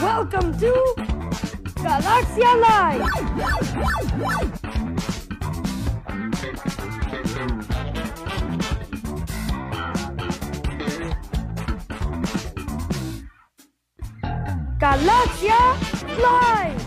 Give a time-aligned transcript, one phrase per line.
[0.00, 0.72] Welcome to
[1.84, 3.04] Galaxia Live.
[14.78, 15.60] Galaxia
[16.16, 16.80] Live.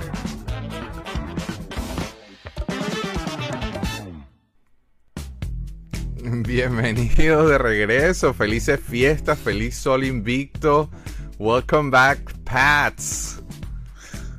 [6.41, 10.89] Bienvenidos de regreso, felices fiestas, feliz sol invicto.
[11.37, 13.41] Welcome back, Pats.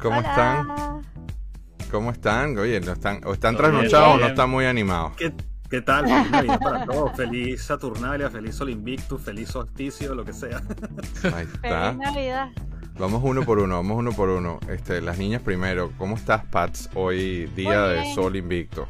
[0.00, 0.28] ¿Cómo Hola.
[0.30, 1.02] están?
[1.91, 2.56] ¿Cómo están?
[2.59, 5.16] Oye, ¿no están, ¿o están trasnochados o no están muy animados?
[5.16, 5.32] ¿Qué,
[5.68, 6.06] qué tal?
[6.06, 7.16] Feliz Navidad para todos.
[7.16, 10.62] Feliz Saturnalia, feliz Sol Invictus, feliz solsticio, lo que sea.
[11.34, 11.92] Ahí está.
[11.92, 12.50] Feliz Navidad.
[13.00, 14.60] Vamos uno por uno, vamos uno por uno.
[14.69, 15.91] Este, las niñas primero.
[15.98, 18.14] ¿Cómo estás, Pats, hoy día de bien.
[18.14, 18.86] sol invicto?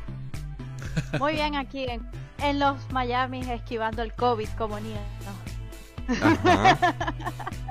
[1.18, 2.06] Muy bien aquí en,
[2.42, 5.00] en los Miami esquivando el COVID como niño.
[6.22, 7.14] Ajá.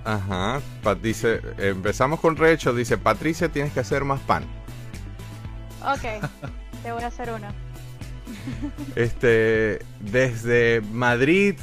[0.05, 0.61] Ajá.
[0.83, 4.43] Pat dice, empezamos con Recho, dice, Patricia, tienes que hacer más pan.
[5.85, 6.01] Ok,
[6.83, 7.47] te voy a hacer uno.
[8.95, 11.55] Este, desde Madrid,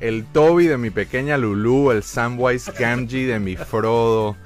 [0.00, 4.36] el Toby de mi pequeña Lulu, el Samwise Gamgee de mi Frodo.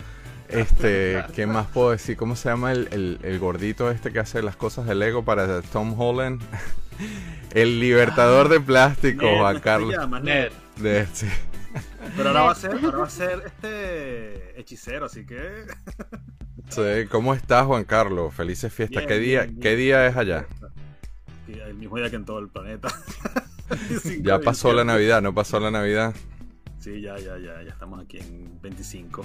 [0.48, 2.16] Este, ¿qué más puedo decir?
[2.16, 5.60] ¿Cómo se llama el, el- el gordito este que hace las cosas de Lego para
[5.62, 6.40] Tom Holland?
[7.54, 9.94] El libertador de plástico, Ned, Juan se Carlos.
[9.96, 10.50] llama, Ned.
[10.76, 10.82] Ned.
[10.82, 11.26] De- sí.
[12.16, 15.66] Pero ahora va a ser, ahora va a ser este hechicero, así que.
[16.68, 18.32] Sí, ¿Cómo estás, Juan Carlos?
[18.32, 19.04] Felices fiestas.
[19.04, 19.78] Bien, ¿Qué día, bien, qué bien.
[19.78, 20.46] día es allá?
[21.48, 22.88] El mismo día que en todo el planeta.
[24.22, 24.84] Ya pasó la.
[24.84, 26.14] Navidad, ¿no pasó la Navidad?
[26.78, 29.22] Sí, ya, ya, ya, ya estamos aquí en 25.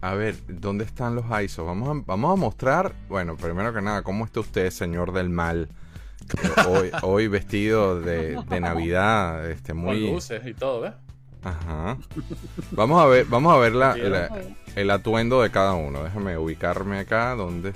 [0.00, 1.64] A ver, ¿dónde están los ISO?
[1.66, 5.68] Vamos a, vamos a mostrar, bueno, primero que nada, ¿cómo está usted, señor del mal?
[6.68, 10.10] Hoy, hoy vestido de, de Navidad, este, Con muy...
[10.12, 10.92] luces y todo, ¿ves?
[11.46, 11.96] Ajá.
[12.72, 13.94] Vamos a ver, vamos a ver la-
[14.74, 16.02] el atuendo de cada uno.
[16.02, 17.34] Déjame ubicarme acá.
[17.36, 17.72] ¿Dónde,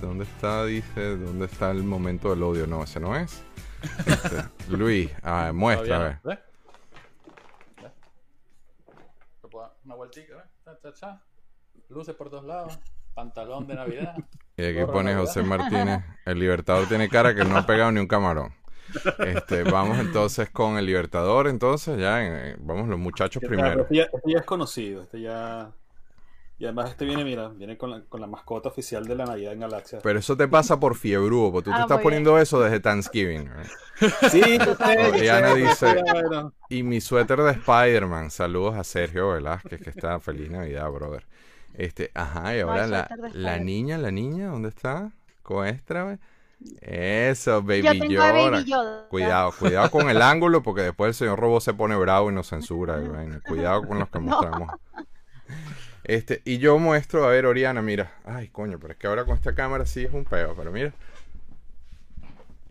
[0.00, 0.64] dónde está?
[0.64, 2.66] Dice, ¿dónde está el momento del odio?
[2.66, 3.42] No, ese no es.
[4.06, 6.18] Este, Luis, ah, muestra, a ver.
[6.24, 6.38] ¿ves?
[9.84, 10.48] Una vueltica.
[11.88, 12.78] Luces por todos lados.
[13.14, 14.14] Pantalón de Navidad.
[14.56, 15.14] Y aquí pone.
[15.14, 18.54] José Martínez, el Libertador tiene cara que no ha pegado ni un camarón.
[19.18, 23.82] Este, vamos entonces con el Libertador, entonces ya, eh, vamos los muchachos primero.
[23.82, 25.70] Este ya, este ya es conocido, este ya.
[26.60, 29.52] Y además este viene, mira, viene con la, con la mascota oficial de la Navidad
[29.52, 30.00] en Galaxia.
[30.02, 33.46] Pero eso te pasa por fiebrudo, porque tú te Ah, estás poniendo eso desde Thanksgiving.
[33.46, 34.08] ¿eh?
[34.28, 36.02] Sí, sé, dice-.
[36.68, 38.32] Y mi suéter de Spider-Man.
[38.32, 41.26] Saludos a Sergio Velázquez, que está feliz Navidad, brother.
[41.74, 45.12] Este, ajá, y ahora la, la niña, la niña, ¿dónde está?
[45.44, 46.18] Coéstrame.
[46.80, 49.06] Eso, Yo Baby a Yoda.
[49.08, 52.48] Cuidado, cuidado con el ángulo, porque después el señor Robo se pone bravo y nos
[52.48, 52.98] censura.
[53.46, 54.72] Cuidado con los que mostramos.
[56.04, 58.12] Este, y yo muestro, a ver, Oriana, mira.
[58.24, 60.92] Ay, coño, pero es que ahora con esta cámara sí es un peo, pero mira.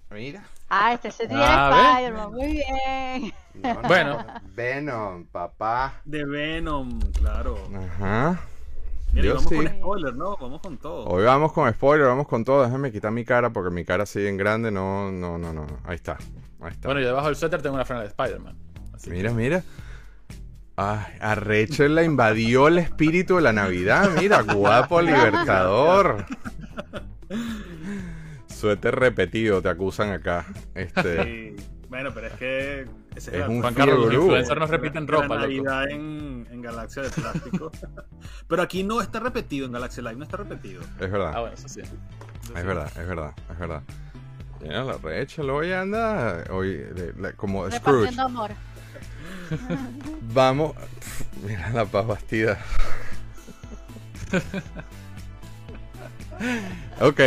[0.10, 0.44] Mira.
[0.70, 1.94] Ah, este se tiene Ah.
[1.98, 2.32] Spider-Man.
[2.32, 3.34] Muy bien.
[3.54, 4.26] No, no, Bueno.
[4.56, 6.02] Venom, papá.
[6.04, 7.58] De Venom, claro.
[7.74, 8.40] Ajá.
[9.18, 9.56] Mira, Yo vamos sí.
[9.56, 10.38] con spoiler, ¿no?
[10.38, 11.06] Vamos con todo.
[11.08, 12.64] Hoy vamos con spoiler, vamos con todo.
[12.64, 14.70] Déjame quitar mi cara porque mi cara sigue en grande.
[14.72, 15.66] No, no, no, no.
[15.86, 16.18] Ahí está.
[16.62, 16.88] Ahí está.
[16.88, 18.56] Bueno, y debajo del suéter tengo una franela de Spider-Man.
[18.94, 19.64] Así Mira, mira.
[20.76, 24.12] Ay, Arrecho la invadió el espíritu de la Navidad.
[24.20, 26.24] Mira, guapo libertador.
[28.48, 30.46] Suéter repetido, te acusan acá.
[30.76, 31.56] Este.
[31.56, 31.77] Sí.
[31.90, 35.12] Bueno, pero es que ese Es la- un Juan Carlos, los influencers nos repiten la
[35.22, 35.38] ropa.
[35.40, 37.72] Navidad en, en Galaxia de Plástico.
[38.48, 40.82] pero aquí no está repetido, en Galaxia Live no está repetido.
[40.82, 41.80] Es Ah, verdad, bueno, eso sí.
[41.80, 41.94] Eso
[42.54, 42.68] es sí.
[42.68, 43.82] verdad, es verdad, es verdad.
[44.62, 48.20] Mira, la Recho hoy anda hoy, de- la- como Scrooge.
[48.20, 48.52] Amor.
[50.34, 50.74] Vamos.
[50.76, 52.58] Pf, Mira la paz bastida.
[57.00, 57.20] ok.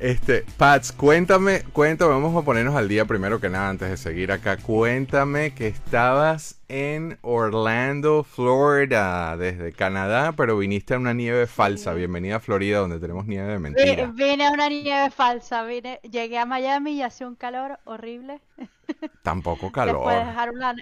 [0.00, 4.32] Este, Pats, cuéntame, cuéntame, vamos a ponernos al día primero que nada antes de seguir
[4.32, 4.56] acá.
[4.56, 11.92] Cuéntame que estabas en Orlando, Florida, desde Canadá, pero viniste a una nieve falsa.
[11.92, 14.06] Bienvenida a Florida, donde tenemos nieve de mentira.
[14.14, 15.64] Vine a una nieve falsa.
[15.64, 18.40] Vine, llegué a Miami y hacía un calor horrible.
[19.22, 20.08] Tampoco de calor.
[20.08, 20.76] dejar una...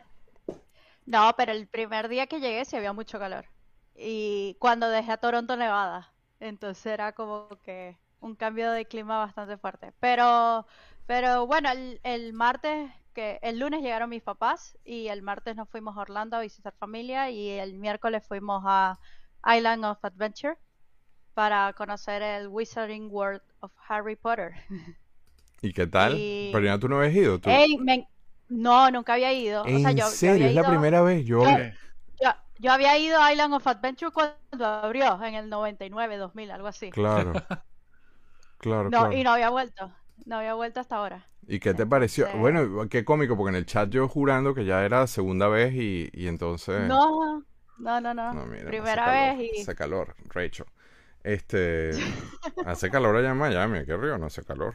[1.07, 3.47] No, pero el primer día que llegué sí había mucho calor.
[3.97, 6.13] Y cuando dejé a Toronto, Nevada.
[6.39, 9.93] Entonces era como que un cambio de clima bastante fuerte.
[10.01, 10.67] Pero,
[11.07, 15.69] pero bueno, el, el martes, que el lunes llegaron mis papás y el martes nos
[15.69, 18.99] fuimos a Orlando a visitar familia y el miércoles fuimos a
[19.47, 20.57] Island of Adventure
[21.35, 24.53] para conocer el Wizarding World of Harry Potter.
[25.63, 26.15] ¿Y qué tal?
[26.15, 27.51] y- Pero ya tú no habías ido, tú.
[27.51, 28.09] Ey, me-
[28.49, 29.63] No, nunca había ido.
[29.63, 31.25] O en sea, yo, yo serio, es la primera vez.
[31.27, 31.49] Yo, Yo-
[32.23, 32.31] yo,
[32.61, 36.91] Yo había ido a Island of Adventure cuando abrió, en el 99, 2000, algo así.
[36.91, 37.33] Claro.
[38.59, 39.13] Claro, No, claro.
[39.13, 39.93] y no había vuelto.
[40.27, 41.29] No había vuelto hasta ahora.
[41.47, 42.27] ¿Y qué te pareció?
[42.27, 42.33] Sí.
[42.35, 46.11] Bueno, qué cómico, porque en el chat yo jurando que ya era segunda vez y,
[46.13, 46.95] y entonces...
[46.95, 47.45] No,
[47.79, 48.35] no, no, no.
[48.35, 49.51] No, mira, no Primera calor, vez y...
[49.63, 50.67] Hace calor, Rachel.
[51.25, 51.93] Este...
[52.67, 54.75] hace calor allá en Miami, qué río, no hace calor.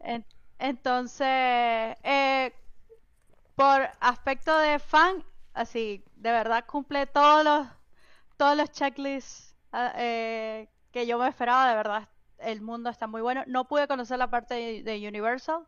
[0.00, 0.24] En-
[0.58, 1.26] entonces,
[2.02, 2.52] eh,
[3.54, 5.24] por aspecto de fan,
[5.54, 7.66] así, de verdad cumple todos los,
[8.36, 13.20] todos los checklists ah, eh, que yo me esperaba, de verdad, el mundo está muy
[13.22, 13.42] bueno.
[13.46, 15.60] No pude conocer la parte de, de Universal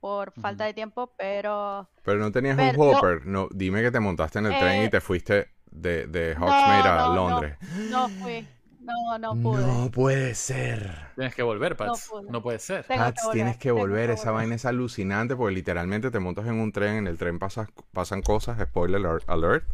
[0.00, 3.26] por falta de tiempo, pero Pero no tenías Pero un no- hopper.
[3.26, 6.46] No, dime que te montaste en el tren y Eh, te fuiste de, de no,
[6.46, 7.56] Hogsmeade a no, no, Londres.
[7.90, 8.46] no fui,
[8.80, 9.66] no, no pude.
[9.66, 10.90] No puede ser.
[11.14, 12.08] Tienes que volver, Pats.
[12.10, 12.30] pude.
[12.30, 12.84] No puede ser.
[12.84, 14.08] Tengo que Pats, tienes que volver.
[14.08, 14.42] que Esa volver.
[14.42, 18.22] vaina es alucinante porque literalmente te montas en un tren, en el tren pasas, pasan
[18.22, 19.28] cosas, spoiler alert.
[19.30, 19.64] alert.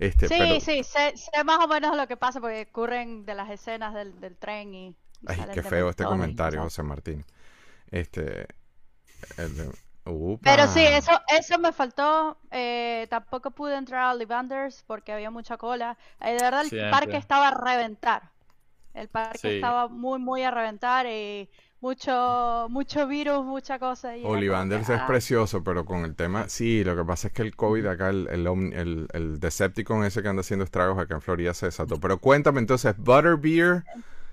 [0.00, 3.34] Este, Sí, pero, sí, sé, sé más o menos lo que pasa porque ocurren de
[3.34, 4.96] las escenas del, del tren y...
[5.26, 6.62] Ay, qué feo este comentario.
[6.62, 7.24] José Martín.
[7.90, 8.46] Este.
[9.36, 9.70] el de-.
[10.42, 12.38] Pero sí, eso, eso me faltó.
[12.50, 15.96] eh, tampoco pude entrar a Ollivanders porque había mucha cola.
[16.20, 16.90] Eh, de verdad, el Siempre.
[16.90, 18.30] parque estaba a reventar.
[18.94, 19.48] El parque Sí.
[19.48, 21.48] estaba muy, muy a reventar y
[21.80, 24.16] mucho, mucho virus, mucha cosa.
[24.16, 27.42] Y Ollivanders es ah, precioso, pero con el tema, sí, lo que pasa es que
[27.42, 31.14] el COVID acá, el, el, Omni- el, el Decepticon ese que anda haciendo estragos acá
[31.14, 32.00] en Florida se desató.
[32.00, 33.84] Pero cuéntame entonces, Butterbeer,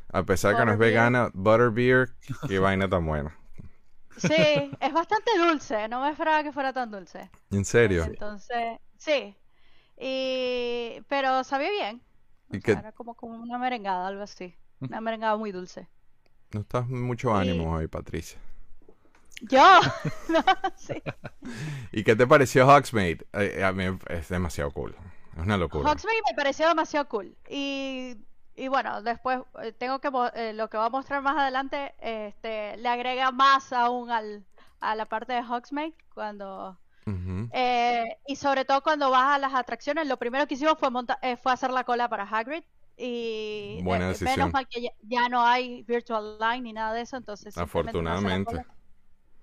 [0.10, 2.10] a pesar que no es vegana, Butterbeer,
[2.48, 3.36] qué vaina tan buena.
[4.18, 4.34] Sí,
[4.80, 5.88] es bastante dulce.
[5.88, 7.30] No me esperaba que fuera tan dulce.
[7.52, 8.04] ¿En serio?
[8.04, 9.36] Entonces, sí.
[10.00, 11.02] Y...
[11.08, 12.02] Pero sabía bien.
[12.50, 14.56] O ¿Y sea, qué- era como, como una merengada, algo así.
[14.80, 15.88] Una merengada muy dulce.
[16.54, 18.40] No estás mucho ánimo hoy, Patricia.
[19.42, 19.80] Yo,
[20.30, 20.44] no,
[20.76, 21.02] sí.
[21.92, 23.26] ¿Y qué te pareció Hogsmeade?
[23.34, 24.96] Eh, a mí es demasiado cool.
[25.36, 25.92] Es una locura.
[25.92, 27.36] Hogsmeade me pareció demasiado cool.
[27.50, 28.18] Y,
[28.58, 32.76] y bueno, después eh, tengo que eh, lo que va a mostrar más adelante, este,
[32.78, 34.44] le agrega más aún al,
[34.80, 36.78] a la parte de Hogsmeade cuando
[37.54, 41.20] eh, y sobre todo cuando vas a las atracciones, lo primero que hicimos fue monta-
[41.22, 42.64] eh, fue hacer la cola para Hagrid
[42.98, 47.16] y Buena menos mal que ya, ya no hay virtual line ni nada de eso,
[47.16, 48.66] entonces Afortunadamente.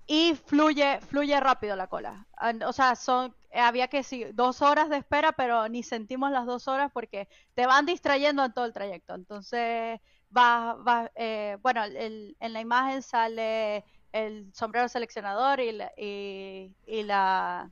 [0.07, 2.27] Y fluye, fluye rápido la cola.
[2.67, 6.67] O sea, son, había que sí, dos horas de espera, pero ni sentimos las dos
[6.67, 9.15] horas porque te van distrayendo en todo el trayecto.
[9.15, 9.99] Entonces,
[10.35, 16.75] va, va, eh, bueno, el- en la imagen sale el sombrero seleccionador y la, y,
[16.85, 17.71] y la,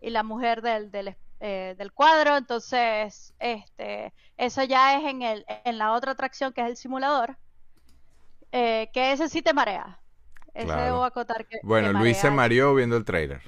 [0.00, 2.36] y la mujer del, del, eh, del cuadro.
[2.38, 7.38] Entonces, este, eso ya es en, el, en la otra atracción que es el simulador,
[8.52, 10.00] eh, que ese sí te marea.
[10.56, 10.82] Ese Claro.
[10.84, 13.42] debo acotar que, Bueno, que Luis se mareó viendo el trailer.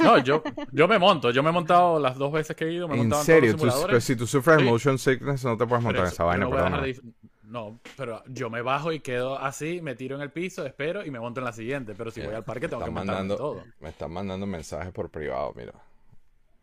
[0.00, 0.42] No, yo,
[0.72, 1.30] yo me monto.
[1.30, 2.88] Yo me he montado las dos veces que he ido.
[2.88, 4.04] Me he En montado serio, en tú- todos los pero simuladores.
[4.04, 4.68] si tú sufres de Sí.
[4.70, 7.00] motion sickness no te puedes montar Pero en esa vaina, dejar de
[7.44, 11.10] No, pero yo me bajo y quedo así, me tiro en el piso, espero y
[11.10, 11.94] me monto en la siguiente.
[11.96, 13.64] Pero si voy al parque tengo que Están montarme mandando, todo.
[13.80, 15.72] me están mandando mensajes por privado, mira.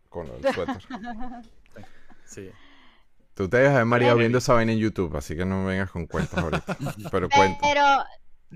[0.09, 0.81] Con lo del suéter.
[2.25, 2.49] Sí.
[3.35, 5.71] Tú te dejas de mareado Pero- viendo esa vaina en YouTube, así que no me
[5.71, 6.77] vengas con cuentos ahorita.
[7.11, 7.59] Pero cuenta.
[7.61, 7.83] Pero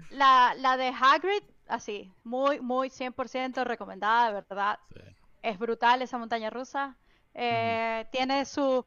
[0.10, 4.80] la, la de Hagrid, así, muy, muy 100% recomendada, de verdad.
[4.94, 5.00] sí.
[5.42, 6.98] Es brutal esa montaña rusa.
[7.34, 8.86] Eh, Tiene su,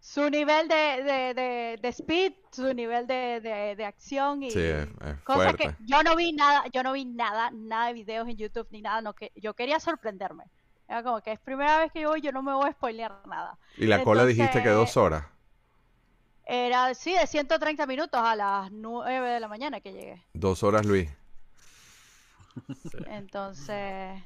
[0.00, 4.60] su nivel de, de, de, de speed, su nivel de, de, de acción y Sí,
[4.60, 5.56] es, es cosas fuerte.
[5.56, 8.82] que yo no vi nada, yo no vi nada, nada de videos en YouTube ni
[8.82, 10.44] nada, no que yo quería sorprenderme.
[10.88, 13.26] Era como que es primera vez que yo voy, yo no me voy a spoilear
[13.26, 13.58] nada.
[13.76, 15.26] Y la cola dijiste que dos horas.
[16.46, 20.22] Era, sí, de 130 minutos a las 9 de la mañana que llegué.
[20.32, 21.10] Dos horas, Luis.
[23.08, 24.22] Entonces,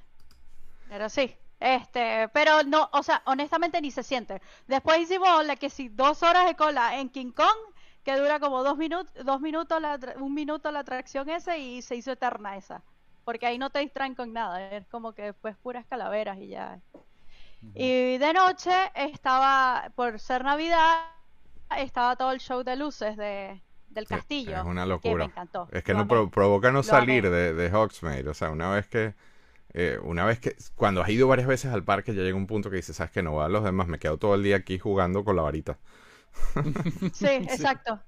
[0.89, 4.43] pero sí, este, pero no, o sea, honestamente ni se siente.
[4.67, 7.75] Después hicimos la que sí, dos horas de cola en King Kong,
[8.05, 11.97] que dura como dos minutos, dos minutos, la, un minuto la atracción esa y se
[11.97, 12.83] hizo eterna esa.
[13.25, 16.81] Porque ahí no te distraen con nada, es como que después puras calaveras y ya.
[17.75, 21.05] Y de noche estaba, por ser Navidad,
[21.79, 24.57] estaba todo el show de luces de, del Sí, castillo.
[24.59, 25.25] Es una Que locura.
[25.25, 25.69] me encantó.
[25.73, 27.37] Es que lo no pro- provoca no Lo salir amé.
[27.37, 28.29] de, de Hogsmeade.
[28.29, 29.15] O sea, una vez que.
[29.75, 30.57] eh, una vez que.
[30.77, 33.23] Cuando has ido varias veces al parque, ya llega un punto que dices, ¿sabes que
[33.23, 33.89] No va a los demás.
[33.89, 35.79] Me quedo todo el día aquí jugando con la varita.
[37.13, 38.01] Sí, exacto.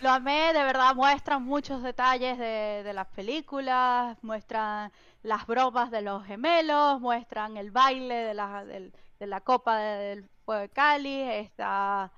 [0.00, 6.02] Lo amé, de verdad, muestran muchos detalles de, de las películas, muestran las bromas de
[6.02, 11.22] los gemelos, muestran el baile de la, del- de la copa del fuego de Cali,
[11.22, 12.12] está,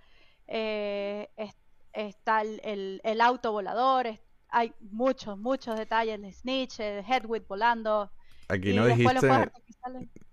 [0.49, 1.57] eh, es-
[1.93, 7.47] está el, el- el auto volador, es- hay muchos, muchos detalles, el Snitch, el Hedwig
[7.47, 8.11] volando,
[8.49, 9.29] Aquí no dijiste.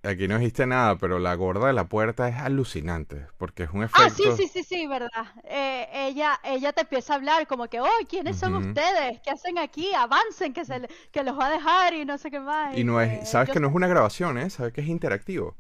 [0.04, 3.84] aquí no dijiste nada, pero la gorda de la puerta es alucinante, porque es un
[3.94, 4.36] Ah, sí, efecto...
[4.38, 5.10] sí, sí, sí, verdad.
[5.44, 9.20] Eh, ella, ella te empieza a hablar como que, oh, ¿quiénes son ustedes?
[9.22, 9.94] ¿Qué hacen aquí?
[9.94, 12.76] Avancen, que se que los va a dejar y no sé qué más.
[12.76, 14.50] Y no es, sabes yo que no es una grabación, ¿eh?
[14.50, 15.56] Sabes que es interactivo.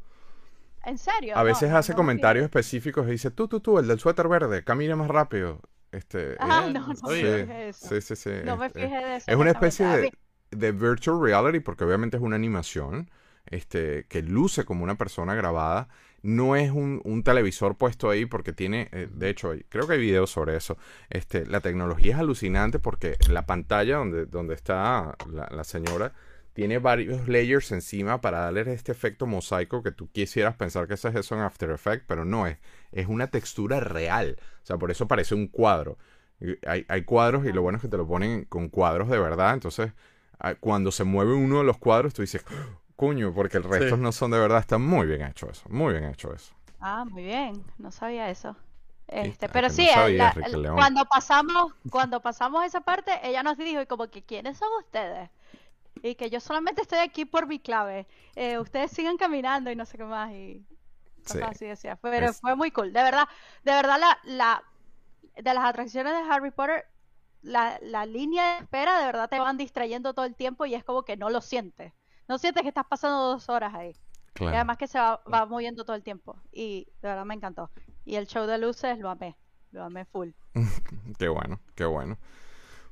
[0.84, 1.38] En serio.
[1.38, 4.28] A veces no, hace no comentarios específicos y dice, tú, tú, tú, el del suéter
[4.28, 5.62] verde, camina más rápido.
[5.92, 7.88] Este, Ah, eh, no, no Sí, me fijé eso.
[7.90, 8.32] sí, sí, sí.
[8.44, 9.32] No me este, fijé de eso.
[9.32, 10.12] Es una especie
[10.52, 13.10] de, virtual reality, porque obviamente es una animación,
[13.46, 15.88] este, que luce como una persona grabada.
[16.22, 20.00] No es un, un televisor puesto ahí porque tiene, eh, de hecho, creo que hay
[20.00, 20.78] videos sobre eso.
[21.10, 26.13] Este, la tecnología es alucinante porque la pantalla donde, donde está la, la señora
[26.53, 31.07] tiene varios layers encima para darle este efecto mosaico que tú quisieras pensar que eso
[31.10, 32.57] es eso en After Effects, pero no es.
[32.91, 34.38] Es una textura real.
[34.62, 35.98] O sea, por eso parece un cuadro.
[36.67, 39.53] Hay, hay cuadros y lo bueno es que te lo ponen con cuadros de verdad.
[39.53, 39.93] Entonces,
[40.39, 43.95] ah, cuando se mueve uno de los cuadros, tú dices, "Oh, coño, porque el resto
[43.95, 44.01] Sí.
[44.01, 44.60] no son de verdad.
[44.60, 45.63] Está muy bien hecho eso.
[45.69, 46.53] Muy bien hecho eso.
[46.79, 47.63] Ah, muy bien.
[47.77, 48.55] No sabía eso.
[49.07, 50.33] Este, pero sí, la-
[50.74, 55.29] cuando pasamos, cuando pasamos esa parte, ella nos dijo y como que ¿quiénes son ustedes?
[56.03, 58.05] Y que yo solamente estoy aquí por mi clave.
[58.36, 60.63] Eh, ustedes sigan caminando y no sé qué más y
[61.25, 61.39] Sí.
[61.41, 61.95] así decía.
[61.95, 62.91] Pero Es- fue muy cool.
[62.93, 63.27] De verdad,
[63.63, 64.63] de verdad la, la
[65.41, 66.86] de las atracciones de Harry Potter,
[67.41, 70.83] la, la línea de espera de verdad te van distrayendo todo el tiempo y es
[70.83, 71.93] como que no lo sientes.
[72.27, 73.89] No sientes que estás pasando dos horas ahí.
[73.91, 74.55] Y Claro.
[74.57, 76.36] además que se va, va moviendo todo el tiempo.
[76.51, 77.69] Y de verdad me encantó.
[78.03, 79.38] Y el show de luces lo amé.
[79.72, 80.31] Lo amé full.
[81.17, 82.17] Qué bueno, qué bueno.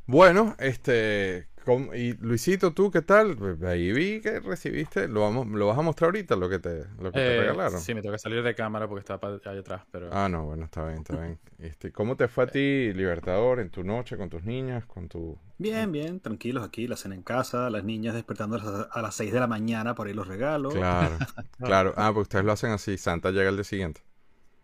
[0.06, 1.48] Bueno, este,
[1.96, 3.38] y Luisito, ¿tú qué tal?
[3.38, 6.86] Pues Ahí vi que recibiste, lo vamos, lo vas a mostrar ahorita lo que te,
[7.00, 7.80] lo que te Eh, regalaron.
[7.80, 10.10] sí, me tengo que salir de cámara porque está pa- allá atrás, pero...
[10.14, 11.40] Ah, no, bueno, está bien, está bien.
[11.58, 15.38] Este, ¿cómo te fue a ti, Libertador, en tu noche con tus niñas, con tu...
[15.58, 19.16] Bien, bien, tranquilos aquí, la cena en casa, las niñas despertando a las- a las
[19.16, 20.74] 6 de la mañana para ir los regalos.
[20.74, 21.24] Claro,
[21.62, 21.94] claro.
[21.98, 24.02] Ah, pues ustedes lo hacen así, Santa llega el día siguiente.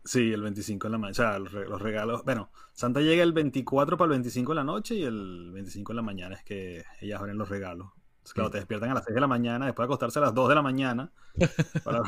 [0.08, 1.12] Sí, el 25 en la mañana.
[1.12, 2.24] O sea, los, re- los regalos.
[2.24, 5.96] Bueno, Santa llega el 24 para el 25 en la noche y el 25 en
[5.98, 7.90] la mañana es que ellas abren los regalos.
[8.20, 10.34] Entonces, claro, te despiertan a las 6 de la mañana, después de acostarse a las
[10.34, 11.12] 2 de la mañana
[11.84, 12.04] para,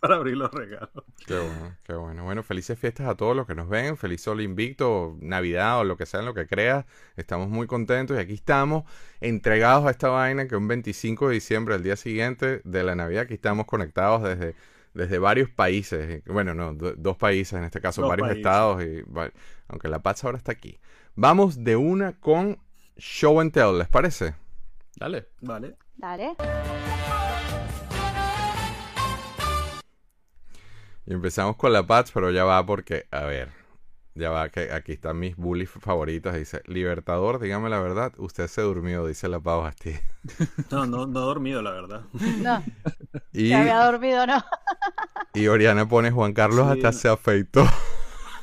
[0.00, 1.04] para abrir los regalos.
[1.26, 2.24] Qué bueno, qué bueno.
[2.24, 3.96] Bueno, felices fiestas a todos los que nos ven.
[3.98, 6.86] Feliz Sol Invicto, Navidad o lo que sea en lo que creas.
[7.16, 8.84] Estamos muy contentos y aquí estamos
[9.20, 13.24] entregados a esta vaina que un 25 de diciembre, el día siguiente de la Navidad,
[13.24, 14.56] aquí estamos conectados desde,
[14.94, 16.22] desde varios países.
[16.26, 18.38] Bueno, no, do- dos países en este caso, Dos varios países.
[18.44, 18.84] estados.
[18.84, 19.02] y
[19.68, 20.78] Aunque La Paz ahora está aquí.
[21.14, 22.58] Vamos de una con
[22.96, 24.34] Show and Tell, ¿les parece?
[24.96, 25.28] Dale.
[25.40, 25.76] Vale.
[25.96, 26.34] Dale.
[31.06, 33.48] Y empezamos con la Pats, pero ya va porque, a ver,
[34.18, 36.34] ya va que aquí están mis bullies favoritas.
[36.34, 40.00] Dice, Libertador, dígame la verdad, usted se durmió, dice la Pau Bastille.
[40.70, 42.02] No, no, no dormido, la verdad.
[42.42, 42.62] No,
[43.32, 44.44] Y, había dormido, no.
[45.34, 46.72] y Oriana pone, Juan Carlos Sí.
[46.78, 47.64] hasta se afeitó.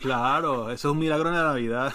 [0.01, 1.91] Claro, eso es un milagro en la Navidad.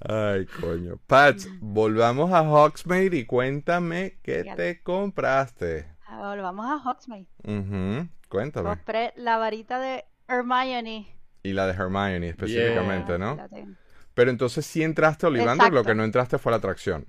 [0.00, 0.96] Ay, coño.
[1.06, 5.86] Pats, volvamos a Hogsmeade y cuéntame qué te compraste.
[6.06, 7.26] Ahora vamos a Hogsmeade.
[7.44, 8.68] Ujú, Cuéntame.
[8.70, 11.14] Compré la varita de Hermione.
[11.42, 13.42] Y la de Hermione específicamente, Ah, ¿no?
[13.42, 13.76] la tengo.
[14.14, 17.06] Pero entonces sí entraste a Olivander, lo que no entraste fue a la atracción.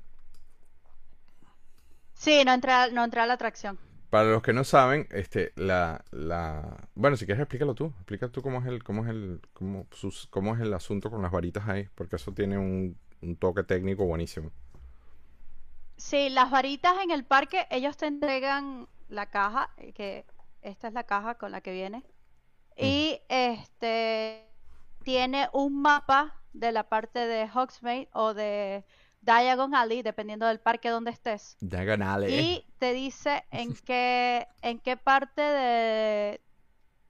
[2.14, 3.78] Sí, no entré, a- no entré a la atracción.
[4.10, 8.42] Para los que no saben, este, la, la, bueno, si quieres explícalo tú, explica tú
[8.42, 11.68] cómo es el, cómo es el, cómo, sus, cómo es el asunto con las varitas
[11.70, 14.52] ahí, porque eso tiene un, un toque técnico buenísimo.
[15.98, 20.26] Sí, las varitas en el parque, ellos te entregan la caja, eh, que
[20.62, 22.04] esta es la caja con la que viene.
[22.78, 24.48] Y este
[25.04, 28.84] tiene un mapa de la parte de Hogsmeade o de
[29.22, 31.58] Diagon Alley, dependiendo del parque donde estés.
[31.60, 32.32] Diagonales.
[32.32, 36.42] Y te dice en qué, en qué parte de,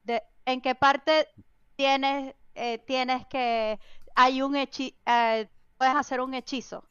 [0.04, 1.28] de- en qué parte
[1.76, 3.80] tienes, eh, tienes que,
[4.16, 6.84] hay un hechi, eh, puedes hacer un hechizo.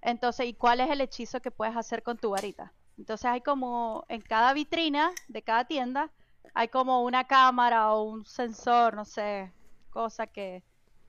[0.00, 2.72] Entonces, ¿y cuál es el hechizo que puedes hacer con tu varita?
[2.98, 6.10] Entonces hay como, en cada vitrina de cada tienda,
[6.54, 9.52] hay como una cámara o un sensor, no sé,
[9.90, 10.62] cosa que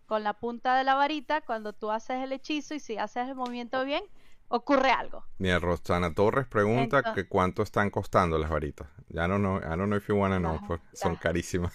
[0.05, 3.35] con la punta de la varita, cuando tú haces el hechizo y si haces el
[3.35, 4.03] movimiento bien,
[4.47, 5.25] ocurre algo.
[5.39, 8.87] Mira, Rosana Torres pregunta que cuánto están costando las varitas.
[9.09, 11.19] Ya no know, I don't know if you wanna know, pues, son ya.
[11.19, 11.73] carísimas.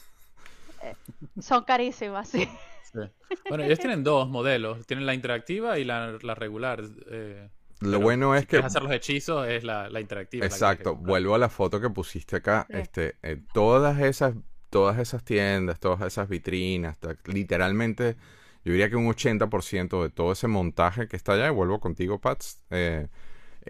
[1.41, 2.49] Son carísimas, sí.
[2.93, 3.01] Sí.
[3.49, 4.87] Bueno, ellos tienen dos modelos.
[4.87, 6.83] Tienen la interactiva y la, la regular.
[7.11, 10.45] eh, Lo pero bueno es si que hacer los hechizos es la, la interactiva.
[10.45, 12.67] la que Exacto, vuelvo a la foto que pusiste acá.
[12.69, 14.35] Este, eh, todas esas,
[14.71, 18.17] todas esas tiendas, todas esas vitrinas, literalmente,
[18.65, 22.21] yo diría que un 80% de todo ese montaje que está allá, y vuelvo contigo,
[22.21, 23.09] Pats, eh,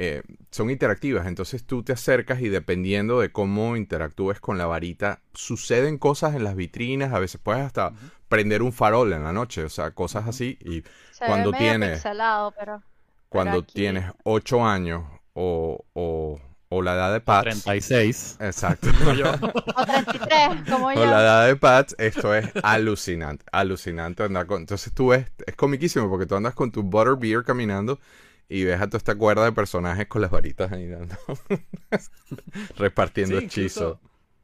[0.01, 1.27] eh, son interactivas.
[1.27, 6.45] Entonces tú te acercas y dependiendo de cómo interactúes con la varita, suceden cosas en
[6.45, 7.13] las vitrinas.
[7.13, 7.93] A veces puedes hasta
[8.29, 10.57] prender un farol en la noche, o sea, cosas así.
[10.61, 12.83] Y Se cuando ve medio tienes, pixelado, pero...
[13.29, 15.05] cuando aquí- tienes 8 años
[15.35, 17.43] o, o, o la edad de Pat.
[17.45, 18.39] 36.
[18.41, 18.89] Exacto.
[18.89, 21.05] O 33, como O yo.
[21.07, 24.61] la edad de Pat, esto es alucinante, alucinante andar con...
[24.61, 27.99] Entonces tú ves, es comiquísimo porque tú andas con tu butterbeer caminando
[28.49, 31.15] y ves a toda esta cuerda de personajes con las varitas ahí dando,
[32.77, 33.83] repartiendo Sí, hechizos.
[33.99, 34.01] incluso,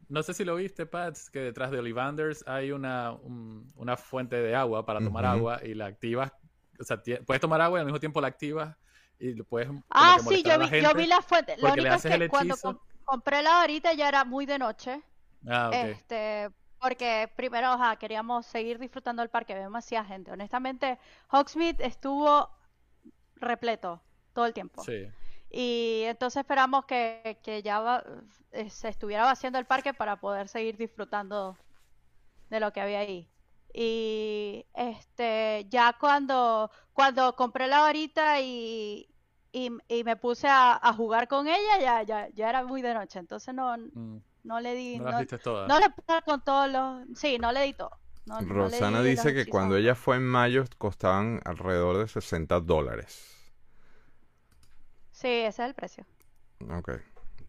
[0.08, 4.36] no sé si lo viste, Pats, que detrás de Ollivanders hay una, un- una fuente
[4.36, 6.32] de agua para tomar agua y la activas.
[6.80, 8.76] O sea, puedes tomar agua y al mismo tiempo la activas
[9.18, 9.68] y lo puedes.
[9.90, 11.56] Ah, sí, yo vi, yo vi la fuente.
[11.56, 12.56] Lo único es que cuando
[13.04, 15.02] compré la varita ya era muy de noche.
[15.46, 15.74] Ah, ok.
[15.74, 16.50] Este,
[16.80, 20.32] porque primero ajá, queríamos seguir disfrutando del parque, había demasiada gente.
[20.32, 20.98] Honestamente,
[21.30, 22.50] Hogsmeade estuvo
[23.36, 24.02] repleto
[24.32, 24.82] todo el tiempo.
[24.84, 25.06] Sí.
[25.50, 28.04] Y entonces esperamos que, que ya va-
[28.52, 31.56] eh, se estuviera vaciando el parque para poder seguir disfrutando
[32.50, 33.28] de lo que había ahí.
[33.74, 39.08] Y este, ya cuando, cuando compré la varita y,
[39.52, 42.94] y, y me puse a, a jugar con ella, ya, ya, ya era muy de
[42.94, 43.18] noche.
[43.18, 45.74] Entonces no, Mm, no le di, no las no, todas.
[45.74, 47.90] no le pude con todos los, sí, no le di todo.
[48.26, 52.06] No- no le Rosana di dice que cuando ella fue en mayo costaban alrededor de
[52.06, 53.34] 60 dólares.
[55.12, 56.06] Sí, ese es el precio.
[56.70, 56.90] Ok.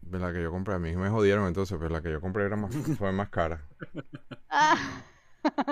[0.02, 2.44] De la que yo compré, a mí me jodieron entonces, pero la que yo compré
[2.46, 3.64] era más, fue más cara.
[4.50, 5.04] Ah,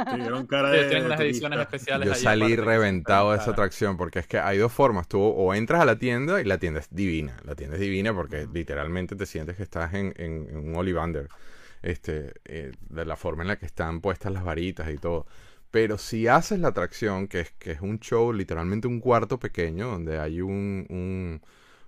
[0.09, 1.61] Te dieron cara Sí, de, tienen unas de ediciones turista.
[1.61, 5.09] especiales Yo salí reventado de esa atracción porque es que hay dos formas.
[5.09, 7.37] Tú o entras a la tienda y la tienda es divina.
[7.45, 11.28] La tienda es divina porque literalmente te sientes que estás en, en- en un Ollivander.
[11.83, 15.26] Este, eh, de la forma en la que están puestas las varitas y todo.
[15.71, 19.88] Pero si haces la atracción, que es, que es un show, literalmente un cuarto pequeño,
[19.88, 21.43] donde hay un, un,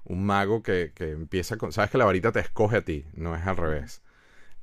[0.04, 1.72] un mago que, que empieza con...
[1.72, 4.02] Sabes que la varita te escoge a ti, no es al revés.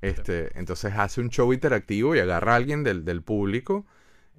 [0.04, 3.86] Este, entonces hace un show interactivo y agarra a alguien del, del público,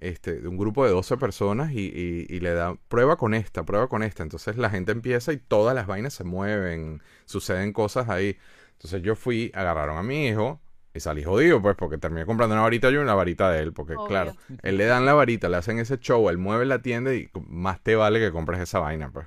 [0.00, 3.64] este, de un grupo de 12 personas y, y- y le da prueba con esta,
[3.64, 4.23] prueba con esta.
[4.23, 8.37] Entonces la gente empieza y todas las vainas se mueven, suceden cosas ahí.
[8.72, 10.61] Entonces yo fui, agarraron a mi hijo
[10.92, 13.72] y salí jodido, pues, porque terminé comprando una varita yo y una varita de él,
[13.72, 14.07] porque Obvio.
[14.09, 17.31] claro, él le dan la varita, le hacen ese show, él mueve la tienda y
[17.48, 19.27] más te vale que compres esa vaina, pues.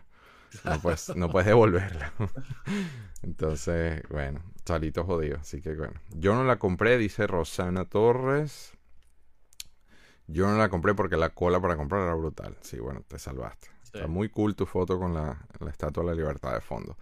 [0.64, 2.14] No puedes, no puedes devolverla.
[3.24, 5.38] Entonces, bueno, salito jodido.
[5.40, 5.94] Así que bueno.
[6.10, 8.74] Yo no la compré, dice Rosana Torres.
[10.28, 12.58] Yo no la compré porque la cola para comprar era brutal.
[12.62, 13.68] Sí, bueno, te salvaste.
[13.84, 13.92] Sí.
[13.96, 16.98] Está muy cool tu foto con la, la Estatua de la Libertad de fondo.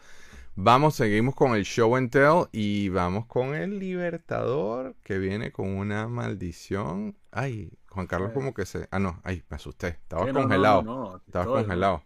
[0.56, 5.68] Vamos, seguimos con el show and tell y vamos con el Libertador que viene con
[5.76, 7.18] una maldición.
[7.32, 8.88] Ay, Juan Carlos como que se...
[8.92, 9.88] Ah, no, ay, me asusté.
[9.90, 10.84] Estaba Sí, no, no, congelado.
[10.84, 11.64] no, no, aquí Estaba estoy, ¿no?
[11.64, 12.04] congelado.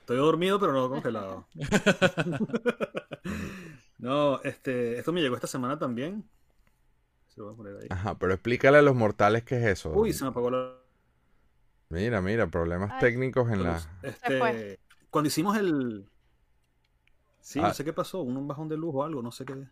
[0.00, 1.46] Estoy dormido, pero no congelado.
[4.02, 6.28] no, este, esto me llegó esta semana también.
[7.28, 7.86] Se lo voy a poner ahí.
[7.88, 9.90] Ajá, pero explícale a los mortales qué es eso.
[9.92, 10.74] Uy, se me apagó la
[11.88, 13.00] Mira, mira, problemas Ay.
[13.00, 13.80] técnicos en la...
[14.02, 14.78] Este,
[15.10, 16.06] cuando hicimos el...
[17.40, 17.68] Sí, Ah.
[17.68, 19.66] no sé qué pasó, un bajón de luz o algo, no sé qué.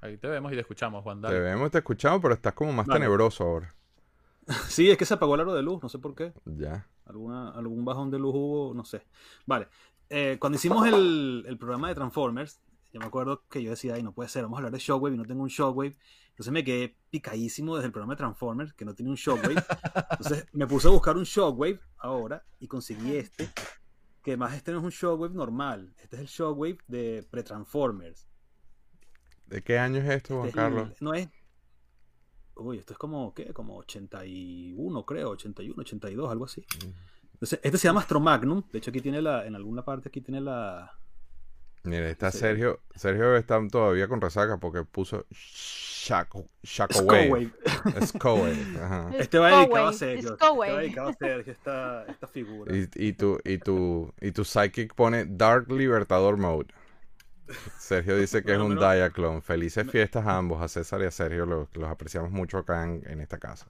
[0.00, 1.20] Ahí te vemos y te escuchamos, Juan.
[1.20, 1.40] Te Dale.
[1.40, 3.00] vemos, te escuchamos, pero estás como más Vale.
[3.00, 3.74] tenebroso ahora.
[4.68, 6.32] Sí, es que se apagó el aro de luz, no sé por qué.
[6.44, 6.86] Ya.
[7.06, 9.02] Alguna, algún bajón de luz hubo, no sé.
[9.46, 9.66] Vale.
[10.08, 12.60] Eh, cuando hicimos el, el programa de Transformers,
[12.96, 15.14] yo me acuerdo que yo decía, ay, no puede ser, vamos a hablar de Shockwave
[15.14, 15.98] y no tengo un Shockwave.
[16.30, 19.62] Entonces me quedé picadísimo desde el programa de Transformers, que no tenía un Shockwave.
[20.12, 23.50] Entonces me puse a buscar un Shockwave ahora y conseguí este,
[24.22, 28.26] que además este no es un Shockwave normal, este es el Shockwave de pre-Transformers.
[29.46, 31.02] ¿De qué año es esto, Juan Este es el- Carlos?
[31.02, 31.28] no es...
[32.54, 33.52] Uy, esto es como, ¿qué?
[33.52, 36.64] Como 81, creo, 81, 82, algo así.
[37.32, 38.62] Entonces, este se llama Astro Magnum.
[38.72, 40.98] De hecho, aquí tiene la, en alguna parte aquí tiene la.
[41.86, 42.38] Mira, está Sí.
[42.38, 42.80] Sergio.
[42.94, 46.48] Sergio está todavía con resaca porque puso Shaco.
[46.64, 47.50] Skywave.
[48.06, 48.78] Skywave.
[48.82, 49.10] Ajá.
[49.18, 50.32] Este va dedicado a Sergio.
[50.32, 52.76] Este va dedicado a Sergio, esta, esta figura.
[52.76, 56.68] Y, y tu, y, tu, y tu psychic pone Dark Libertador Mode.
[57.78, 59.40] Sergio dice que es Bueno, un pero- Diaclone.
[59.40, 63.02] Felices fiestas a ambos, a César y a Sergio, los, los apreciamos mucho acá en,
[63.06, 63.66] en esta casa.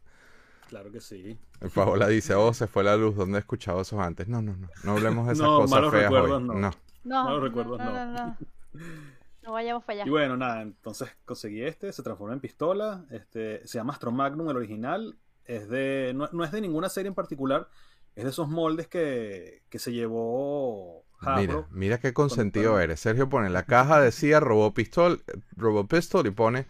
[0.69, 1.39] Claro que sí.
[1.75, 4.27] Paola dice, oh, se fue la luz, ¿dónde he escuchado eso antes?
[4.29, 6.31] No, no, no, no hablemos de esas No, cosas malos feas hoy.
[6.31, 6.41] no.
[6.41, 6.71] no.
[7.07, 8.07] No, no, recuerdos, no, no.
[8.07, 8.37] no, no.
[9.43, 10.11] No vayamos para Y allá.
[10.11, 13.05] bueno, nada, entonces conseguí este, se transforma en pistola.
[13.11, 15.17] Este, se llama Astro Magnum, el original.
[15.45, 17.69] Es de, no, no es de ninguna serie en particular.
[18.17, 23.01] Es de esos moldes que, que se llevó Mira, mira qué consentido eres.
[23.01, 25.23] Sergio pone la caja decía Robopistol,
[25.57, 26.67] Robopistol y pone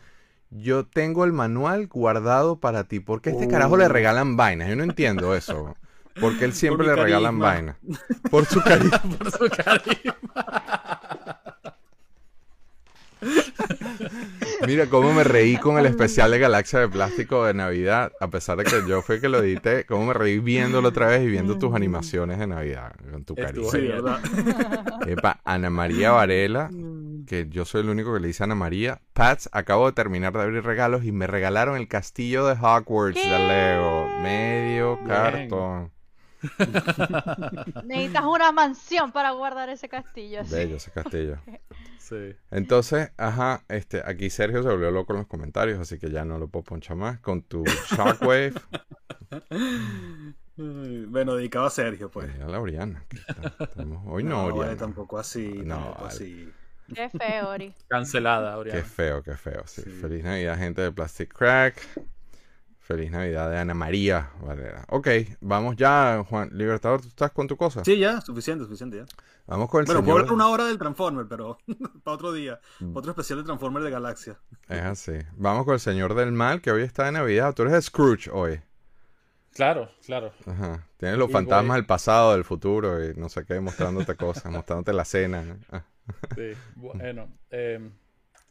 [0.50, 3.00] yo tengo el manual guardado para ti.
[3.00, 4.68] ¿Por qué a este carajo le regalan vainas?
[4.68, 5.76] Yo no entiendo eso.
[6.20, 7.76] Porque él siempre le regalan vainas.
[8.30, 9.02] Por su carisma.
[9.18, 10.16] Por su carisma.
[14.66, 18.58] Mira cómo me reí con el especial de Galaxia de Plástico de Navidad, a pesar
[18.58, 21.58] de que yo fue que lo edité, cómo me reí viéndolo otra vez y viendo
[21.58, 23.70] tus animaciones de Navidad, con tu cariño.
[23.70, 23.88] Sí.
[25.06, 26.70] Epa, Ana María Varela,
[27.26, 29.00] que yo soy el único que le dice Ana María.
[29.12, 33.38] Pats, acabo de terminar de abrir regalos y me regalaron el castillo de Hogwarts de.
[33.38, 34.08] Lego.
[34.22, 35.08] Medio Bien.
[35.08, 35.95] cartón.
[37.84, 40.40] Necesitas una mansión para guardar ese castillo.
[40.42, 40.54] así.
[40.54, 41.38] Bello ese castillo.
[41.98, 42.36] Sí.
[42.52, 46.38] Entonces, ajá, este, aquí Sergio se volvió loco en los comentarios, así que ya no
[46.38, 47.18] lo puedo ponchar más.
[47.18, 48.52] Con tu Shockwave,
[50.56, 52.28] Bueno, dedicado a Sergio, pues.
[52.30, 52.48] pues, a
[53.50, 54.76] está- tenemos- Hoy no, vale, Oriana.
[54.76, 56.08] tampoco así, No, tampoco vale.
[56.14, 56.52] así.
[56.94, 57.74] Qué feo, Ori.
[57.88, 58.82] Cancelada, Qué Oriana.
[58.84, 59.62] feo, qué feo.
[59.66, 59.82] Sí.
[59.82, 59.90] Sí.
[59.90, 61.74] Feliz Navidad, gente de Plastic Crack.
[62.86, 64.84] Feliz Navidad de Ana María Valera.
[64.90, 65.08] Ok,
[65.40, 66.50] vamos ya, Juan.
[66.52, 67.84] Libertador, ¿tú estás con tu cosa?
[67.84, 69.04] Sí, ya, suficiente, suficiente ya.
[69.48, 70.20] Vamos con el Bueno, puedo señor.
[70.30, 71.58] hablar una hora del Transformer, pero
[72.04, 72.60] para otro día.
[72.78, 72.96] Mm.
[72.96, 74.38] Otro especial de Transformer de Galaxia.
[74.68, 75.12] Es así.
[75.36, 77.54] Vamos con el señor del mal, que hoy está de Navidad.
[77.54, 78.60] Tú eres Scrooge hoy.
[79.52, 80.32] Claro, claro.
[80.46, 80.86] Ajá.
[80.98, 84.44] Tienes los Y fantasmas voy- del pasado, del futuro y no sé qué, mostrándote cosas,
[84.52, 85.56] mostrándote la cena.
[85.72, 85.82] Ah.
[86.36, 86.52] Sí.
[86.76, 87.90] Bueno, em,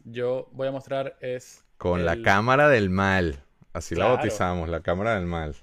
[0.03, 3.43] yo voy a mostrar es Con la cámara del mal.
[3.75, 5.55] Así la bautizamos, la cámara del mal.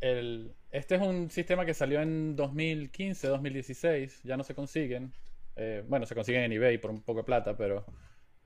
[0.00, 4.20] el- este es un sistema que salió en 2015, 2016.
[4.22, 5.12] Ya no se consiguen.
[5.56, 7.84] Eh, bueno, se consiguen en eBay por un poco de plata, pero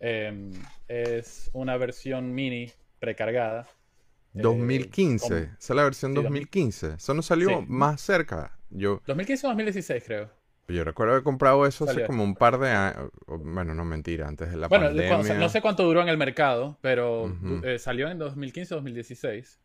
[0.01, 0.51] em,
[0.89, 3.69] es una versión mini precargada.
[4.35, 5.29] eh, 2015.
[5.29, 6.95] con- Esa es la versión Sí, 2015.
[6.95, 7.65] Eso no salió Sí.
[7.69, 8.59] más cerca.
[8.71, 10.29] Yo, 2015 o 2016, creo.
[10.69, 13.11] Yo recuerdo haber comprado eso hace como un par de años.
[13.27, 15.09] Bueno, no mentira, antes de la Bueno, pandemia.
[15.17, 17.31] cuando- no sé cuánto duró en el mercado, pero
[17.65, 19.61] eh, salió en 2015 o 2016.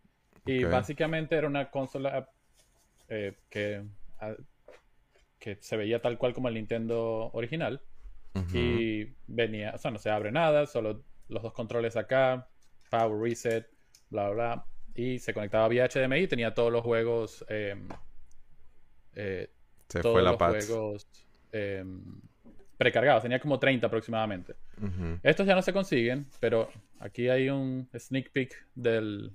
[0.45, 2.29] Y básicamente era una consola
[3.07, 3.83] eh, que,
[5.39, 7.81] que se veía tal cual como el Nintendo original.
[8.53, 12.47] Y venía, o sea, no se abre nada, solo los dos controles acá,
[12.89, 13.67] Power Reset,
[14.09, 14.65] bla, bla, bla.
[14.95, 17.43] Y se conectaba vía HDMI y tenía todos los juegos.
[17.49, 17.75] eh,
[19.15, 19.49] eh,
[19.89, 21.07] Se todos fue la los juegos
[21.51, 21.83] eh,
[22.77, 23.23] precargados.
[23.23, 24.55] Tenía como 30 aproximadamente.
[25.23, 29.33] Estos ya no se consiguen, pero aquí hay un sneak peek del,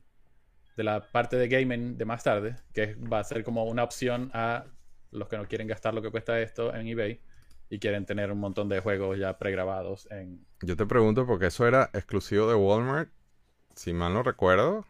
[0.76, 4.30] de la parte de gaming de más tarde, que va a ser como una opción
[4.32, 4.64] a
[5.10, 7.20] los que no quieren gastar lo que cuesta esto en eBay
[7.70, 10.44] y quieren tener un montón de juegos ya pregrabados en...
[10.62, 13.10] Yo te pregunto porque eso era exclusivo de Walmart,
[13.74, 14.86] si mal no recuerdo.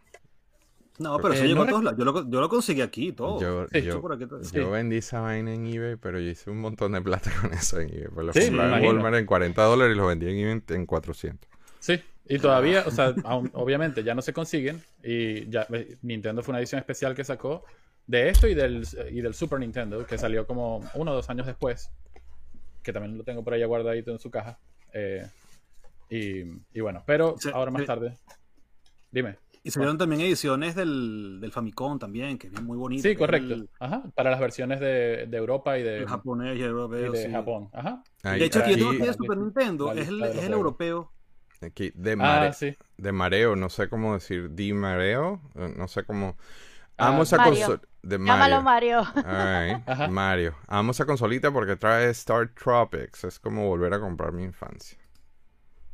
[0.98, 1.98] No, pero Eh, eso llegó no a todos lados.
[1.98, 3.40] Yo lo, yo lo conseguí aquí y todo.
[3.40, 3.82] Yo, Sí.
[3.82, 4.44] yo- Eso por aquí todo.
[4.44, 4.54] Sí.
[4.56, 7.80] yo vendí esa vaina en eBay, pero yo hice un montón de plata con eso
[7.80, 8.08] en eBay.
[8.14, 8.92] Pues lo Sí, compraba en imagino.
[8.92, 11.50] Walmart en 40 dólares y lo vendí en eBay en- en 400.
[11.80, 16.42] Sí, y todavía, o sea, aún- obviamente ya no se consiguen y ya eh, Nintendo
[16.42, 17.64] fue una edición especial que sacó
[18.06, 21.46] de esto y del, y del Super Nintendo, que salió como uno o dos años
[21.46, 21.90] después,
[22.82, 24.58] que también lo tengo por ahí guardadito en su caja.
[24.92, 25.26] eh,
[26.08, 28.16] y, y bueno, pero ahora más tarde.
[29.10, 29.36] Dime.
[29.66, 33.02] Y salieron también ediciones del, del Famicom también, que es bien muy bonito.
[33.08, 33.54] Sí, correcto.
[33.54, 36.70] El, Ajá, para las versiones de, de Europa y de, el japonés y el y
[36.70, 37.12] europeo.
[37.12, 37.32] de sí.
[37.32, 37.70] Japón.
[37.72, 38.02] Ajá.
[38.22, 39.92] Ahí- De hecho, aquí yo tengo aquí- aquí el Super Nintendo.
[39.92, 41.10] Es el, es el europeo.
[41.62, 42.76] aquí, de, mare- Ah, sí.
[42.98, 46.36] de mareo, no sé cómo decir, di mareo, eh, no sé cómo.
[46.98, 47.52] Ah, Amo esa Mario.
[47.54, 47.80] consola.
[48.02, 49.02] De Llámalo Mario.
[49.06, 49.26] Mario.
[49.26, 50.08] Alright, Ajá.
[50.08, 50.54] Mario.
[50.66, 53.24] Amo esa consolita porque trae Star Tropics.
[53.24, 54.98] Es como volver a comprar mi infancia.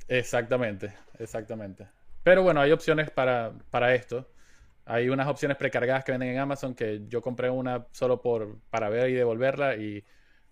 [0.08, 1.86] Exactamente, exactamente.
[2.22, 4.30] Pero bueno, hay opciones para, para esto.
[4.86, 8.88] Hay unas opciones precargadas que venden en Amazon que yo compré una solo por, para
[8.90, 10.04] ver y devolverla y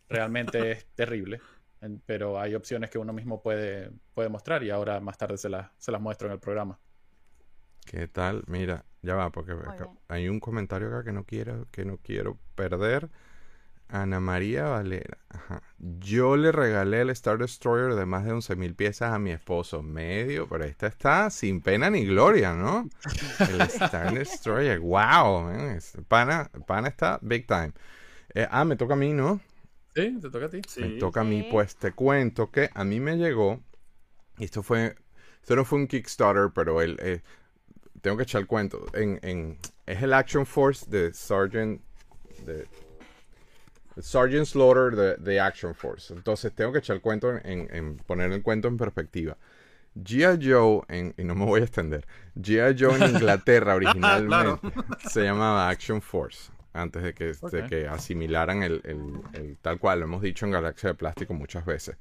[0.08, 1.42] realmente es terrible.
[1.80, 5.48] En- Pero hay opciones que uno mismo puede, puede mostrar y ahora más tarde se,
[5.50, 6.80] las se las muestro en el programa.
[7.84, 8.44] ¿Qué tal?
[8.46, 12.38] Mira, ya va, porque acá- hay un comentario acá que no quiero, que no quiero
[12.54, 13.10] perder.
[13.88, 15.18] Ana María Valera.
[15.30, 15.62] Ajá.
[15.78, 19.82] Yo le regalé el Star Destroyer de más de 11.000 piezas a mi esposo.
[19.82, 22.88] Medio, pero esta está sin pena ni gloria, ¿no?
[23.40, 24.78] El Star Destroyer.
[24.80, 25.42] ¡Wow!
[25.44, 27.72] man, Pana, pana está big time.
[28.34, 29.40] Eh, ah, me toca a mí, ¿no?
[29.94, 30.18] ¿Sí?
[30.20, 30.60] ¿Te toca a ti?
[30.68, 30.80] Sí.
[30.80, 33.60] Me toca a mí, pues te cuento que a mí me llegó,
[34.38, 34.94] y esto fue,
[35.40, 37.22] esto no fue un Kickstarter, pero el, eh,
[38.00, 41.80] tengo que echar el cuento, en, en- es el Action Force de Sergeant,
[42.46, 42.68] de
[44.02, 46.12] Sergeant Slaughter de, de Action Force.
[46.14, 49.36] Entonces tengo que echar el cuento en, poner el cuento en perspectiva.
[49.96, 50.38] G.I.
[50.48, 52.06] Joe, en, y no me voy a extender,
[52.36, 52.76] G.I.
[52.78, 54.68] Joe en Inglaterra originalmente
[55.10, 60.00] se llamaba Action Force, antes de que, de que asimilaran el, el- el tal cual,
[60.00, 61.96] lo hemos dicho en Galaxia de Plástico muchas veces.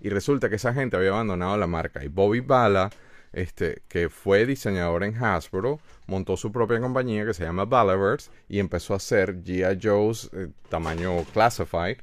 [0.00, 2.02] Y resulta que esa gente había abandonado la marca.
[2.04, 2.90] Y Bobby Bala,
[3.32, 8.58] este, que fue diseñador en Hasbro, montó su propia compañía que se llama Balaverse y
[8.58, 9.78] empezó a hacer G.I.
[9.82, 11.98] Joe's eh, tamaño classified.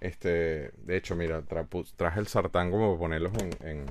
[0.00, 1.66] Este, de hecho, mira, tra-
[1.96, 3.86] traje el sartán como para ponerlos en, en-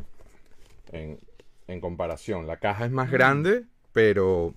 [0.91, 1.19] en,
[1.67, 2.47] en comparación.
[2.47, 4.53] La caja es más grande, pero,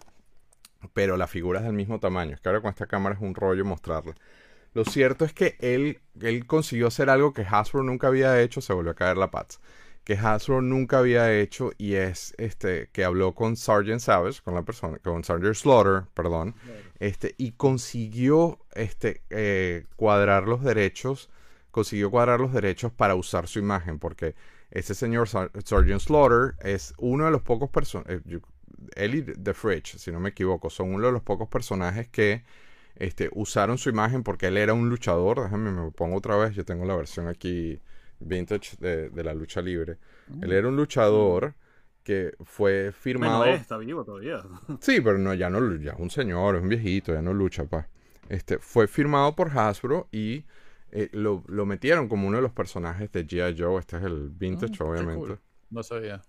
[0.92, 2.34] pero la figura es del mismo tamaño.
[2.34, 4.14] Es que ahora con esta cámara es un rollo mostrarla.
[4.74, 8.72] Lo cierto es que él, él consiguió hacer algo que Hasbro nunca había hecho, se
[8.74, 9.60] volvió a caer la paz.
[10.06, 14.62] Que Hasbro nunca había hecho y es este que habló con Sergeant Savage, con la
[14.62, 16.54] persona, con Sergeant Slaughter, perdón,
[17.00, 21.28] este, y consiguió este, eh, cuadrar los derechos,
[21.72, 24.36] consiguió cuadrar los derechos para usar su imagen, porque
[24.70, 28.22] este señor Sergeant Slaughter es uno de los pocos personajes,
[28.94, 32.44] él y The Fridge, si no me equivoco, son uno de los pocos personajes que
[32.96, 35.42] este, usaron su imagen porque él era un luchador.
[35.42, 36.54] Déjame, me pongo otra vez.
[36.54, 37.80] Yo tengo la versión aquí
[38.20, 39.98] vintage de, de la lucha libre.
[40.42, 41.54] Él era un luchador
[42.02, 43.38] que fue firmado.
[43.38, 44.42] Bueno, está vivo todavía.
[44.80, 47.64] Sí, pero no, ya no, ya es un señor, es un viejito, ya no lucha,
[47.64, 47.88] pa.
[48.28, 50.44] Este, fue firmado por Hasbro y
[50.92, 53.56] eh, lo, lo metieron como uno de los personajes de G.I.
[53.60, 53.78] Joe.
[53.80, 55.26] Este es el vintage, Mm, qué obviamente.
[55.28, 55.40] cool.
[55.70, 56.22] No sabía.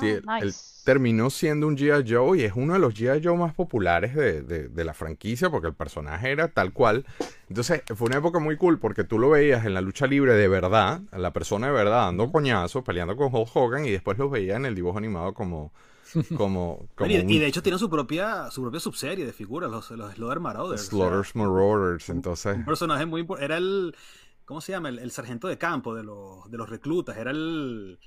[0.00, 0.52] Sí, él, Ah, él
[0.84, 2.10] terminó siendo un G.I.
[2.12, 3.20] Joe y es uno de los G.I.
[3.22, 7.04] Joe más populares de, de- de la franquicia porque el personaje era tal cual.
[7.48, 10.48] Entonces fue una época muy cool porque tú lo veías en la lucha libre de
[10.48, 14.28] verdad, a la persona de verdad dando coñazos, peleando con Hulk Hogan y después lo
[14.30, 15.72] veías en el dibujo animado como...
[16.36, 20.12] como, como y, de hecho tienen su propia, su propia subserie de figuras, los, los
[20.12, 20.82] Slaughter Marauders.
[20.82, 22.08] o sea, Slaughter's Marauders.
[22.10, 23.46] Entonces, un personaje muy importante.
[23.46, 23.96] Era el.
[24.44, 24.90] ¿Cómo se llama?
[24.90, 27.16] El, el sargento de campo de los, de los reclutas.
[27.16, 27.98] Era el.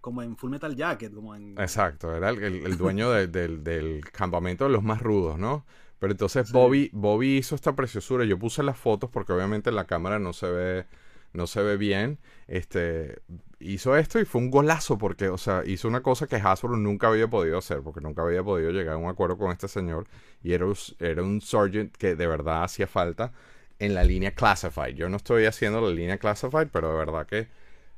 [0.00, 1.12] Como en Full Metal Jacket.
[1.14, 1.58] Como en.
[1.58, 5.64] Exacto, era el, el- el dueño de- del, del campamento de los más rudos, ¿no?
[5.98, 6.52] Pero entonces Sí.
[6.52, 8.24] Bobby, Bobby hizo esta preciosura.
[8.24, 10.86] Yo puse las fotos porque obviamente en la cámara no se ve,
[11.32, 12.18] no se ve bien.
[12.46, 13.20] Este
[13.60, 17.08] hizo esto y fue un golazo porque, o sea, hizo una cosa que Hasbro nunca
[17.08, 20.06] había podido hacer, porque nunca había podido llegar a un acuerdo con este señor.
[20.42, 23.32] Y era, un- era un sergeant que de verdad hacía falta
[23.80, 24.94] en la línea Classified.
[24.94, 27.48] Yo no estoy haciendo la línea Classified, pero de verdad que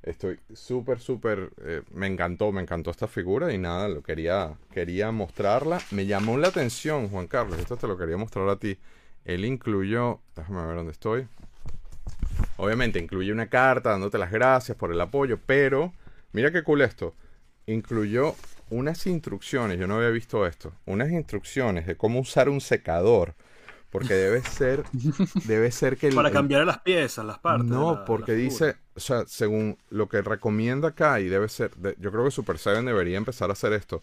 [0.03, 1.51] Estoy súper, súper...
[1.63, 5.79] eh, me encantó, me encantó esta figura y nada, lo quería, quería mostrarla.
[5.91, 8.79] Me llamó la atención, Juan Carlos, esto te lo quería mostrar a ti.
[9.25, 10.21] Él incluyó...
[10.35, 11.27] Déjame ver dónde estoy.
[12.57, 15.93] Obviamente incluye una carta dándote las gracias por el apoyo, pero
[16.33, 17.15] mira qué cool esto.
[17.67, 18.35] Incluyó
[18.71, 23.35] unas instrucciones, yo no había visto esto, unas instrucciones de cómo usar un secador.
[23.91, 24.85] Porque debe ser,
[25.47, 27.67] debe ser que el, Para cambiar las piezas, las partes.
[27.69, 31.97] no, la- porque dice, o sea, según lo que recomienda acá, y debe ser, de-
[31.99, 34.03] yo creo que Super Seven debería empezar a hacer esto,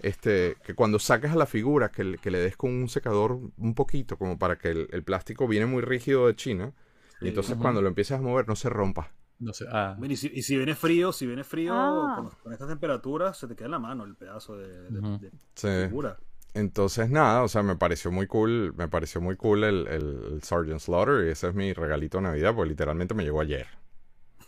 [0.00, 3.38] este, que cuando saques a la figura, que, le- que le des con un secador
[3.56, 6.72] un poquito, como para que el, el plástico viene muy rígido de China,
[7.20, 9.12] y entonces cuando lo empieces a mover no se rompa.
[9.40, 9.66] No sé.
[9.70, 12.14] Ah, y, si, y si viene frío, si viene frío Ah.
[12.16, 15.68] con, con estas temperaturas, se te queda en la mano el pedazo de, de Sí.
[15.86, 16.16] figura.
[16.58, 20.42] Entonces, nada, o sea, me pareció muy cool, me pareció muy cool el, el, el
[20.42, 23.66] Sergeant Slaughter, y ese es mi regalito de Navidad, porque literalmente me llegó ayer.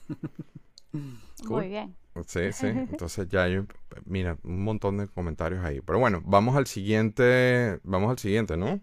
[1.47, 1.63] Cool.
[1.63, 1.97] Muy bien.
[2.27, 2.67] Sí, sí.
[2.91, 3.65] Entonces ya hay,
[4.05, 5.81] mira, un montón de comentarios ahí.
[5.81, 8.81] Pero bueno, vamos al siguiente, vamos al siguiente, ¿no?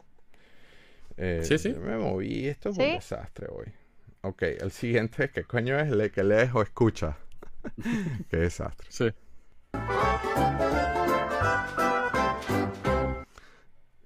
[1.17, 1.73] Eh, Sí, sí.
[1.73, 3.73] yo Me moví, esto es un desastre hoy.
[4.21, 5.89] Ok, el siguiente, ¿qué coño es?
[5.89, 7.17] ¿Le que lees o escucha?
[8.29, 8.87] Qué desastre.
[8.89, 9.11] sí.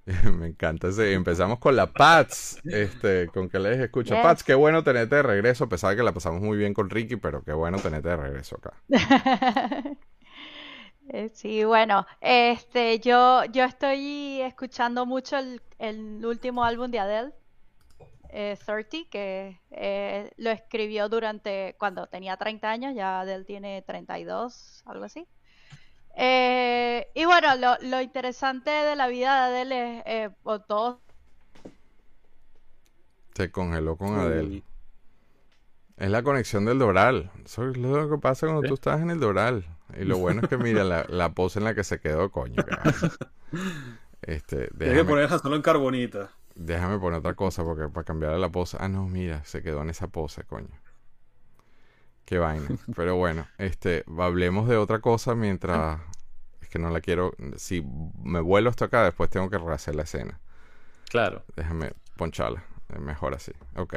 [0.32, 1.12] Me encanta ese.
[1.12, 2.60] Empezamos con la Pats.
[2.64, 4.16] Este, con que lees escucha.
[4.16, 4.22] Yes.
[4.22, 6.90] Pats, qué bueno tenerte de regreso, a pesar de que la pasamos muy bien con
[6.90, 8.82] Ricky, pero qué bueno tenerte de regreso acá.
[11.08, 17.32] Eh, Sí, bueno, este, yo, yo estoy escuchando mucho el, el último álbum de Adele,
[18.30, 24.82] eh, 30, que eh, lo escribió durante cuando tenía 30 años, ya Adele tiene 32,
[24.86, 25.26] algo así.
[26.16, 31.00] Eh, y bueno, lo, lo interesante de la vida de Adele es, eh, o todo
[33.34, 34.62] Se congeló con Adele.
[35.96, 37.30] Es la conexión del Doral.
[37.44, 38.68] Eso es lo que pasa cuando ¿Sí?
[38.68, 39.64] tú estás en el Doral.
[39.98, 42.64] Y lo bueno es que mira la, la pose en la que se quedó, coño.
[44.22, 46.30] Este, Tienes que déjame, ponerla solo en carbonita.
[46.54, 48.76] déjame poner otra cosa porque para cambiar la pose.
[48.80, 50.68] Ah, no, mira, se quedó en esa pose, coño.
[52.32, 52.66] Qué vaina.
[52.96, 56.00] Pero bueno, este, hablemos de otra cosa mientras.
[56.62, 57.34] Es que no la quiero.
[57.58, 57.84] Si
[58.22, 60.40] me vuelo hasta acá, después tengo que rehacer la escena.
[61.10, 61.44] Claro.
[61.56, 62.64] Déjame poncharla.
[62.88, 63.52] Es mejor así.
[63.76, 63.96] Ok.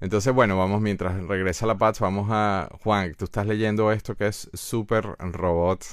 [0.00, 2.70] Entonces, bueno, vamos mientras regresa la Pats, vamos a.
[2.82, 5.84] Juan, tú estás leyendo esto que es Super Robot.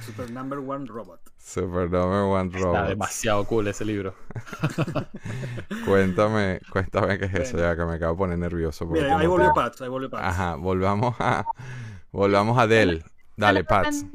[0.00, 1.33] Super Number One Robot.
[1.44, 2.74] Superdomer One Robot.
[2.74, 4.14] Está demasiado cool ese libro.
[5.84, 8.86] cuéntame, cuéntame qué es eso, ya que me acabo de poner nervioso.
[8.86, 10.24] Mira, ahí volvió Pats, ahí volvió Pats.
[10.24, 11.44] Ajá, volvamos a,
[12.10, 13.04] volvamos a Dell.
[13.36, 14.06] Dale, Pats.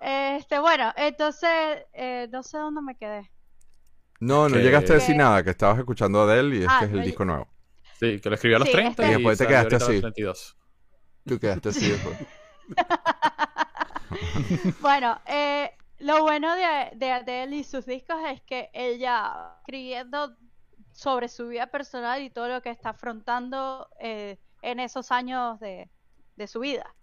[0.00, 3.30] este, bueno, entonces, eh, no sé dónde me quedé.
[4.18, 6.86] No, no llegaste a decir nada, que estabas escuchando a Adele y es ah, que
[6.86, 7.46] es el disco nuevo.
[8.00, 10.02] Sí, que lo escribió a los sí, 30 este y después te quedaste así.
[11.24, 12.18] Tú quedaste así después.
[14.80, 20.36] bueno, eh, lo bueno de, de Adele y sus discos es que ella escribiendo
[20.92, 25.90] sobre su vida personal y todo lo que está afrontando eh, en esos años de,
[26.36, 26.94] de su vida.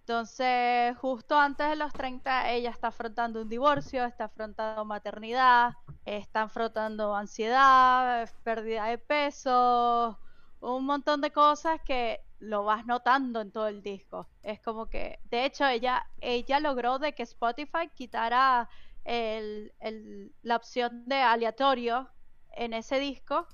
[0.00, 5.74] Entonces, justo antes de los 30, ella está afrontando un divorcio, está afrontando maternidad,
[6.06, 10.18] está afrontando ansiedad, pérdida de peso,
[10.60, 14.28] un montón de cosas que lo vas notando en todo el disco.
[14.42, 18.68] Es como que, de hecho, ella, ella logró de que Spotify quitara
[19.04, 22.08] el, el, la opción de aleatorio
[22.52, 23.46] en ese disco,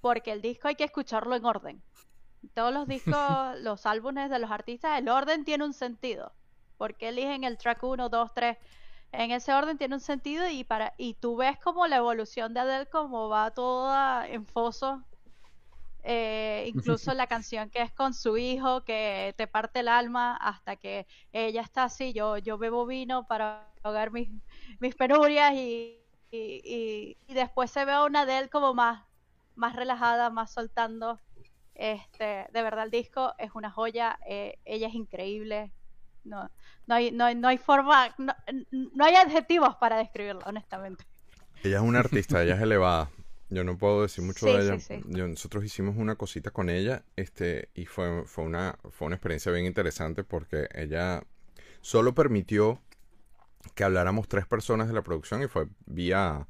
[0.00, 1.82] porque el disco hay que escucharlo en orden.
[2.54, 3.14] Todos los discos,
[3.60, 6.32] los álbumes de los artistas, el orden tiene un sentido.
[6.78, 8.56] Porque eligen el track 1, 2, 3?
[9.12, 12.60] En ese orden tiene un sentido y para y tú ves como la evolución de
[12.60, 15.04] Adele como va toda en foso
[16.02, 20.76] eh, incluso la canción que es con su hijo, que te parte el alma hasta
[20.76, 24.28] que ella está así, yo, yo bebo vino para ahogar mis,
[24.78, 25.98] mis penurias y,
[26.30, 29.04] y, y, después se ve a una de él como más,
[29.56, 31.20] más relajada, más soltando.
[31.74, 35.72] Este, de verdad el disco es una joya, eh, ella es increíble.
[36.24, 36.50] No,
[36.86, 38.34] no hay, no, no hay forma, no,
[38.70, 41.04] no hay adjetivos para describirla, honestamente.
[41.62, 43.10] Ella es una artista, ella es elevada.
[43.50, 45.26] Yo no puedo decir mucho de ella.
[45.26, 49.66] Nosotros hicimos una cosita con ella este, y fue, fue, una, fue una experiencia bien
[49.66, 51.24] interesante porque ella
[51.80, 52.80] solo permitió
[53.74, 56.46] que habláramos tres personas de la producción y fue vía,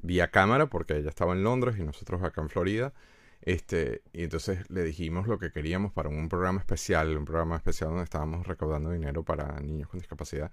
[0.00, 2.92] vía cámara porque ella estaba en Londres y nosotros acá en Florida.
[3.40, 7.90] Este, y entonces le dijimos lo que queríamos para un programa especial, un programa especial
[7.90, 10.52] donde estábamos recaudando dinero para niños con discapacidad.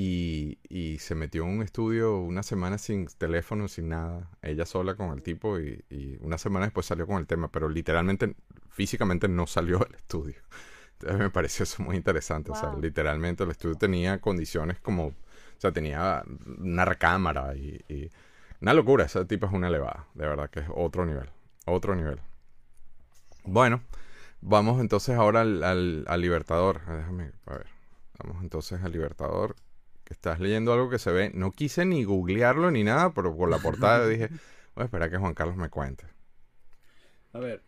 [0.00, 5.10] Y, se metió en un estudio una semana sin teléfono, sin nada, ella sola con
[5.10, 8.36] el tipo y, una semana después salió con el tema, pero literalmente,
[8.70, 10.36] físicamente no salió del estudio.
[10.92, 15.14] Entonces me pareció eso muy interesante, o sea, literalmente el estudio tenía condiciones como, o
[15.58, 16.22] sea, tenía
[16.58, 18.10] una recámara y,
[18.60, 21.28] una locura, esa tipo es una elevada, de verdad que es otro nivel,
[21.66, 22.20] otro nivel.
[23.42, 23.82] Bueno,
[24.40, 27.66] vamos entonces ahora al, al, al Libertador, déjame, a ver,
[28.18, 29.56] vamos entonces al Libertador
[30.14, 31.30] estás leyendo algo que se ve.
[31.34, 34.28] No quise ni googlearlo ni nada, pero por la portada dije,
[34.74, 36.06] voy a esperar que Juan Carlos me cuente.
[37.32, 37.62] A ver,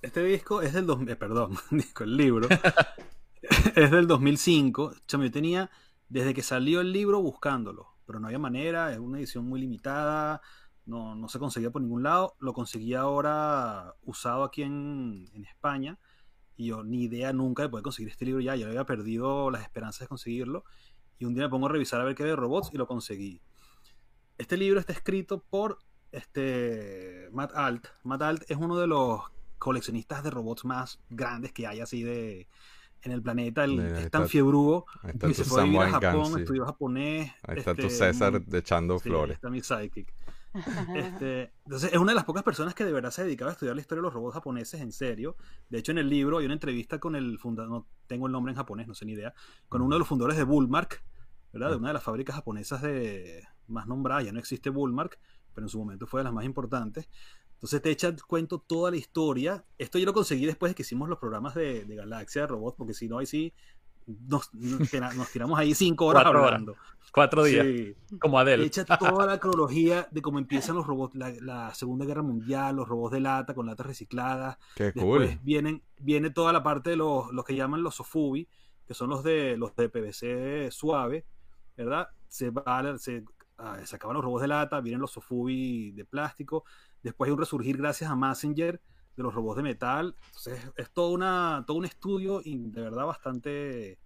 [0.00, 0.86] este disco es del...
[0.86, 2.48] Dos, eh, perdón, disco, el libro.
[3.76, 4.94] es del 2005.
[5.06, 5.70] Chame, yo tenía,
[6.08, 7.88] desde que salió el libro, buscándolo.
[8.06, 10.40] Pero no había manera, es una edición muy limitada.
[10.84, 12.34] No, no se conseguía por ningún lado.
[12.40, 15.98] Lo conseguí ahora usado aquí en, en España.
[16.56, 18.56] Y yo ni idea nunca de poder conseguir este libro ya.
[18.56, 20.64] Yo había perdido las esperanzas de conseguirlo
[21.22, 22.88] y un día me pongo a revisar a ver qué era de robots y lo
[22.88, 23.40] conseguí.
[24.38, 25.78] Este libro está escrito por
[26.10, 27.86] este, Matt Alt.
[28.02, 29.20] Matt Alt es uno de los
[29.58, 32.48] coleccionistas de robots más grandes que hay así de
[33.02, 33.62] en el planeta.
[33.62, 34.84] El, Mira, es tan fiebrugo
[35.20, 37.30] que se fue a vivir a Japón, estudió japonés.
[37.44, 39.36] Ahí está este, tu César mm, echando sí, flores.
[39.36, 40.12] Está mi psychic.
[40.94, 43.74] Este, entonces es una de las pocas personas que de verdad se dedicaba a estudiar
[43.74, 45.34] la historia de los robots japoneses en serio.
[45.70, 48.52] De hecho, en el libro hay una entrevista con el fundador, no tengo el nombre
[48.52, 49.32] en japonés, no sé ni idea,
[49.70, 49.84] con mm.
[49.84, 51.02] uno de los fundadores de Bullmark,
[51.52, 51.70] ¿verdad?
[51.70, 55.18] De una de las fábricas japonesas de, más nombradas ya no existe Bullmark,
[55.54, 57.08] pero en su momento fue de las más importantes.
[57.54, 59.64] Entonces te echa el cuento toda la historia.
[59.78, 62.92] Esto yo lo conseguí después de que hicimos los programas de, Galaxia de Robots, porque
[62.92, 63.54] si no, ahí sí
[64.06, 64.50] nos,
[65.32, 66.74] tiramos ahí cinco horas hablando.
[67.12, 67.64] Cuatro días.
[67.64, 67.94] Sí.
[68.18, 68.64] Como Adele.
[68.64, 73.12] Echa toda la cronología de cómo empiezan los robots, la, Segunda Guerra Mundial, los robots
[73.12, 74.58] de lata con latas recicladas.
[74.74, 75.40] Qué Después cool.
[75.44, 78.48] vienen, viene toda la parte de los, los que llaman los Sofubi,
[78.88, 81.26] que son los de los de PVC suave,
[81.76, 82.08] ¿verdad?
[82.28, 82.98] Se, va, ah,
[83.84, 86.64] se acaban los robots de lata, vienen los Sofubi de plástico,
[87.02, 88.80] después hay un resurgir gracias a Messenger
[89.16, 90.14] de los robots de metal.
[90.26, 93.98] Entonces es, es todo, una, todo un estudio y de verdad bastante,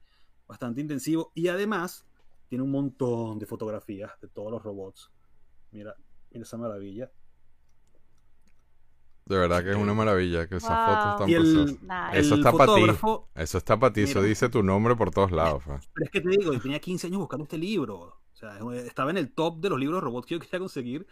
[0.46, 1.32] bastante intensivo.
[1.34, 2.06] Y además
[2.48, 5.12] tiene un montón de fotografías de todos los robots.
[5.70, 5.94] Mira,
[6.30, 7.10] mira esa maravilla.
[9.26, 10.86] De verdad que es una maravilla que esas wow.
[10.86, 12.14] fotos están preciosas.
[12.14, 12.82] Eso, está para ti.
[13.34, 14.00] Eso está para ti.
[14.02, 15.64] Eso dice tu nombre por todos lados.
[15.64, 15.88] Pues.
[15.92, 17.96] Pero es que te digo, yo tenía 15 años buscando este libro.
[17.98, 21.08] O sea, estaba en el top de los libros robots que yo quería conseguir.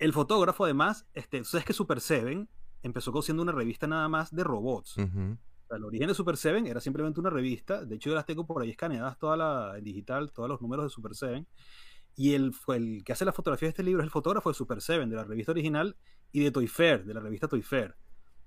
[0.00, 2.48] El fotógrafo, además, este, sabes que Super Seven
[2.82, 4.96] empezó siendo una revista nada más de robots.
[4.96, 5.34] Uh -huh.
[5.34, 7.84] o sea, el origen de Super Seven era simplemente una revista.
[7.84, 10.90] De hecho, yo las tengo por ahí escaneadas toda la digital, todos los números de
[10.90, 11.46] Super Seven.
[12.16, 14.80] Y el, el que hace la fotografía de este libro es el fotógrafo de Super
[14.80, 15.96] Seven, de la revista original,
[16.34, 17.94] y de Toy Fair, de la revista Toy Fair.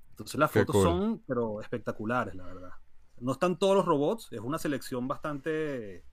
[0.09, 2.71] Entonces las fotos son, pero espectaculares, la verdad.
[3.19, 6.03] No están todos los robots, es una selección bastante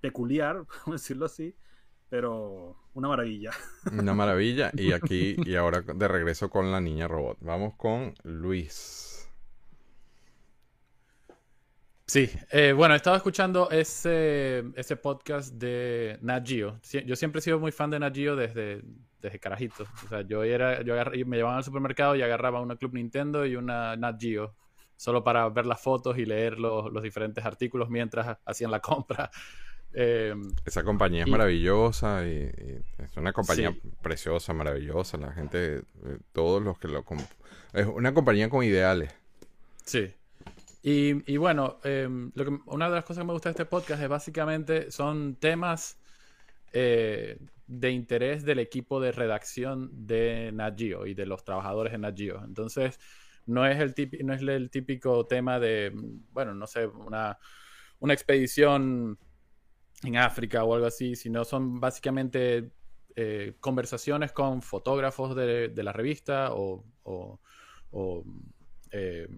[0.00, 1.56] peculiar, por decirlo así,
[2.10, 3.50] pero una maravilla.
[3.92, 4.70] Una maravilla.
[4.74, 7.38] Y aquí, y ahora de regreso con la niña robot.
[7.40, 9.15] Vamos con Luis.
[12.08, 16.78] Sí, eh, bueno, he estado escuchando ese, ese podcast de Nat Geo.
[17.04, 18.80] Yo siempre he sido muy fan de Nat Geo desde,
[19.20, 19.84] desde carajito.
[20.04, 23.44] O sea, yo era, yo agarra- me llevaban al supermercado y agarraba una Club Nintendo
[23.44, 24.54] y una Nat Geo,
[24.96, 29.30] solo para ver las fotos y leer los, los diferentes artículos mientras hacían la compra.
[29.98, 30.34] Eh,
[30.66, 33.80] Esa compañía es Y- maravillosa y, y es una compañía Sí.
[34.02, 35.16] preciosa, maravillosa.
[35.16, 37.02] La gente, eh, todos los que lo...
[37.72, 39.14] Es una compañía con ideales.
[39.86, 40.12] Sí.
[40.88, 44.00] Y, bueno, em, lo que- una de las cosas que me gusta de este podcast
[44.00, 45.98] es básicamente son temas
[46.72, 51.98] eh, de interés del equipo de redacción de Nat Geo y de los trabajadores de
[51.98, 52.44] Nat Geo.
[52.44, 53.00] Entonces,
[53.46, 55.92] no es el, típico, no es el típico tema de,
[56.32, 57.36] bueno, no sé, una,
[58.00, 59.18] una expedición
[60.04, 62.70] en África o algo así, sino son básicamente
[63.16, 66.84] eh, conversaciones con fotógrafos de, la revista o,
[68.92, 69.28] eh,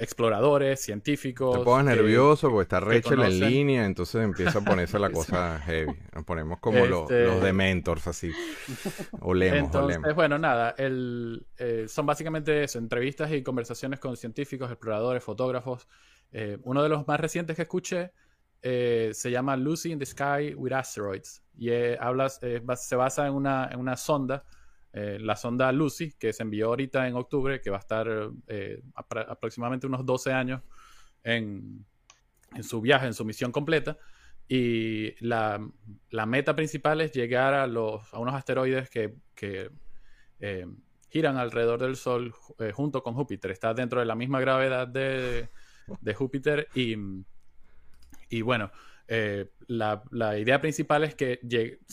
[0.00, 1.58] exploradores, científicos.
[1.58, 5.92] Te pones nervioso porque está Rachel en línea, entonces empieza a ponerse la cosa heavy.
[6.14, 8.30] Nos ponemos como los, Este- los de mentors así.
[9.20, 10.14] Olemos, Entonces, olemos.
[10.14, 15.88] bueno, nada, el, eh, son básicamente eso, entrevistas y conversaciones con científicos, exploradores, fotógrafos.
[16.32, 18.12] Eh, uno de los más recientes que escuché
[18.62, 23.34] eh, se llama Lucy in the Sky with Asteroids y hablas, eh, se basa en
[23.34, 24.44] una, en una sonda,
[25.00, 28.08] eh, la sonda Lucy, que se envió ahorita en octubre, que va a estar
[28.48, 30.62] eh, aproximadamente unos 12 años
[31.22, 31.86] en,
[32.56, 33.96] en su viaje, en su misión completa.
[34.48, 35.64] Y la,
[36.10, 39.14] la meta principal es llegar a, los, a unos asteroides que,
[40.40, 40.66] eh,
[41.10, 42.34] giran alrededor del Sol
[42.74, 43.52] junto con Júpiter.
[43.52, 45.48] Está dentro de la misma gravedad de,
[46.00, 46.96] de Júpiter y,
[48.28, 48.72] y bueno,
[49.08, 51.40] eh, la, la idea principal es que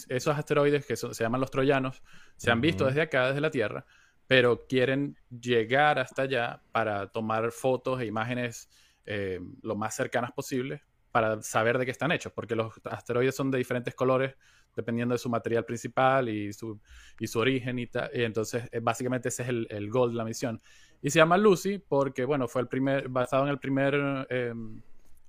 [0.09, 2.03] esos asteroides que son- se llaman los troyanos
[2.37, 3.85] se han visto desde acá, desde la Tierra,
[4.27, 8.69] pero quieren llegar hasta allá para tomar fotos e imágenes
[9.05, 13.49] eh, lo más cercanas posibles para saber de qué están hechos, porque los asteroides son
[13.51, 14.35] de diferentes colores
[14.75, 16.81] dependiendo de su material principal y su,
[17.19, 17.79] y su origen.
[17.79, 20.61] Y entonces, eh, básicamente ese es el, el goal de la misión.
[21.01, 24.53] Y se llama Lucy porque, bueno, fue el primer, basado en el primer, eh,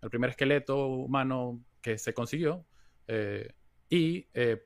[0.02, 2.66] el primer esqueleto humano que se consiguió.
[3.08, 3.52] eh,
[3.88, 4.64] y eh,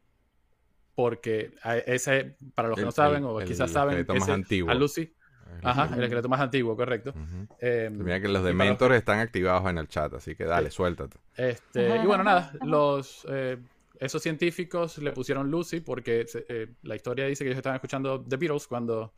[0.94, 1.52] porque
[1.86, 4.70] ese, para los que El- no saben, el- o el quizás saben, más ese- antiguo.
[4.70, 5.14] a Lucy,
[5.62, 7.12] ajá, el esqueleto más antiguo, correcto.
[7.60, 10.76] Eh, Mira que los de mentores están activados en el chat, así que dale, Sí.
[10.76, 11.18] suéltate.
[11.36, 13.58] Este, y bueno, nada, los, eh,
[13.98, 18.24] esos científicos le pusieron Lucy porque se- eh, la historia dice que ellos estaban escuchando
[18.26, 19.12] The Beatles cuando,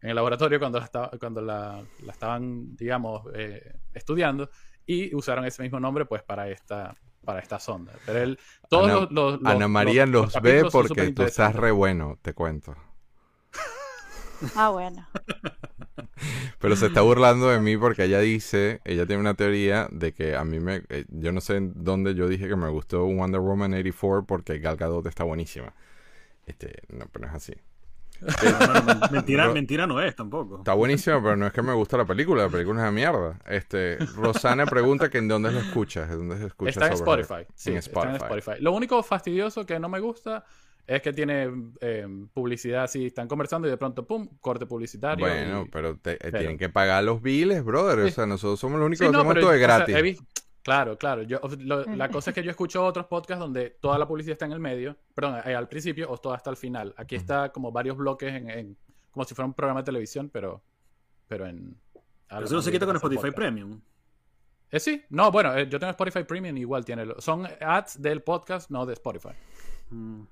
[0.00, 4.50] en el laboratorio cuando la, estaba- cuando la, la estaban, digamos, eh, estudiando
[4.84, 6.94] y usaron ese mismo nombre pues para esta,
[7.24, 7.92] para esta sonda.
[8.06, 11.22] Pero él, todos Ana- los, los- los- Ana María los- los, los ve porque tú
[11.22, 12.74] estás re bueno, te cuento.
[14.56, 15.06] Ah, bueno.
[16.58, 20.36] Pero se está burlando de mí porque ella dice, ella tiene una teoría de que
[20.36, 23.40] a mí me, eh, yo no sé en dónde yo dije que me gustó Wonder
[23.40, 25.72] Woman 84 porque Gal Gadot está buenísima.
[26.46, 27.54] Este, no, pero no es así.
[28.24, 30.58] No, no, men- mentira, Ro- mentira no es tampoco.
[30.58, 33.38] Está buenísima, pero no es que me gusta la película, la película es de mierda.
[33.46, 37.46] Este, Rosana pregunta que en dónde lo escuchas, en dónde se escucha Está en Spotify.
[37.54, 38.52] Sí, en está en Spotify.
[38.60, 40.44] Lo único fastidioso que no me gusta
[40.86, 41.50] es que tiene
[41.80, 45.24] eh, publicidad así, están conversando y de pronto, pum, corte publicitario.
[45.26, 48.00] Bueno, y- pero, te- eh, pero- tienen que pagar los biles, brother.
[48.00, 49.68] O sea, nosotros somos los únicos Sí, que no, hacemos pero todo de yo- o
[49.68, 49.94] sea, gratis.
[49.96, 50.24] he visto-
[50.64, 51.22] claro, claro.
[51.22, 54.46] Yo, lo- la cosa es que yo escucho otros podcasts donde toda la publicidad está
[54.46, 56.92] en el medio, perdón, eh, al principio o toda hasta el final.
[56.96, 58.76] Aquí está como varios bloques en, en-
[59.12, 60.64] como si fuera un programa de televisión, pero,
[61.28, 61.76] pero en...
[62.28, 63.36] Pero eso no se quita con hacer Spotify podcast.
[63.36, 63.80] Premium.
[64.72, 67.06] Eh, sí, no, bueno, eh, yo tengo Spotify Premium, igual tiene.
[67.06, 69.34] lo- Son ads del podcast, no de Spotify.
[69.90, 70.22] Mm.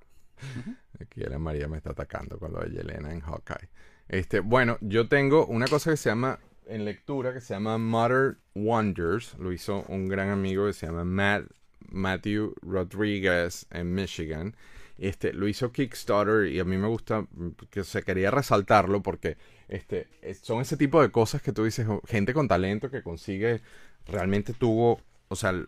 [1.01, 3.69] Aquí Ana María me está atacando con lo de Yelena en Hawkeye.
[4.09, 8.39] Este, bueno, yo tengo una cosa que se llama, en lectura, que se llama Modern
[8.55, 9.35] Wonders.
[9.39, 11.45] Lo hizo un gran amigo que se llama Matt,
[11.91, 14.55] Matthew Rodriguez en Michigan.
[14.99, 17.27] Este, lo hizo Kickstarter y a mí me gusta,
[17.71, 19.37] que se quería resaltarlo porque
[19.69, 23.03] este, es- son ese tipo de cosas que tú dices, oh, gente con talento que
[23.03, 23.61] consigue,
[24.07, 25.67] realmente tuvo, o sea, el-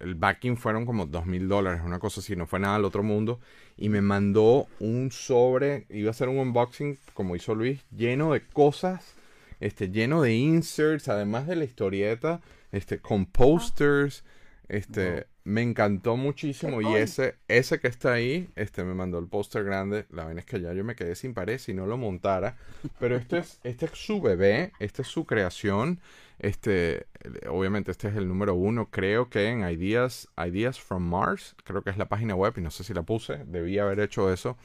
[0.00, 3.02] el backing fueron como dos mil dólares, una cosa así, no fue nada al otro
[3.02, 3.40] mundo.
[3.76, 8.42] Y me mandó un sobre, iba a hacer un unboxing, como hizo Luis, lleno de
[8.46, 9.14] cosas,
[9.62, 12.40] este, lleno de inserts, además de la historieta,
[12.72, 14.24] este, con posters,
[14.68, 16.78] este, me encantó muchísimo.
[16.78, 16.96] Qué Y cool.
[16.96, 20.06] ese, ese que está ahí, este, me mandó el póster grande.
[20.10, 22.56] La vaina es que ya yo me quedé sin pared si no lo montara.
[22.98, 26.00] Pero este es, este es su bebé, esta es su creación.
[26.38, 27.06] Este,
[27.48, 31.90] obviamente este es el número uno, creo que en Ideas, Ideas from Mars, creo que
[31.90, 34.56] es la página web y no sé si la puse, debí haber hecho eso.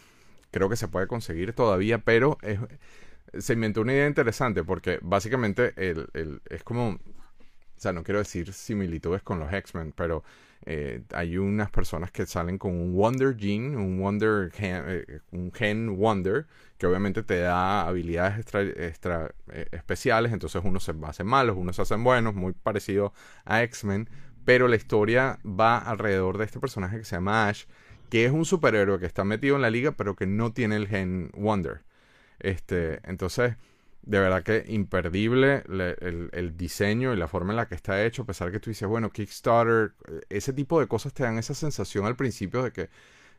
[0.51, 2.59] Creo que se puede conseguir todavía, pero es-
[3.37, 6.97] se inventó una idea interesante porque básicamente el, es como
[7.77, 10.23] o sea, no quiero decir similitudes con los X-Men, pero
[10.65, 15.51] eh, hay unas personas que salen con un Wonder Gene, un Wonder gen, eh, un
[15.53, 16.47] gen Wonder,
[16.79, 21.83] que obviamente te da habilidades extra eh, especiales, entonces unos se hacen malos, unos se
[21.83, 23.13] hacen buenos, muy parecido
[23.45, 24.09] a X-Men,
[24.43, 27.65] pero la historia va alrededor de este personaje que se llama Ash,
[28.09, 30.87] que es un superhéroe que está metido en la liga, pero que no tiene el
[30.87, 31.83] gen Wonder.
[32.39, 33.55] Este, entonces,
[34.03, 38.03] de verdad que imperdible le- el, el diseño y la forma en la que está
[38.05, 39.93] hecho, a pesar que tú dices, bueno, Kickstarter,
[40.29, 42.89] ese tipo de cosas te dan esa sensación al principio de que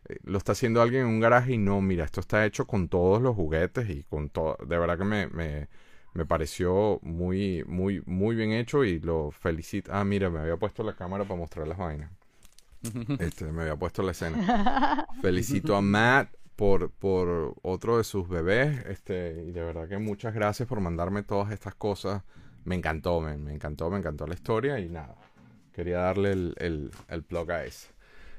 [0.08, 2.88] eh, lo está haciendo alguien en un garaje y no, mira, esto está hecho con
[2.88, 5.68] todos los juguetes y con todo, de verdad que me, me,
[6.14, 9.92] me pareció muy, muy, muy bien hecho y lo felicito.
[9.94, 12.10] Ah, mira, me había puesto la cámara para mostrar las vainas.
[13.18, 14.40] Este, me había puesto la escena.
[15.20, 18.84] Felicito a Matt por, por otro de sus bebés.
[18.86, 22.24] Este, y de verdad que muchas gracias por mandarme todas estas cosas.
[22.64, 25.14] Me encantó, me, me encantó, me encantó la historia y nada.
[25.72, 27.86] Quería darle el, el, el plug a ese.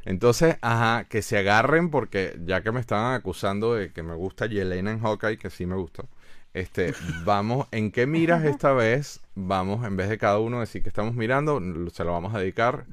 [0.04, 4.48] Entonces, ajá, que se agarren porque ya que me estaban acusando de que me gusta
[4.48, 6.10] Yelena en Hawkeye, que sí me gustó.
[6.54, 6.94] Este,
[7.24, 9.22] vamos, ¿en qué miras esta vez?
[9.36, 11.62] Vamos, en vez de cada uno decir que estamos mirando,
[11.94, 12.86] se lo vamos a dedicar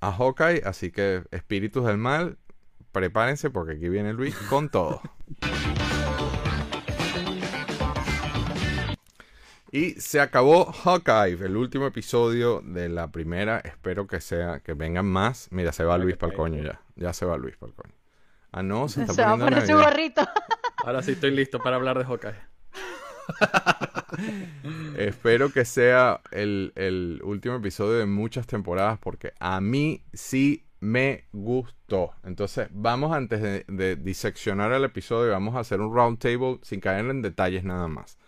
[0.00, 2.36] a Hawkeye, así que espíritus del mal,
[2.94, 5.02] prepárense porque aquí viene Luis con todo.
[9.70, 13.58] Y se acabó Hawkeye, el último episodio de la primera.
[13.58, 15.48] Espero que sea, que vengan más.
[15.50, 16.80] Mira, se va Luis que para el coño ya.
[16.94, 17.94] Ya se va Luis para el coño.
[18.52, 20.22] Ah, no, se está Se va a poniendo poner su gorrito.
[20.84, 22.54] Ahora sí estoy listo para hablar de Hawkeye.
[24.96, 31.24] Espero que sea el, el último episodio de muchas temporadas porque a mí sí me
[31.32, 32.12] gustó.
[32.24, 36.80] Entonces, vamos antes de, de diseccionar el episodio, vamos a hacer un round table sin
[36.80, 38.18] caer en detalles nada más.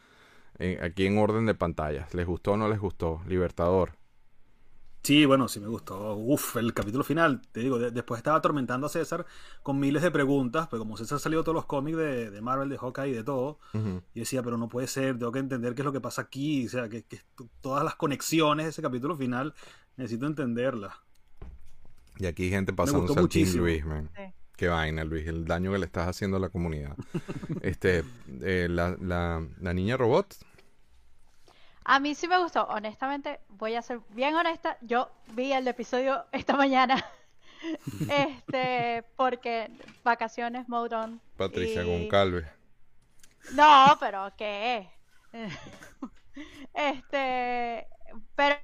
[0.82, 2.14] Aquí en orden de pantallas.
[2.14, 3.22] ¿Les gustó o no les gustó?
[3.26, 3.92] Libertador.
[5.02, 6.16] Sí, bueno, sí me gustó.
[6.16, 9.24] Uf, el capítulo final, te digo, de- después estaba atormentando a César
[9.62, 12.76] con miles de preguntas, pero como César salió todos los cómics de, de Marvel, de
[12.76, 13.61] Hawkeye y de todo,
[14.14, 16.66] y decía, pero no puede ser, tengo que entender qué es lo que pasa aquí,
[16.66, 17.20] o sea, que, que
[17.61, 19.54] todas las conexiones de ese capítulo final,
[19.96, 20.94] necesito entenderlas.
[22.18, 23.52] Y aquí hay gente pasándose al Team.
[23.56, 24.10] Luis, man.
[24.16, 24.22] Sí.
[24.56, 25.26] Qué vaina, Luis.
[25.26, 26.96] El daño que le estás haciendo a la comunidad.
[27.62, 28.04] este,
[28.42, 30.34] eh, la, la, la niña robot.
[31.84, 36.24] A mí sí me gustó, honestamente, voy a ser bien honesta, yo vi el episodio
[36.32, 37.04] esta mañana,
[38.10, 39.70] este, porque
[40.02, 42.44] vacaciones, mode on, Patricia y- Goncalves.
[43.52, 44.88] No, pero ¿qué?
[46.74, 47.86] Este,
[48.34, 48.56] pero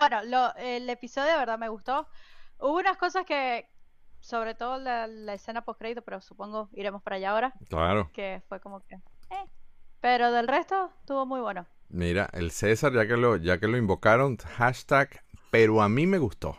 [0.00, 2.06] bueno, lo- el episodio de verdad me gustó.
[2.60, 3.66] Hubo unas cosas que,
[4.20, 8.10] sobre todo la, la escena post crédito, pero supongo iremos para allá ahora, Claro.
[8.12, 9.46] que fue como que, eh.
[10.00, 11.66] Pero del resto estuvo muy bueno.
[11.88, 16.18] Mira, el César, ya que lo, ya que lo invocaron, hashtag, pero a mí me
[16.18, 16.56] gustó.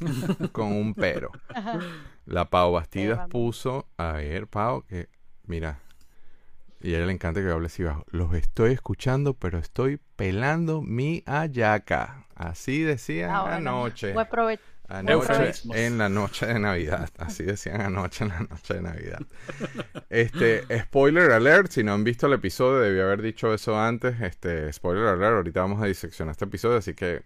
[0.52, 1.30] Con un pero.
[2.26, 5.08] La Pau Bastidas puso, a ver, Pau, que,
[5.44, 5.78] mira,
[6.80, 8.04] y a ella le encanta que hable así bajo.
[8.08, 12.26] Los estoy escuchando, pero estoy pelando mi ayaca.
[12.34, 14.12] Así decían Ah, bueno, anoche.
[14.12, 14.64] Buen provecho.
[14.86, 17.08] Anoche, en la noche de Navidad.
[17.18, 19.20] Así decían anoche en la noche de Navidad.
[20.10, 24.20] Este, spoiler alert, si no han visto el episodio, debí haber dicho eso antes.
[24.20, 27.22] Este, spoiler alert, ahorita vamos a diseccionar este episodio, así que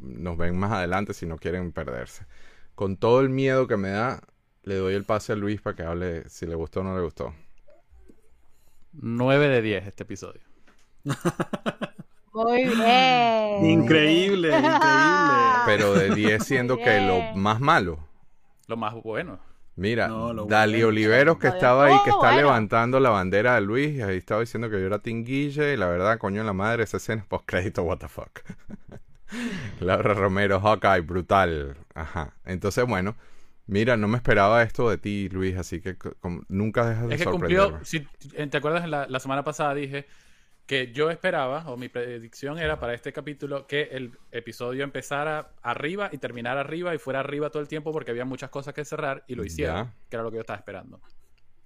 [0.00, 2.24] nos ven más adelante si no quieren perderse.
[2.74, 4.22] Con todo el miedo que me da,
[4.62, 7.02] le doy el pase a Luis para que hable si le gustó o no le
[7.02, 7.34] gustó.
[8.92, 10.40] 9 de 10 este episodio.
[12.36, 13.64] Muy bien.
[13.80, 14.68] Increíble, increíble.
[15.64, 17.98] Pero de 10 siendo que lo más malo.
[18.66, 19.38] Lo más bueno.
[19.74, 20.88] Mira, No, Dali bueno.
[20.88, 22.36] Oliveros que estaba ahí, que está bueno.
[22.36, 25.86] levantando la bandera de Luis, y ahí estaba diciendo que yo era Tinguille, y la
[25.86, 28.40] verdad, coño en la madre, esa escena es post-crédito, what the fuck.
[29.80, 31.76] Laura Romero, Hawkeye, brutal.
[31.94, 32.34] Ajá.
[32.44, 33.16] Entonces, bueno,
[33.66, 35.96] mira, no me esperaba esto de ti, Luis, así que
[36.48, 37.70] nunca dejas de Es que sorprenderme.
[37.78, 38.00] cumplió, si
[38.48, 40.06] te acuerdas, la semana pasada dije
[40.66, 46.10] que yo esperaba, o mi predicción era para este capítulo, que el episodio empezara arriba
[46.12, 49.24] y terminara arriba y fuera arriba todo el tiempo porque había muchas cosas que cerrar
[49.28, 51.00] y lo hicieron, que era lo que yo estaba esperando.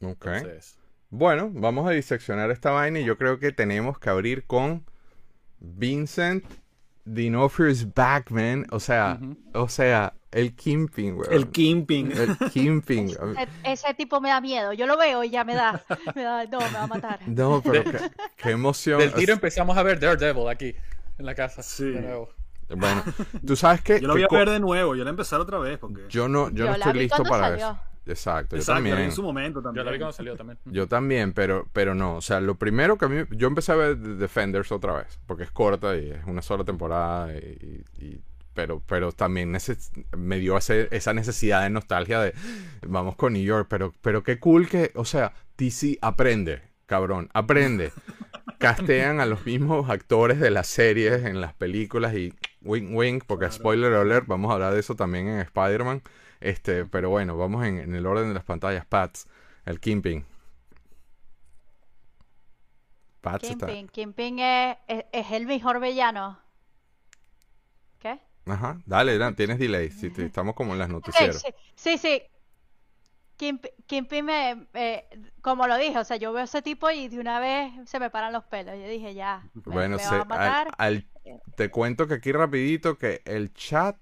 [0.03, 0.27] Ok.
[0.27, 0.79] Entonces,
[1.09, 4.85] Bueno, vamos a diseccionar esta vaina y yo creo que tenemos que abrir con
[5.59, 6.45] Vincent
[7.05, 8.67] D'Onofrio's back, man.
[8.71, 9.19] O sea,
[9.55, 11.33] o sea, el Kingpin, weón.
[11.33, 12.13] El Kimping.
[12.13, 13.11] El Kingpin.
[13.11, 14.73] E- Ese tipo me da miedo.
[14.73, 15.83] Yo lo veo y ya me da.
[16.15, 17.19] Me da no, me va a matar.
[17.27, 17.99] No, pero qué,
[18.37, 18.99] qué emoción.
[19.01, 20.75] del tiro empezamos a ver Daredevil aquí,
[21.19, 21.63] en la casa.
[21.63, 21.85] Sí.
[21.91, 22.31] de nuevo.
[22.77, 23.03] Bueno,
[23.45, 25.09] tú sabes que Yo lo voy a que co- ver de nuevo, yo la voy
[25.09, 26.03] a empezar otra vez porque...
[26.09, 27.57] yo no, yo no Yo estoy listo para salió.
[27.67, 27.81] eso.
[28.07, 28.55] exacto.
[28.55, 28.99] Yo Exacto, vi también.
[28.99, 29.83] en su momento también.
[29.83, 30.59] Yo la vi cuando salió también.
[30.67, 32.15] Yo también, pero, pero no.
[32.15, 33.25] O sea, lo primero que a mí.
[33.33, 35.19] Yo empecé a ver The Defenders otra vez.
[35.27, 37.35] Porque es corta y es una sola temporada.
[37.37, 38.21] Y, y-
[38.55, 39.57] pero, pero también
[40.17, 42.35] me dio ese- esa necesidad de nostalgia de.
[42.87, 43.67] Vamos con New York.
[43.71, 44.93] Pero, pero qué cool que.
[44.95, 47.29] O sea, DC aprende, cabrón.
[47.33, 47.93] Aprende.
[48.59, 53.51] Castean a los mismos actores de las series en las películas y wink wink, porque
[53.51, 56.03] spoiler alert, vamos a hablar de eso también en Spider-Man.
[56.41, 58.85] Este, pero bueno, vamos en, en el orden de las pantallas.
[58.85, 59.27] Pats,
[59.65, 60.27] el Kingpin.
[63.21, 63.67] Pats está.
[63.67, 63.89] Kingpin.
[63.89, 66.39] Kingpin es, es, es el mejor villano.
[68.47, 69.91] Ajá, dale, Dan, tienes delay.
[69.91, 71.43] Si te- estamos como en las Ok, noticieras.
[71.43, 72.23] sí, sí, sí.
[73.87, 75.09] Kingpin me, eh,
[75.41, 77.99] como lo dije, o sea, yo veo a ese tipo y de una vez se
[77.99, 78.75] me paran los pelos.
[78.77, 80.69] Yo dije, ya, me, Bueno, me se- a al- matar.
[80.79, 81.07] al-
[81.57, 83.97] te cuento que aquí rapidito que el chat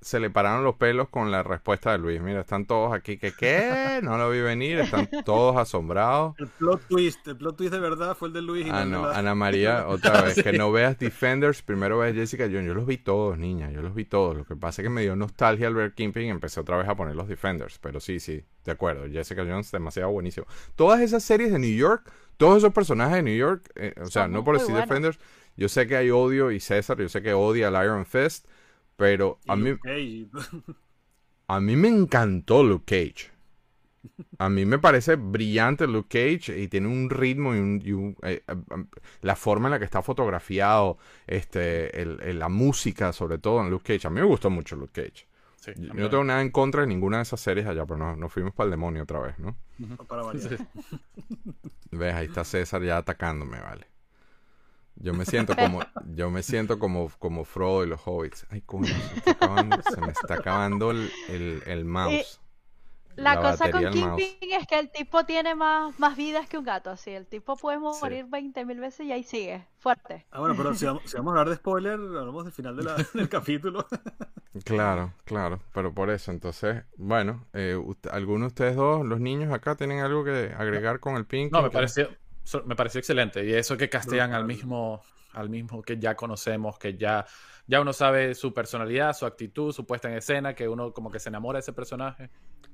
[0.00, 2.20] se le pararon los pelos con la respuesta de Luis.
[2.20, 4.00] Mira, están todos aquí que ¿qué?
[4.02, 6.34] No lo vi venir, están todos asombrados.
[6.38, 9.08] El plot twist, el plot twist de verdad fue el de Luis y Ah, no,
[9.08, 12.66] la- Ana María, otra vez, que no veas Defenders, primero ves Jessica Jones.
[12.66, 14.36] Yo los vi todos, niña, yo los vi todos.
[14.36, 16.88] Lo que pasa es que me dio nostalgia al ver Kingpin y empecé otra vez
[16.88, 17.78] a poner los Defenders.
[17.80, 19.06] Pero sí, sí, de acuerdo.
[19.10, 20.46] Jessica Jones, demasiado buenísimo.
[20.76, 24.22] Todas esas series de New York, todos esos personajes de New York, eh, o sea,
[24.24, 24.74] Son no por decir.
[24.76, 25.18] Defenders,
[25.56, 28.46] yo sé que hay odio y César, yo sé que odia al Iron Fist,
[28.98, 30.28] pero y a mí, Luke Cage.
[31.48, 33.32] a mí me encantó Luke Cage.
[34.38, 38.16] A mí me parece brillante Luke Cage y tiene un ritmo y, un, y un-
[38.22, 38.84] eh, eh, eh,
[39.22, 43.70] la forma en la que está fotografiado, este, el- el- la música sobre todo en
[43.70, 44.06] Luke Cage.
[44.06, 45.26] A mí me gustó mucho Luke Cage.
[45.56, 48.14] Sí, Yo no tengo nada en contra de ninguna de esas series allá, pero no,
[48.16, 49.56] nos fuimos para el demonio otra vez, ¿no?
[50.08, 50.58] para variar.
[51.90, 53.86] Ves, ahí está César ya atacándome, vale.
[55.00, 55.80] Yo me siento como,
[56.14, 58.46] yo me siento como, como Frodo y los hobbits.
[58.50, 62.40] Ay, coño, se, me está acabando, se me está acabando el, el, el mouse.
[63.16, 63.90] La, la cosa con.
[63.90, 67.10] Kingpin es que el tipo tiene más, más vidas que un gato, así.
[67.10, 70.24] El tipo puede morir 20 mil veces y ahí sigue, fuerte.
[70.30, 72.82] Ah, bueno, pero si vamos, si vamos a hablar de spoiler, hablamos del final de
[72.84, 73.86] la- del capítulo.
[74.64, 79.52] Claro, claro, pero por eso, entonces, bueno, eh, usted- ¿alguno de ustedes dos, los niños
[79.52, 81.52] acá, tienen algo que agregar con el Pink?
[81.52, 82.08] No, me pareció,
[82.48, 83.44] so- me pareció excelente.
[83.44, 85.02] Y eso que castean al mismo,
[85.34, 87.26] al mismo que ya conocemos, que ya,
[87.66, 91.18] ya uno sabe su personalidad, su actitud, su puesta en escena, que uno como que
[91.20, 92.30] se enamora de ese personaje,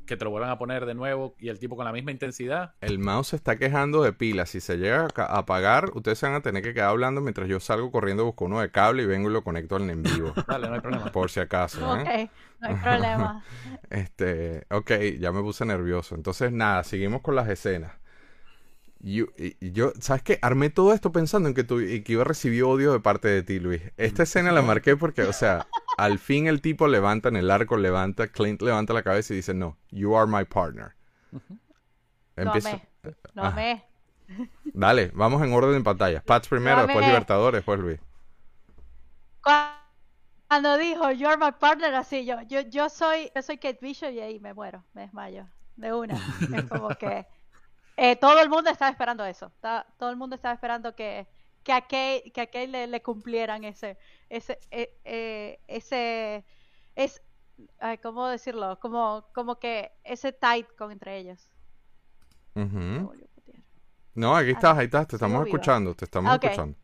[0.06, 2.74] que te lo vuelvan a poner de nuevo y el tipo con la misma intensidad.
[2.82, 4.50] El mouse se está quejando de pilas.
[4.50, 7.58] Si se llega a apagar, ustedes se van a tener que quedar hablando mientras yo
[7.58, 10.32] salgo corriendo, busco uno de cable y vengo y lo conecto al en vivo.
[10.46, 11.10] Dale, no hay problema.
[11.10, 11.96] por si acaso.
[11.96, 12.02] ¿eh?
[12.02, 13.44] Ok, no hay problema.
[13.90, 16.14] Este, ok, ya me puse nervioso.
[16.14, 17.92] Entonces, nada, seguimos con las escenas.
[19.06, 19.26] Yo,
[19.60, 20.38] yo, ¿sabes qué?
[20.40, 23.42] Armé todo esto pensando en que, tu, que iba a recibir odio de parte de
[23.42, 23.82] ti, Luis.
[23.98, 25.66] Esta escena la marqué porque, o sea,
[25.98, 29.52] al fin el tipo levanta en el arco, levanta, Clint levanta la cabeza y dice,
[29.52, 30.94] no, you are my partner.
[31.32, 31.40] Lo
[32.44, 32.88] Empieza- amé,
[33.34, 33.84] lo Ah, amé.
[34.72, 36.22] Dale, vamos en orden de pantalla.
[36.22, 37.08] Pats primero, Lo después amé.
[37.08, 38.00] Libertadores, después Luis.
[40.48, 44.20] Cuando dijo, you're my partner, así yo, yo, yo soy, yo soy Kate Bishop y
[44.20, 45.46] ahí me muero, me desmayo,
[45.76, 46.14] de una.
[46.54, 47.26] Es como que
[47.96, 49.52] eh, todo el mundo estaba esperando eso,
[49.98, 51.26] todo el mundo estaba esperando que,
[51.62, 56.44] que a Kate, que a Kate le, le cumplieran ese, ese, eh, eh, ese,
[56.96, 57.22] es,
[58.02, 58.78] ¿cómo decirlo?
[58.80, 61.48] Como, como que ese tight con entre ellos.
[64.14, 66.76] No, aquí estás, ahí estás, te estamos escuchando, te estamos escuchando.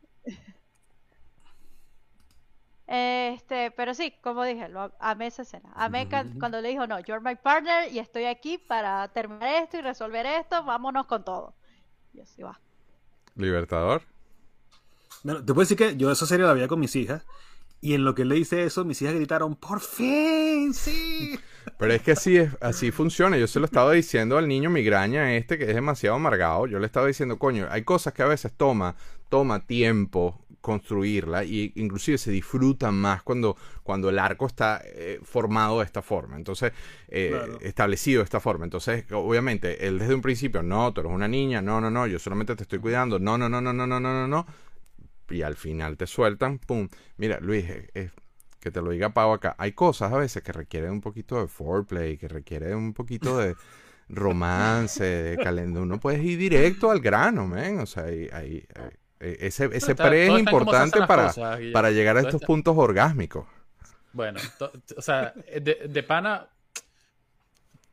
[2.93, 5.71] Este, pero sí, como dije, lo amé esa escena.
[5.75, 9.81] Amé cuando le dijo, no, you're my partner y estoy aquí para terminar esto y
[9.81, 11.55] resolver esto, vámonos con todo.
[12.13, 12.59] Y así va.
[13.35, 14.01] Libertador.
[15.23, 17.25] Bueno, te puedo decir que yo esa serie la veía con mis hijas.
[17.79, 20.73] Y en lo que él le dice eso, mis hijas gritaron, ¡por fin!
[20.73, 21.39] ¡Sí!
[21.79, 23.37] Pero es que así es, así funciona.
[23.37, 26.67] Yo se lo estaba diciendo al niño migraña este que es demasiado amargado.
[26.67, 28.97] Yo le estaba diciendo, coño, hay cosas que a veces toma,
[29.29, 35.79] toma tiempo construirla y inclusive se disfrutan más cuando, cuando el arco está eh, formado
[35.79, 36.37] de esta forma.
[36.37, 36.71] Entonces,
[37.07, 37.59] eh, Claro.
[37.61, 38.65] establecido de esta forma.
[38.65, 42.19] Entonces, obviamente, él desde un principio, no, tú eres una niña, no, no, no, yo
[42.19, 44.45] solamente te estoy cuidando, no, no, no, no, no, no, no, no, no.
[45.29, 46.87] Y al final te sueltan, pum.
[47.17, 48.11] Mira, Luis, eh,
[48.59, 49.55] que te lo diga Pau acá.
[49.57, 53.55] Hay cosas a veces que requieren un poquito de foreplay, que requieren un poquito de
[54.09, 55.83] romance, de calendario.
[55.83, 57.79] Uno puede ir directo al grano, men.
[57.79, 58.91] O sea, ahí, ahí, eh, eh,
[59.21, 62.75] ese, ese Está- pre es importante para, cosas, para llegar a Todo estos está- puntos
[62.77, 63.45] orgásmicos.
[64.13, 66.47] Bueno, to- o sea, de, de pana,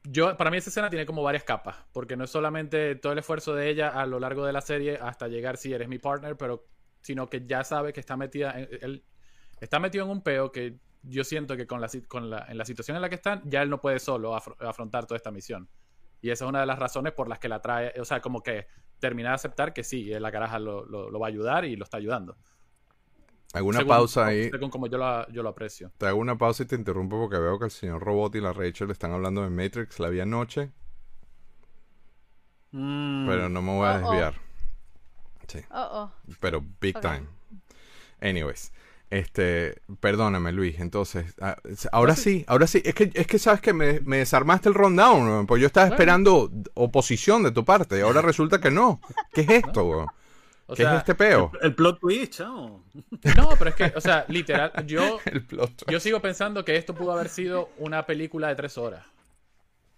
[0.05, 3.19] yo, para mí esa escena tiene como varias capas, porque no es solamente todo el
[3.19, 6.37] esfuerzo de ella a lo largo de la serie hasta llegar si eres mi partner,
[6.37, 6.65] pero
[7.03, 9.05] sino que ya sabe que está metida, en, él
[9.61, 12.65] está metido en un peo que yo siento que con la, con la, en la
[12.65, 15.69] situación en la que están, ya él no puede solo afro- afrontar toda esta misión.
[16.21, 18.43] Y esa es una de las razones por las que la trae, o sea, como
[18.43, 18.67] que
[18.99, 21.85] termina de aceptar que sí, la caraja lo, lo, lo va a ayudar y lo
[21.85, 22.37] está ayudando.
[23.55, 24.51] Alguna Según- pausa ahí.
[24.51, 25.91] Según como yo lo, yo lo aprecio.
[25.97, 28.53] Te hago una pausa y te interrumpo porque veo que el señor Robot y la
[28.53, 30.71] Rachel están hablando de Matrix la vía noche,
[32.71, 34.01] Mm, pero no me voy a Oh, oh.
[34.11, 34.35] desviar.
[35.47, 36.13] Sí, Oh, oh.
[36.41, 37.27] pero big time.
[38.21, 38.73] Anyways,
[39.11, 41.57] este, perdóname Luis, entonces, ah,
[41.93, 45.47] ahora sí, ahora sí, es que, es que sabes que me, me desarmaste el rundown,
[45.47, 45.95] pues yo estaba Bueno.
[45.97, 49.01] esperando oposición de tu parte y ahora resulta que no.
[49.33, 50.07] ¿Qué es esto?
[50.71, 51.51] O ¿Qué sea, es este peo?
[51.63, 52.83] El plot twist, chao.
[53.37, 55.91] No, pero es que, o sea, literal, yo, El plot.
[55.91, 59.07] yo sigo pensando que esto pudo haber sido una película de tres horas.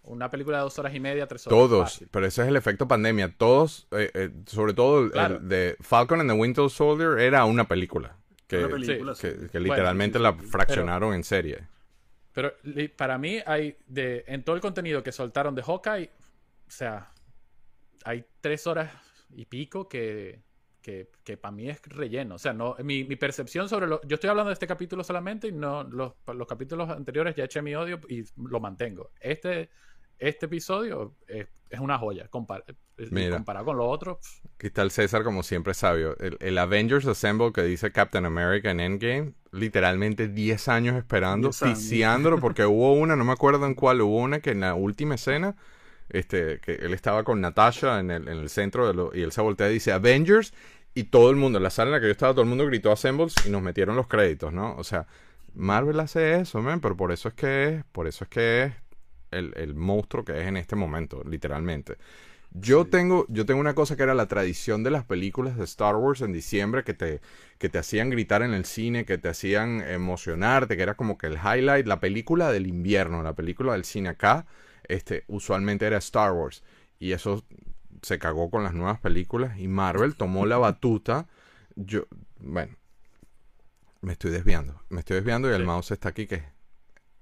[0.02, 1.58] Una película de dos horas y media, tres horas.
[1.58, 2.08] Todos, fácil.
[2.12, 3.34] pero ese es el efecto pandemia.
[3.36, 5.36] Todos, eh, eh, sobre todo Claro.
[5.38, 8.16] el de Falcon and the Winter Soldier, era una película.
[8.50, 9.48] Que, Una película, que- sí.
[9.52, 11.68] que literalmente Bueno, la fraccionaron en serie.
[12.32, 12.52] Pero
[12.96, 16.10] para mí hay de en todo el contenido que soltaron de Hawkeye,
[16.66, 17.12] o sea,
[18.04, 18.90] hay tres horas
[19.30, 20.40] y pico que,
[20.82, 22.36] que, que para mí es relleno.
[22.36, 25.48] O sea, no, mi, mi percepción sobre lo, yo estoy hablando de este capítulo solamente
[25.48, 29.10] y no los, los capítulos anteriores ya eché mi odio y lo mantengo.
[29.20, 29.70] Este,
[30.18, 32.28] este episodio es, es una joya.
[32.30, 32.64] Compar-
[33.10, 33.36] Mira.
[33.36, 36.16] comparado con lo otro, pff, Aquí está el César, como siempre, sabio.
[36.18, 41.62] El, el Avengers Assemble que dice Captain America en Endgame, literalmente 10 años esperando, 10
[41.62, 41.78] años.
[41.78, 45.14] ticiándolo, porque hubo una, no me acuerdo en cuál, hubo una que en la última
[45.14, 45.56] escena,
[46.10, 49.32] este, que él estaba con Natasha en el, en el centro de lo- y él
[49.32, 50.52] se voltea y dice Avengers,
[50.94, 52.66] y todo el mundo, en la sala en la que yo estaba, todo el mundo
[52.66, 54.74] gritó Assembles y nos metieron los créditos, ¿no?
[54.76, 55.06] O sea,
[55.54, 58.72] Marvel hace eso, man, pero por eso es que es, por eso es que es
[59.30, 61.96] el, el monstruo que es en este momento, literalmente.
[62.52, 65.94] Yo tengo, yo tengo una cosa que era la tradición de las películas de Star
[65.96, 67.20] Wars en diciembre que te,
[67.58, 71.28] que te hacían gritar en el cine, que te hacían emocionarte, que era como que
[71.28, 74.46] el highlight, la película del invierno, la película del cine acá,
[74.88, 76.64] este, usualmente era Star Wars.
[76.98, 77.44] Y eso
[78.02, 81.28] se cagó con las nuevas películas y Marvel tomó la batuta.
[81.76, 82.06] Yo,
[82.40, 82.76] bueno,
[84.00, 85.66] me estoy desviando, me estoy desviando y el Sí.
[85.66, 86.42] mouse está aquí que,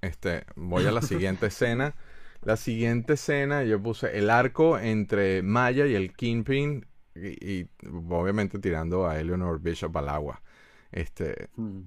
[0.03, 1.95] este, voy a la siguiente escena.
[2.43, 7.68] La siguiente escena yo puse el arco entre Maya y el Kingpin y, y
[8.11, 10.43] obviamente tirando a Eleanor Bishop al agua.
[10.93, 11.82] Este, Mm.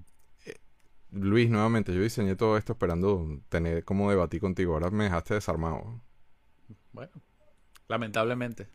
[1.12, 4.74] Luis, nuevamente, yo diseñé todo esto esperando tener como debatir contigo.
[4.74, 6.02] Ahora me dejaste desarmado.
[6.94, 7.12] bueno,
[7.88, 8.70] lamentablemente.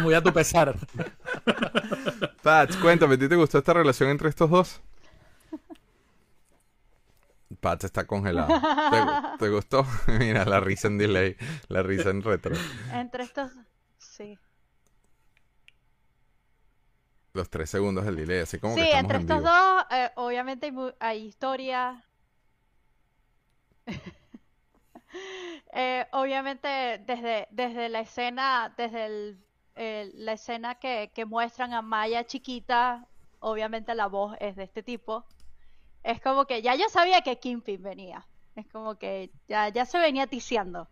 [0.00, 0.76] Muy a tu pesar.
[2.42, 4.80] Pats, cuéntame, ¿a ti te gustó esta relación entre estos dos?
[7.56, 8.62] Pats está congelado.
[8.88, 8.98] ¿Te,
[9.38, 9.86] te gustó?
[10.18, 11.36] Mira, la risa en delay,
[11.68, 12.54] la risa en retro.
[12.88, 13.52] Entre estos,
[13.98, 14.38] sí.
[17.34, 19.50] Los tres segundos del delay, así como Sí, que estamos entre en estos vivo.
[19.50, 22.04] dos, eh, obviamente hay, historia.
[25.72, 26.68] Eh, obviamente
[27.06, 29.42] desde, desde la escena, desde el-
[30.24, 33.06] la escena que, que muestran a Maya chiquita,
[33.40, 35.26] obviamente la voz es de este tipo.
[36.06, 38.24] Es como que ya yo sabía que Kingpin venía.
[38.54, 40.88] Es como que ya, ya se venía ticiando.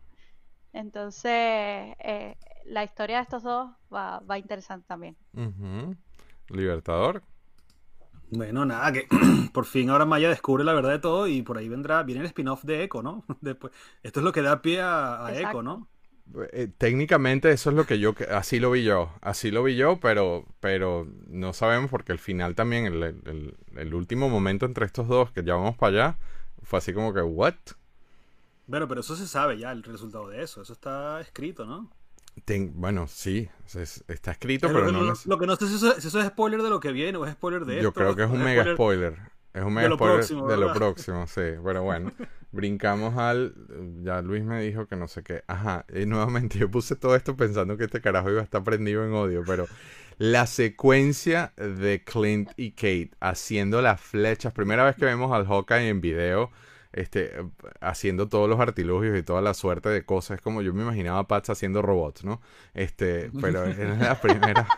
[0.73, 5.17] Entonces, eh, la historia de estos dos va, va interesante también.
[6.49, 7.23] Libertador.
[8.31, 9.07] Bueno, nada, que
[9.55, 12.27] por fin ahora Maya descubre la verdad de todo y por ahí vendrá, viene el
[12.27, 13.25] spin-off de Echo, ¿no?
[13.41, 15.29] Después, esto es lo que da pie a.
[15.33, 15.87] Echo, ¿no?
[16.53, 20.01] Eh, técnicamente eso es lo que yo, así lo vi yo, así lo vi yo,
[20.01, 25.07] pero, pero no sabemos porque el final también, el, el- el último momento entre estos
[25.07, 26.19] dos, que ya vamos para allá,
[26.63, 27.55] fue así como que, ¿what?
[28.67, 31.91] Bueno, pero eso se sabe ya, el resultado de eso, eso está escrito, ¿no?
[32.47, 35.69] Ten- bueno, sí, es- está escrito, Es pero lo, no lo- lo que no sé
[35.69, 37.89] si eso, si eso es spoiler de lo que viene o es spoiler de Yo
[37.91, 37.93] esto.
[37.93, 39.34] creo que es un mega spoiler- spoiler.
[39.55, 41.43] Es un de mega lo spoiler próximo, de lo próximo, sí.
[41.65, 42.13] Pero bueno,
[42.53, 43.55] brincamos al.
[44.03, 45.45] Ya Luis me dijo que no sé qué.
[45.47, 49.05] Ajá, y nuevamente yo puse todo esto pensando que este carajo iba a estar prendido
[49.05, 49.67] en odio, pero
[50.19, 55.89] la secuencia de Clint y Kate haciendo las flechas, primera vez que vemos al Hawkeye
[55.89, 56.51] en video,
[56.93, 57.33] este,
[57.81, 61.19] haciendo todos los artilugios y toda la suerte de cosas, es como yo me imaginaba
[61.19, 62.41] a Pats haciendo robots, ¿no?
[62.75, 64.69] Este, pero era la primera,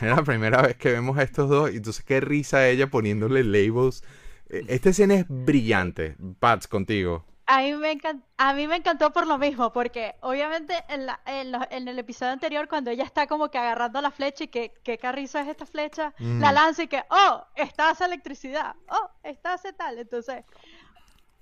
[0.00, 3.42] era la primera vez que vemos a estos dos, y entonces qué risa ella poniéndole
[3.44, 4.04] labels.
[4.52, 6.16] Eh, Esta escena es brillante.
[6.38, 7.24] Pats, contigo.
[7.46, 11.20] A mí, me encan- a mí me encantó por lo mismo, porque obviamente en, la-
[11.26, 14.48] en, lo- en el episodio anterior, cuando ella está como que agarrando la flecha y
[14.48, 16.40] que, que carrizo es esta flecha, Mm.
[16.40, 19.98] la lanza y que, oh, está hace electricidad, oh, está hace tal.
[19.98, 20.44] Entonces,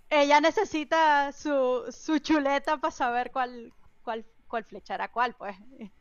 [0.08, 5.54] ella necesita su, su chuleta para saber cuál, cuál, cuál flecha era cuál, pues.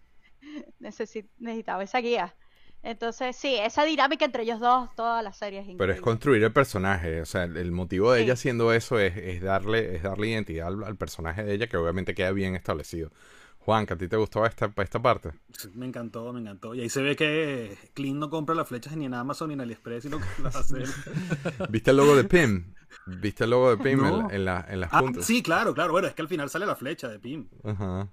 [0.80, 2.34] Necesi- necesitaba esa guía.
[2.82, 6.54] Entonces, sí, esa dinámica entre ellos dos, toda la serie es Pero es construir el
[6.54, 7.22] personaje.
[7.22, 8.24] O sea, el, el motivo de Sí.
[8.24, 11.78] ella haciendo eso es, es darle, es darle identidad al, al personaje de ella, que
[11.78, 13.12] obviamente queda bien establecido.
[13.60, 15.32] Juan, que a ti te gustó esta, esta parte.
[15.56, 16.74] Sí, Me encantó, me encantó.
[16.74, 19.62] Y ahí se ve que Clint no compra las flechas ni en Amazon ni en
[19.62, 20.84] AliExpress, sino que las hace.
[21.70, 22.74] ¿Viste el logo de Pim?
[23.06, 24.28] ¿Viste el logo de Pim en, No.
[24.30, 25.26] la- en, la- en las Ah, puntas?
[25.26, 25.92] sí, claro, claro.
[25.92, 27.50] Bueno, es que al final sale la flecha de Pim.
[27.64, 28.08] Ajá.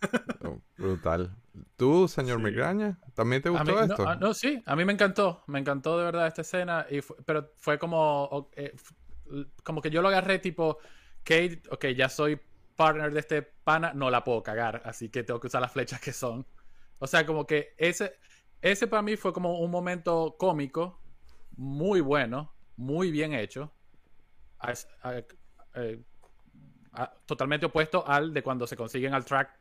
[0.44, 1.36] Oh, brutal.
[1.76, 2.44] ¿Tú, señor Sí.
[2.44, 2.98] Migraña?
[3.14, 4.08] ¿También te gustó mí- no, esto?
[4.08, 7.52] ah, no, sí, a mí me encantó, me encantó de verdad esta escena, y pero
[7.56, 8.74] fue como, eh,
[9.62, 10.78] como que yo lo agarré tipo,
[11.22, 12.40] Kate, ok, ya soy
[12.76, 16.00] partner de este pana, no la puedo cagar, así que tengo que usar las flechas
[16.00, 16.46] que son.
[16.98, 18.16] O sea, como que ese,
[18.62, 21.02] ese para mí fue como un momento cómico,
[21.56, 23.74] muy bueno, muy bien hecho,
[24.60, 24.72] a-
[25.02, 25.22] a-
[25.74, 26.02] eh,
[26.92, 29.59] a- totalmente opuesto al de cuando se consiguen al track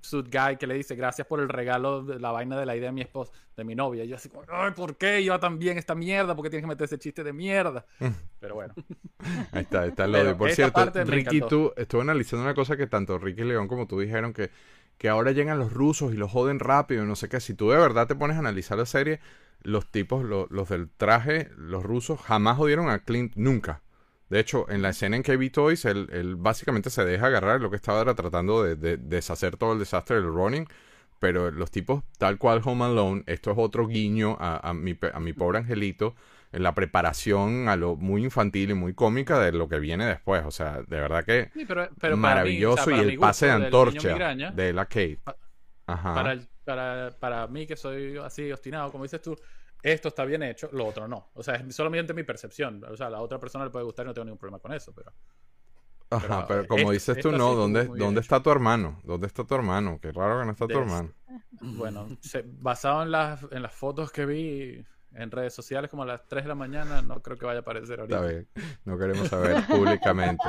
[0.00, 2.88] suit guy que le dice gracias por el regalo de la vaina de la idea
[2.88, 4.04] de mi esposa, de mi novia.
[4.04, 6.34] Y yo así como, ay, ¿por qué iba tan bien esta mierda?
[6.36, 7.84] ¿Por qué tienes que meter ese chiste de mierda?
[8.40, 8.74] Pero bueno.
[9.52, 10.38] Ahí está, ahí está el Pero odio.
[10.38, 10.80] Por cierto,
[11.12, 14.50] Ricky, tú estuve analizando una cosa que tanto Ricky León como tú dijeron que,
[14.98, 17.40] que ahora llegan los rusos y los joden rápido y no sé qué.
[17.40, 19.20] Si tú de verdad te pones a analizar la serie,
[19.62, 23.82] los tipos, lo- los del traje, los rusos, jamás jodieron a Clint nunca.
[24.28, 27.60] De hecho, en la escena en que vi Toys, él, él básicamente se deja agarrar.
[27.60, 30.66] Lo que estaba era tratando de, de deshacer todo el desastre del running.
[31.18, 35.20] Pero los tipos, tal cual Home Alone, esto es otro guiño a, a mi, a
[35.20, 36.14] mi pobre angelito
[36.52, 40.44] en la preparación a lo muy infantil y muy cómica de lo que viene después.
[40.44, 43.18] O sea, de verdad que Sí, pero, pero para mí, maravilloso o sea, y el
[43.18, 45.20] pase de antorcha migraña, de la Kate.
[45.86, 46.14] Ajá.
[46.14, 49.36] para, el- para, para mí que soy así obstinado, como dices tú,
[49.92, 51.30] esto está bien hecho, lo otro no.
[51.34, 52.82] O sea, es solamente mi percepción.
[52.84, 54.72] O sea, a la otra persona le puede gustar y no tengo ningún problema con
[54.72, 55.12] eso, pero...
[56.10, 59.00] Ajá, pero, pero eh, como esto- dices tú, no, ¿dónde, ¿dónde está tu hermano?
[59.04, 59.98] ¿Dónde está tu hermano?
[60.00, 61.12] Qué raro que no está tu Des- hermano.
[61.60, 64.84] Bueno, se- basado en las, en las fotos que vi
[65.16, 67.62] en redes sociales como a las 3 de la mañana, no creo que vaya a
[67.62, 68.16] aparecer ahorita.
[68.16, 68.48] Está bien,
[68.84, 70.44] no queremos saber públicamente.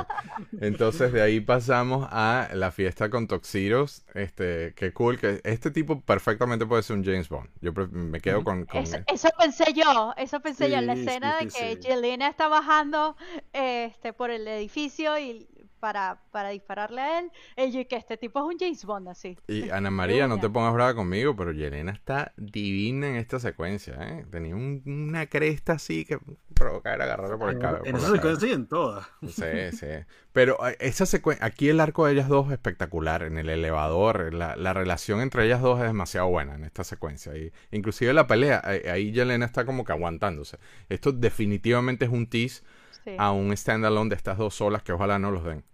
[0.60, 4.04] Entonces de ahí pasamos a la fiesta con Toxiros.
[4.14, 7.48] Este, qué cool que este tipo perfectamente puede ser un James Bond.
[7.60, 11.38] Yo me quedo con, con- Eso, eso pensé yo, eso pensé yo en la escena
[11.38, 11.88] sí, de que sí.
[11.88, 13.16] Yelena está bajando
[13.52, 15.48] este, por el edificio y
[15.78, 19.36] para, para dispararle a él, y yo, que este tipo es un James Bond así.
[19.46, 23.94] Y Ana María, no te pongas brava conmigo, pero Yelena está divina en esta secuencia,
[24.00, 24.26] ¿eh?
[24.30, 26.18] Tenía un- una cresta así que
[26.54, 27.84] provocar agarrarle por el cabello.
[27.84, 29.06] En por esa secuencia y en todas.
[29.28, 29.86] Sí, sí.
[30.32, 34.34] Pero eh, esa secuencia, aquí el arco de ellas dos es espectacular, en el elevador,
[34.34, 37.36] la, la relación entre ellas dos es demasiado buena en esta secuencia.
[37.36, 40.58] Y inclusive la pelea, ahí Yelena está como que aguantándose.
[40.88, 42.62] Esto definitivamente es un tease
[43.04, 43.14] Sí.
[43.18, 45.64] a un standalone de estas dos solas que ojalá no los den.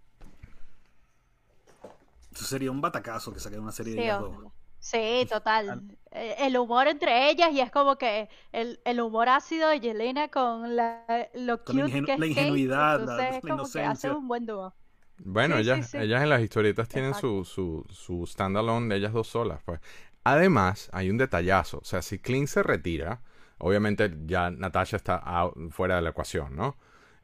[2.33, 4.35] Eso sería un batacazo que saquen una serie de ellas dos.
[4.79, 5.97] Sí, total.
[6.11, 10.27] Eh, El humor entre ellas y es como que el, el humor ácido de Yelena
[10.27, 11.03] con la,
[11.33, 13.55] lo Con la cute ingenu- que es la Kate, ingenuidad, la- entonces la es como
[13.57, 14.13] que hace inocencia.
[14.15, 14.75] un buen dúo.
[15.17, 15.97] Bueno, Sí, ellas, sí.
[15.97, 19.61] ellas en las historietas tienen su, su, su standalone de ellas dos solas.
[19.63, 19.79] Pues.
[20.23, 21.77] Además, hay un detallazo.
[21.79, 23.21] O sea, si Clint se retira,
[23.57, 26.75] obviamente ya Natasha está out- fuera de la ecuación, ¿no?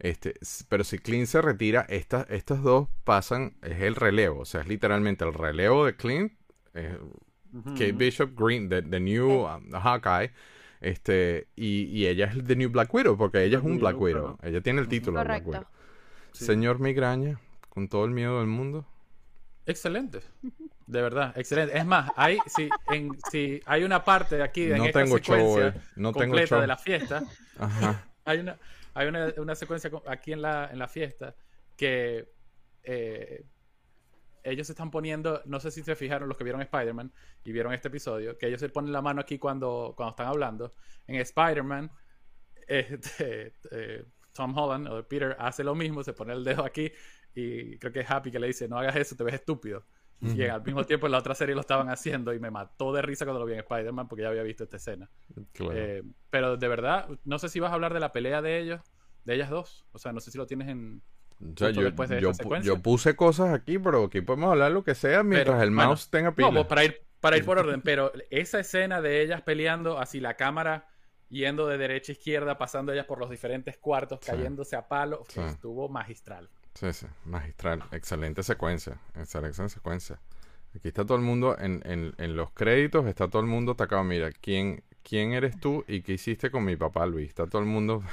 [0.01, 0.33] Este,
[0.67, 4.39] pero si Clint se retira, estas estas dos pasan, es el relevo.
[4.41, 6.33] O sea, es literalmente el relevo de Clint,
[6.73, 6.97] eh.
[7.73, 10.31] Kate Bishop Green, the, the new um, Hawkeye.
[10.79, 14.39] Este, y, y ella es the new Black Widow, porque ella es un Black Widow.
[14.41, 15.45] Ella tiene el título de Black.
[15.45, 15.65] Widow.
[16.31, 16.45] Sí.
[16.45, 17.39] Señor Migraña,
[17.69, 18.87] con todo el miedo del mundo.
[19.67, 20.21] Excelente.
[20.87, 21.77] De verdad, excelente.
[21.77, 25.17] Es más, hay, si, en, si hay una parte de aquí en No esta tengo
[25.19, 25.73] secuencia eh.
[25.95, 26.61] No tengo completa show.
[26.61, 27.23] de la fiesta,
[27.57, 28.07] Ajá.
[28.25, 28.57] hay una,
[28.93, 31.35] hay una, secuencia aquí en la, en la fiesta
[31.77, 32.29] que
[32.83, 33.45] eh,
[34.43, 37.11] ellos se están poniendo, no sé si se fijaron los que vieron Spider-Man
[37.43, 40.73] y vieron este episodio, que ellos se ponen la mano aquí cuando, cuando están hablando.
[41.07, 41.91] En Spider-Man,
[42.67, 46.91] este, eh, Tom Holland o Peter hace lo mismo, se pone el dedo aquí
[47.35, 49.85] y creo que es Happy que le dice, no hagas eso, te ves estúpido.
[50.21, 53.01] Y al mismo tiempo en la otra serie lo estaban haciendo y me mató de
[53.01, 55.09] risa cuando lo vi en Spider-Man porque ya había visto esta escena.
[55.51, 55.73] Claro.
[55.75, 58.81] Eh, pero de verdad, no sé si vas a hablar de la pelea de ellos,
[59.25, 59.83] de ellas dos.
[59.93, 61.01] O sea, no sé si lo tienes en.
[61.41, 62.71] O sea, yo, después de yo esta secuencia.
[62.71, 65.89] yo puse cosas aquí, pero aquí podemos hablar lo que sea mientras Pero, el bueno,
[65.89, 66.49] mouse tenga pila.
[66.49, 70.19] No, pues, para ir, para ir por orden, pero esa escena de ellas peleando, así
[70.19, 70.87] la cámara
[71.29, 74.29] yendo de derecha a izquierda, pasando ellas por los diferentes cuartos, Sí.
[74.29, 75.39] cayéndose a palo, Sí.
[75.41, 76.47] estuvo magistral.
[76.73, 77.83] Sí, sí, magistral.
[77.91, 78.97] Excelente secuencia.
[79.15, 80.19] Excelente secuencia.
[80.75, 84.03] Aquí está todo el mundo en, en, en los créditos, está todo el mundo atacado.
[84.03, 87.29] Mira, ¿quién, ¿quién eres tú y qué hiciste con mi papá Luis?
[87.29, 88.03] Está todo el mundo...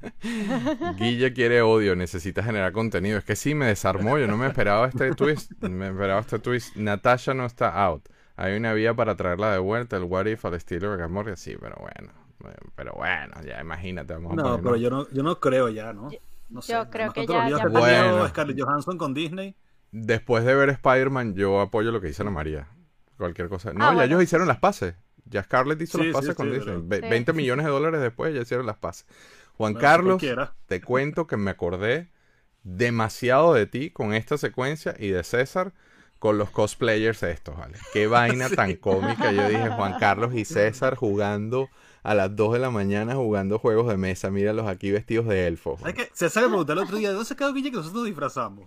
[0.96, 3.18] Guille quiere odio, necesita generar contenido.
[3.18, 4.18] Es que sí, me desarmó.
[4.18, 5.52] Yo no me esperaba este twist.
[5.62, 6.76] Me esperaba este twist.
[6.76, 8.06] Natasha no está out.
[8.36, 9.96] Hay una vía para traerla de vuelta.
[9.96, 11.36] El what if al estilo de Gamorrea.
[11.36, 12.12] Sí, pero bueno.
[12.44, 14.12] eh, Pero bueno, ya imagínate.
[14.14, 16.10] Vamos a No, pero yo no, yo no creo ya, ¿no?
[16.48, 16.72] No sé.
[16.72, 18.28] yo creo que ya- ya Bueno.
[18.28, 19.56] Scarlett Johansson con Disney.
[19.90, 22.68] después de ver Spider-Man, yo apoyo lo que dice Ana María.
[23.16, 23.72] Cualquier cosa.
[23.72, 24.02] No, Ah, ya bueno.
[24.14, 24.94] ellos hicieron las pases.
[25.26, 26.74] Ya Scarlett hizo Sí, las pases sí, con sí, Disney.
[26.76, 27.08] pero- Ve- Sí.
[27.08, 29.06] 20 millones de dólares después ya hicieron las pases.
[29.56, 30.54] Juan Bueno, Carlos, cualquiera.
[30.66, 32.10] te cuento que me acordé
[32.64, 35.72] demasiado de ti con esta secuencia y de César
[36.18, 37.76] con los cosplayers estos, ¿vale?
[37.92, 39.30] Qué vaina tan cómica.
[39.32, 41.68] Yo dije, Juan Carlos y César jugando
[42.04, 44.30] a las 2 de la mañana jugando juegos de mesa.
[44.30, 45.80] Míralos aquí vestidos de elfos.
[46.12, 48.66] Se sabe preguntar el otro día, ¿de dónde se quedó Guille que nosotros nos disfrazamos?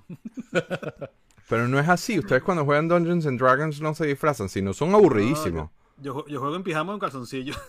[1.50, 2.20] Pero no es así.
[2.20, 5.70] Ustedes cuando juegan Dungeons and Dragons no se disfrazan, sino son aburridísimos.
[6.02, 7.54] Yo, yo juego en pijama o en calzoncillo.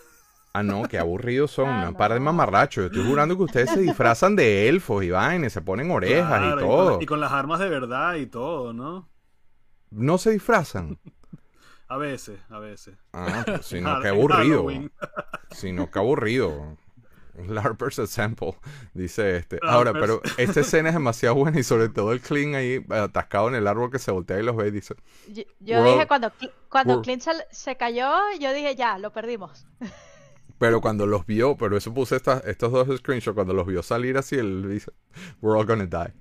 [0.51, 1.69] Ah, no, qué aburridos son.
[1.69, 2.81] Ah, Una par de mamarrachos.
[2.81, 6.47] Yo estoy jurando que ustedes se disfrazan de elfos y vainas, se ponen orejas Claro,
[6.47, 7.01] y con- todo.
[7.01, 9.07] y con las armas de verdad y todo, ¿no?
[9.91, 10.97] No se disfrazan.
[11.89, 12.95] A veces, a veces.
[13.13, 14.37] Ah, pues, si no, Har- qué en aburrido.
[14.37, 14.91] Halloween.
[15.51, 16.77] Si no, qué aburrido.
[17.47, 18.53] LARPers Example,
[18.93, 19.59] dice este.
[19.63, 20.39] Ahora, pero Larpers.
[20.39, 23.89] esta escena es demasiado buena y sobre todo el Clean ahí atascado en el árbol
[23.89, 24.93] que se voltea y los ve y dice,
[25.59, 26.31] Yo, dije cuando,
[26.69, 29.65] cuando Clint se, se cayó, yo dije ya, lo perdimos.
[30.59, 34.17] pero cuando los vio, pero eso puse estas- estos dos screenshots, cuando los vio salir
[34.17, 34.91] así, él dice,
[35.41, 36.13] we're all gonna die.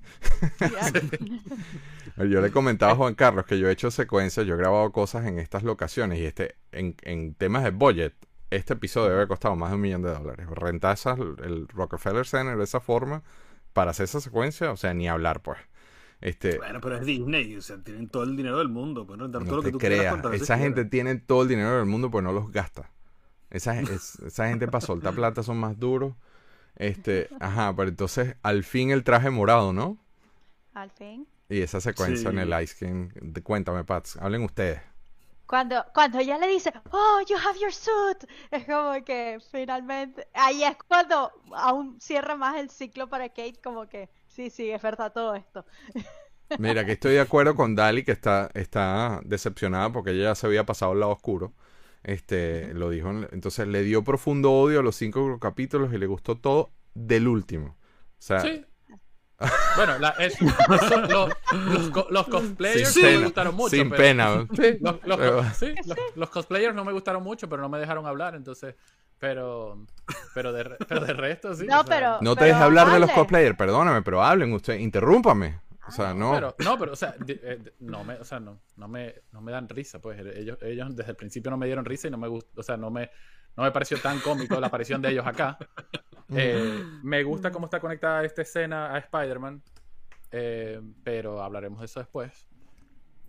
[2.26, 5.26] Yo le comentaba a Juan Carlos que yo he hecho secuencias, yo he grabado cosas
[5.26, 8.14] en estas locaciones y este, en, en temas de budget,
[8.50, 10.46] este episodio debe haber costado más de un millón de dólares.
[10.50, 13.22] Rentar esas- el Rockefeller Center de esa forma
[13.72, 15.58] para hacer esa secuencia, o sea, ni hablar pues.
[16.20, 19.44] Este, Bueno, pero es Disney, o sea, tienen todo el dinero del mundo, pueden rentar
[19.44, 20.90] todo lo que tú quieras creas, veces esa gente quieras.
[20.90, 22.90] tiene todo el dinero del mundo pues no los gasta.
[23.50, 26.14] Esa, es- esa gente para soltar plata son más duros.
[26.74, 29.98] Este, ajá, pero entonces al fin el traje morado, ¿no?
[30.74, 31.26] Al fin.
[31.48, 33.08] Y esa secuencia en el Ice King.
[33.42, 34.80] Cuéntame, Pats, hablen ustedes.
[35.46, 40.62] Cuando, cuando ella le dice, oh, you have your suit, es como que finalmente, ahí
[40.62, 45.10] es cuando aún cierra más el ciclo para Kate, como que, sí, sí, es verdad
[45.10, 45.64] todo esto.
[46.58, 50.46] Mira, que estoy de acuerdo con Dali, que está, está decepcionada porque ella ya se
[50.46, 51.54] había pasado al lado oscuro.
[52.02, 53.08] Este, lo dijo.
[53.10, 57.26] en- Entonces le dio profundo odio a los cinco capítulos y le gustó todo del
[57.26, 57.68] último.
[57.70, 57.76] O
[58.18, 58.64] sea, Sí.
[59.76, 63.24] Bueno, la- es- eso, lo- los, co- los cosplayers sin no me pena.
[63.26, 63.76] gustaron mucho.
[63.76, 64.46] sin pero- pena.
[64.54, 67.78] Sí, Los, los- pero- sí, los- los cosplayers no me gustaron mucho, pero no me
[67.78, 68.74] dejaron hablar, entonces.
[69.18, 69.84] Pero,
[70.34, 71.66] pero, de, re- pero de resto sí.
[71.66, 74.80] No, o sea, pero- no te dejes hablar de los cosplayers, perdóname, pero hablen ustedes,
[74.80, 75.60] interrúmpame.
[75.88, 76.32] O sea, no.
[76.34, 79.14] Pero, no, pero, o sea, de- eh, de- no me, o sea, no, no me,
[79.32, 80.20] no me dan risa, pues.
[80.36, 82.76] Ellos, ellos desde el principio no me dieron risa y no me gustó, o sea,
[82.76, 83.10] no me,
[83.56, 85.56] no me pareció tan cómico la aparición de ellos acá.
[86.36, 89.62] Eh, me gusta cómo está conectada esta escena a Spider-Man,
[90.32, 92.46] eh, pero hablaremos de eso después.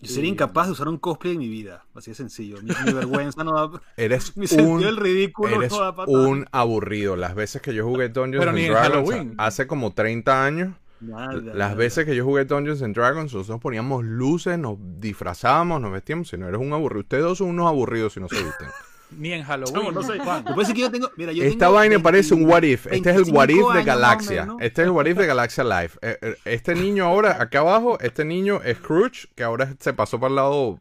[0.02, 2.58] Yo sería Y- incapaz de usar un cosplay en mi vida, así de sencillo.
[2.62, 3.82] Mi, mi vergüenza no da...
[3.98, 7.18] Eres Mi sentido un, del ridículo eres no da un aburrido.
[7.18, 9.36] Las veces que yo jugué Dungeons Pero and ni en Dragons Halloween.
[9.38, 11.76] hace como 30 años, Nada, Las nada.
[11.76, 16.28] veces que yo jugué Dungeons and Dragons, nosotros poníamos luces, nos disfrazábamos, nos vestíamos.
[16.30, 18.68] Si no eres un aburrido, ustedes dos son unos aburridos si no se visten.
[19.12, 19.94] Ni en Halloween.
[19.94, 20.20] no sé.
[20.20, 20.44] Juan.
[20.44, 21.10] Me parece que yo tengo...
[21.18, 22.86] Mira, yo Esta tengo vaina 20 parece un what if.
[22.88, 24.42] Este es el what if 25 de Galaxia.
[24.46, 24.62] menos.
[24.62, 25.92] Este es el what if de Galaxia Live.
[26.02, 30.20] Eh, eh, Este niño ahora, acá abajo, este niño es Scrooge, que ahora se pasó
[30.20, 30.80] para el lado,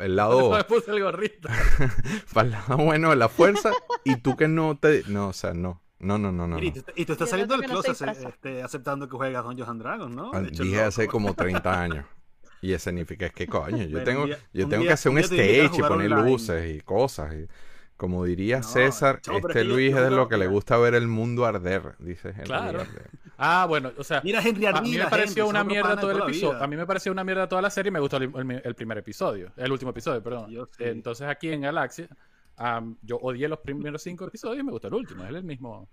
[0.00, 1.48] el lado, Me puse el gorrito.
[2.32, 3.70] para el lado bueno de la fuerza.
[4.04, 6.58] Y tú que no te, no, o sea, no, no, no, no, no.
[6.62, 10.14] Y tú, y tú estás saliendo del closet este, aceptando que juegas Dungeons and Dragons,
[10.14, 10.30] ¿no?
[10.32, 12.06] De hecho, Dije no, hace como 30 años.
[12.62, 15.18] Y ese significa es que coño, yo tengo, día- yo tengo día- que hacer un
[15.18, 16.30] stage y poner online.
[16.30, 17.34] luces y cosas.
[17.34, 17.46] Y,
[17.96, 20.46] como diría No, César, este es que yo- Luis yo es de lo que le
[20.48, 22.44] gusta ver el mundo arder, dice Henry.
[22.44, 22.80] Claro.
[22.80, 23.10] arder.
[23.38, 26.16] Ah, bueno, o sea, Mira Henry a mí me pareció Henry, una mierda todo el
[26.16, 26.62] toda la episodio.
[26.62, 28.74] A mí me pareció una mierda toda la serie y me gustó el, el- el
[28.74, 30.50] primer episodio, el último episodio, perdón.
[30.50, 30.84] Sí.
[30.84, 32.08] Entonces aquí en Galaxia,
[33.02, 35.88] yo odié los primeros cinco episodios y me gustó el último, es el mismo.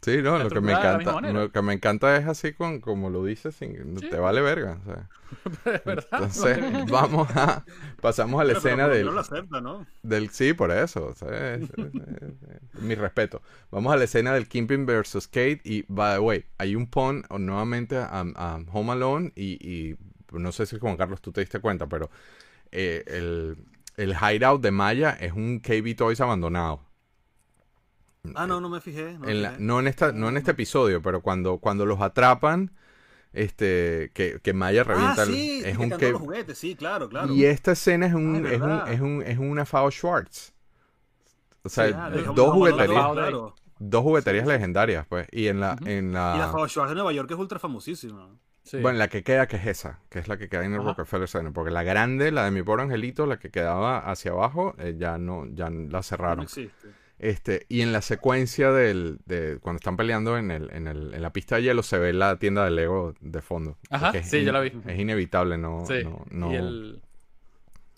[0.00, 3.24] Sí, no, lo que me encanta, lo que me encanta es así con, como lo
[3.24, 4.08] dices, sin, Sí.
[4.08, 4.78] te vale verga.
[4.80, 5.08] o sea.
[5.74, 6.06] Es verdad.
[6.12, 6.58] Entonces,
[6.90, 7.64] vamos a,
[8.00, 9.86] pasamos a la Pero- escena del, menos lo acepta, ¿no?
[10.02, 11.06] Del, sí, por eso.
[11.08, 11.94] o sea, es- es-
[12.76, 13.42] es- mi respeto.
[13.72, 15.60] Vamos a la escena del Kingpin versus Kate.
[15.64, 19.32] Y, by the way, hay un pun o, nuevamente a, a Home Alone.
[19.34, 19.96] Y, y
[20.32, 22.08] no sé si Juan Carlos tú te diste cuenta, pero
[22.70, 23.56] eh, el,
[23.96, 26.82] el hideout de Maya es un KB Toys abandonado.
[28.34, 29.14] Ah, no, no me fijé.
[29.14, 29.62] No, me En la- fijé.
[29.62, 32.72] no, en esta, no en este episodio, pero cuando, cuando los atrapan,
[33.32, 37.08] este, que, que Maya revienta ah, el- sí, es que un los juguetes, sí, claro,
[37.08, 37.32] claro.
[37.32, 40.54] y esta escena es un, Ah, es, un, es, un, es una FAO Schwartz.
[41.62, 43.54] O sea, Sí, ah, dos jugueterías, Fao claro.
[43.78, 45.26] dos jugueterías legendarias, pues.
[45.32, 48.28] Y en la, en Y la la, Howard Schwartz de Nueva York es ultra famosísima.
[48.62, 48.78] Sí.
[48.80, 50.90] bueno, la que queda que es esa, que es la que queda en el Ajá.
[50.90, 54.74] Rockefeller Center, porque la grande, la de mi pobre angelito, la que quedaba hacia abajo,
[54.78, 56.42] eh, ya no, ya la No cerraron.
[56.44, 56.88] existe.
[57.18, 61.20] Este, y en la secuencia del, de cuando están peleando en, el, en, el, en
[61.22, 63.76] la pista de hielo se ve la tienda de Lego de fondo.
[63.90, 64.72] Ajá, es sí, yo la vi.
[64.86, 67.02] Es inevitable, no, Sí, no, no, y el,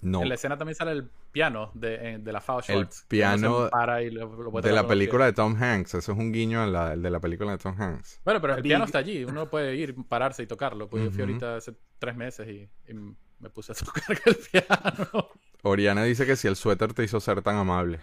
[0.01, 0.23] no.
[0.23, 4.11] en la escena también sale el piano de, de la Fao El piano para y
[4.11, 6.93] lo- lo puede de la película de Tom Hanks, eso es un guiño a la,
[6.95, 8.21] el de la película de Tom Hanks.
[8.25, 10.89] Bueno, pero el Big- piano está allí, uno puede ir, pararse y tocarlo.
[10.89, 15.29] Pues yo fui ahorita hace tres meses y, y me puse a tocar el piano.
[15.63, 18.01] Oriana dice que si el suéter te hizo ser tan amable.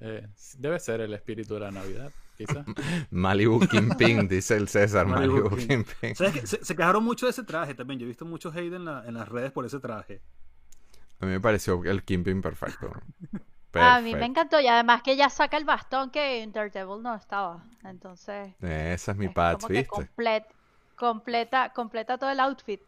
[0.00, 0.26] Eh,
[0.58, 2.64] debe ser el espíritu de la Navidad, quizá.
[3.10, 5.06] Malibu Kingpin, dice el César.
[5.06, 5.66] Malibu Malibu King.
[5.84, 6.14] Kingpin.
[6.16, 6.46] ¿Sabes qué?
[6.46, 8.00] Se, se quejaron mucho de ese traje también.
[8.00, 10.20] Yo he visto mucho hate en, la- en las redes por ese traje.
[11.20, 12.90] A mí me pareció el Kingpin perfecto.
[13.72, 17.14] A mí me encantó y además que ella saca el bastón que en Daredevil no
[17.14, 17.62] estaba.
[17.84, 19.88] Entonces, Esa es mi es que ¿viste?
[19.88, 20.46] complet-
[20.96, 22.80] completa, completa todo el outfit.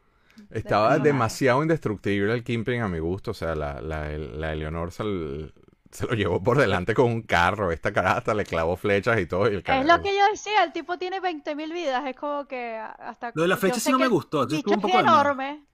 [0.50, 3.30] Estaba demasiado indestructible el Kingpin a mi gusto.
[3.30, 5.52] O sea, la, la, la Eleonor se, l-
[5.92, 7.70] se lo llevó por delante con un carro.
[7.70, 9.50] Esta cara hasta le clavó flechas y todo.
[9.50, 12.76] Y el Es lo que yo decía, el tipo tiene 20.000 vidas, es como que
[12.78, 13.30] hasta...
[13.34, 14.98] Lo de la yo flecha sé sí no me el gustó, estuvo un es poco
[15.00, 15.64] enorme.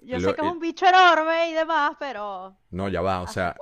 [0.00, 2.56] Yo Lo- sé que es y- un bicho enorme y demás, pero...
[2.70, 3.20] No, ya va.
[3.20, 3.56] O ¿hasta sea,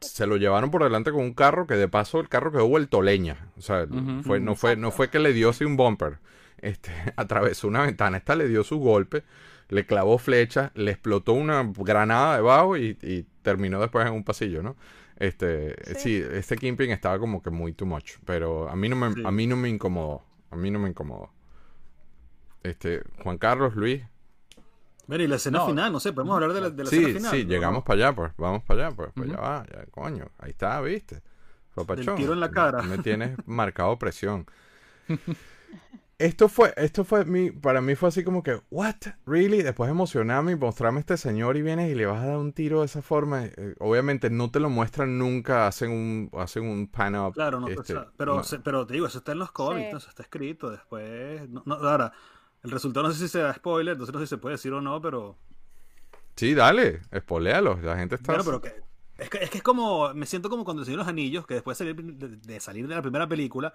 [0.00, 3.02] se lo llevaron por delante con un carro que de paso el carro quedó vuelto
[3.02, 3.50] leña.
[3.56, 3.86] O sea,
[4.24, 6.18] fue, no, fue, no fue que le dio así un bumper.
[6.58, 8.16] Este, atravesó una ventana.
[8.16, 9.24] Esta le dio su golpe,
[9.68, 14.62] le clavó flechas, le explotó una granada debajo y, y terminó después en un pasillo,
[14.62, 14.76] ¿no?
[15.18, 16.00] Este, sí.
[16.20, 16.24] Sí.
[16.32, 18.14] este Kingpin estaba como que muy too much.
[18.24, 19.22] Pero a mí no me, Sí.
[19.24, 20.22] a mí no me incomodó.
[20.50, 21.30] A mí no me incomodó.
[22.62, 24.02] Este, Juan Carlos, Luis.
[25.06, 25.66] Mira, y la escena No.
[25.66, 27.30] final, no sé, podemos hablar de la, de la escena Sí, final.
[27.32, 27.50] sí, ¿no?
[27.50, 28.32] llegamos para allá, pues.
[28.36, 29.10] Vamos para allá, pues.
[29.14, 29.36] Pues Ujú.
[29.36, 30.26] ya va, ya, coño.
[30.38, 31.20] Ahí está, ¿viste?
[31.74, 32.16] Papachón.
[32.16, 32.82] tiro en la cara.
[32.82, 34.46] Me tienes marcado presión.
[36.18, 39.62] Esto fue, esto fue mi, para mí fue así como que, what, really?
[39.62, 42.38] Después de emocionarme y mostrarme a este señor y vienes y le vas a dar
[42.38, 43.44] un tiro de esa forma.
[43.44, 47.34] Eh, obviamente no te lo muestran nunca, hacen un, hacen un pan up.
[47.34, 48.42] Claro, no, este, o sea, pero, no.
[48.42, 49.92] se- pero te digo, eso está en los cómics, Sí.
[49.92, 49.98] ¿no?
[49.98, 51.48] eso está escrito después.
[51.48, 52.12] No, no, ahora,
[52.64, 54.72] el resultado no sé si se da spoiler, entonces no sé si se puede decir
[54.72, 55.38] o no, pero.
[56.36, 57.80] Sí, dale, espoléalo.
[57.82, 58.32] La gente está.
[58.32, 58.74] Bueno, pero que,
[59.18, 60.12] es que es que es como.
[60.14, 62.94] Me siento como cuando se los anillos, que después de salir de, de salir de
[62.94, 63.72] la primera película,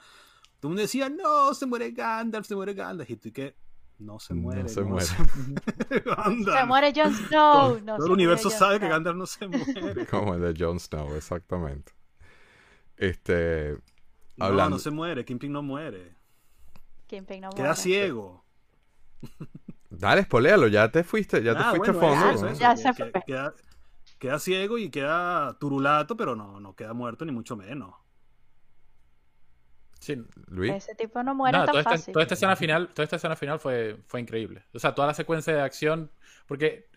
[0.63, 3.09] todo el mundo decía, no, se muere Gandalf, se muere Gandalf.
[3.09, 3.53] Y tú que.
[3.99, 4.69] No se No muere.
[4.69, 5.05] se no muere.
[5.89, 6.57] muere Gandalf.
[6.59, 7.79] Se muere Jon Snow.
[7.81, 8.87] No, todo se el universo sabe que.
[8.87, 10.05] Gandalf no se muere.
[10.09, 11.91] Como el de Jon Snow, exactamente.
[12.95, 13.77] Este.
[14.37, 14.77] No, Hablando.
[14.77, 16.15] no se muere, Kingpin no muere.
[17.07, 17.81] Kingpin no Queda muere.
[17.81, 18.45] ciego.
[19.89, 22.31] Dale, espoléalo, ya te fuiste, ya te Ah, fuiste bueno, a fondo.
[22.35, 22.51] eso, ¿no?
[22.51, 23.11] eso, Ya se fue.
[23.27, 23.53] Queda,
[24.17, 27.93] queda ciego y queda turulato, pero no, no queda muerto ni mucho menos.
[30.03, 30.73] Sí, Luis.
[30.73, 32.11] Ese tipo no muere tan toda, esta, fácil.
[32.11, 34.65] toda esta escena final, toda esta escena final fue, fue increíble.
[34.73, 36.11] O sea, toda la secuencia de acción,
[36.45, 36.89] porque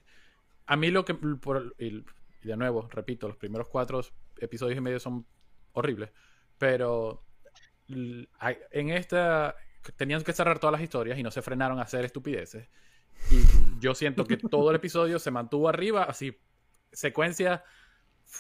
[0.67, 1.99] a mí lo que, por- y,
[2.43, 4.01] y de nuevo, repito, los primeros cuatro
[4.41, 5.25] episodios y medio son
[5.73, 6.11] horribles,
[6.59, 7.23] pero
[7.89, 9.55] en esta
[9.97, 12.69] tenían que cerrar todas las historias y no se frenaron a hacer estupideces.
[13.31, 13.41] Y
[13.79, 16.37] yo siento que todo el episodio se mantuvo arriba, así,
[16.91, 17.63] secuencia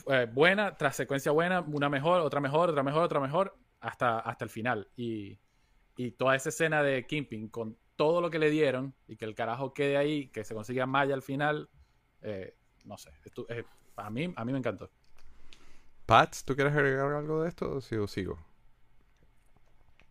[0.09, 4.45] eh, buena tras secuencia buena, una mejor, otra mejor, otra mejor, otra mejor, hasta, hasta
[4.45, 4.89] el final.
[4.97, 5.39] Y,
[5.97, 9.35] y toda esa escena de Kimping con todo lo que le dieron y que el
[9.35, 11.71] carajo quede ahí, que se consiga Maya al final,
[12.23, 12.55] eh,
[12.85, 13.65] no sé, estu- eh,
[13.97, 14.91] a, mí, a mí me encantó.
[16.05, 18.07] Pats, ¿tú quieres agregar algo de esto o sigo?
[18.07, 18.39] sigo?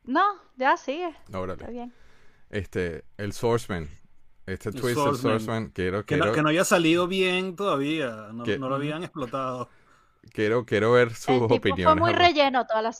[0.03, 0.23] No,
[0.55, 1.15] ya sigue.
[1.33, 1.53] Órale.
[1.61, 1.93] Está bien.
[2.49, 3.87] Este, el Swordsman.
[4.45, 5.15] Este El Swordsman.
[5.17, 8.29] Swordsman, quiero, Que, quiero, no, que no había salido bien todavía.
[8.33, 9.69] No, Que- no lo habían explotado.
[10.31, 11.85] quiero, quiero ver sus el tipo opiniones.
[11.85, 12.93] fue muy relleno toda la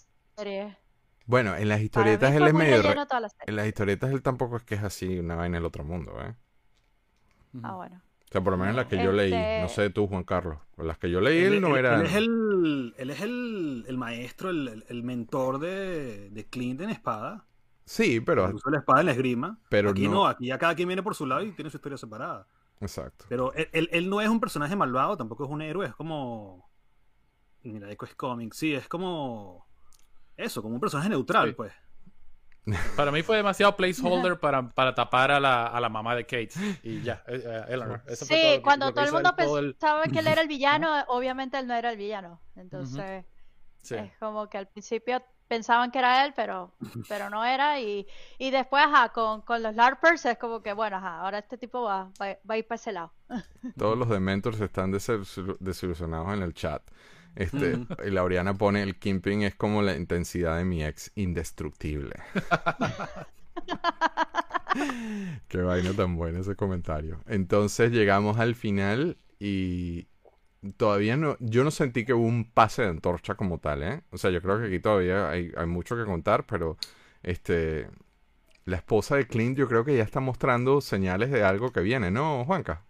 [1.27, 2.81] Bueno, en las historietas él es medio...
[2.81, 3.29] re- la.
[3.47, 6.35] En las historietas él tampoco es que es así una vaina del otro mundo, ¿eh?
[7.63, 8.01] Ah, bueno.
[8.27, 9.33] O sea, por lo menos las que yo leí.
[9.33, 10.59] Este- No sé tú, Juan Carlos.
[10.77, 11.95] Las que yo leí él, Él, no él- era...
[11.95, 16.89] él es el, él es el, el maestro, el, el- mentor de, de Clint en
[16.89, 17.45] espada.
[17.85, 18.49] Sí, pero...
[18.53, 19.59] Usa la espada en la esgrima.
[19.69, 20.27] Pero aquí no- no.
[20.27, 22.47] aquí ya cada quien viene por su lado y tiene su historia separada.
[22.81, 23.25] Exacto.
[23.29, 26.69] Pero él, él- él no es un personaje malvado, tampoco es un héroe, es como.
[27.63, 29.64] Mira, Echo es cómic, sí, es como.
[30.37, 31.53] Eso, como un personaje neutral, Sí.
[31.55, 31.73] pues.
[32.95, 36.49] Para mí fue demasiado placeholder para, para tapar a la, a la mamá de Kate.
[36.81, 38.01] Y ya, eh, eh, Eleanor.
[38.07, 39.29] Eso fue Sí, todo cuando que todo el él mundo
[39.59, 42.41] el- pensaba que él era el villano, obviamente él no era el villano.
[42.55, 43.23] Entonces,
[43.81, 43.93] Sí.
[43.95, 46.73] es como que al principio pensaban que era él, pero,
[47.07, 47.79] pero no era.
[47.79, 48.07] Y,
[48.39, 51.83] y después, ajá, con, con los LARPers es como que, bueno, ajá, ahora este tipo
[51.83, 53.13] va, va, va a ir para ese lado.
[53.77, 56.81] Todos los Dementors están desilu- desilusionados en el chat.
[57.35, 62.15] Este, y Laureana pone el Kimping es como la intensidad de mi ex, indestructible.
[65.47, 67.21] Qué vaina tan buena ese comentario.
[67.27, 70.07] Entonces llegamos al final y
[70.77, 74.01] todavía no, yo no sentí que hubo un pase de antorcha como tal, ¿eh?
[74.11, 76.77] O sea, yo creo que aquí todavía hay, hay mucho que contar, pero
[77.23, 77.89] este,
[78.65, 82.11] la esposa de Clint yo creo que ya está mostrando señales de algo que viene,
[82.11, 82.83] ¿no, Juanca?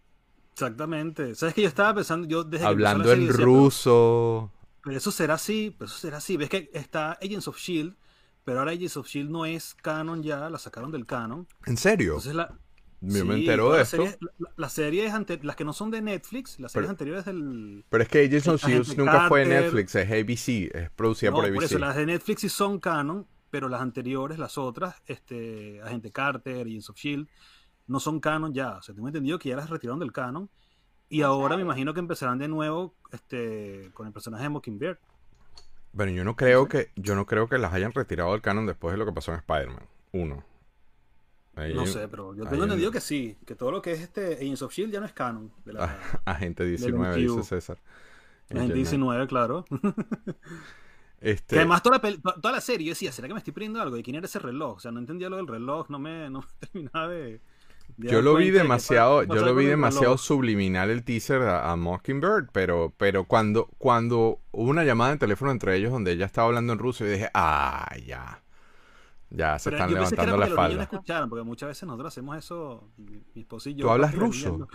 [0.55, 1.35] Exactamente.
[1.35, 4.51] ¿Sabes que yo estaba pensando, yo desde que Hablando serie en decía, pero- ruso.
[4.83, 6.37] Pero eso será así, pero eso será así.
[6.37, 7.95] Ves que está Agents of Shield, E
[8.45, 11.45] pero ahora Agents of Shield E no es canon ya, la sacaron del canon.
[11.65, 12.11] ¿En serio?
[12.13, 12.57] Entonces la,
[13.01, 13.97] Yo me sí, entero todas de esto.
[14.17, 17.25] series- la- las series ante- las que no son de Netflix, las series Pero- anteriores
[17.25, 19.63] del Pero es que Agents of Shield nunca fue de Carter.
[19.63, 21.65] Netflix, es ABC, es producida No, por por ABC.
[21.65, 26.61] eso las de Netflix sí son canon, pero las anteriores, las otras, este, Agente Carter,
[26.61, 27.31] Agents of Shield, E
[27.87, 28.77] no son canon ya.
[28.77, 30.49] O sea, tengo entendido que ya las retiraron del canon.
[31.09, 34.97] Y ahora me imagino que empezarán de nuevo este, con el personaje de Mockingbird.
[35.93, 38.91] Bueno, yo no creo que yo no creo que las hayan retirado del canon después
[38.91, 39.83] de lo que pasó en Spider-Man.
[40.13, 40.43] Uno.
[41.55, 43.93] Ahí No hay- sé, pero yo tengo un- entendido que sí, que todo lo que
[43.93, 45.53] es este Agents of Shield ya no es canon.
[45.63, 47.43] De la, Ah, Agente 19, dice.
[47.43, 47.77] César.
[48.49, 49.63] la gente Agent 19, claro.
[51.21, 53.81] Este, Que además toda la, toda la serie, yo decía, ¿será que me estoy perdiendo
[53.81, 53.95] algo?
[53.95, 54.75] ¿De quién era ese reloj?
[54.75, 57.41] O sea, no entendía lo del reloj, no me, no me terminaba de...
[57.97, 62.93] yo lo vi demasiado, yo lo vi demasiado subliminal el teaser a, a Mockingbird, pero,
[62.97, 66.79] pero cuando, cuando hubo una llamada de teléfono entre ellos donde ella estaba hablando en
[66.79, 68.41] ruso, y dije, ah, ya.
[69.29, 70.83] Ya se Pero están yo pensé que era levantando la porque los falda.
[70.83, 73.85] escucharan, porque muchas veces nosotros hacemos eso, mi, esposo y yo.
[73.85, 74.67] ¿Tú hablas ruso?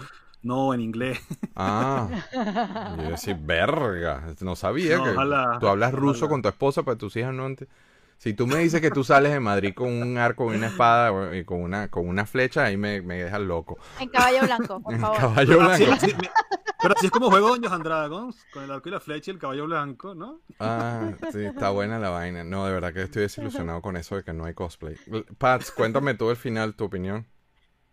[0.43, 1.19] No, en inglés.
[1.55, 2.15] Ah,
[2.97, 6.29] yo decía, verga, no sabía No, que ojalá, tú hablas ruso ojalá.
[6.29, 7.69] con tu esposa, pero tus hijas no ent-
[8.21, 11.11] Si tú me dices que tú sales de Madrid con un arco y una espada
[11.11, 13.79] o- y con una, con una flecha, ahí me, me dejas loco.
[13.97, 15.21] En caballo blanco, por favor.
[15.21, 15.95] Caballo Pero así, blanco.
[15.95, 16.31] así- me-
[16.83, 19.35] pero así es como juego Dungeons and Dragons, con el arco y la flecha y
[19.35, 20.41] el caballo blanco, ¿no?
[20.59, 22.45] Ah, sí, está buena la vaina.
[22.45, 24.97] No, de verdad que estoy desilusionado con eso de que no hay cosplay.
[25.39, 27.27] Pats, cuéntame tú el final, tu opinión.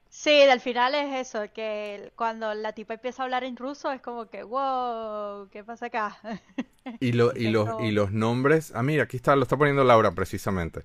[0.09, 4.01] Sí, del final es eso, que cuando la tipa empieza a hablar en ruso es
[4.01, 6.17] como que, wow, ¿qué pasa acá?
[6.99, 8.71] Y, lo, y, los, y los nombres.
[8.75, 10.83] Ah, mira, aquí está, lo está poniendo Laura precisamente.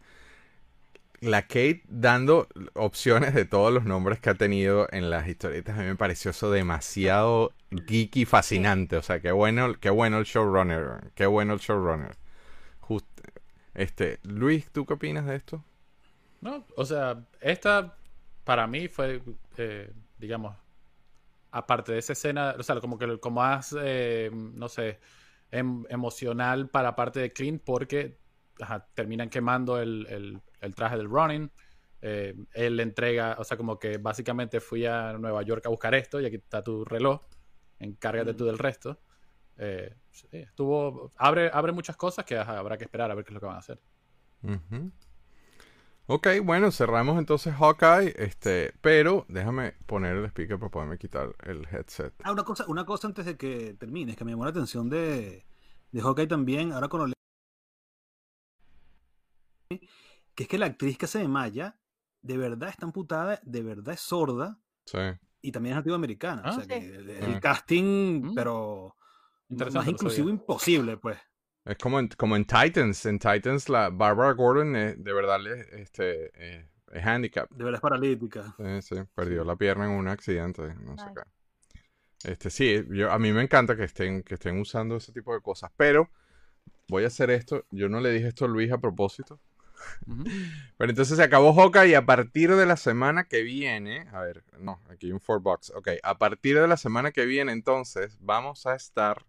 [1.20, 5.76] La Kate dando opciones de todos los nombres que ha tenido en las historietas.
[5.78, 7.52] A mí me pareció eso demasiado
[7.86, 8.96] geeky fascinante.
[8.96, 11.12] O sea, qué bueno, qué bueno el showrunner.
[11.14, 12.16] Qué bueno el showrunner.
[12.80, 13.06] Just-
[13.74, 15.64] este, Luis, ¿tú qué opinas de esto?
[16.40, 17.96] No, o sea, esta
[18.44, 19.22] para mí fue,
[19.56, 20.56] eh, digamos,
[21.52, 25.00] aparte de esa escena, o sea, como que como más, eh, no sé,
[25.52, 28.18] em- emocional para parte de Clint porque
[28.60, 31.50] ajá, terminan quemando el, el- el traje del Ronin.
[32.04, 35.94] eh, él le entrega, o sea, como que básicamente fui a Nueva York a buscar
[35.94, 37.20] esto y aquí está tu reloj,
[37.78, 39.00] encárgate tú del resto.
[39.56, 43.30] Eh, sí, estuvo, abre, abre muchas cosas que ajá, habrá que esperar a ver qué
[43.30, 43.80] es lo que van a hacer.
[46.06, 51.66] Ok, bueno, cerramos entonces Hawkeye, este, pero déjame poner el speaker para poderme quitar el
[51.70, 52.12] headset.
[52.24, 55.46] Ah, una cosa, una cosa antes de que termines, que me llamó la atención de,
[55.92, 57.14] de Hawkeye también, ahora con lo
[60.34, 61.78] que es que la actriz que hace de Maya,
[62.22, 64.98] de verdad está amputada, de verdad es sorda, Sí.
[65.40, 66.42] y también es nativa americana.
[66.44, 66.68] Ah, o sea sí.
[66.68, 67.40] que el, el Ah.
[67.40, 68.34] casting, Mm.
[68.34, 68.96] pero
[69.48, 70.40] Interesante, más inclusivo sabía.
[70.40, 71.18] imposible, pues.
[71.64, 73.06] Es como en, como en Titans.
[73.06, 77.48] En Titans, la Barbara Gordon eh, de verdad este, eh, es handicap.
[77.50, 78.54] De verdad es paralítica.
[78.56, 82.30] Sí, sí, perdió la pierna en un accidente, no sé qué.
[82.30, 85.40] Este, sí, yo, a mí me encanta que estén, que estén usando ese tipo de
[85.40, 86.08] cosas, pero
[86.88, 87.64] voy a hacer esto.
[87.70, 89.40] Yo no le dije esto a Luis a propósito.
[90.76, 94.44] Pero entonces se acabó Hawkeye y a partir de la semana que viene, a ver,
[94.60, 95.72] no, aquí hay un four box.
[95.74, 99.24] Ok, a partir de la semana que viene entonces vamos a estar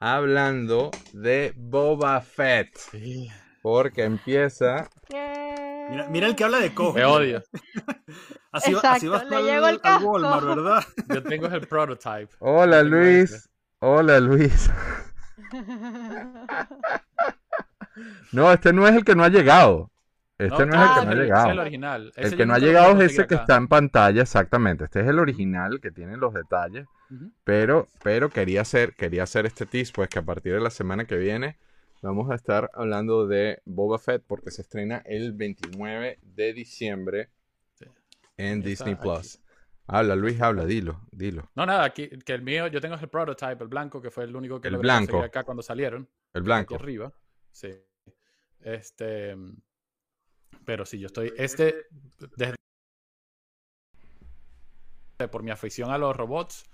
[0.00, 2.76] hablando de Boba Fett.
[2.90, 3.28] Sí.
[3.62, 4.88] Porque empieza...
[5.10, 6.94] Mira, mira el que habla de cojo.
[6.94, 7.42] Me odio.
[8.52, 10.10] Así, va- así Exacto, vas le llegó el al casco.
[10.12, 10.84] Walmart, ¿verdad?
[11.14, 12.28] Yo tengo el prototype.
[12.38, 13.30] Hola Luis.
[13.32, 13.48] ese.
[13.80, 14.70] Hola Luis.
[18.32, 19.90] No, este no es el que no ha llegado.
[20.38, 21.46] Este no, es el que no ha llegado.
[21.46, 22.12] es el original.
[22.16, 24.84] Ese El que no ha llegado es ese que está en pantalla, exactamente.
[24.84, 26.86] Este es el original que tiene los detalles.
[27.44, 31.04] Pero, pero quería hacer, quería hacer este tease, pues que a partir de la semana
[31.06, 31.56] que viene
[32.02, 37.30] vamos a estar hablando de Boba Fett porque se estrena el 29 de diciembre
[37.74, 37.86] Sí.
[38.36, 39.02] en Está Disney aquí.
[39.02, 39.40] Plus.
[39.88, 41.48] Habla, Luis, habla, dilo, dilo.
[41.54, 44.34] No, nada, aquí, que el mío, yo tengo el prototype, el blanco, que fue el
[44.34, 45.22] único que El logré blanco.
[45.22, 46.08] acá cuando salieron.
[46.34, 46.74] El Aquí blanco.
[46.74, 47.12] arriba.
[47.52, 47.72] Sí.
[48.60, 49.36] Este.
[50.66, 51.32] Pero sí, yo estoy.
[51.38, 51.86] Este.
[52.36, 52.56] Desde.
[55.30, 56.66] Por mi afición a los robots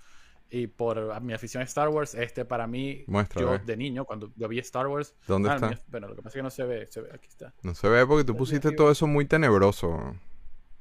[0.49, 4.33] y por mi afición a Star Wars, este para mí, Muestra, yo de niño, cuando
[4.35, 5.15] yo vi Star Wars.
[5.27, 5.69] ¿Dónde ah, está?
[5.69, 7.53] mío- bueno, lo que pasa es que no se ve, se ve, aquí está.
[7.63, 10.15] No se ve porque tú pusiste todo eso muy tenebroso.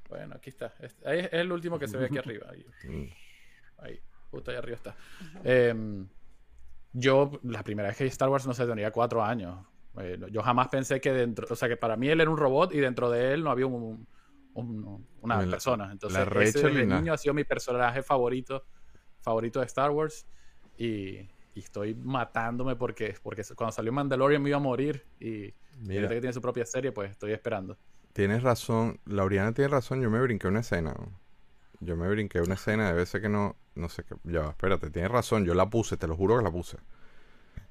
[0.08, 0.74] Bueno, aquí está.
[0.80, 2.48] Este- ahí es el último que se ve aquí arriba.
[2.50, 2.66] Ahí,
[3.78, 4.96] ahí, justo ahí arriba está.
[5.44, 6.08] Em,
[6.92, 9.64] yo, la primera vez que vi Star Wars, no sé, tenía cuatro años.
[9.98, 12.72] Eh, yo jamás pensé que dentro, o sea, que para mí él era un robot
[12.74, 14.06] y dentro de él no había un,
[14.54, 15.90] un- una La- persona.
[15.92, 18.64] Entonces, la ese desde y niño ha sido mi personaje favorito,
[19.20, 20.26] favorito de Star Wars.
[20.76, 21.18] Y,
[21.54, 25.06] y estoy matándome porque, porque cuando salió Mandalorian me iba a morir.
[25.20, 25.96] Y, y Mira.
[25.96, 27.78] ahorita que tiene su propia serie, pues estoy esperando.
[28.14, 30.94] Tienes razón, Lauriana tiene razón, yo me brinqué una escena.
[31.80, 34.16] Yo me brinqué una escena, debe ser que no, no sé qué.
[34.24, 36.78] Ya, espérate, tienes razón, yo la puse, te lo juro que la puse.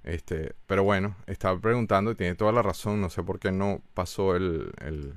[0.04, 3.82] Este, pero bueno, estaba preguntando y tiene toda la razón, no sé por qué no
[3.94, 5.16] pasó el, el-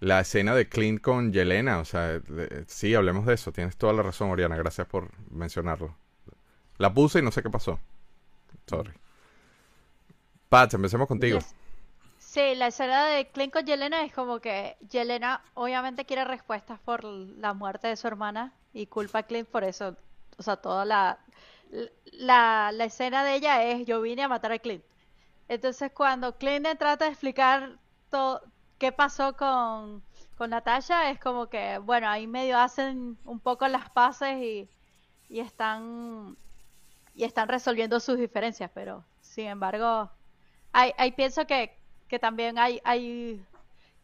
[0.00, 2.20] la escena de Clint con Yelena, o sea,
[2.66, 5.96] sí, hablemos de eso, tienes toda la razón, Oriana, gracias por mencionarlo.
[6.78, 7.80] La puse y no sé qué pasó.
[8.68, 8.92] Sorry.
[10.48, 11.38] Pat, empecemos contigo.
[12.18, 17.02] Sí, la escena de Clint con Yelena es como que Yelena obviamente quiere respuestas por
[17.04, 19.96] la muerte de su hermana y culpa a Clint por eso.
[20.38, 21.18] O sea, toda la,
[22.12, 24.84] la, la escena de ella es yo vine a matar a Clint.
[25.48, 27.78] Entonces cuando Clint trata de explicar
[28.10, 28.42] todo
[28.78, 30.02] qué pasó con,
[30.36, 34.68] con Natasha, es como que, bueno, ahí medio hacen un poco las paces y,
[35.28, 36.36] y están
[37.14, 40.10] y están resolviendo sus diferencias, pero sin embargo,
[40.72, 41.76] hay, hay pienso que,
[42.08, 43.44] que también hay, hay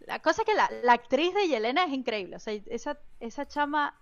[0.00, 3.46] la cosa es que la, la actriz de Yelena es increíble, o sea, esa, esa
[3.46, 3.94] chama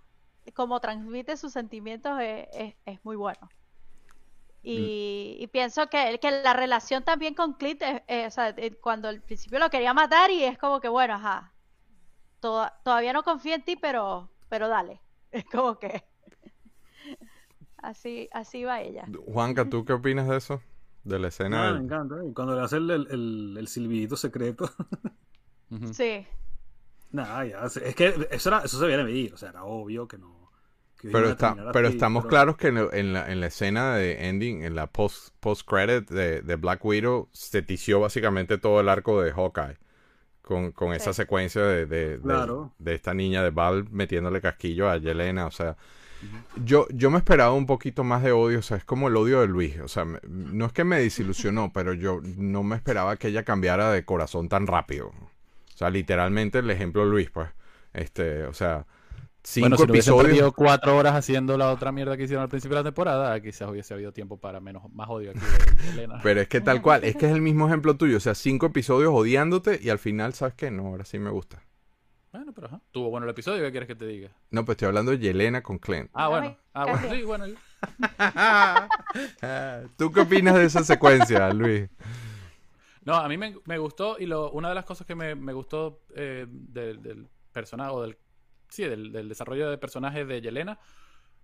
[0.52, 3.48] como transmite sus sentimientos es, es- es muy bueno.
[4.62, 8.72] Y, y pienso que, que la relación también con Clint, es- es, o sea, eh,
[8.80, 11.52] cuando al principio lo quería matar y es como que, bueno, ajá,
[12.40, 15.00] to- todavía no confío en ti, pero, pero dale.
[15.32, 16.04] Es como que
[17.78, 19.06] así, así va ella.
[19.26, 20.62] Juanca, ¿tú qué opinas de eso?
[21.02, 22.14] De la escena Ah, del- me encanta.
[22.24, 24.70] Y cuando le hace el, el, el, silbidito secreto.
[25.92, 26.24] Sí.
[27.14, 27.68] Nada, ya.
[27.68, 29.32] se- Es que eso, era, eso se veía venir.
[29.32, 30.50] O sea, era obvio que no.
[31.00, 33.94] que Pero, a está, pero así, estamos pero- claros que en, la, en la escena
[33.94, 38.80] de ending, en la post, post credit de, de Black Widow, se tició básicamente todo
[38.80, 39.78] el arco de Hawkeye.
[40.42, 42.72] Con, con esa secuencia de, de, de- Claro.
[42.78, 45.46] de esta niña de Val metiéndole casquillo a Yelena.
[45.46, 45.76] O sea,
[46.64, 48.58] yo, yo me esperaba un poquito más de odio.
[48.58, 49.78] O sea, es como el odio de Luis.
[49.80, 53.42] O sea, me- no es que me desilusionó, pero yo no me esperaba que ella
[53.44, 55.12] cambiara de corazón tan rápido.
[55.74, 57.48] O sea, literalmente el ejemplo de Luis, pues.
[57.92, 58.86] Este, o sea,
[59.42, 60.22] cinco Bueno, si episodios.
[60.28, 63.68] perdido cuatro horas haciendo la otra mierda que hicieron al principio de la temporada, quizás
[63.68, 66.20] hubiese habido tiempo para menos, más odio aquí de Elena.
[66.22, 68.66] Pero es que tal cual, es que es el mismo ejemplo tuyo, o sea, cinco
[68.66, 70.70] episodios odiándote y al final, ¿sabes qué?
[70.70, 71.62] No, ahora sí me gusta.
[72.32, 72.80] Bueno, pero ajá.
[72.90, 74.30] Tuvo bueno el episodio, ¿qué quieres que te diga?
[74.50, 76.10] No, pues estoy hablando de Yelena con Clint.
[76.14, 76.56] Ah, bueno.
[76.72, 77.44] Ah, bueno, sí, bueno.
[79.96, 81.88] ¿Tú qué opinas de esa secuencia, Luis?
[83.04, 85.52] No, a mí me, me gustó y lo, una de las cosas que me, me
[85.52, 88.16] gustó eh, del, del personaje, o del,
[88.68, 90.78] sí, del, del desarrollo de personaje de Yelena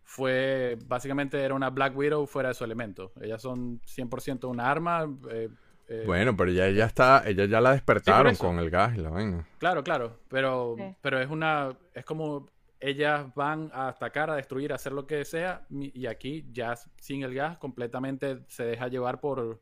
[0.02, 3.12] fue, básicamente era una Black Widow fuera de su elemento.
[3.20, 5.06] Ellas son 100% una arma.
[5.30, 5.48] eh,
[5.88, 9.10] eh, Bueno, pero ya, ya está, ella ya la despertaron con el gas y la
[9.10, 9.46] vaina.
[9.58, 10.84] Claro, claro, pero, Sí.
[11.00, 12.48] pero es una, es como
[12.80, 17.22] ellas van a atacar, a destruir, a hacer lo que sea, y aquí ya sin
[17.22, 19.60] el gas completamente se deja llevar por,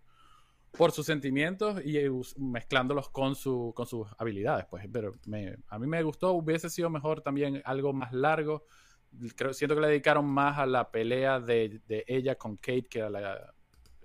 [0.77, 5.78] por sus sentimientos y us- mezclándolos con, su, con sus habilidades, pues, pero me, a
[5.78, 8.65] mí me gustó, hubiese sido mejor también algo más largo,
[9.36, 13.03] creo, siento que le dedicaron más a la pelea de, de ella con Kate que
[13.03, 13.55] a la...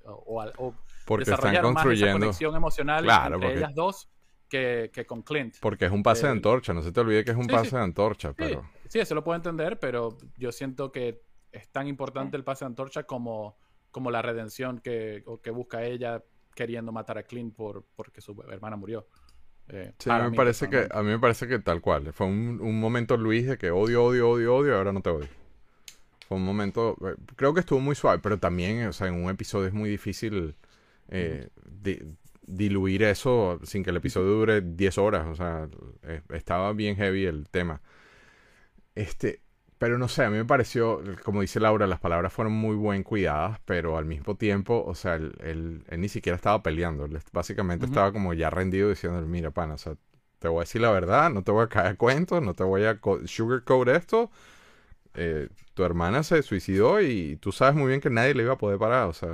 [0.05, 0.75] o- o
[1.05, 2.19] Porque están desarrollar más esa construyendo.
[2.19, 4.09] conexión emocional Claro, entre porque- ellas dos
[4.49, 5.55] que, que con Clint.
[5.59, 7.49] Porque es un pase de Eh, antorcha, no se te olvide que es un sí,
[7.51, 7.75] pase sí.
[7.75, 8.69] de antorcha, Sí, pero.
[8.87, 11.21] sí, eso lo puedo entender, pero yo siento que
[11.51, 13.57] es tan importante el pase de antorcha como,
[13.91, 16.23] como la redención que, o que busca ella
[16.55, 19.07] queriendo matar a Clint por, porque su hermana murió.
[19.69, 22.11] Eh, Sí, a mí, me parece que, a mí me parece que tal cual.
[22.13, 25.09] Fue un, un momento, Luis, de que odio, odio, odio, odio, y ahora no te
[25.09, 25.29] odio.
[26.27, 29.29] Fue un momento, eh, creo que estuvo muy suave, pero también, o sea, en un
[29.29, 30.55] episodio es muy difícil
[31.09, 32.01] eh, di-
[32.47, 35.27] diluir eso sin que el episodio dure 10 horas.
[35.27, 35.69] O sea,
[36.33, 37.81] estaba bien heavy el tema.
[38.95, 39.41] Este,
[39.83, 43.03] pero no sé, a mí me pareció, como dice Laura, las palabras fueron muy buen
[43.03, 47.03] cuidadas, pero al mismo tiempo, o sea, él, él- él ni siquiera estaba peleando.
[47.05, 49.97] Él básicamente estaba como ya rendido diciendo, mira, pana, o sea,
[50.39, 52.63] te voy a decir la verdad, no te voy a caer a cuentos, no te
[52.63, 54.31] voy a co- sugarcoat esto.
[55.15, 58.57] Eh, tu hermana se suicidó y tú sabes muy bien que nadie le iba a
[58.57, 59.07] poder parar.
[59.09, 59.29] O sea,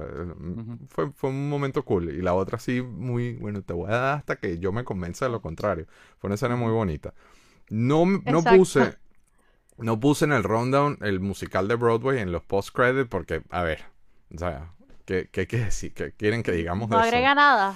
[0.56, 0.80] Ujú.
[0.90, 2.10] fue, fue un momento cool.
[2.12, 5.26] Y la otra sí, muy, bueno, te voy a dar hasta que yo me convenza
[5.26, 5.88] de lo contrario.
[6.20, 7.14] Fue una escena muy bonita.
[7.70, 8.98] No, no puse,
[9.82, 13.80] no puse en el rundown el musical de Broadway en los post-credits porque, a ver,
[14.36, 14.74] o sea,
[15.06, 15.94] ¿qué, qué, qué decir?
[15.94, 17.08] ¿Qué quieren que digamos No de eso?
[17.08, 17.76] agrega nada.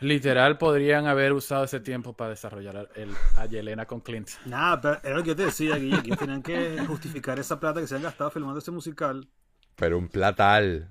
[0.00, 4.28] Literal, podrían haber usado ese tiempo para desarrollar a- el, a Yelena con Clint.
[4.44, 7.80] Nada, pero era lo que yo te decía, Guille, que tenían que justificar esa plata
[7.80, 9.26] que se han gastado filmando ese musical.
[9.74, 10.90] Pero un platal.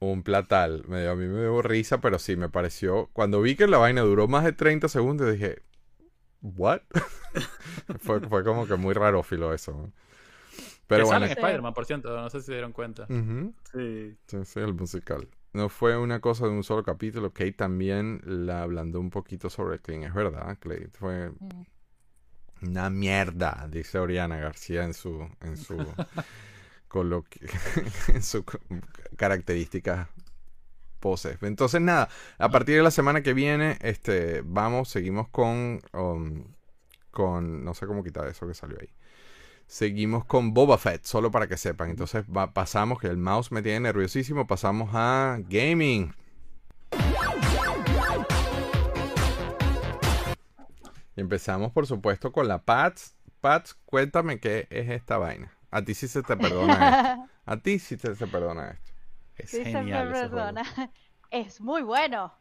[0.00, 0.84] Un platal.
[0.88, 3.10] Me dio- a mí me dio risa, pero sí, me pareció.
[3.12, 5.62] Cuando vi que la vaina duró más de 30 segundos, dije,
[6.42, 6.80] ¿what?
[8.00, 9.72] fue, fue como que muy rarófilo eso.
[9.72, 9.92] ¿no?
[10.86, 11.20] Pero que bueno.
[11.20, 13.06] sale en Spider-Man, por cierto, no sé si se dieron cuenta.
[13.06, 14.16] Sí.
[14.26, 15.28] Sí, sí, el musical.
[15.54, 17.32] No fue una cosa de un solo capítulo.
[17.32, 20.02] Kate también la ablandó un poquito sobre Clean.
[20.02, 21.30] Es verdad, Kate fue
[22.62, 25.76] una mierda, dice Oriana García en su en su
[28.08, 28.44] en su
[29.16, 30.08] características
[31.02, 31.36] poses.
[31.42, 32.08] Entonces nada,
[32.38, 36.44] a partir de la semana que viene, este, vamos, seguimos con um,
[37.10, 38.88] con no sé cómo quitar eso que salió ahí.
[39.66, 41.90] Seguimos con Boba Fett, solo para que sepan.
[41.90, 46.14] Entonces va- pasamos, que el mouse me tiene nerviosísimo, pasamos a gaming.
[51.16, 53.14] Y empezamos, por supuesto, con la Pats.
[53.40, 55.52] Pats, cuéntame qué es esta vaina.
[55.70, 57.28] A ti sí se te perdona esto.
[57.44, 58.91] A ti sí te, se perdona esto.
[59.42, 60.60] Es genial ese juego.
[61.30, 62.32] Es muy bueno.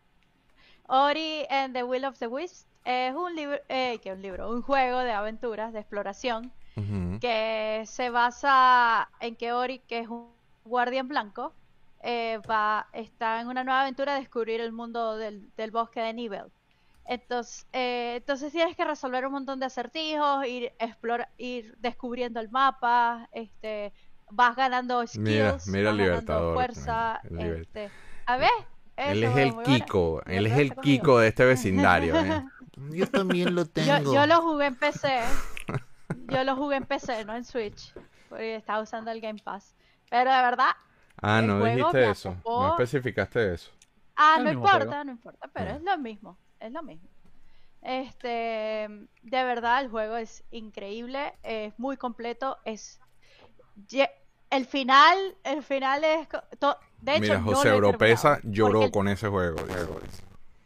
[0.88, 4.62] Ori and the Will of the Wisp es un libro, eh, que un libro, un
[4.62, 6.52] juego de aventuras, de exploración,
[7.22, 10.32] que se basa en que Ori, que es un
[10.66, 11.54] guardián blanco,
[12.02, 16.14] eh, va, está en una nueva aventura de descubrir el mundo del, del bosque de
[16.14, 16.52] Nibel.
[17.06, 22.50] Entonces, eh, entonces tienes que resolver un montón de acertijos, ir explora, ir descubriendo el
[22.50, 23.94] mapa, este,
[24.32, 27.90] vas ganando skills, Mira, mira vas ganando fuerza, el este,
[28.26, 28.50] a ver,
[28.96, 29.64] Él es el buena.
[29.70, 30.22] Kiko.
[30.26, 30.82] Él es el conmigo.
[30.82, 32.16] Kiko de este vecindario.
[32.16, 32.44] ¿eh?
[32.92, 34.14] Yo también lo tengo.
[34.14, 35.22] yo lo jugué en PC.
[36.30, 37.94] Yo lo jugué en PC, no en Switch.
[38.30, 39.76] Porque estaba usando el Game Pass.
[40.10, 40.72] Pero de verdad,
[41.22, 42.36] Ah, no dijiste eso.
[42.46, 43.72] No especificaste eso.
[44.16, 45.04] Ah, el no importa, juego.
[45.06, 45.76] no importa, pero Ah.
[45.76, 47.08] es lo mismo, es lo mismo.
[47.82, 48.88] Este,
[49.22, 53.00] de verdad, el juego es increíble, es muy completo, es
[54.52, 56.28] el final, el final es
[56.60, 59.64] to- de hecho Mira, no José he Europeza lloró el- con ese juego.
[59.64, 60.00] Diego.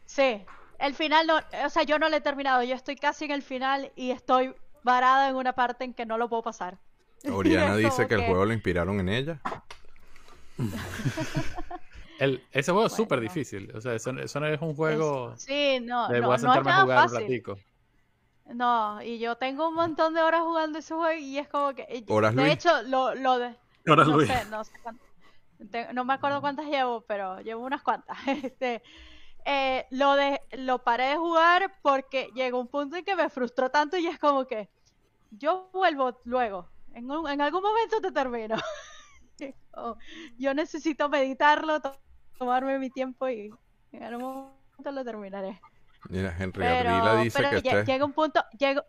[0.04, 0.44] Sí,
[0.78, 3.42] el final no, o sea, yo no lo he terminado, yo estoy casi en el
[3.42, 6.78] final y estoy varada en una parte en que no lo puedo pasar.
[7.32, 9.40] Oriana dice que el juego lo inspiraron en ella.
[12.18, 13.70] El- ese juego es súper difícil.
[13.76, 16.34] O sea, eso, eso no es un juego Sí, no, de no, voy a no
[16.34, 17.58] es sentarme a jugar un ratico.
[18.46, 22.04] No, y yo tengo un montón de horas jugando ese juego y es como que...
[22.08, 22.54] ¿Horas, de Luis?
[22.54, 23.54] hecho, lo, lo de...
[23.86, 24.28] Ahora no Luis.
[24.28, 25.04] sé, no sé cuánto-
[25.94, 28.16] no me acuerdo cuántas llevo, pero llevo unas cuantas.
[28.52, 28.82] Este,
[29.44, 33.70] eh, lo de, lo paré de jugar porque llegó un punto en que me frustró
[33.70, 34.68] tanto y es como que
[35.30, 36.68] yo vuelvo luego.
[36.92, 38.56] En, un- en algún momento te termino.
[40.38, 41.98] Yo necesito meditarlo, to-
[42.38, 43.50] tomarme mi tiempo y
[43.92, 45.60] en algún momento lo terminaré.
[46.08, 48.84] Mira, Henry Pero, Ardila dice pero que llega un punto, llega,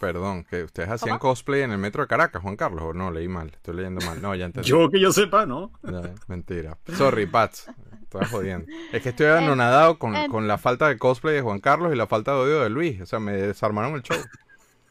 [0.00, 1.30] perdón, que ustedes hacían ¿Cómo?
[1.32, 4.20] cosplay en el metro de Caracas, Juan Carlos, o no, leí mal, estoy leyendo mal.
[4.22, 4.68] No, ya entendí.
[4.68, 5.72] Yo que yo sepa, ¿no?
[5.82, 6.76] No, mentira.
[6.96, 7.68] Sorry, Pats.
[8.02, 8.66] Estoy jodiendo.
[8.92, 11.96] Es que estoy anonadado con, en- con la falta de cosplay de Juan Carlos y
[11.96, 13.00] la falta de odio de Luis.
[13.00, 14.16] O sea, me desarmaron el show.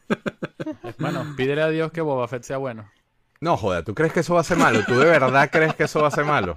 [0.98, 2.88] Bueno, pídele a Dios que Boba Fett sea bueno.
[3.40, 4.80] No, joder, ¿tú crees que eso va a ser malo?
[4.86, 6.54] ¿Tú de verdad crees que eso va a ser malo?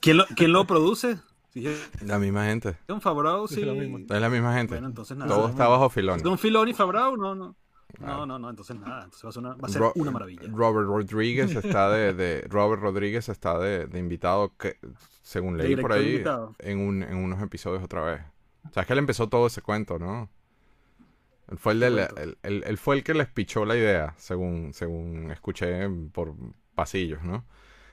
[0.00, 1.18] ¿Quién lo, quién lo produce?
[1.54, 2.76] Es La misma gente.
[2.88, 3.60] un Favreau, sí.
[3.60, 3.98] Es lo mismo.
[3.98, 4.74] Es la misma gente.
[4.74, 5.34] Bueno, entonces nada.
[5.34, 6.20] Todo está bajo filón.
[6.22, 7.16] ¿Don Filoni Favreau?
[7.16, 7.56] No, no.
[8.00, 9.04] No, no, no, entonces nada.
[9.04, 10.42] Entonces va a ser una, va a ser Ro- una maravilla.
[10.52, 14.76] Robert Rodríguez está de, de- Robert Rodríguez está de, de invitado que
[15.22, 16.22] según De leí por ahí
[16.58, 18.20] en, un, en unos episodios otra vez.
[18.68, 20.28] O sea, es que él empezó todo ese cuento, ¿no?
[21.50, 25.30] Él fue el, él- él- él fue el que les pichó la idea, según, según
[25.30, 26.34] escuché por
[26.74, 27.46] pasillos, ¿no?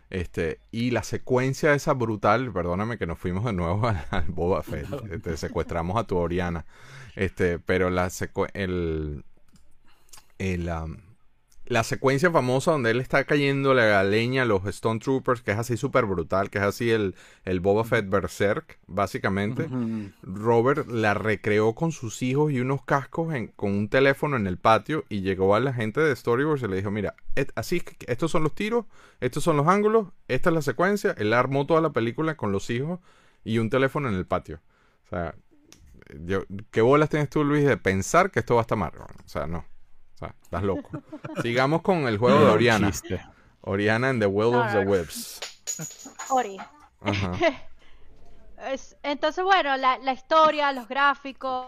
[0.09, 4.61] Este, y la secuencia esa brutal, perdóname que nos fuimos de nuevo al, al Boba
[4.61, 6.65] Fett, este, secuestramos a tu Oriana,
[7.15, 8.09] este, pero la
[8.53, 9.23] el,
[10.37, 10.97] el, um,
[11.67, 15.57] la secuencia famosa donde él está cayendo la leña a los Stone Troopers, que es
[15.57, 19.67] así súper brutal, que es así el, el Boba Fett Berserk, básicamente.
[20.21, 24.57] Robert la recreó con sus hijos y unos cascos en- con un teléfono en el
[24.57, 28.31] patio y llegó a la gente de Storyboards y le dijo, mira, et- así estos
[28.31, 28.85] son los tiros,
[29.19, 31.15] estos son los ángulos, esta es la secuencia.
[31.17, 32.99] Él armó toda la película con los hijos
[33.43, 34.59] y un teléfono en el patio.
[35.05, 35.35] O sea,
[36.25, 38.91] yo, ¿qué bolas tienes tú, Luis, de pensar que esto va a estar mal?
[38.95, 39.65] O sea, no.
[40.15, 40.89] O sea, estás loco.
[41.41, 42.91] Sigamos con el juego de Oriana.
[42.91, 43.21] Chiste.
[43.61, 44.79] Oriana and the Will of the.
[44.79, 45.39] Whips.
[46.29, 46.57] Ori.
[47.01, 47.31] Ajá.
[48.71, 51.67] Es- entonces, bueno, la, la historia, los gráficos,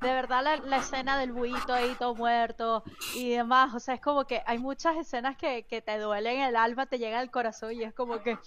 [0.00, 2.84] de verdad la, la escena del buito ahí todo muerto
[3.16, 6.54] y demás, o sea, es como que hay muchas escenas que, que te duelen el
[6.56, 8.38] alma, te llega al corazón y es como que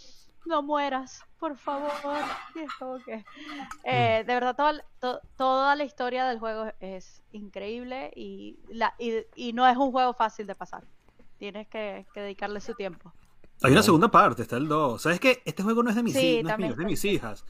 [0.46, 1.92] no mueras, por favor.
[2.56, 3.24] Y es como que,
[3.84, 9.14] eh, de verdad, toda, to- toda la historia del juego es increíble y, la, y,
[9.36, 10.84] y no es un juego fácil de pasar.
[11.38, 13.14] Tienes que, que dedicarle su tiempo.
[13.64, 15.02] Hay una segunda parte, está el 2.
[15.02, 15.42] ¿Sabes qué?
[15.46, 17.46] Este juego no es de mis, Sí, hijas, no es mío, es de mis hijas.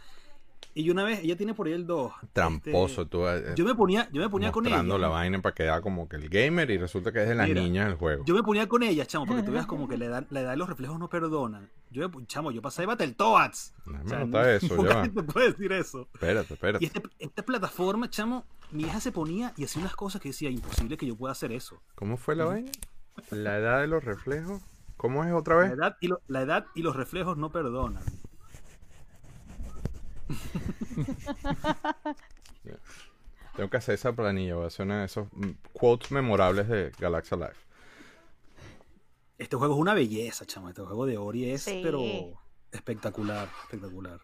[0.74, 2.14] Y una vez, ella tiene por ahí el 2.
[2.32, 3.28] Tramposo, Este, tú.
[3.28, 4.78] eh, yo me ponía, yo me ponía con ella.
[4.78, 7.48] mostrando la vaina para quedar como que el gamer y resulta que es de las
[7.48, 8.24] Mira, niñas el juego.
[8.26, 10.54] Yo me ponía con ella, chamo, porque tú veas como que la edad, la edad
[10.54, 11.70] y los reflejos no perdonan.
[11.90, 13.74] Yo, chamo, yo pasé Battletoads.
[13.86, 16.08] Déjame O sea, no- eso, ya gente puede decir eso.
[16.14, 16.84] Espérate, espérate.
[16.86, 20.50] Y este- esta plataforma, chamo, mi hija se ponía y hacía unas cosas que decía,
[20.50, 21.82] imposible que yo pueda hacer eso.
[21.96, 22.72] ¿Cómo fue la vaina?
[23.32, 24.62] La edad de los reflejos.
[24.96, 25.72] ¿Cómo es otra La vez?
[25.74, 28.04] edad y, lo- la edad y los reflejos no perdonan.
[33.56, 34.56] Tengo que hacer esa planilla.
[34.56, 37.54] Voy a hacer una de esos mm, quotes memorables de Galaxia Live.
[39.38, 40.70] Este juego es una belleza, chamo.
[40.70, 41.82] Este juego de Ori es, Sí.
[41.84, 42.02] pero
[42.72, 44.22] espectacular, espectacular.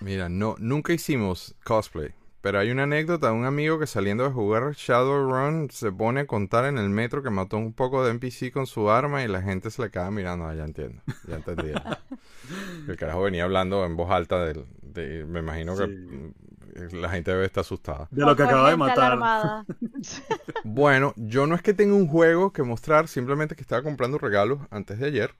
[0.00, 2.12] Mira, no, nunca hicimos cosplay.
[2.42, 6.26] Pero hay una anécdota de un amigo que saliendo de jugar Shadowrun se pone a
[6.28, 9.42] contar en el metro que mató un poco de NPC con su arma y la
[9.42, 10.46] gente se le queda mirando.
[10.46, 11.72] Ah, ya entiendo, ya entendí.
[12.88, 14.64] el carajo venía hablando en voz alta del,
[14.96, 18.08] de, me imagino que mm, la gente debe estar asustada.
[18.10, 19.18] De lo que acaba de matar.
[20.64, 24.60] Bueno, yo no es que tenga un juego que mostrar, simplemente que estaba comprando regalos
[24.70, 25.34] antes de ayer.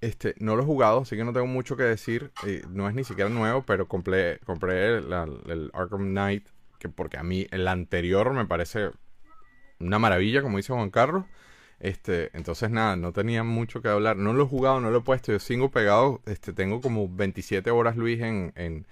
[0.00, 2.32] Este, no lo he jugado, así que no tengo mucho que decir.
[2.46, 6.48] eh, no es ni siquiera nuevo, pero compré, compré la- el Arkham Knight,
[6.78, 8.90] que porque a mí el anterior me parece
[9.80, 11.24] una maravilla, como dice Juan Carlos.
[11.84, 14.16] Este, entonces nada, no tenía mucho que hablar.
[14.16, 15.32] No lo he jugado, no lo he puesto.
[15.32, 16.20] Yo sigo pegado.
[16.26, 18.86] Este, tengo como 27 horas, Luis, en, en,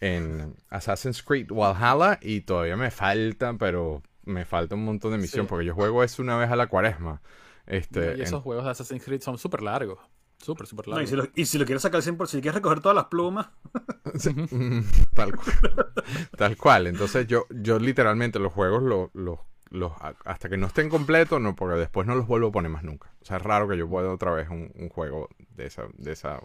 [0.00, 5.46] en Assassin's Creed Valhalla y todavía me falta, pero me falta un montón de misión
[5.46, 5.48] Sí.
[5.48, 7.22] porque yo juego eso una vez a la cuaresma.
[7.64, 10.00] Este, y esos en- juegos de Assassin's Creed son súper largos.
[10.38, 11.08] Súper, súper No, largos.
[11.08, 13.04] y, si lo, y si lo quieres sacar al 100%, si quieres recoger todas las
[13.06, 13.50] plumas,
[15.14, 15.92] tal cual.
[16.36, 16.86] tal cual.
[16.88, 19.38] Entonces yo, yo literalmente los juegos los, los,
[19.70, 19.92] los-
[20.24, 23.10] hasta que no estén completos, no, porque después no los vuelvo a poner más nunca.
[23.20, 26.12] O sea, es raro que yo pueda otra vez un, un juego de esa, de
[26.12, 26.40] esa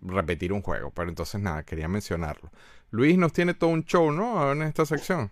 [0.00, 0.90] repetir un juego.
[0.92, 2.50] Pero entonces nada, quería mencionarlo.
[2.90, 4.52] Luis nos tiene todo un show, ¿no?
[4.52, 5.30] En esta sección.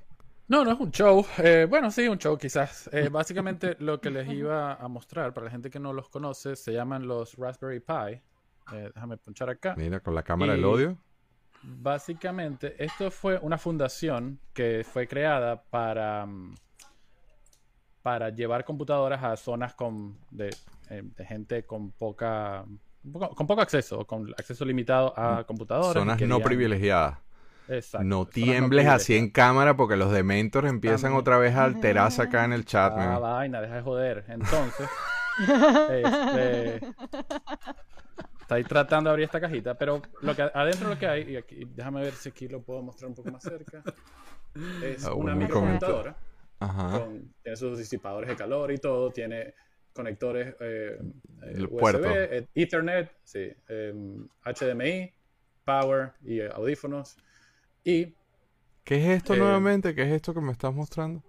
[0.48, 1.26] No, no es un show.
[1.38, 2.88] Eh, bueno, sí, un show quizás.
[2.92, 6.54] Eh, básicamente lo que les iba a mostrar, para la gente que no los conoce,
[6.54, 8.20] se llaman los Raspberry Pi.
[8.72, 9.74] Eh, déjame punchar acá.
[9.76, 10.98] Mira, con la cámara del odio.
[11.62, 16.54] Básicamente, esto fue una fundación que fue creada para, mm,
[18.06, 20.54] para llevar computadoras a zonas con, de,
[20.90, 22.64] eh, de gente con poca
[23.34, 25.96] con poco acceso, con acceso limitado a computadoras.
[25.96, 25.98] Mm.
[26.08, 27.18] Zonas no privilegiadas.
[27.66, 31.20] Exacto, No tiembles así en cámara porque los dementors empiezan También.
[31.20, 32.92] otra vez a alterarse acá en el chat.
[32.94, 33.22] Ah, man.
[33.22, 34.24] vaina, deja de joder.
[34.28, 34.88] Entonces,
[35.90, 36.80] este,
[38.40, 41.64] estoy tratando de abrir esta cajita, pero lo que adentro lo que hay, y aquí,
[41.74, 43.82] déjame ver si aquí lo puedo mostrar un poco más cerca,
[44.84, 46.14] es Ah, una un microcomputadora.
[46.58, 46.98] Ajá.
[47.00, 49.54] con- tiene sus disipadores de calor y todo, tiene
[49.92, 50.98] conectores eh,
[51.42, 52.08] eh, El USB, puerto.
[52.10, 55.12] eh, Ethernet, sí, em, HDMI,
[55.64, 57.16] Power y eh, audífonos.
[57.84, 58.14] Y
[58.84, 59.94] ¿Qué es esto Eh, nuevamente?
[59.94, 61.22] ¿Qué es esto que me estás mostrando?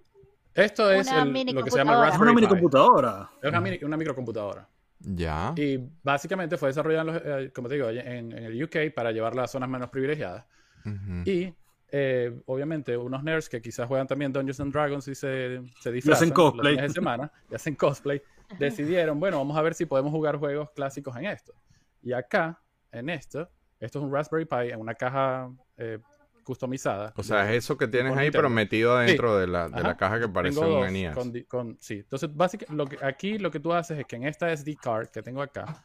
[0.54, 2.54] esto es el- lo que se llama Raspberry una mini Pi.
[2.54, 3.30] computadora.
[3.42, 4.68] Es una, mini- una microcomputadora.
[5.00, 5.54] Ya.
[5.56, 9.12] Y básicamente fue desarrollada, en los- eh, como te digo, en, en el UK para
[9.12, 10.46] llevarla a zonas menos privilegiadas.
[10.86, 11.22] Ujú.
[11.26, 11.54] Y
[11.92, 16.30] eh, obviamente unos nerds que quizás juegan también Dungeons and Dragons y se, se disfrazan
[16.32, 16.74] cosplay.
[16.74, 18.22] los fines de semana y hacen cosplay,
[18.60, 21.54] decidieron, bueno, vamos a ver si podemos jugar juegos clásicos en esto.
[22.02, 22.62] Y acá,
[22.92, 23.50] en esto,
[23.80, 26.00] esto es un Raspberry Pi en una caja eh,
[26.44, 27.14] customizada.
[27.18, 30.20] O sea, es eso que tienes ahí, pero metido adentro de, la, de la caja
[30.20, 31.14] que parece Tengo un NES.
[31.14, 34.24] con con- sí, entonces básicamente lo que, aquí lo que tú haces es que en
[34.24, 35.84] esta SD card que tengo acá,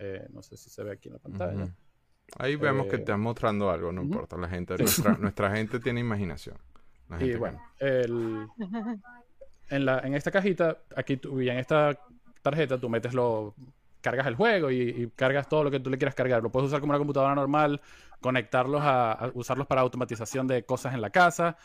[0.00, 1.68] eh, no sé si se ve aquí en la pantalla.
[2.38, 4.36] Ahí vemos que Eh, te están mostrando algo, no importa.
[4.36, 6.56] La gente, nuestra, nuestra gente tiene imaginación.
[7.08, 7.86] La gente Y bueno, no.
[7.86, 8.46] el,
[9.68, 11.98] en, la, en esta cajita, aquí tú, y en esta
[12.42, 13.54] tarjeta, tú metes lo,
[14.00, 16.42] cargas el juego y, y cargas todo lo que tú le quieras cargar.
[16.42, 17.80] Lo puedes usar como una computadora normal,
[18.20, 21.56] conectarlos a, a usarlos para automatización de cosas en la casa,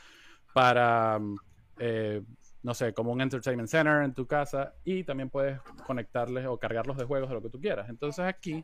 [0.54, 1.20] para,
[1.80, 2.22] eh,
[2.64, 6.98] no sé, como un entertainment center en tu casa, y también puees conectarles o cargarlos
[6.98, 7.90] de juegos de lo que tú quieras.
[7.90, 8.64] Entonces aquí,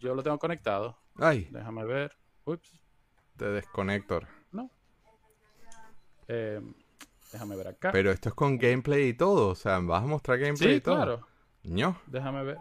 [0.00, 0.96] yo lo tengo conectado.
[1.16, 2.16] Ay, Déjame ver.
[2.44, 2.80] Ups.
[3.36, 4.26] te desconector.
[4.52, 4.70] No.
[6.28, 6.60] Eh,
[7.32, 7.92] déjame ver acá.
[7.92, 9.48] Pero esto es con gameplay y todo.
[9.48, 10.96] O sea, vas a mostrar gameplay sí, y todo.
[10.96, 11.26] claro.
[11.62, 12.56] Ño, Déjame ver.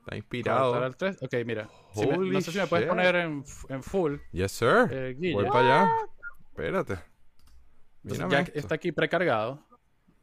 [0.00, 0.74] está inspirado.
[0.74, 1.22] Al 3.
[1.22, 1.68] Ok, mira.
[1.94, 2.90] Si me- no sé si me puedes shit.
[2.90, 4.16] poner en, en full.
[4.32, 4.88] Yes, sir.
[4.90, 5.16] Eh.
[5.34, 5.90] Voy para allá.
[6.48, 6.98] Espérate.
[8.02, 8.58] Entonces, ya esto.
[8.58, 9.62] está aquí precargado.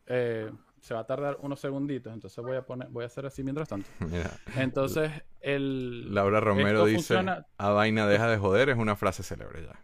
[0.08, 0.52] Eh,
[0.82, 2.12] se va a tardar unos segunditos.
[2.14, 3.88] Entonces voy a poner, voy a hacer así mientras tanto.
[4.00, 5.12] Mira, Entonces,
[5.56, 6.14] el.
[6.14, 9.80] Laura Romero dice, funciona- a vaina deja de joder, es una frase célebre ya.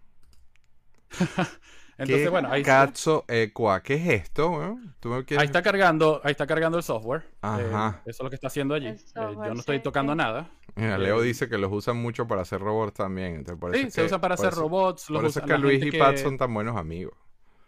[1.96, 3.84] Entonces, ¿Qué bueno, ahí, cazzo equa?
[3.84, 4.78] ¿Qué es esto?
[5.00, 7.24] ¿Tú me quieres- ahí está cargando, ahí está cargando el software.
[7.42, 8.02] Ajá.
[8.06, 8.88] Eh, eso es lo que está haciendo allí.
[8.88, 10.18] Eh, yo no estoy tocando sí.
[10.18, 10.50] nada.
[10.76, 13.36] Mira, Leo Eh, dice que los usan mucho para hacer robots también.
[13.36, 15.10] entonces por eso Sí, es se que- usa para hacer eso- robots.
[15.12, 17.14] los Por eso es usa- que Luis y Pat que- son tan buenos amigos.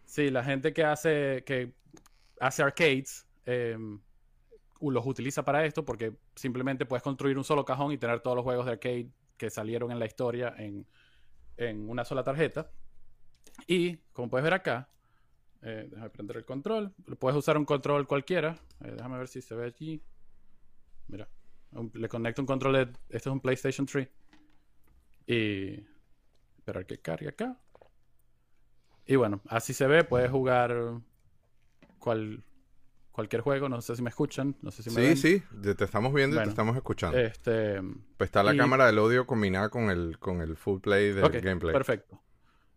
[0.05, 1.71] Sí, la gente que hace, que
[2.39, 3.77] hace arcades eh,
[4.81, 8.43] los utiliza para esto porque simplemente puedes construir un solo cajón y tener todos los
[8.43, 10.85] juegos de arcade que salieron en la historia en,
[11.57, 12.71] en una sola tarjeta.
[13.67, 14.89] Y como puedes ver acá,
[15.61, 16.93] eh, déjame prender el control.
[17.19, 18.59] Puedes usar un control cualquiera.
[18.83, 20.01] Eh, déjame ver si se ve allí.
[21.07, 21.27] Mira,
[21.93, 22.81] le conecto un control de.
[23.09, 24.07] Este es un PlayStation 3.
[25.27, 25.83] Y.
[26.57, 27.59] Esperar que cargue acá.
[29.07, 30.03] Y bueno, así se ve.
[30.03, 31.01] Puedes jugar
[31.99, 32.43] cual,
[33.15, 33.69] cualquier juego.
[33.69, 34.55] No sé si me escuchan.
[34.61, 35.17] No sé si me Sí, ven.
[35.17, 37.17] sí, te estamos viendo y te estamos escuchando.
[37.17, 37.81] Este.
[38.17, 41.29] pues está la y- cámara del audio combinada con el, con el full play del
[41.41, 41.73] gameplay.
[41.73, 42.21] perfecto.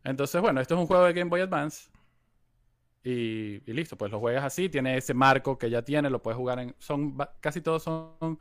[0.04, 1.90] Entonces, bueno, esto es un juego de Game Boy Advance.
[3.02, 6.36] Y, y listo, pues lo juegas así, tiene ese marco que ya tiene, lo puedes
[6.36, 6.74] jugar en...
[6.78, 8.38] Son, casi todos son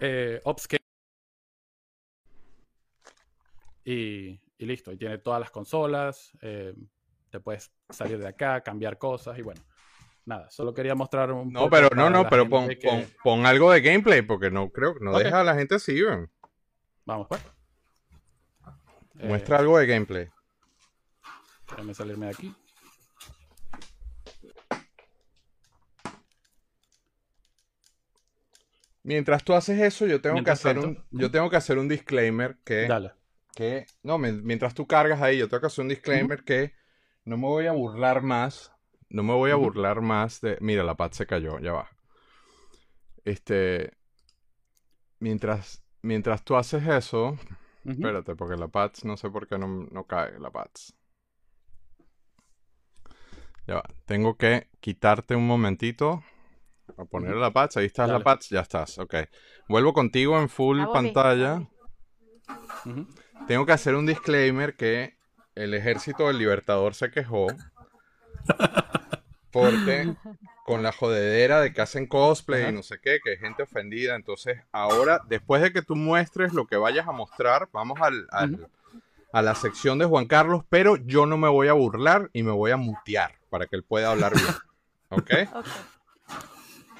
[0.00, 0.80] eh, upscale.
[3.84, 6.74] Y, y listo, y tiene todas las consolas, eh,
[7.30, 9.60] te puedes salir de acá, cambiar cosas y bueno,
[10.30, 13.70] nada, solo quería mostrar un No, pero no, no, pero pon, que- pon, pon algo
[13.72, 15.22] de gameplay porque no creo, no Ok.
[15.24, 16.30] deja a la gente así, ven.
[17.04, 17.42] Vamos pues.
[19.18, 20.28] Eh, Muestra algo de gameplay.
[21.68, 22.54] Déjame salirme de aquí.
[29.02, 31.88] Mientras tú haces eso, yo tengo que hacer tanto, un, yo tengo que hacer un
[31.88, 33.12] disclaimer que, Dale.
[33.54, 36.74] que, no, me- mientras tú cargas ahí, yo tengo que hacer un disclaimer que
[37.24, 38.72] no me voy a burlar más,
[39.10, 41.90] no me voy a burlar más de, mira, la pad se cayó, ya va.
[43.24, 43.92] Este,
[45.18, 47.36] mientras, mientras tú haces eso,
[47.84, 50.70] espérate, porque la pad, no sé por qué no, no cae la pad.
[53.66, 56.22] Ya va, tengo que quitarte un momentito.
[56.96, 59.14] A poner la patch, ahí estás la patch, ya estás, ok.
[59.68, 61.68] Vuelvo contigo en full Ah, pantalla.
[63.46, 65.16] Tengo que hacer un disclaimer que
[65.54, 67.46] el ejército del Libertador se quejó
[69.50, 70.14] porque
[70.64, 74.14] con la jodedera de que hacen cosplay y no sé qué, que hay gente ofendida.
[74.14, 78.28] Entonces, ahora, después de que tú muestres lo que vayas a mostrar, vamos al,
[79.32, 82.52] a la sección de Juan Carlos, pero yo no me voy a burlar y me
[82.52, 84.56] voy a mutear para que él pueda hablar bien.
[85.10, 85.30] ¿Ok?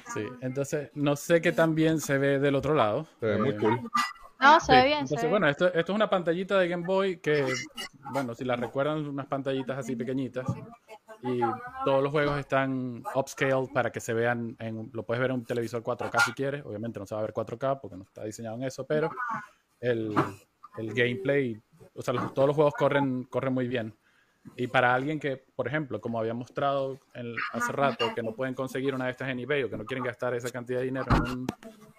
[0.03, 3.07] Sí, entonces no sé qué tan bien se ve del otro lado.
[3.19, 3.81] Se ve muy Eh, cool.
[4.39, 5.07] No, se sí, ve bien.
[5.07, 7.63] se Entonces, ve bueno, esto, esto es una pantallita de Game Boy que,
[8.11, 10.59] bueno, si la recuerdan, unas pantallitas así pequeñitas.
[11.23, 11.39] Y
[11.85, 15.45] todos los juegos están upscale para que se vean, en, lo puedes ver en un
[15.45, 16.63] televisor 4K si quieres.
[16.65, 19.09] Obviamente no se va a ver 4K porque no está diseñado en eso, pero
[19.79, 20.15] el,
[20.77, 21.61] el gameplay,
[21.93, 23.95] o sea, los- todos los juegos corren, corren muy bien.
[24.55, 26.99] Y para alguien que, por ejemplo, como había mostrado
[27.53, 30.03] hace rato, que no pueden conseguir una de estas en eBay o que no quieren
[30.03, 31.47] gastar esa cantidad de dinero en un-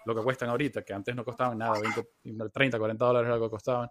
[0.05, 3.89] lo que cuestan ahorita, que antes no costaban nada, 20, 30, 40 dólares que costaban,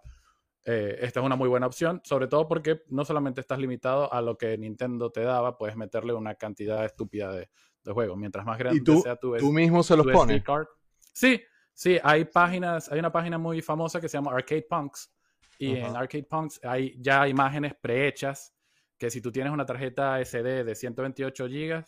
[0.65, 4.21] eh, esta es una muy buena opción, sobre todo porque no solamente estás limitado a
[4.21, 7.49] lo que Nintendo te daba, puedes meterle una cantidad estúpida de,
[7.83, 8.17] de juegos.
[8.17, 10.43] Mientras más grande ¿Y tú, sea tu, tú mismo se los pones?
[10.43, 10.67] card.
[11.13, 11.41] Sí,
[11.73, 15.13] sí, hay páginas, hay una página muy famosa que se llama Arcade Punks
[15.59, 18.53] y en Arcade Punks hay ya imágenes prehechas
[18.97, 21.85] que si tú tienes una tarjeta SD de 128 GB,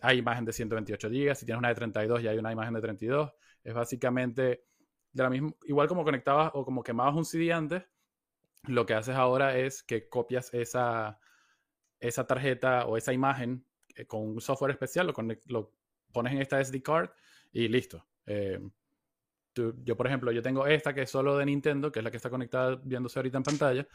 [0.00, 2.80] hay imagen de 128 GB, si tienes una de 32 ya hay una imagen de
[2.80, 3.32] 32.
[3.64, 4.64] Es básicamente
[5.12, 7.82] de la misma, igual como conectabas o como quemabas un CD antes,
[8.68, 11.18] lo que haces ahora es que copias esa,
[12.00, 13.66] esa tarjeta o esa imagen
[13.96, 15.14] eh, con un software especial, lo,
[15.48, 15.72] lo
[16.12, 17.10] pones en esta SD card
[17.52, 18.06] y listo.
[18.26, 18.60] Eh,
[19.52, 22.10] tú- yo, por ejemplo, yo tengo esta que es solo de Nintendo, que es la
[22.10, 23.88] que está conectada viéndose ahorita en pantalla,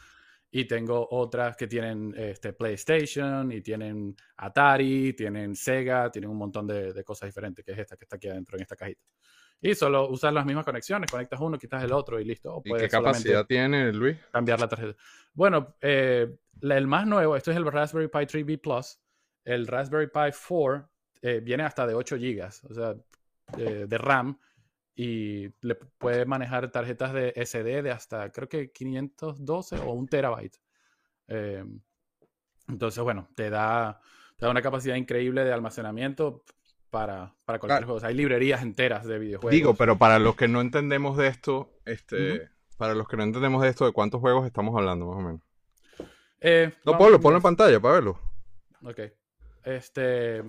[0.52, 6.68] y tengo otras que tienen este, PlayStation y tienen Atari, tienen Sega, tienen un montón
[6.68, 9.02] de, de cosas diferentes, que es esta que está aquí adentro en esta cajita.
[9.60, 12.56] Y solo usas las mismas conexiones, conectas uno, quitas el otro y listo.
[12.56, 14.18] O ¿Y puedes qué capacidad tiene, Luis?
[14.32, 14.96] cambiar la tarjeta.
[15.34, 19.00] Bueno, eh, el más nuevo, esto es el Raspberry Pi 3B Plus.
[19.44, 20.90] El Raspberry Pi 4
[21.22, 22.96] eh, viene hasta de 8 GB, o sea,
[23.58, 24.40] eh, de RAM.
[24.96, 30.58] Y le puede manejar tarjetas de SD de hasta, creo que 512 o un terabyte.
[31.28, 31.64] Eh,
[32.68, 34.00] entonces, bueno, te da,
[34.38, 36.44] te da una capacidad increíble de almacenamiento
[36.98, 37.86] para, para cualquier Ah.
[37.86, 37.98] juego.
[37.98, 39.52] O sea, hay librerías enteras de videojuegos.
[39.52, 43.62] Digo, pero para los que no entendemos de esto, este, para los que no entendemos
[43.62, 45.42] de esto, ¿de cuántos juegos estamos hablando, más o menos?
[46.42, 48.20] Eh, No, vamos- ponlo en pantalla para verlo.
[48.84, 49.00] Ok.
[49.64, 50.44] Este.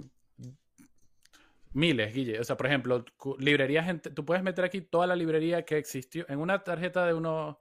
[1.72, 2.40] Miles, Guille.
[2.40, 3.04] O sea, por ejemplo,
[3.38, 3.86] librerías.
[4.14, 7.56] Tú puedes meter aquí toda la librería que existió en una tarjeta de unos.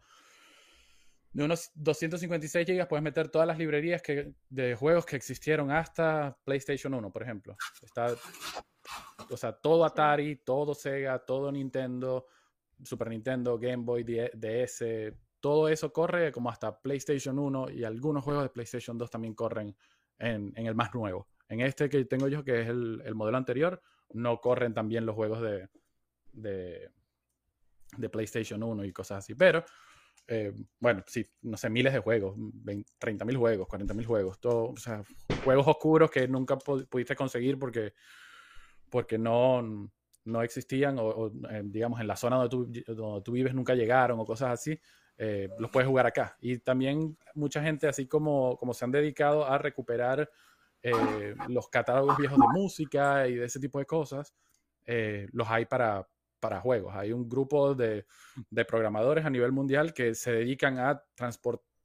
[1.33, 6.35] de unos 256 GB puedes meter todas las librerías que, de juegos que existieron hasta
[6.45, 7.55] PlayStation 1, por ejemplo.
[7.83, 8.07] Está,
[9.29, 12.27] o sea, todo Atari, todo Sega, todo Nintendo,
[12.83, 14.83] Super Nintendo, Game Boy, DS,
[15.39, 19.75] todo eso corre como hasta PlayStation 1 y algunos juegos de PlayStation 2 también corren
[20.19, 21.27] en, el más nuevo.
[21.49, 23.81] En este que tengo yo, que es el, modelo anterior,
[24.13, 25.69] no corren también los juegos de,
[26.33, 26.91] de,
[27.97, 29.35] de PlayStation 1 y cosas así.
[29.35, 29.63] Pero
[30.27, 35.01] eh, bueno, sí, no sé, miles de juegos, 30.000 juegos, 40.000 juegos, todo, o sea,
[35.45, 37.93] juegos oscuros que nunca pudiste conseguir porque,
[38.89, 39.89] porque no,
[40.25, 44.19] no existían o, eh, digamos en la zona donde tú, donde tú vives nunca llegaron
[44.19, 44.79] o cosas así,
[45.17, 46.37] eh, los puedes jugar acá.
[46.39, 50.29] Y también mucha gente, así como, como se han dedicado a recuperar
[51.49, 54.33] los catálogos viejos de música y de ese tipo de cosas,
[55.33, 56.07] los hay para,
[56.39, 56.95] para juegos.
[56.95, 58.05] Hay un grupo de,
[58.67, 61.03] programadores a nivel mundial que se dedican a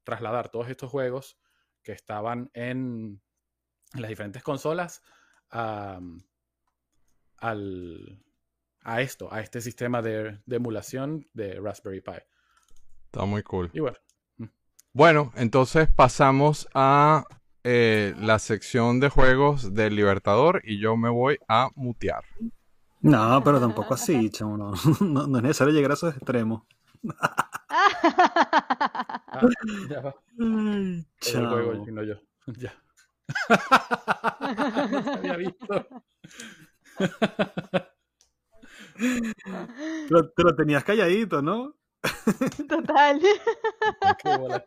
[0.04, 1.38] trasladar todos estos juegos
[1.82, 3.20] que estaban en,
[3.94, 5.02] las diferentes consolas
[5.50, 6.00] a,
[7.42, 12.12] a esto, a este sistema de, emulación de Raspberry Pi.
[13.06, 13.70] Está muy cool.
[13.72, 13.96] Y bueno.
[14.38, 14.46] Mm.
[14.92, 17.24] Bueno, entonces pasamos a
[17.64, 22.24] eh, la sección de juegos del Libertador y yo me voy a mutear.
[23.00, 24.56] No, pero tampoco así, chamo.
[24.56, 26.62] No, no, es necesario llegar a esos extremos.
[27.18, 27.50] ah,
[29.90, 30.14] ya va.
[30.38, 31.04] Ay,
[31.34, 32.14] el juego, no yo.
[32.58, 32.74] Ya.
[34.90, 35.86] no se había visto.
[40.08, 41.76] Pero, pero tenías calladito, ¿no?
[42.68, 43.20] Total.
[44.22, 44.64] Qué bola.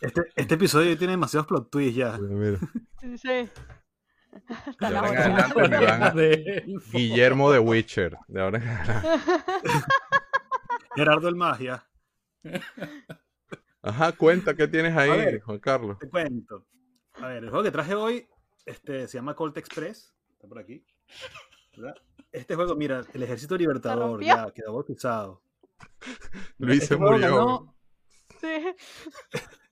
[0.00, 2.18] Este, este episodio tiene demasiados plot twists ya.
[2.18, 2.58] Mira,
[3.00, 3.16] mira.
[3.16, 3.50] Sí.
[4.78, 6.12] De ahora en adelante me van a...
[6.92, 8.16] Guillermo de Witcher.
[8.28, 9.08] De ahora en adelante.
[10.94, 11.86] Gerardo el Magia.
[13.82, 15.98] Ajá, cuenta, ¿qué tienes ahí, Juan Carlos?
[15.98, 16.66] Te cuento.
[17.14, 18.28] A ver, el juego que traje hoy
[18.66, 20.14] este, se llama Colt Express.
[20.32, 20.84] Está por aquí.
[22.32, 25.42] Este juego, mira, el Ejército Libertador ya quedó bautizado.
[26.58, 27.74] Luis este se murió.
[28.40, 28.74] Sí.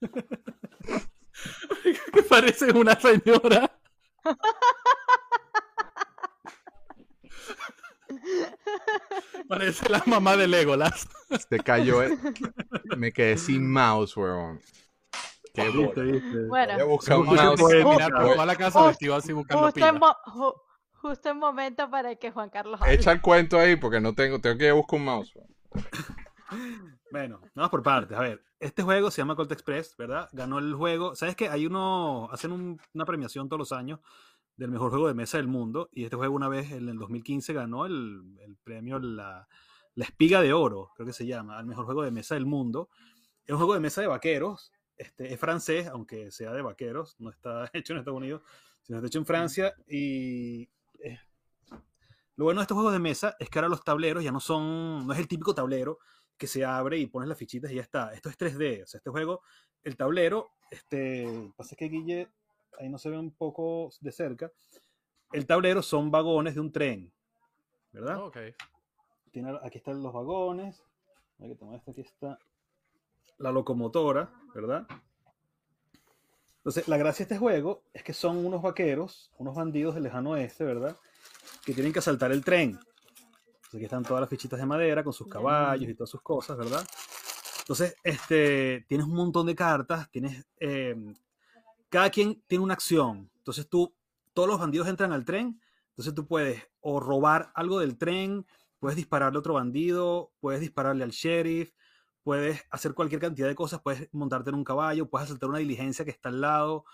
[2.13, 3.71] que parece una señora.
[9.49, 11.07] Parece la mamá de Legolas.
[11.49, 12.03] Se cayó.
[12.03, 12.19] Eh.
[12.97, 14.61] Me quedé sin mouse, weón.
[15.55, 15.71] Qué
[16.49, 16.75] bueno.
[16.75, 17.63] Voy a buscar un mouse.
[17.63, 20.01] Mirar por toda la casa vestido así buscando justo, en
[20.93, 22.95] justo en momento para que Juan Carlos hable.
[22.95, 25.33] Echa el cuento ahí porque no tengo, tengo que buscar un mouse.
[27.11, 28.19] Bueno, vamos por partes.
[28.19, 30.29] A ver, este juego se llama Colt Express, ¿verdad?
[30.33, 31.15] Ganó el juego.
[31.15, 34.01] ¿Sabes que Hay uno, hacen una premiación todos los años
[34.57, 35.89] del mejor juego de mesa del mundo.
[35.93, 38.25] Y este juego una vez en el 2015 ganó el,
[38.65, 39.47] premio la,
[39.95, 42.89] Espiga de Oro, creo que se llama, al mejor juego de mesa del mundo.
[43.45, 44.73] Es un juego de mesa de vaqueros.
[44.97, 48.43] Este, es francés, aunque sea de vaqueros, no está hecho en Estados Unidos,
[48.83, 49.75] sino está hecho en Francia.
[49.87, 50.69] Y
[51.03, 51.19] eh,
[52.37, 55.07] lo bueno de estos juegos de mesa es que ahora los tableros ya no son,
[55.07, 55.99] no es el típico tablero
[56.37, 58.13] que se abre y pones las fichitas y ya está.
[58.13, 59.43] Esto es 3D, o sea, este juego,
[59.83, 62.29] el tablero, este, pasa que Guille
[62.79, 64.51] ahí no se ve un poco de cerca,
[65.33, 67.13] el tablero son vagones de un tren,
[67.93, 68.25] ¿verdad?
[68.25, 68.39] Ok.
[69.31, 70.83] Tiene, aquí están los vagones,
[71.39, 72.39] aquí está
[73.39, 74.87] la locomotora, ¿verdad?
[76.59, 80.31] Entonces, la gracia de este juego es que son unos vaqueros, unos bandidos del lejano
[80.31, 80.97] oeste, ¿verdad?
[81.65, 82.71] Que tienen que asaltar el tren.
[82.71, 86.57] Entonces, aquí están todas las fichitas de madera con sus caballos y todas sus cosas,
[86.57, 86.85] ¿verdad?
[87.61, 90.95] Entonces, este, tienes un montón de cartas, tienes eh,
[91.95, 93.31] cada quien tiene una acción.
[93.39, 93.95] Entonces tú,
[94.33, 98.45] todos los bandidos entran al tren, entonces tú puedes o robar algo del tren,
[98.81, 101.73] puedes dispararle a otro bandido, puedes dispararle al sheriff,
[102.25, 106.05] puedes hacer cualquier cantidad de cosas, puedes montarte en un caballo, puedes asaltar una diligencia
[106.05, 106.85] que está al lado.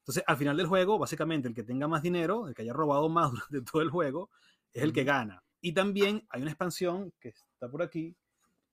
[0.00, 3.08] Entonces, al final del juego, básicamente, el que tenga más dinero, el que haya robado
[3.08, 4.30] más durante todo el juego,
[4.72, 5.42] es el que gana.
[5.62, 8.14] Y también hay una expansión que está por aquí,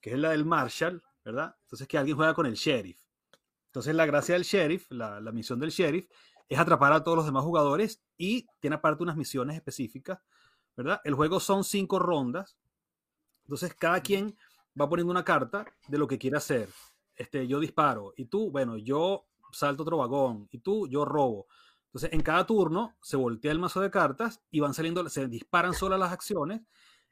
[0.01, 1.55] que es la del Marshall, ¿verdad?
[1.61, 2.99] Entonces, que alguien juega con el sheriff.
[3.77, 6.07] Entonces la gracia del sheriff, la, misión del sheriff,
[6.49, 10.19] es atrapar a todos los demás jugadores y tiene aparte unas misiones específicas,
[10.75, 10.99] ¿verdad?
[11.03, 12.57] El juego son cinco rondas,
[13.43, 14.35] entonces cada quien
[14.79, 16.69] va poniendo una carta de lo que quiere hacer.
[17.15, 21.47] Este, yo disparo y tú, bueno, yo salto otro vagón y tú, yo robo.
[21.87, 25.73] Entonces en cada turno se voltea el mazo de cartas y van saliendo, se disparan
[25.73, 26.61] solas las acciones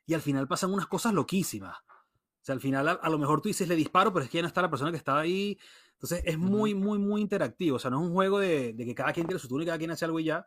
[0.05, 1.77] y al final pasan unas cosas loquísimas.
[1.77, 4.37] O sea, al final a, a, lo mejor tú dices le disparo, pero es que
[4.37, 5.57] ya no está la persona que estaba ahí
[5.95, 7.77] entonces es muy, muy, muy interactivo.
[7.77, 9.77] O sea, no es un juego de, que cada quien tiene su turno y cada
[9.77, 10.45] quien hace algo y ya.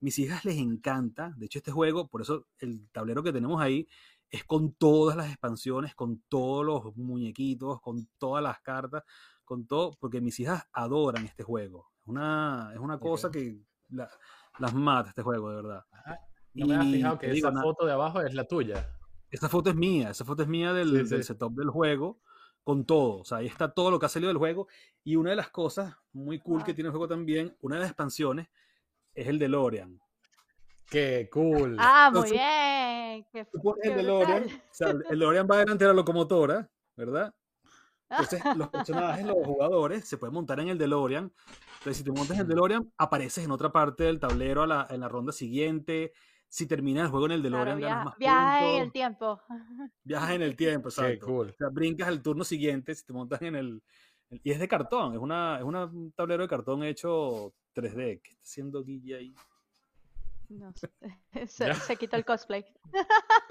[0.00, 1.34] Mis hijas les encanta.
[1.36, 3.88] De hecho, este juego, por eso el tablero que tenemos ahí,
[4.34, 9.02] es con todas las expansiones, con todos los muñequitos, con todas las cartas,
[9.44, 11.90] con todo, porque mis hijas adoran este juego.
[12.02, 14.10] Es una, es una cosa que la-
[14.58, 15.84] las mata este juego, de verdad.
[15.92, 16.18] Ajá.
[16.54, 18.88] No me has fijado que esa foto de abajo es la tuya.
[19.30, 21.22] Esta foto es mía, esa foto es mía del, Sí, del sí.
[21.24, 22.20] setup del juego,
[22.62, 23.18] con todo.
[23.20, 24.68] O sea, ahí está todo lo que ha salido del juego.
[25.02, 27.90] Y una de las cosas muy cool que tiene el juego también, una de las
[27.90, 28.48] expansiones,
[29.12, 30.00] es el DeLorean.
[30.90, 31.76] ¡Qué cool!
[31.78, 33.26] Ah, muy Entonces, bien.
[33.32, 36.70] Qué, Tú pones qué el DeLorean, o sea, el DeLorean va delante de la locomotora,
[36.96, 37.34] ¿verdad?
[38.10, 41.32] Entonces, los personajes, los jugadores, se pueden montar en el DeLorean.
[41.78, 44.86] Entonces, si te montas en el DeLorean, apareces en otra parte del tablero a la-
[44.90, 46.12] en la ronda siguiente.
[46.48, 48.92] Si terminas el juego en el Claro, DeLorean, ganas viaja, más viaja en el puntos.
[48.92, 49.40] tiempo.
[50.04, 51.26] Viajas en el tiempo, Qué exacto.
[51.26, 51.48] cool.
[51.50, 53.82] O sea, brincas al turno siguiente si te montas en el...
[54.30, 58.20] el- Y es de cartón, es, una, es una- un tablero de cartón hecho 3D.
[58.22, 59.34] ¿Qué está haciendo Guille ahí?
[60.48, 60.90] No sé.
[61.48, 62.64] Se, se quitó el cosplay.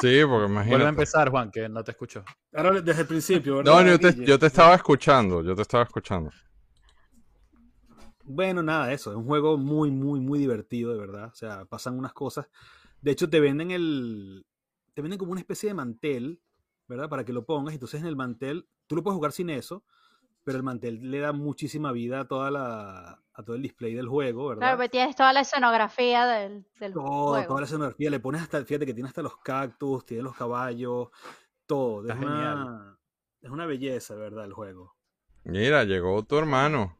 [0.00, 0.88] Sí, porque Vuelve a imagínate.
[0.88, 2.24] empezar, Juan, que no te escucho.
[2.52, 3.72] Ahora desde el principio, ¿verdad?
[3.72, 6.30] No, yo te, yo te estaba escuchando, yo te estaba escuchando.
[8.24, 9.12] Bueno, nada, eso.
[9.12, 11.30] Es un juego muy, muy, muy divertido, de verdad.
[11.32, 12.48] O sea, pasan unas cosas.
[13.00, 14.44] De hecho, te venden el.
[14.94, 16.40] Te venden como una especie de mantel,
[16.88, 17.08] ¿verdad?
[17.08, 17.74] Para que lo pongas.
[17.74, 19.84] Entonces, en el mantel, tú lo puedes jugar sin eso,
[20.44, 23.22] pero el mantel le da muchísima vida a toda la.
[23.32, 24.60] a todo el display del juego, ¿verdad?
[24.60, 27.46] Claro, pues tienes toda la escenografía del, del Todo, juego.
[27.48, 31.08] toda la escenografía, le pones hasta, fíjate que tiene hasta los cactus, tiene los caballos,
[31.66, 32.02] todo.
[32.02, 32.98] Está es una,
[33.40, 34.44] es una belleza, ¿verdad?
[34.44, 34.94] El juego.
[35.44, 36.96] Mira, llegó tu hermano.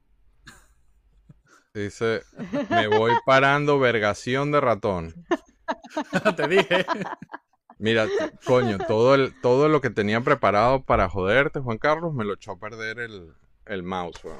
[1.75, 2.23] Dice,
[2.71, 5.15] me voy parando vergación de ratón.
[6.37, 6.87] te dije.
[7.79, 8.07] Mira,
[8.47, 12.53] coño, todo, el, todo lo que tenía preparado para joderte, Juan Carlos, me lo echó
[12.53, 13.33] a perder el,
[13.67, 14.23] el mouse.
[14.25, 14.39] weón.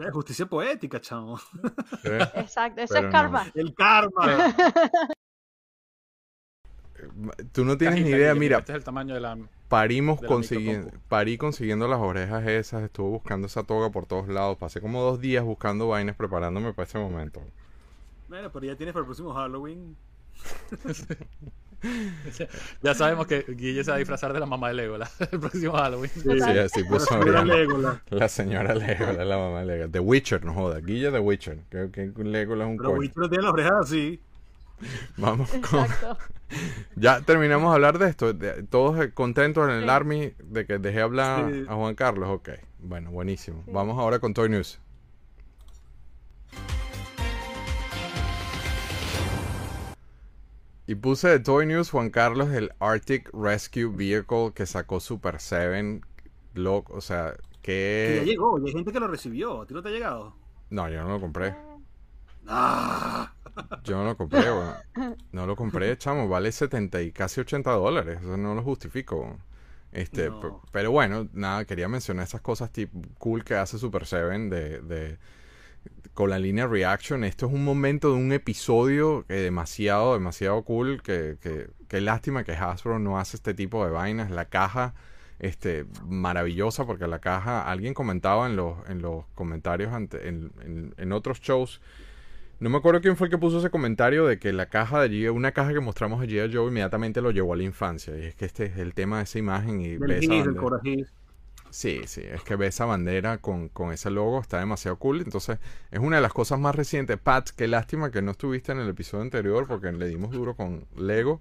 [0.00, 1.38] Eh, Justicia poética, chamo.
[1.38, 2.10] ¿Sí?
[2.34, 3.12] Exacto, eso Pero es no.
[3.12, 3.46] karma.
[3.54, 4.54] El karma.
[7.52, 9.38] Tú no tienes ni idea, mira, Este es el tamaño de la.
[9.68, 14.28] parimos de la consiguiendo, parí consiguiendo las orejas esas, estuve buscando esa toga por todos
[14.28, 17.40] lados, pasé como dos días buscando vainas preparándome para ese momento.
[18.28, 19.96] Bueno, pero ya tienes para el próximo Halloween.
[22.82, 25.72] Ya sabemos que Guille se va a disfrazar de la mamá de Legolas el próximo
[25.74, 26.10] Halloween.
[26.10, 27.54] Sí, puso Mira Mariana.
[27.54, 27.96] Legolas.
[28.10, 29.92] La señora Legolas, la mamá de Legolas.
[29.92, 30.80] The Witcher, no joda.
[30.80, 31.58] Guilla The Witcher.
[31.68, 33.00] Creo que Legolas es un Pero coño.
[33.00, 34.20] Witcher tiene las orejas así.
[35.16, 35.80] Vamos con...
[35.80, 36.18] Exacto.
[36.96, 38.32] Ya terminamos de hablar de esto.
[38.32, 39.90] de- todos contentos en el Sí.
[39.90, 41.66] Army de que dejé hablar Sí.
[41.68, 42.30] a Juan Carlos.
[42.30, 42.48] Ok,
[42.78, 43.62] bueno, buenísimo.
[43.66, 43.70] Sí.
[43.74, 44.80] Vamos ahora con Toy News.
[50.88, 56.00] Y puse de Toy News Juan Carlos el Arctic Rescue Vehicle que sacó Super 7.
[56.54, 58.26] Loco, o sea, Que ya que...
[58.26, 59.62] llegó, y hay gente que lo recibió.
[59.62, 60.34] ¿A ti no te ha llegado?
[60.70, 61.54] No, yo no lo compré.
[62.46, 63.32] ¡Ah!
[63.84, 65.16] Yo no lo compré, weón.
[65.32, 66.26] No lo compré, chamo.
[66.28, 68.20] Vale 70 y casi 80 dólares.
[68.22, 69.16] Eso no lo justifico.
[69.20, 69.38] weón.
[69.92, 70.62] Este, No.
[70.72, 75.18] pero bueno, nada, quería mencionar esas cosas tipo cool que hace Super 7 de, de-
[76.14, 77.24] con la línea Reaction.
[77.24, 81.02] Esto es un momento de un episodio que demasiado, demasiado cool.
[81.02, 84.30] Que, que, que lástima que Hasbro no hace este tipo de vainas.
[84.30, 84.94] La caja,
[85.38, 90.94] este, maravillosa, porque la caja, alguien comentaba en los, en los comentarios ante, en, en-
[90.96, 91.80] en otros shows.
[92.60, 95.08] No me acuerdo quién fue el que puso ese comentario de que la caja de
[95.10, 95.28] G.I.
[95.28, 96.52] una caja que mostramos de G.I.
[96.52, 98.16] Joe inmediatamente lo llevó a la infancia.
[98.18, 100.26] Y es que este es el tema de esa imagen y Del
[100.82, 101.14] Gis.
[101.70, 105.20] Sí, sí, es que ve esa bandera con, con ese logo, está demasiado cool.
[105.20, 105.58] Entonces,
[105.90, 107.18] es una de las cosas más recientes.
[107.18, 110.86] Pat, qué lástima que no estuviste en el episodio anterior porque le dimos duro con
[110.96, 111.40] Lego.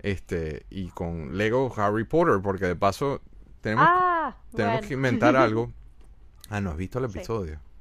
[0.00, 3.22] Este, y con Lego Harry Potter, porque de paso
[3.62, 4.88] tenemos, Ah, tenemos bueno.
[4.88, 5.72] que inventar algo.
[6.50, 7.20] Ah, no has visto el Sí.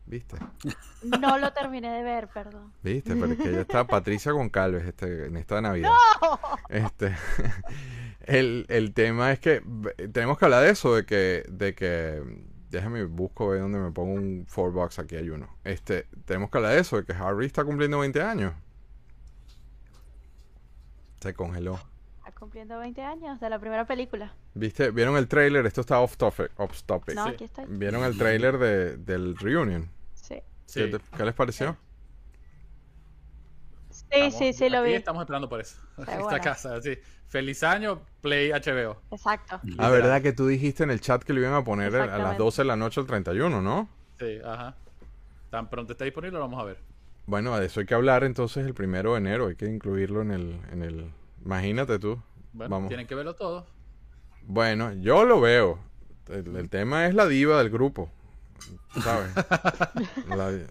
[0.06, 0.38] ¿Viste?
[1.04, 2.72] No lo terminé de ver, perdón.
[2.84, 3.16] ¿Viste?
[3.16, 5.92] Pero es que ya está Patricia Goncalves este, en esta Navidad.
[6.70, 7.16] Este,
[8.26, 12.22] el, el tema es que b- tenemos que hablar de eso, de que, de que,
[12.70, 15.48] déjame busco ver dónde me pongo un four box, aquí hay uno.
[15.64, 18.54] Este, tenemos que hablar de eso, de que Harry está cumpliendo 20 años.
[21.22, 21.80] Se congeló.
[22.18, 24.34] Está cumpliendo 20 años de la primera película.
[24.54, 24.92] ¿Viste?
[24.92, 25.66] ¿Vieron el trailer?
[25.66, 26.52] Esto está off topic.
[26.58, 27.16] Off topic.
[27.16, 27.30] No, Sí.
[27.34, 27.66] aquí estoy.
[27.68, 29.90] ¿Vieron el trailer de, del reunion?
[30.66, 30.80] Sí.
[30.82, 31.78] ¿Qué, te- qué les pareció?
[33.90, 34.94] Sí, Estamos- sí, sí, lo aquí vi.
[34.96, 35.78] Estamos esperando por eso.
[35.98, 36.40] Esta bueno.
[36.44, 36.98] casa, sí.
[37.28, 39.02] Feliz año, Play HBO.
[39.12, 39.60] Exacto.
[39.78, 42.06] Ah, verdad que tú dijiste en el chat que lo iban a poner a las
[42.06, 42.44] Exactamente.
[42.44, 43.90] 12 de la noche el 31, ¿no?
[44.20, 44.76] Sí, ajá.
[45.50, 46.78] Tan pronto está disponible, lo vamos a ver.
[47.26, 50.32] Bueno, de eso hay que hablar entonces el primero de enero, hay que incluirlo en
[50.32, 51.12] el, en el...
[51.46, 52.22] Imagínate tú.
[52.52, 52.88] Bueno, Vamos.
[52.90, 53.66] tienen que verlo todo.
[54.44, 55.80] Bueno, yo lo veo.
[56.30, 58.12] El, el tema es la diva del grupo.
[59.02, 59.32] ¿Sabes?
[60.28, 60.68] La-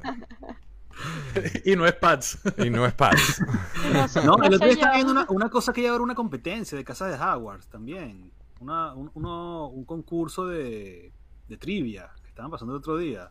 [1.64, 2.38] y no es Pats.
[2.58, 3.42] Y no es Pats.
[4.24, 6.76] No, el otro día estaba viendo una, una cosa que iba a haber una competencia
[6.78, 8.30] de Casa de Hogwarts también.
[8.60, 11.12] Una, un, uno- un concurso de,
[11.48, 13.30] de trivia que estaban pasando el otro día.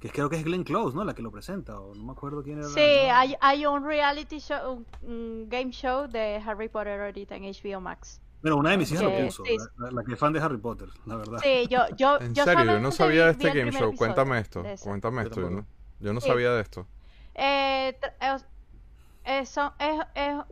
[0.00, 1.04] Que creo que es Glenn Close, ¿no?
[1.04, 2.68] La que lo presenta, o no me acuerdo quién era.
[2.68, 3.14] Sí, ¿no?
[3.14, 7.80] hay, hay un reality show, un, un game show de Harry Potter ahorita en HBO
[7.80, 8.20] Max.
[8.50, 9.56] Bueno, una de mis hijas Que- lo puso, sí.
[9.78, 11.38] la, la que es fan de Harry Potter, la verdad.
[11.42, 13.94] Sí, yo, yo, En yo serio, yo no sabía de este game show.
[13.96, 14.62] Cuéntame esto.
[14.82, 15.40] Cuéntame esto.
[15.40, 15.76] Yo no, tampoco.
[16.00, 16.28] yo no Sí.
[16.28, 16.86] sabía de esto.
[17.34, 18.36] Eh, tra-
[19.24, 20.44] es, es- es-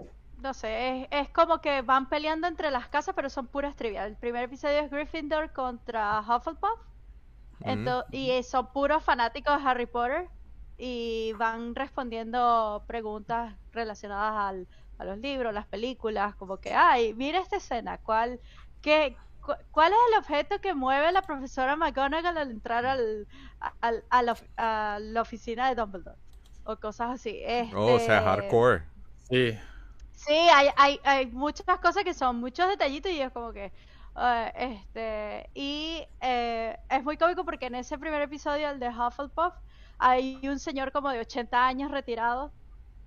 [0.42, 4.06] no sé, es, es como que van peleando entre las casas, pero son puras trivias.
[4.06, 6.80] El primer episodio es Gryffindor contra Hufflepuff.
[7.60, 10.28] Ento- y son puros fanáticos de Harry Potter
[10.76, 14.68] y van respondiendo preguntas relacionadas al,
[14.98, 18.40] a los libros, las películas, como que, ay, mira esta escena, ¿cuál,
[18.80, 23.26] qué, cu- ¿cuál es el objeto que mueve la profesora McGonagall al entrar al,
[23.80, 26.18] al- a, la, a la oficina de Dumbledore?
[26.64, 27.42] O cosas así.
[27.74, 28.84] Oh, o sea, Este, hardcore.
[29.28, 29.58] Sí.
[30.12, 33.72] Sí, hay, hay, hay muchas cosas que son muchos detallitos y es como que...
[34.16, 39.54] eh, este y eh, es muy cómico porque en ese primer episodio, el de Hufflepuff,
[39.98, 42.54] hay un señor como de 80 años retirado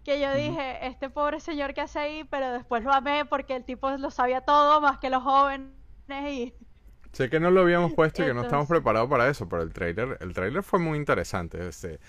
[0.08, 3.66] que yo dije, este pobre señor que hace ahí, pero después lo amé porque el
[3.66, 5.70] tipo lo sabía todo más que los jóvenes
[6.10, 6.54] y...
[7.12, 9.74] Sé que no lo habíamos puesto y que no estamos preparados para eso, pero el
[9.74, 11.68] trailer, el trailer fue muy interesante.
[11.68, 12.00] Este,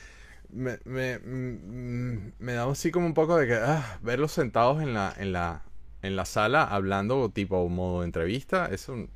[0.48, 4.94] me, me, mm, me da así como un poco de que ah, verlos sentados en
[4.94, 5.62] la, en la,
[6.02, 9.08] en la sala hablando tipo modo entrevista, eso mm,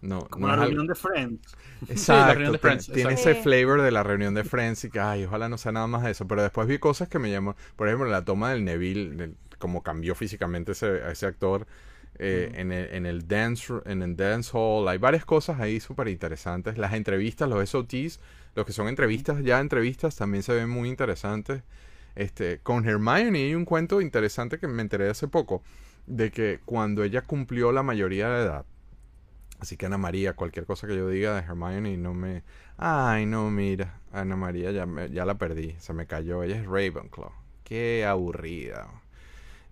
[0.00, 1.54] no, Como no la algo- reunión de Friends.
[1.88, 3.30] Exacto, de tiene- Friends, tiene exacto.
[3.30, 6.02] ese flavor de la reunión de Friends y que, ay, ojalá no sea nada más
[6.04, 6.26] de eso.
[6.26, 9.82] Pero después vi cosas que me llamó, por ejemplo, la toma del Neville, del- como
[9.82, 11.66] cambió físicamente ese, a ese actor
[12.20, 14.86] eh, en, el, en, el dance, en el dance hall.
[14.88, 16.78] Hay varias cosas ahí súper interesantes.
[16.78, 18.20] Las entrevistas, los SOTs,
[18.54, 21.62] los que son entrevistas, ya entrevistas, también se ven muy interesantes.
[22.16, 25.62] Este, con Hermione hay un cuento interesante que me enteré hace poco,
[26.06, 28.64] de que cuando ella cumplió la mayoría de edad,
[29.60, 32.44] Así que Ana María, cualquier cosa que yo diga de Hermione no me...
[32.76, 36.42] Ay, no, mira, Ana María ya, me- ya la perdí, se me cayó.
[36.44, 37.32] Ella es Ravenclaw.
[37.64, 38.88] Qué aburrida.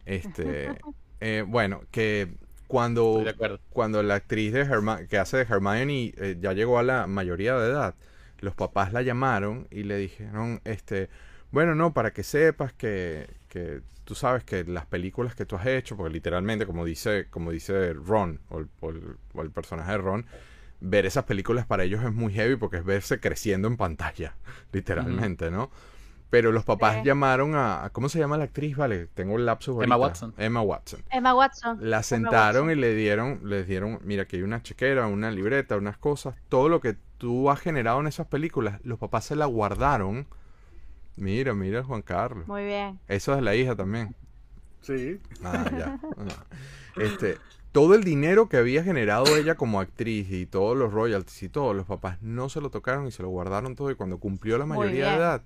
[0.05, 0.85] Este,
[1.21, 2.35] eh, bueno, que
[2.69, 3.33] cuando,
[3.71, 7.57] cuando la actriz de Herma- que hace de Hermione eh, ya llegó a la mayoría
[7.57, 7.95] de edad,
[8.41, 11.09] los papás la llamaron y le dijeron, este,
[11.51, 15.67] bueno, no, para que sepas que, que tú sabes que las películas que tú has
[15.67, 19.93] hecho, porque literalmente, como dice, como dice Ron, o el, o el- o el personaje
[19.93, 20.27] de Ron,
[20.81, 24.35] ver esas películas para ellos es muy heavy porque es verse creciendo en pantalla,
[24.73, 25.71] literalmente, ¿no?
[26.29, 27.03] Pero los papás Sí.
[27.05, 28.77] llamaron a, a- ¿cómo se llama la actriz?
[28.77, 29.97] Vale, tengo el lapso Emma.
[29.97, 30.35] Watson.
[30.39, 31.03] Emma Watson.
[31.11, 31.79] Emma Watson.
[31.81, 32.79] La sentaron Watson.
[32.79, 36.69] y le dieron, les dieron, mira, que hay una chequera, una libreta, unas cosas, todo
[36.69, 40.27] lo que tú has generado en esas películas, los papás se la guardaron.
[41.17, 42.47] Mira, mira, Juan Carlos.
[42.47, 42.99] Muy bien.
[43.09, 44.15] Eso es la hija también.
[44.83, 45.19] Sí.
[45.43, 45.99] Ah, ya.
[46.19, 46.45] Ah.
[46.97, 47.39] Este,
[47.73, 51.75] todo el dinero que había generado ella como actriz y todos los royalties y todos
[51.75, 54.67] los papás no se lo tocaron y se lo guardaron todo y cuando cumplió la
[54.67, 55.43] mayoría de edad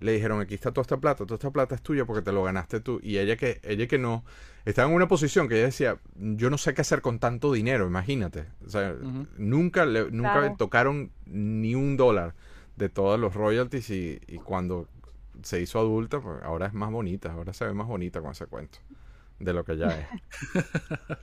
[0.00, 2.42] le dijeron aquí está toda esta plata, toda esta plata es tuya porque te lo
[2.42, 4.24] ganaste tú y ella que ella que no
[4.64, 7.86] estaba en una posición que ella decía yo no sé qué hacer con tanto dinero,
[7.86, 8.94] imagínate, o sea,
[9.36, 10.48] nunca le, nunca Claro.
[10.48, 12.34] le tocaron ni un dólar
[12.76, 14.88] de todos los royalties y, y cuando
[15.42, 18.46] se hizo adulta, pues ahora es más bonita, ahora se ve más bonita con ese
[18.46, 18.78] cuento
[19.40, 20.06] de lo que ya es.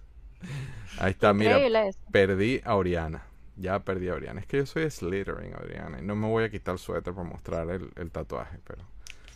[0.97, 1.57] Ahí está, mira,
[1.87, 1.99] eso.
[2.11, 3.23] perdí a Oriana.
[3.55, 4.41] Ya perdí a Oriana.
[4.41, 5.99] Es que yo soy Slytherin, Oriana.
[5.99, 8.83] Y no me voy a quitar el suéter para mostrar el, el tatuaje, pero...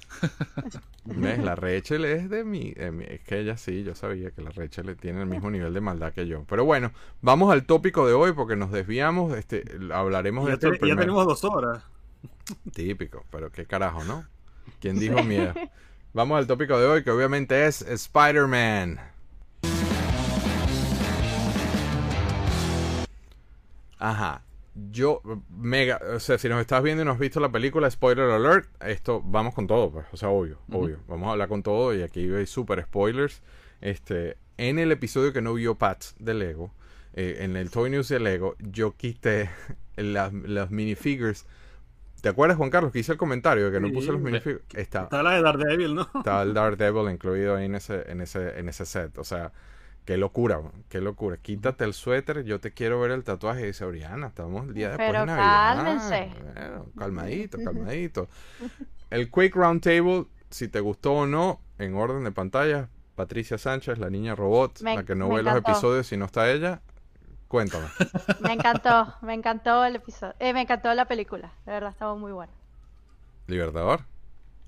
[1.05, 1.39] ¿Ves?
[1.39, 3.05] La Rachel es de mí, de mí.
[3.07, 6.13] Es que ella sí, yo sabía que la Rachel tiene el mismo nivel de maldad
[6.13, 6.43] que yo.
[6.47, 6.91] Pero bueno,
[7.21, 9.35] vamos al tópico de hoy porque nos desviamos.
[9.37, 9.63] Este,
[9.93, 11.83] hablaremos de Ya, esto el te- ya tenemos dos horas.
[12.73, 14.25] Típico, pero qué carajo, ¿no?
[14.80, 15.53] ¿Quién dijo miedo?
[16.14, 18.99] Vamos al tópico de hoy, que obviamente es Spider-Man.
[23.98, 24.43] Ajá.
[24.91, 28.30] Yo, mega, o sea, si nos estás viendo y no has visto la película, spoiler
[28.30, 30.99] alert, esto, vamos con todo, pues, o sea, obvio, obvio.
[31.07, 33.41] Vamos a hablar con todo y aquí hay super spoilers.
[33.81, 36.73] Este, en el episodio que no vio Pat de Lego,
[37.14, 39.49] eh, en el Toy News de Lego, yo quité
[39.95, 41.45] las, las minifigures.
[42.22, 43.93] ¿Te acuerdas, Juan Carlos, que hice el comentario de que no Sí.
[43.93, 44.64] puse los minifigures?
[44.76, 46.07] Está, Está la de Daredevil, ¿no?
[46.15, 49.18] estaba el Daredevil incluido ahí en ese, en ese, en ese set.
[49.18, 49.52] O sea,
[50.06, 51.38] qué locura, qué locura.
[51.38, 53.61] Quítate el suéter, yo te quiero ver el tatuaje.
[53.64, 55.76] Y dice Oriana, estamos el día después Pero de Navidad.
[55.76, 56.30] cálmense.
[56.53, 58.30] Bueno, calmadito, calmadito.
[59.10, 63.98] El Quick Round Table, si te gustó o no, en orden de pantalla, Patricia Sánchez,
[63.98, 66.81] la niña robot, Me- la que no ve los episodios si no está ella,
[67.51, 67.85] cuéntame.
[68.39, 70.33] Me encantó, me encantó el episodio.
[70.39, 71.51] Eh, me encantó la película.
[71.65, 72.53] De verdad, estaba muy buena.
[73.47, 74.05] Libertador.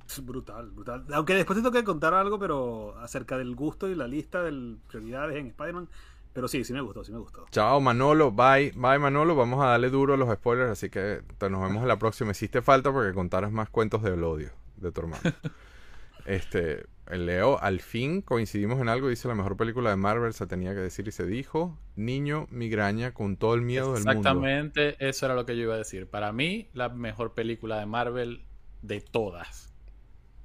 [0.06, 1.06] Es brutal, brutal.
[1.14, 4.76] Aunque después te tengo que contar algo, pero acerca del gusto y la lista de
[4.90, 5.88] prioridades en Spider-Man.
[6.34, 7.46] Pero sí, sí me gustó, sí me gustó.
[7.52, 11.50] Chao Manolo, bye, bye Manolo, vamos a darle duro a los spoilers, así que te-
[11.50, 12.32] nos vemos en la próxima.
[12.32, 15.22] Hiciste falta porque contaras más cuentos del odio de tu hermano.
[16.26, 20.74] este, Leo, al fin coincidimos en algo, dice la mejor película de Marvel, se tenía
[20.74, 24.12] que decir y se dijo, niño migraña con todo el miedo del mundo.
[24.20, 26.08] Exactamente, eso era lo que yo iba a decir.
[26.10, 28.46] Para mí, la mejor película de Marvel
[28.82, 29.74] de todas.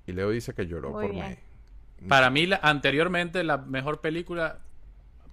[0.06, 1.38] Y Leo dice que lloró Muy por bien.
[2.00, 2.08] mí.
[2.08, 4.60] Para mí, la- anteriormente, la mejor película,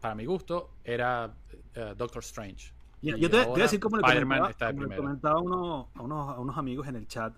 [0.02, 1.34] para mi gusto, era
[1.74, 2.72] eh, Doctor Strange.
[3.02, 6.02] Yo te, te voy a decir cómo le comentaba, como le comentaba a, uno- a
[6.02, 7.36] unos, a unos amigos en el chat.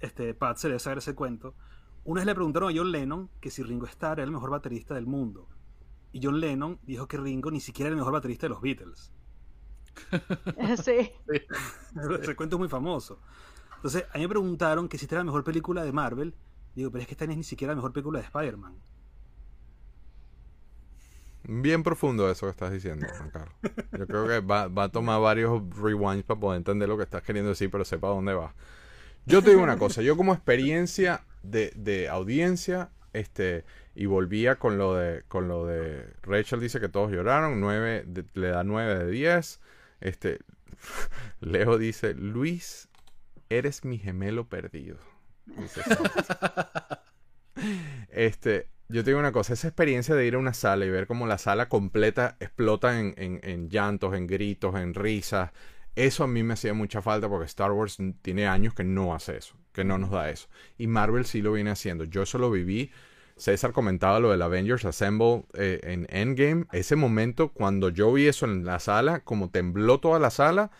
[0.00, 1.54] Este, Pat se debe saber ese cuento.
[2.04, 4.94] Una vez le preguntaron a John Lennon que si Ringo Starr era el mejor baterista
[4.94, 5.48] del mundo.
[6.12, 9.12] Y John Lennon dijo que Ringo ni siquiera era el mejor baterista de los Beatles.
[10.82, 11.12] sí.
[12.22, 13.20] Ese cuento es muy famoso.
[13.76, 16.34] Entonces, a mí me preguntaron que si esta era la mejor película de Marvel.
[16.74, 18.76] Digo, pero es que esta no es ni siquiera la mejor película de Spider-Man.
[21.44, 23.54] Bien profundo eso que estás diciendo, Juan Carlos.
[23.98, 27.22] Yo creo que va, va a tomar varios rewinds para poder entender lo que estás
[27.22, 28.54] queriendo decir, pero sepa dónde va.
[29.24, 33.64] Yo te digo una cosa, yo como experiencia de, de audiencia, este,
[33.94, 38.24] y volvía con lo de, con lo de Rachel dice que todos lloraron, nueve de-
[38.34, 39.60] le da 9 de 10.
[40.00, 40.38] Este,
[41.40, 42.88] Leo dice, Luis,
[43.48, 44.98] eres mi gemelo perdido.
[45.46, 45.80] Dice.
[48.10, 51.06] Este, yo te digo una cosa, esa experiencia de ir a una sala y ver
[51.06, 55.50] cómo la sala completa explota en, en- en llantos, en gritos, en risas,
[55.96, 59.36] eso a mí me hacía mucha falta porque Star Wars tiene años que no hace
[59.36, 60.48] eso, que no nos da eso.
[60.76, 62.04] Y Marvel sí lo viene haciendo.
[62.04, 62.90] Yo eso lo viví.
[63.36, 66.66] César comentaba lo del Avengers Assemble eh, en Endgame.
[66.72, 70.70] Ese momento, cuando yo vi eso en la sala, como tembló toda la sala,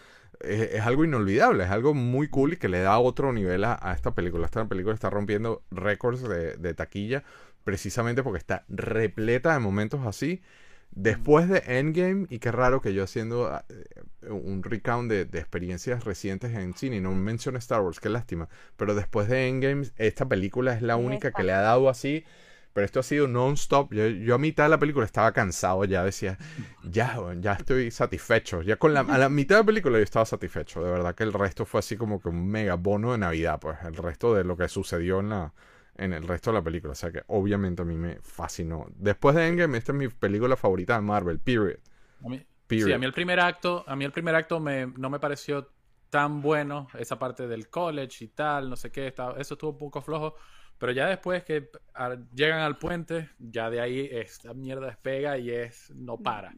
[0.41, 3.93] es, es algo inolvidable, es algo muy cool y que le da otro nivel a,
[3.95, 4.47] esta película.
[4.47, 7.23] Esta película está rompiendo récords de taquilla
[7.69, 10.41] precisamente porque está repleta de momentos así.
[10.91, 16.55] Después de Endgame, y qué raro que yo haciendo eh, un recount de, experiencias recientes
[16.55, 20.75] en cine, y no menciono Star Wars, qué lástima, pero después de Endgame, esta película
[20.75, 22.25] es la única que le ha dado así,
[22.73, 23.93] pero esto ha sido non-stop.
[23.93, 26.39] Yo, yo a mitad de la película estaba cansado, ya decía,
[26.85, 28.63] ya, ya estoy satisfecho.
[28.63, 31.25] Ya con la, a la mitad de la película yo estaba satisfecho, de verdad que
[31.25, 34.45] el resto fue así como que un mega bono de Navidad, pues el resto de
[34.45, 35.53] lo que sucedió en la
[35.99, 38.87] en el resto de la película, o sea que obviamente a mí me fascinó.
[38.97, 41.79] Después de Endgame, esta es mi película favorita de Marvel, period.
[42.25, 42.87] A mí, Period.
[42.87, 45.71] sí, a mí el primer acto, a mí el primer acto me, no me pareció
[46.11, 49.79] tan bueno, esa parte del college y tal, no sé qué, estaba- eso estuvo un
[49.79, 50.35] poco flojo,
[50.79, 55.51] pero ya después que a- llegan al puente, ya de ahí esta mierda despega y
[55.51, 56.57] es, no para.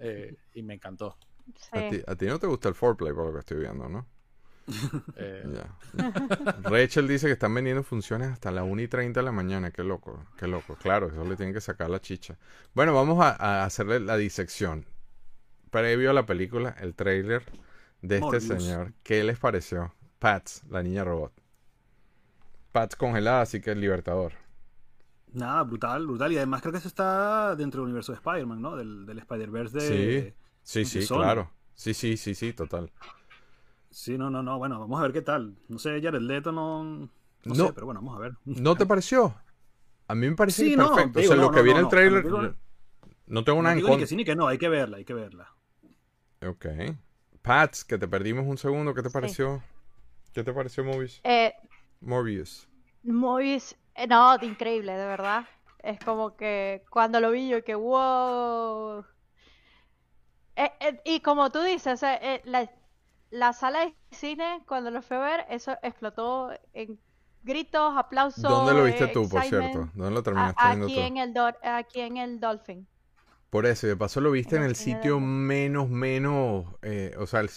[0.00, 1.18] Eh, y me encantó.
[1.78, 4.06] A, ti, a ti no te gusta el foreplay por lo que estoy viendo, ¿no?
[5.16, 5.48] Eh.
[6.62, 9.70] Rachel dice que están vendiendo funciones hasta las 1 y 30 de la mañana.
[9.70, 10.76] Qué loco, qué loco.
[10.76, 12.38] Claro, eso le tienen que sacar la chicha.
[12.74, 13.30] Bueno, vamos a,
[13.62, 14.86] a hacerle la disección.
[15.70, 17.44] Previo a la película, el trailer
[18.02, 18.44] de este Morbius.
[18.62, 18.94] señor.
[19.02, 19.94] ¿Qué les pareció?
[20.18, 21.32] Pats, la niña robot.
[22.72, 24.32] Pats congelada, así que el libertador.
[25.32, 26.32] Nada, brutal, brutal.
[26.32, 28.76] Y además creo que eso está dentro del universo de Spider-Man, ¿no?
[28.76, 30.32] Del, del Spider-Verse de...
[30.32, 30.34] Sí.
[30.62, 31.16] Sí, de sí, Sony.
[31.16, 31.50] claro.
[31.74, 32.90] Sí, sí, sí, sí, total.
[33.90, 34.58] Sí, no, no, no.
[34.58, 35.56] Bueno, vamos a ver qué tal.
[35.68, 36.82] No sé, Jared Leto no...
[36.84, 37.10] No,
[37.44, 37.54] No.
[37.66, 38.32] sé, pero bueno, vamos a ver.
[38.44, 39.34] ¿No te pareció?
[40.08, 41.20] A mí me pareció Sí, no, perfecto.
[41.20, 42.54] digo, o sea, lo no, que no, viene no, el trailer, no, digo-
[43.26, 43.98] no tengo No nada en contra.
[44.00, 45.54] que sí ni que no, hay que verla, hay que verla.
[46.42, 46.66] Ok.
[47.42, 49.62] Pats, que te perdimos un segundo, ¿qué te pareció?
[50.34, 51.22] ¿Qué te pareció Mobius?
[51.22, 51.52] Eh,
[52.00, 52.68] Morbius.
[53.02, 55.46] Movies, eh, no, de increíble, de verdad.
[55.82, 59.04] Es como que cuando lo vi yo que wow.
[60.56, 62.70] Eh, eh, y como tú dices, eh, eh, la,
[63.30, 66.98] la sala de cine, cuando lo fui a ver, eso explotó en
[67.42, 68.42] gritos, aplausos.
[68.42, 69.90] ¿Dónde lo viste eh, tú, por cierto?
[69.94, 71.00] ¿Dónde lo A- terminaste viendo aquí tú?
[71.00, 72.86] en el aquí en el Dolphin.
[73.50, 77.14] Por eso, y de paso lo viste En en el de sitio menos, menos, eh,
[77.18, 77.50] o sea, el-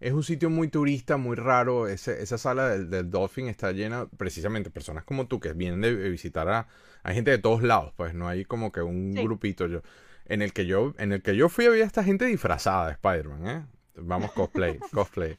[0.00, 1.88] es un sitio muy turista, muy raro.
[1.88, 5.80] Ese- esa sala del, del Dolphin está llena precisamente de personas como tú que vienen
[5.80, 6.68] de visitar a,
[7.02, 9.22] hay gente de todos lados, pues no hay como que un Sí.
[9.22, 9.80] grupito yo.
[10.26, 13.46] En el que yo, en el que yo fui había esta gente disfrazada de Spider-Man,
[13.48, 13.66] ¿eh?
[14.02, 15.38] Vamos, cosplay, cosplay.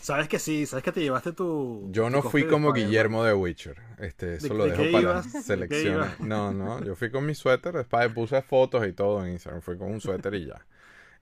[0.00, 1.88] Sabes que sí, sabes que te llevaste tu...
[1.90, 2.72] Yo no fui como.
[2.72, 3.80] Guillermo de Witcher.
[3.98, 6.20] Este, eso ¿De- lo de dejo para las ¿De qué selecciones.
[6.20, 9.78] No, no, yo fui con mi suéter, después puse fotos y todo en Instagram, fui
[9.78, 10.66] con un suéter y ya.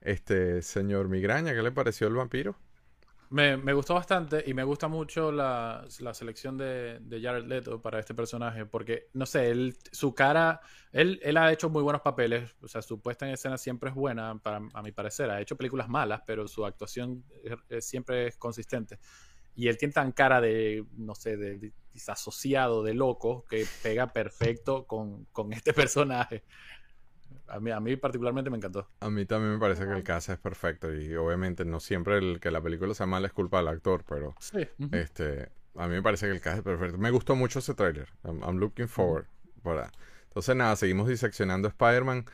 [0.01, 2.55] Este, señor Migraña, ¿qué le pareció el vampiro?
[3.31, 7.97] Me, me gustó bastante y me gusta mucho la, la selección de, Jared Leto para
[7.97, 10.59] este personaje porque, no sé, él, su cara,
[10.91, 13.95] él, él ha hecho muy buenos papeles, o sea, su puesta en escena siempre es
[13.95, 17.23] buena, para, a mi parecer, ha hecho películas malas, pero su actuación
[17.79, 18.99] siempre es consistente.
[19.55, 24.85] Y él tiene tan cara de, no sé, de, de de loco, que pega perfecto
[24.85, 26.43] con, con este personaje.
[27.47, 28.87] A mí, a mí particularmente me encantó.
[29.01, 32.39] A mí también me parece que el cast es perfecto y obviamente no siempre el
[32.39, 34.67] que la película sea mala es culpa del actor, pero Sí.
[34.79, 34.95] ujú.
[34.95, 36.97] este a mí me parece que el cast es perfecto.
[36.97, 38.09] Me gustó mucho ese tráiler.
[38.23, 39.25] I'm, I'm looking forward
[39.63, 39.91] para.
[40.25, 42.25] Entonces nada, seguimos diseccionando a Spider-Man.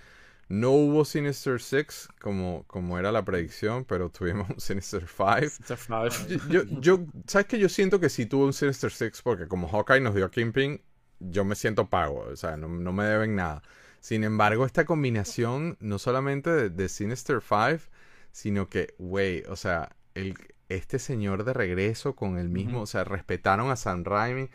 [0.49, 5.45] No hubo Sinister Six como, como era la predicción, pero tuvimos un Sinister Five.
[5.47, 6.09] It's a five.
[6.49, 9.99] Yo, yo, ¿sabes que Yo siento que sí tuve un Sinister Six porque como Hawkeye
[9.99, 10.81] nos dio a Kingpin,
[11.19, 13.61] yo me siento pago, o sea, no, no me deben nada.
[14.07, 17.81] Sin embargo, esta combinación, no solamente de, de Sinister Five,
[18.31, 20.35] sino que, güey, o sea, el,
[20.69, 22.83] este señor de regreso con el mismo, Ujú.
[22.83, 24.49] o sea, respetaron a San Raimi.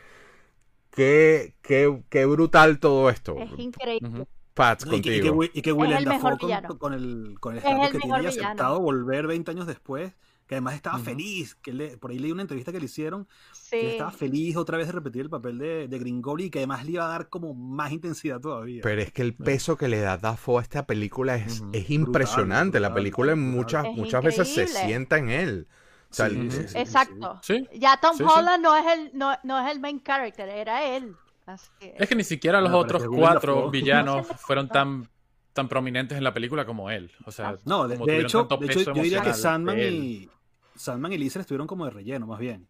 [0.91, 3.37] Qué, qué, qué brutal todo esto.
[3.37, 4.27] Es increíble.
[4.55, 5.45] Pats, No, y, que, y que contigo.
[5.53, 8.47] Y Willem Dafoe con, con el, con el Es el que tiene mejor y villano.
[8.49, 10.13] aceptado volver 20 años después,
[10.53, 11.05] que además estaba Ujú.
[11.07, 13.25] feliz, que le- por ahí leí una entrevista que le hicieron,
[13.71, 13.87] que Sí.
[13.87, 16.85] estaba feliz otra vez de repetir el papel de, de Green Goblin y que además
[16.85, 18.83] le iba a dar como más intensidad todavía.
[18.83, 21.71] Pero es que el peso que le da Dafoe a esta película es, Ujú.
[21.73, 22.81] es impresionante.
[22.81, 23.83] la brutal, película en brutal.
[23.85, 25.67] muchas, muchas veces se sienta en él.
[26.11, 27.41] O sea, Sí, el- sí, Exacto.
[27.43, 27.67] Sí.
[27.75, 28.31] Ya Tom Sí, sí.
[28.31, 31.17] Holland no es el no, no es el main character, era él.
[31.47, 35.09] Así que- Es que ni siquiera los No, pero otros que cuatro villanos fueron tan,
[35.55, 37.11] tan prominentes en la película como él.
[37.27, 40.29] O sea, No, de, como de hecho, de hecho yo diría que Sandman y,
[40.75, 42.67] Sandman y Lisa estuvieron como de relleno, más bien.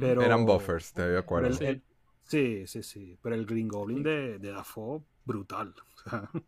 [0.00, 1.48] Pero, Eran buffers, de pero acuerdo.
[1.48, 1.64] el- Sí.
[1.64, 1.82] el-
[2.24, 3.18] sí, sí, sí.
[3.20, 5.74] Pero el Green Goblin de, de Dafoe, brutal.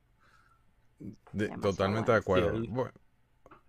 [1.32, 2.50] De- totalmente de acuerdo.
[2.52, 2.92] Sí, el- Bueno,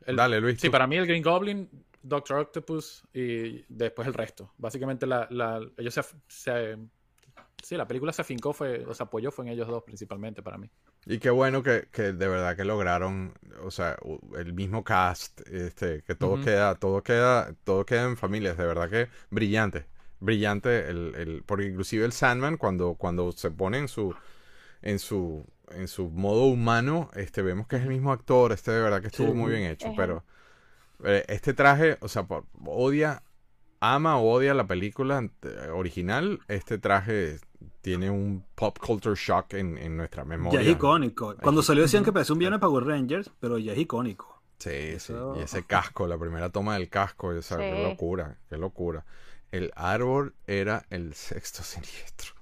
[0.05, 0.59] El- Dale, Luis.
[0.61, 0.71] Sí, tú.
[0.71, 1.69] para mí el Green Goblin,
[2.01, 4.53] Doctor Octopus y después el resto.
[4.57, 6.77] Básicamente la, la- ellos se, se-
[7.63, 10.57] sí, la película se afincó, fue, o se apoyó fue en ellos dos principalmente para
[10.57, 10.69] mí.
[11.05, 13.97] Y qué bueno que, que de verdad que lograron, o sea,
[14.37, 18.89] el mismo cast, este, que todo queda, todo queda, todo queda en familias, de verdad
[18.89, 19.85] que brillante,
[20.19, 24.13] brillante el, el, porque inclusive el Sandman cuando, cuando se pone en su,
[24.81, 28.81] en su, en su modo humano, este, vemos que es el mismo actor, este de
[28.81, 29.35] verdad que estuvo Sí.
[29.35, 29.95] muy bien hecho, Ajá.
[29.95, 30.25] pero
[31.03, 33.23] eh, este traje, o sea, por- odia,
[33.79, 35.29] ama o odia la película
[35.73, 37.39] original, este traje
[37.81, 40.61] tiene un pop culture shock en, en nuestra memoria.
[40.61, 41.35] ya es icónico.
[41.41, 44.41] Cuando salió decían que parecía un villano de Power Rangers, pero ya es icónico.
[44.59, 45.39] Sí, Eso- sí.
[45.39, 49.05] Y ese casco, la primera toma del casco, o sea, qué locura, qué locura.
[49.51, 52.33] El árbol era el sexto siniestro.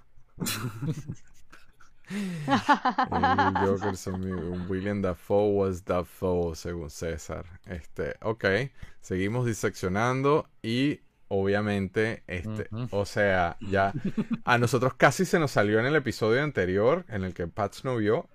[2.10, 7.46] el Joker, son William Dafoe was Dafoe, según César.
[7.66, 8.46] Este, ok,
[9.02, 13.94] seguimos diseccionando y obviamente, este, o sea, ya
[14.46, 17.98] a nosotros casi se nos salió en el episodio anterior, en el que Pats no
[17.98, 18.28] vio,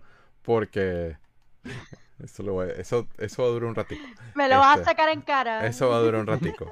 [0.43, 1.17] porque
[2.23, 4.03] eso, lo voy a- eso, eso va a durar un ratito.
[4.35, 5.67] Me lo vas a Este, sacar en cara.
[5.67, 6.67] Eso va a durar un ratico.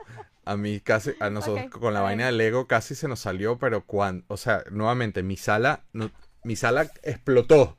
[0.44, 3.84] A mí casi, a nosotros con la vaina de Lego casi se nos salió, pero
[3.84, 6.10] cuando, o sea, nuevamente, mi sala, no-
[6.42, 7.76] mi sala explotó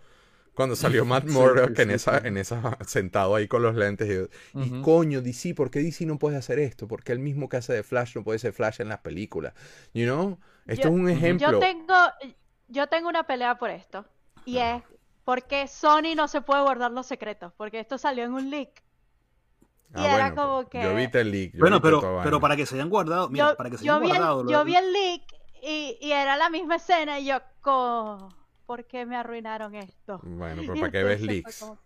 [0.60, 2.28] cuando salió Matt Sí, Murdock sí, en sí, esa, sí.
[2.28, 4.10] en esa, sentado ahí con los lentes.
[4.10, 4.82] Y, yo, y Ujú.
[4.82, 6.86] coño, DC, ¿por qué DC no puede hacer esto?
[6.88, 9.54] ¿Por qué el mismo que hace de Flash no puede ser Flash en las películas?
[9.94, 10.38] You know?
[10.68, 11.52] Esto Yo- es un ejemplo.
[11.54, 11.96] Yo tengo,
[12.68, 14.06] yo tengo una pelea por esto.
[14.46, 14.84] Y es
[15.24, 17.54] porque Sony no se puede guardar los secretos.
[17.56, 18.84] Porque esto salió en un leak.
[19.94, 21.54] Ah, y era bueno, como pues, Yo que- vi el leak.
[21.54, 23.94] yo Bueno, pero, pero para que se hayan guardado, mira, yo, para que se yo
[23.94, 24.44] hayan vi el, guardado.
[24.44, 25.22] lo yo vi el leak
[25.64, 27.20] y, y era la misma escena.
[27.20, 28.30] Y yo, co-
[28.70, 30.20] ¿por qué me arruinaron esto?
[30.22, 31.60] Bueno, pero ¿para qué ves entonces leaks?
[31.60, 31.80] como-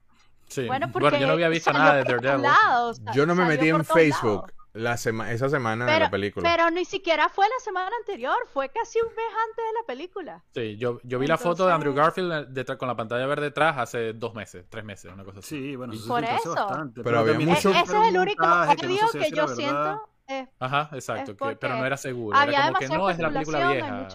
[0.49, 0.65] Sí.
[0.67, 2.41] Bueno, porque Bueno, yo no había visto nada de Daredevil.
[2.41, 6.49] lados, Yo no me metí en Facebook la sema- esa semana de Pero, la película.
[6.51, 10.43] pero ni siquiera fue la semana anterior, fue casi un mes antes de la película.
[10.53, 13.43] Sí, yo, yo vi la foto de Andrew Entonces- Garfield detrás, con la pantalla verde
[13.43, 15.47] detrás hace dos meses, tres meses, una cosa así.
[15.55, 16.53] Sí, bueno, eso Por eso.
[16.53, 17.01] bastante.
[17.01, 19.47] Pero había también mucho- E- ese es el único montaje que no odio que yo
[19.47, 20.09] siento.
[20.27, 22.37] es- Ajá, exacto, que- pero no era seguro.
[22.37, 24.07] había Era como que no es la película vieja.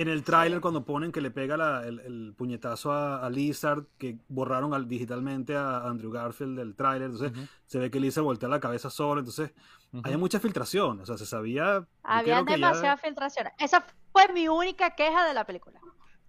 [0.00, 3.84] En el tráiler cuando ponen que le pega la- el, el puñetazo a, a Lizard,
[3.98, 8.22] que borraron al- digitalmente a Andrew Garfield del tráiler, entonces Ujú, se ve que Lizard
[8.24, 9.52] voltea la cabeza sola, entonces
[9.92, 10.02] ujú.
[10.08, 11.84] hay mucha filtración, o sea, se sabía...
[12.04, 13.52] Había que ya- filtraciones.
[13.58, 15.80] Esa fue mi única queja de la película.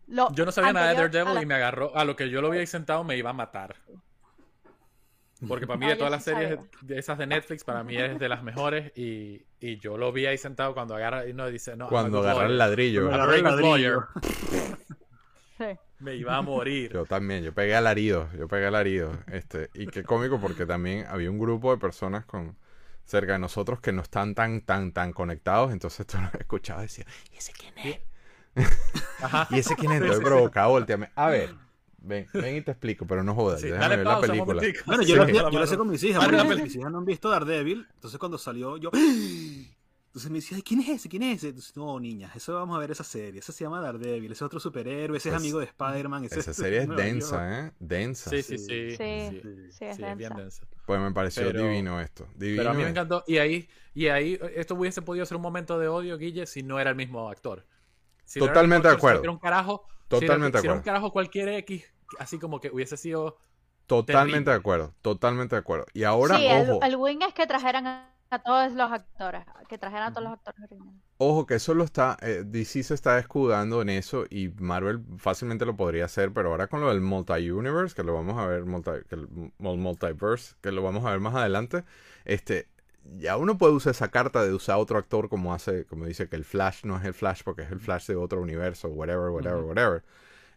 [0.08, 1.96] Lo Yo no sabía nada de Daredevil la- y me agarró.
[1.96, 3.76] A lo que yo lo vi ahí sentado me iba a matar.
[5.48, 6.70] Porque para mí, No, de todas sí las series sabía.
[6.82, 8.92] de esas de Netflix, para mí es de las mejores.
[8.98, 12.46] Y, y yo lo vi ahí sentado cuando agarra y no dice, no, Cuando agarra
[12.46, 13.04] el ladrillo.
[13.06, 14.08] Me I'm a agarré very el ladrillo.
[15.58, 15.66] Sí.
[16.00, 16.92] Me iba a morir.
[16.94, 19.18] Yo también, yo pegué alaridos, yo pegué alaridos.
[19.28, 22.58] Este, y qué cómico porque también había un grupo de personas con
[23.04, 25.72] cerca de nosotros que no están tan, tan, tan conectados.
[25.74, 28.00] Entonces tú lo escuchabas y decías, ¿y ese quién es?
[29.22, 29.48] Ajá.
[29.52, 30.02] ¿Y ese quién es?
[30.02, 31.10] Entonces provocaba, volteame.
[31.16, 31.54] A ver,
[32.02, 34.62] ven, ven y te explico, pero no jodas, Sí, déjame dale ver la pausa película.
[34.86, 35.34] Bueno, yo, Sí.
[35.34, 38.20] lo, yo, lo sé con mis hijas, porque mis hijas no han visto Daredevil, entonces
[38.20, 38.90] cuando salió yo...
[40.10, 41.08] Entonces me decía, "Ay, ¿quién es ese?
[41.08, 41.48] ¿Quién es ese?
[41.50, 43.40] Entonces, no, niñas, eso vamos a ver esa serie.
[43.42, 46.24] Esa se llama Daredevil, ese es otro superhéroe, ese es amigo de Spider-Man.
[46.26, 47.14] Esa es serie es Nueva York".
[47.14, 47.72] densa, ¿eh?
[47.80, 48.30] Densa.
[48.32, 48.66] Sí, sí, Sí.
[48.66, 48.90] sí.
[48.90, 50.36] Sí, Sí, sí, es sí, es bien densa.
[50.38, 50.64] densa.
[50.88, 52.28] Pues me pareció Pero- divino esto.
[52.36, 53.24] Divino Pero a mí me encantó.
[53.28, 56.80] Y ahí, y ahí esto hubiese podido ser un momento de odio, Guille, si no
[56.80, 57.68] era el mismo actor.
[58.26, 59.20] Si no era el Totalmente mismo de actor, si acuerdo.
[59.20, 59.88] pues, era un carajo.
[60.10, 60.84] Si Totalmente de si era un acuerdo.
[60.84, 61.86] carajo cualquier X,
[62.20, 63.38] así como que hubiese sido.
[63.88, 64.52] Totalmente terrible.
[64.52, 64.96] de acuerdo.
[65.02, 65.86] Totalmente de acuerdo.
[65.94, 69.46] Y ahora, sí, el, ojo, el win es que trajeran a, a todos los actores,
[69.68, 71.02] que trajeran a todos los actores originales.
[71.18, 75.66] ojo que eso lo está, eh, DC se está escudando en eso y Marvel fácilmente
[75.66, 78.92] lo podría hacer, pero ahora con lo del multi-universe, que lo vamos a ver, multi,
[79.10, 81.84] que el mul- multiverse, que lo vamos a ver más adelante,
[82.26, 82.70] este,
[83.18, 86.36] ya uno puede usar esa carta de usar otro actor como hace, como dice que
[86.36, 89.64] el Flash no es el Flash porque es el Flash de otro universo, whatever, whatever,
[89.64, 90.04] whatever.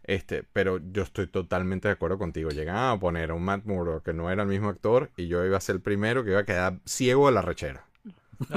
[0.03, 2.49] Este, pero yo estoy totalmente de acuerdo contigo.
[2.49, 5.45] Llegan a poner a un Matt Murdock que no era el mismo actor y yo
[5.45, 7.85] iba a ser el primero que iba a quedar ciego de la rechera.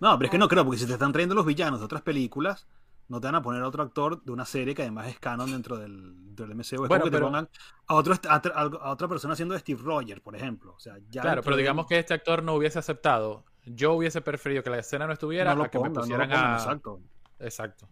[0.00, 2.02] No, pero es que no creo, porque si te están trayendo los villanos de otras
[2.02, 2.66] películas,
[3.08, 5.50] no te van a poner a otro actor de una serie que además es canon
[5.50, 6.62] dentro del, del MCU.
[6.62, 7.48] Es Bueno, como que te pongan
[7.86, 10.74] a, otro, a, otra- a otra persona haciendo de Steve Rogers, por ejemplo.
[10.74, 13.44] O sea, ya Claro, pero de- digamos que este actor no hubiese aceptado.
[13.66, 16.00] Yo hubiese preferido que la escena no estuviera no lo a que me pongan, no
[16.00, 16.56] lo pusieran pongan, a.
[16.56, 17.00] Exacto.
[17.40, 17.88] Exacto.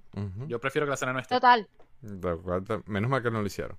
[0.46, 1.34] Yo prefiero que la escena no esté.
[1.34, 1.68] Total.
[2.00, 3.76] De acuerdo, Menos mal que no lo hicieron.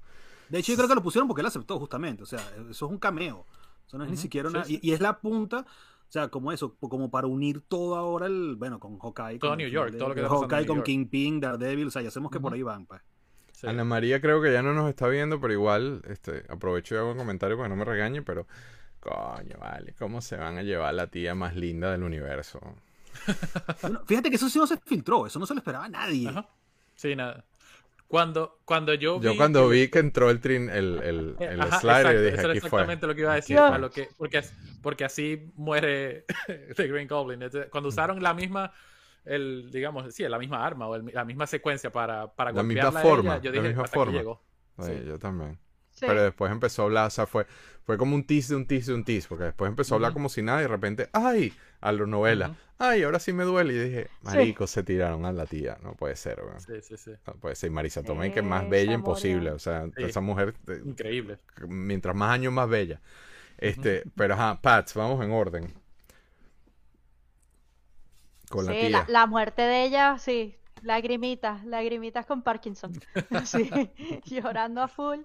[0.50, 2.24] De hecho, yo creo que lo pusieron porque él aceptó, justamente.
[2.24, 2.40] O sea,
[2.70, 3.46] eso es un cameo.
[3.88, 4.66] Eso no es ni siquiera sí, una.
[4.66, 4.80] sí.
[4.82, 5.66] Y, y es la punta.
[6.14, 8.56] O sea, como eso, como para unir todo ahora el.
[8.56, 9.40] Bueno, con Hawkeye.
[9.40, 10.86] Todo con New York, todo lo que está Hawkeye New con York.
[10.86, 11.88] Kingpin, Daredevil.
[11.88, 13.02] O sea, ya sabemos que por ahí van, pues.
[13.52, 13.66] Sí.
[13.66, 17.14] Ana María creo que ya no nos está viendo, pero igual este, aprovecho y hago
[17.14, 18.46] un comentario para que no me regañe, pero
[19.00, 22.60] coño, vale, ¿cómo se van a llevar la tía más linda del universo?
[23.82, 25.26] Bueno, fíjate que eso sí no se filtró.
[25.26, 26.30] Eso no se lo esperaba a nadie.
[26.30, 26.48] Ajá.
[26.94, 27.44] Sí, nada.
[28.14, 29.26] Cuando, cuando yo vi.
[29.26, 32.30] Yo cuando vi que entró el trin, el, el, Eh, el ajá, slider, exacto, dije,
[32.36, 32.58] eso era fue.
[32.58, 33.58] exactamente lo que iba a decir.
[33.80, 34.44] Lo que, porque,
[34.84, 36.26] porque así muere
[36.76, 37.40] The Green Goblin.
[37.72, 38.72] Cuando usaron la misma,
[39.26, 42.92] el, digamos, sí, la misma arma o el- la misma secuencia para, para La misma
[42.92, 44.20] golpearla a forma, ella, yo la dije, misma hasta forma.
[44.20, 44.44] llegó.
[44.78, 45.04] Sí, Sí.
[45.08, 45.58] yo también.
[45.94, 46.06] Sí.
[46.08, 47.46] Pero después empezó a hablar, o sea, fue,
[47.84, 50.14] fue como un tease de un tease de un tease, porque después empezó a hablar
[50.14, 51.54] como si nada y de repente, ¡ay!
[51.82, 52.56] A la novela.
[52.80, 53.04] ¡ay!
[53.04, 53.74] Ahora sí me duele.
[53.74, 55.78] Y dije, marico, se tiraron a la tía.
[55.84, 56.60] No puede ser, weón.
[56.60, 57.12] Sí, sí, sí.
[57.28, 57.68] No puede ser.
[57.70, 59.52] Y Marisa Tomei, que es más bella imposible.
[59.52, 60.04] O sea, Sí.
[60.04, 61.38] esa mujer, eh, Increíble.
[61.68, 63.00] mientras más años, más bella.
[63.58, 65.74] Este, pero ajá, Pats, vamos en orden.
[68.50, 68.90] Con la Sí, tía.
[68.90, 70.58] la, la muerte de ella, sí.
[70.82, 72.92] Lagrimitas, lagrimitas con Parkinson.
[73.46, 73.70] Sí,
[74.26, 75.20] llorando a full.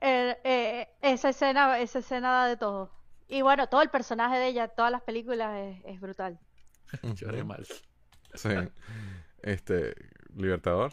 [0.00, 2.90] Eh, eh, esa escena, esa escena da de todo.
[3.28, 6.38] Y bueno, todo el personaje de ella, todas las películas es, es brutal.
[7.14, 7.66] Lloré mal.
[8.34, 8.48] Sí.
[9.42, 9.94] Este,
[10.34, 10.92] Libertador.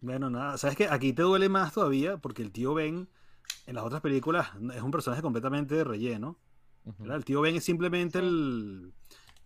[0.00, 3.08] Bueno, nada, sabes que aquí te duele más todavía porque el tío Ben
[3.66, 6.38] en las otras películas es un personaje completamente de relleno.
[7.04, 8.24] El tío Ben es simplemente Sí.
[8.26, 8.92] el,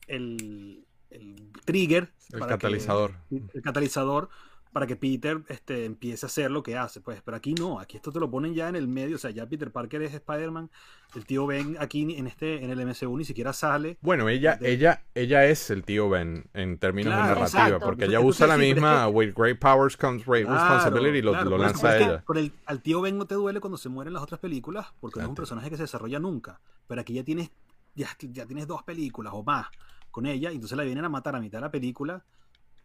[0.09, 3.15] el, el trigger, El para que- catalizador.
[3.31, 4.29] el catalizador
[4.73, 7.01] para que Peter este, empiece a hacer lo que hace.
[7.01, 9.31] Pues, pero aquí no, aquí esto te lo ponen ya en el medio, o sea,
[9.31, 10.71] ya Peter Parker es Spider-Man,
[11.17, 13.99] el tío Ben aquí en este en el MCU ni siquiera sale.
[14.01, 17.85] Bueno, ella, De- ella, ella es el tío Ben en términos Claro, de narrativa, exacto.
[17.87, 21.33] porque ella usa la misma es With great powers comes great Claro, responsibility y lo,
[21.33, 22.23] claro, lo lanza es que ella.
[22.25, 25.19] por el, al tío Ben no te duele cuando se mueren las otras películas, porque
[25.19, 25.41] no es un Exacto.
[25.43, 26.61] personaje que se desarrolla nunca.
[26.87, 27.51] Pero aquí ya tienes,
[27.97, 29.67] ya, ya tienes dos películas o más
[30.13, 32.25] con ella, y entonces la vienen a matar a mitad de la película,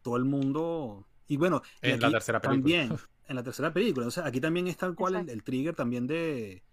[0.01, 1.05] todo el mundo.
[1.27, 2.61] Y bueno, y En la aquí tercera película.
[2.61, 4.03] También, en la tercera película.
[4.05, 6.63] Entonces aquí también es tal cual el, el trigger también de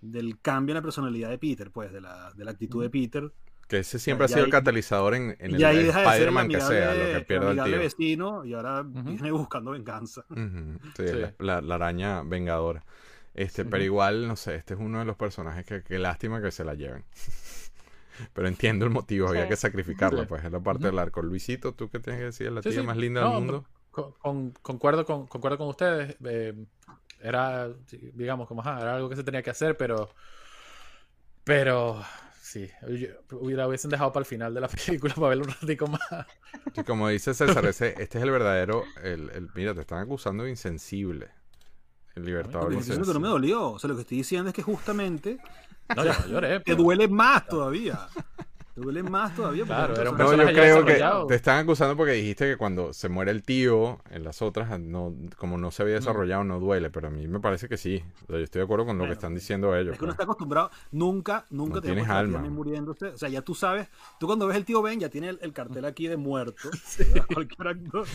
[0.00, 3.32] del cambio en la personalidad de Peter, pues, de la, de la actitud de Peter.
[3.68, 6.00] Que ese siempre ha sido ahí- el catalizador en, en y el, ahí el deja
[6.00, 7.78] de ser el Spider-Man que sea, lo que el pierda el tío.
[7.78, 10.26] vecino, y ahora viene buscando venganza.
[10.96, 11.20] Sí, Sí.
[11.38, 12.84] La, araña vengadora.
[13.32, 16.50] Este, pero igual, no sé, este es uno de los personajes que, que lástima que
[16.50, 17.04] se la lleven.
[18.34, 20.26] pero entiendo el motivo, había que sacrificarla, Sí.
[20.28, 21.22] pues es la parte del arco.
[21.22, 22.52] Luisito, ¿tú qué tienes que decir?
[22.52, 22.86] La Sí, tía sí.
[22.86, 23.64] más linda No, del mundo.
[23.94, 26.16] Con- con- concuerdo, con, concuerdo con ustedes.
[26.24, 26.66] eh,
[27.20, 27.68] era,
[28.12, 30.10] digamos, como, ajá, era algo que se tenía que hacer, pero.
[31.44, 32.02] Pero.
[32.40, 32.68] Sí,
[33.32, 36.00] hubiera hubiesen dejado para el final de la película para verlo un ratico más.
[36.74, 38.84] Sí, como dice César, ese, este es el verdadero.
[39.02, 41.30] El, el- mira, te están acusando de insensible.
[42.14, 43.70] El libertador no me dolió.
[43.72, 45.38] O sea, lo que estoy diciendo es que justamente
[45.96, 48.08] No, yo te duele más todavía.
[48.74, 49.64] Te duele más todavía.
[49.64, 52.92] Claro, es un No, personaje- yo creo que te están acusando porque dijiste que cuando
[52.92, 56.90] se muere el tío, en las otras, no, como no se había desarrollado, no duele.
[56.90, 58.02] Pero a mí me parece que sí.
[58.24, 59.92] O sea, yo estoy de acuerdo con lo que están diciendo ellos.
[59.92, 60.14] Es que uno pues.
[60.14, 62.32] está acostumbrado, nunca, nunca No te tienes alma.
[62.34, 63.06] también muriéndose.
[63.06, 63.88] O sea, ya tú sabes,
[64.18, 66.68] tú cuando ves el tío Ben ya tiene el, el cartel aquí de muerto.
[67.32, 68.06] Cualquier actor.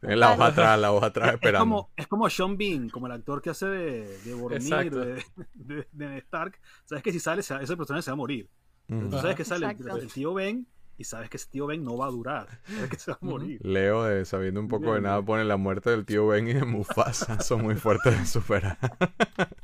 [0.00, 1.60] Tiene la hoja atrás, la hoja atrás es, esperando.
[1.64, 5.88] como, es como Sean Bean, como el actor que hace de, de Boromir, de, de-
[5.90, 6.58] de Stark.
[6.84, 8.48] Sabes que si sale, se- ese personaje se va a morir.
[8.92, 9.10] Mm.
[9.10, 10.66] Tú sabes que sale el, tío Ben
[10.98, 12.48] y sabes que ese tío Ben no va a durar.
[12.66, 13.60] Sabes que se va a morir.
[13.64, 16.64] Leo, de sabiendo un poco de nada, pone la muerte del tío Ben y de
[16.64, 17.40] Mufasa.
[17.40, 18.78] Son muy fuertes de superar.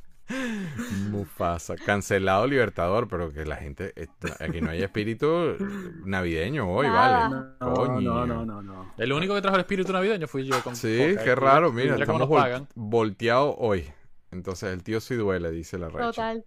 [1.11, 3.93] Mufasa, cancelado Libertador, pero que la gente.
[4.41, 5.57] Aquí no hay espíritu
[6.05, 7.29] navideño hoy, Nada.
[7.29, 7.47] ¿vale?
[7.61, 8.01] No, Coño.
[8.01, 8.93] no, no, no, no.
[8.99, 11.73] El único que trajo el espíritu navideño fui yo con Sí, Coca, qué raro.
[11.73, 12.69] Mira, estamos nos vol- pagan.
[12.75, 13.87] volteados hoy.
[14.31, 16.07] Entonces, el tío sí duele, dice la Rachel.
[16.11, 16.45] Total.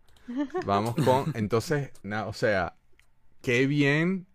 [0.61, 1.29] Vamos con.
[1.33, 2.75] Entonces, na- o sea,
[3.41, 4.27] qué bien,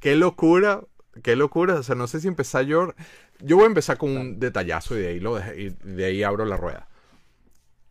[0.00, 0.82] qué locura,
[1.22, 1.76] qué locura.
[1.76, 2.94] O sea, no sé si empezar yo.
[3.40, 6.44] Yo voy a empezar con un detallazo y de ahí, lo y de ahí abro
[6.46, 6.88] la rueda.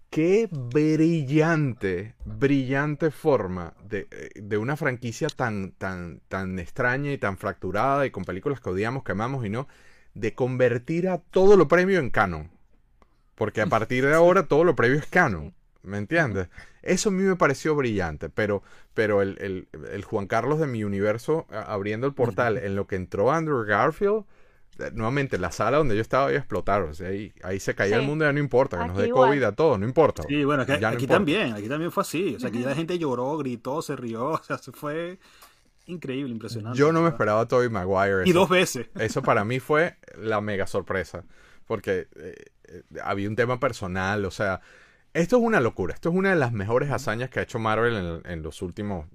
[0.10, 8.06] Qué brillante, brillante forma de, de una franquicia tan, tan, tan extraña y tan fracturada
[8.06, 9.68] y con películas que odiamos, que amamos y no,
[10.14, 12.50] de convertir a todo lo previo en canon.
[13.36, 15.56] Porque a partir de ahora todo lo previo es canon.
[15.86, 16.50] ¿Me entiendes?
[16.82, 18.62] Eso a mí me pareció brillante, pero,
[18.94, 22.88] pero el, el- el Juan Carlos de mi universo a- abriendo el portal en lo
[22.88, 24.24] que entró Andrew Garfield,
[24.80, 26.82] eh, nuevamente la sala donde yo estaba iba a explotar.
[26.84, 28.02] O sea, ahí, ahí se caía Sí.
[28.02, 29.30] el mundo, ya no importa, que nos dé igual.
[29.30, 30.24] COVID a todo, no importa.
[30.28, 32.36] Sí, bueno, es que Ya no aquí también, aquí también fue así.
[32.36, 34.32] O sea, aquí la gente lloró, gritó, se rió.
[34.42, 35.18] O sea, se fue
[35.88, 36.78] increíble, impresionante.
[36.78, 38.24] Yo no me esperaba a Tobey Maguire.
[38.28, 38.88] Y dos veces.
[38.96, 41.24] Eso para mí fue la mega sorpresa.
[41.68, 42.36] Porque eh,
[42.66, 44.26] eh, había un tema personal.
[44.26, 44.62] O sea,
[45.16, 45.94] esto es una locura.
[45.94, 49.06] Esto es una de las mejores hazañas que ha hecho Marvel en, en los últimos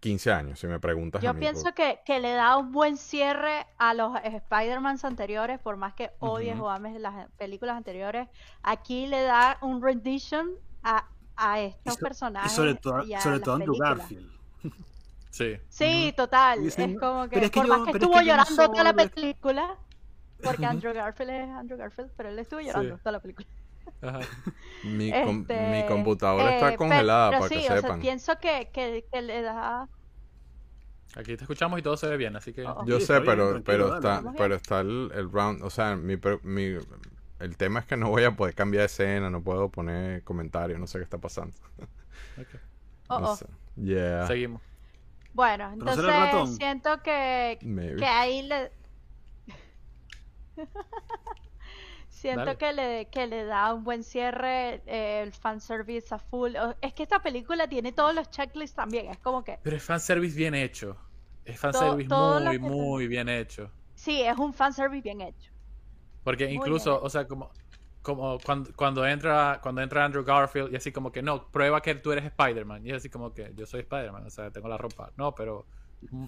[0.00, 1.20] 15 años, si me preguntas.
[1.22, 5.58] a Yo mí, pienso que, que le da un buen cierre a los Spider-Man anteriores,
[5.58, 6.64] por más que odies Ujú.
[6.64, 8.28] o ames las películas anteriores.
[8.62, 10.50] Aquí le da un rendition
[10.82, 12.52] a, a Y, estos so- personajes.
[12.52, 13.98] y sobre todo, y a sobre todo Andrew películas.
[13.98, 14.30] Garfield.
[15.30, 15.56] Sí.
[15.68, 16.64] Sí, total.
[16.66, 18.42] Es como que, "Pero es que por yo- más que es estuvo que yo no
[18.44, 19.08] llorando toda la soy de-".
[19.10, 19.76] película,
[20.42, 23.00] porque Andrew Garfield es Andrew Garfield, pero él estuvo llorando Sí.
[23.02, 23.46] toda la película.
[24.02, 24.20] Ajá.
[24.82, 28.00] Mi, com- Este, mi computadora eh, está congelada, pero para sí, que o sea, sepan.
[28.00, 29.88] pienso que, que, que le da...
[31.16, 32.64] Aquí te escuchamos y todo se ve bien, así que...
[32.66, 32.86] Oh, oh.
[32.86, 33.96] Yo Sí, sé, está bien, pero, pero dale.
[33.96, 36.78] está, pero está el, el round, o sea, mi, mi-
[37.38, 40.78] el tema es que no voy a poder cambiar de escena, no puedo poner comentarios,
[40.78, 41.54] no sé qué está pasando.
[42.38, 42.48] Ok.
[43.08, 43.36] Oh, No oh.
[43.36, 43.46] sé.
[43.76, 44.62] Yeah, Seguimos.
[45.32, 47.96] Bueno, Pero entonces siento que, maybe.
[47.98, 48.72] que ahí le...
[52.16, 52.58] Siento Dale.
[52.58, 56.54] que le, que le da un buen cierre, eh, el fanservice a full.
[56.80, 59.58] Es que esta película tiene todos los checklists también, es como que...
[59.62, 60.96] Pero es fanservice bien hecho.
[61.44, 63.70] Es fanservice todo muy, te- muy bien hecho.
[63.94, 65.52] Sí, es un fanservice bien hecho.
[66.22, 67.00] Porque Muy incluso, bien.
[67.02, 67.50] o sea, como,
[68.02, 71.94] como cuando, cuando entra cuando entra Andrew Garfield y así como que no, prueba que
[71.96, 72.86] tú eres Spider-Man.
[72.86, 75.12] Y es así como que yo soy Spider-Man, o sea, tengo la ropa.
[75.16, 75.66] No, pero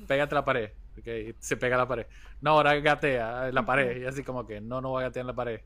[0.07, 0.71] pégate a la pared.
[0.99, 2.07] ok, y se pega a la pared.
[2.41, 4.01] No, ahora gatea en la pared.
[4.03, 5.61] Y así como que no, no voy a gatear en la pared.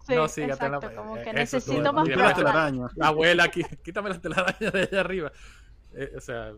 [0.00, 2.34] Sí, No, sí, en la exacto, como eh, que eso necesito más la pruebas.
[2.34, 2.86] telaraña.
[2.96, 3.50] La abuela,
[3.82, 5.32] quítame la telaraña de allá arriba.
[5.94, 6.52] Eh, o sea,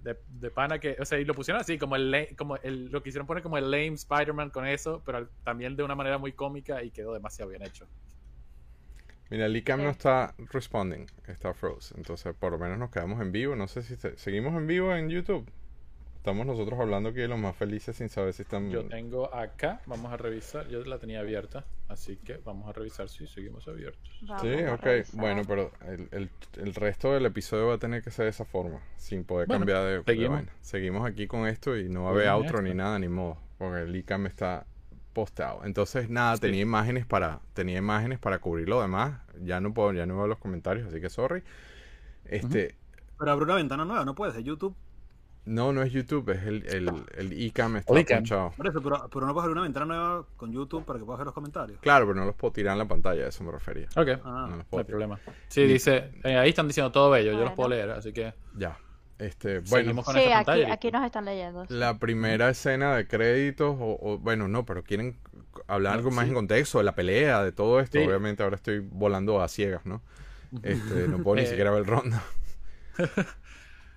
[0.00, 3.02] de, de pana que, o sea, y lo pusieron así, como el, como el, lo
[3.02, 6.82] quisieron poner como el lame Spider-Man con eso, pero también de una manera muy cómica
[6.82, 7.88] y quedó demasiado bien hecho.
[9.30, 9.90] Mira, Licam no Sí.
[9.90, 11.94] está responding, está froze.
[11.96, 13.56] Entonces, por lo menos nos quedamos en vivo.
[13.56, 15.50] No sé si se- seguimos en vivo en YouTube.
[16.24, 18.70] Estamos nosotros hablando aquí de los más felices sin saber si están.
[18.70, 23.10] Yo tengo acá, vamos a revisar, yo la tenía abierta, así que vamos a revisar
[23.10, 24.10] si seguimos abiertos.
[24.22, 24.82] Vamos Sí, ok.
[24.82, 25.20] revisar.
[25.20, 26.30] Bueno, pero el, el-
[26.62, 29.66] el resto del episodio va a tener que ser de esa forma, sin poder Bueno,
[29.66, 30.44] cambiar de, de seguimos.
[30.62, 32.62] Seguimos aquí con esto y no va a haber outro esto.
[32.62, 34.64] ni nada, ni modo, porque el Licam está
[35.12, 35.60] postado.
[35.66, 36.40] Entonces, nada, Sí.
[36.40, 39.20] tenía imágenes para tenía imágenes para cubrir lo demás.
[39.42, 41.42] Ya no puedo, ya no veo los comentarios, así que sorry.
[42.24, 42.76] Este,
[43.18, 44.74] Pero abre una ventana nueva, no puedes, de YouTube.
[45.46, 48.18] No, no es YouTube, es el, el, el ICAM está El ICAM.
[48.20, 48.50] ponchado.
[48.56, 51.18] Por eso, pero, pero no puedes abrir una ventana nueva con YouTube para que puedas
[51.18, 51.78] ver los comentarios.
[51.80, 53.86] Claro, pero no los puedo tirar en la pantalla, a eso me refería.
[53.96, 55.20] Ok, Ah, No los no hay problema.
[55.48, 57.56] Sí, dice, eh, ahí están diciendo todo bello, yo los Bueno.
[57.56, 58.78] puedo leer, así que Ya.
[59.16, 60.74] Este, bueno, seguimos con Sí, esta aquí, pantalla.
[60.74, 61.64] aquí nos están leyendo.
[61.68, 65.16] La primera escena de créditos, o, o- bueno, no, pero quieren
[65.68, 67.96] hablar Ah, algo más en contexto de la pelea, de todo esto.
[67.98, 68.04] Sí.
[68.04, 70.02] Obviamente ahora estoy volando a ciegas, ¿no?
[70.64, 72.22] Este, no puedo ni Eh, siquiera ver el ronda.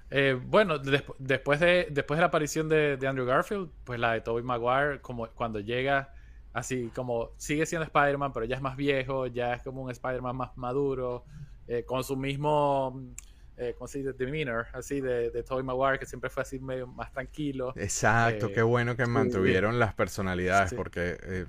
[0.09, 4.13] Eh, bueno, desp- después, de, después de la aparición de, de Andrew Garfield, pues la
[4.13, 6.13] de Tobey Maguire, como cuando llega
[6.53, 10.35] así como sigue siendo Spider-Man, pero ya es más viejo, ya es como un Spider-Man
[10.35, 11.23] más maduro,
[11.67, 13.11] eh, con su mismo, mm,
[13.57, 14.13] eh, ¿cómo se dice?
[14.13, 17.73] Demeanor, así de, de Tobey Maguire, que siempre fue así medio más tranquilo.
[17.75, 19.11] Exacto, Eh, qué bueno que sí.
[19.11, 20.75] mantuvieron las personalidades, Sí.
[20.75, 21.45] porque eh,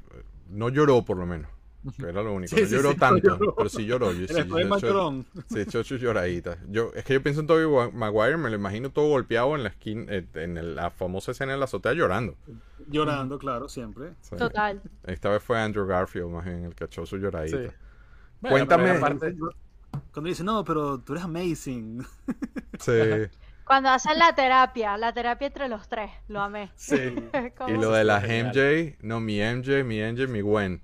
[0.51, 1.49] no lloró por lo menos.
[1.97, 2.55] Que era lo único.
[2.55, 3.55] Sí, no sí, lloró sí, tanto, no lloró.
[3.57, 4.13] pero sí lloró.
[4.13, 5.85] Yo, sí, yo- yo-.
[5.85, 6.59] Sí, lloraditas.
[6.69, 9.63] Yo, es que yo pienso en Tobey Wa- Maguire, me lo imagino todo golpeado en
[9.63, 12.37] la esquina, eh, en la famosa escena en la azotea llorando.
[12.89, 14.11] Llorando, claro, siempre.
[14.21, 14.37] Sí.
[14.37, 14.83] Total.
[15.05, 17.57] Esta vez fue Andrew Garfield más bien el que echó su lloradita.
[17.59, 17.67] Sí.
[18.41, 18.85] Bueno, Cuéntame.
[18.85, 19.37] pero aparte-
[20.13, 22.05] Cuando dice, no, pero tú eres amazing.
[22.81, 22.93] Sí.
[23.65, 26.71] Cuando hacen la terapia, la terapia entre los tres, lo amé.
[26.77, 26.97] Sí,
[27.69, 28.53] Y lo de la Genial.
[28.55, 30.81] MJ, no, mi MJ, mi MJ, mi Gwen.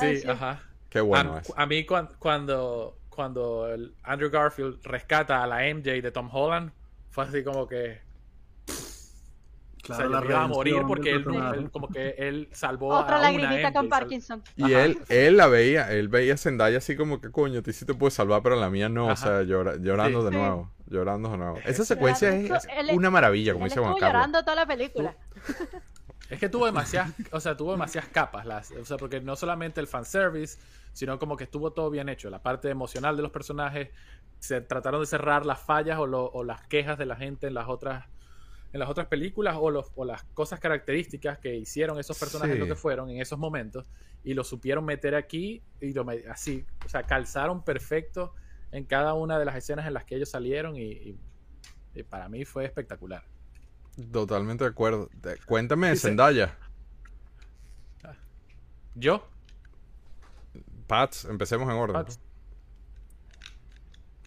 [0.00, 0.28] Sí, sí.
[0.28, 0.62] ajá.
[0.90, 1.52] Qué bueno a, es.
[1.56, 6.70] a mí cuan- cuando, cuando el Andrew Garfield rescata a la MJ de Tom Holland,
[7.10, 8.00] fue así como que
[9.82, 11.24] Claro, o la sea, me iba a morir porque él,
[11.56, 14.42] él como que él salvó Otra a una MJ, con sal- Parkinson.
[14.56, 14.84] Y Ajá.
[14.84, 17.92] él, él la veía, él veía a Zendaya así como que coño, ti sí te
[17.92, 19.16] puedes salvar, pero la mía no, o Ajá.
[19.16, 20.24] sea, llora- llorando Sí.
[20.24, 20.36] de Sí.
[20.38, 21.58] nuevo, llorando de nuevo.
[21.66, 24.08] Esa secuencia es, es una maravilla, como Él dice Juan Carlos.
[24.14, 25.14] llorando toda la película.
[26.30, 29.80] Es que tuvo demasiadas, o sea, tuvo demasiadas capas, las, o sea, porque no solamente
[29.80, 30.58] el fanservice,
[30.92, 32.30] sino como que estuvo todo bien hecho.
[32.30, 33.90] La parte emocional de los personajes,
[34.38, 37.54] se trataron de cerrar las fallas o, lo- o las quejas de la gente en
[37.54, 38.04] las otras
[38.72, 42.58] en las otras películas o, los, o las cosas características que hicieron esos personajes Sí.
[42.60, 43.88] lo que fueron en esos momentos
[44.24, 48.34] y lo supieron meter aquí y lo así, o sea, calzaron perfecto
[48.72, 51.16] en cada una de las escenas en las que ellos salieron y, y-
[51.94, 53.22] y para mí fue espectacular.
[54.12, 55.08] Totalmente de acuerdo.
[55.14, 56.56] De- Cuéntame de Dice- Zendaya.
[58.96, 59.26] Yo,
[60.86, 61.94] Pats, empecemos en orden.
[61.94, 62.20] Pats.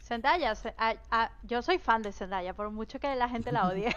[0.03, 3.68] Zendaya, se- a- a- yo soy fan de Zendaya, por mucho que la gente la
[3.68, 3.95] odie.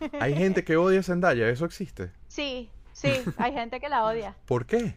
[0.20, 2.12] Hay gente que odia a Zendaya, ¿eso existe?
[2.28, 4.36] Sí, sí, hay gente que la odia.
[4.46, 4.94] ¿Por qué?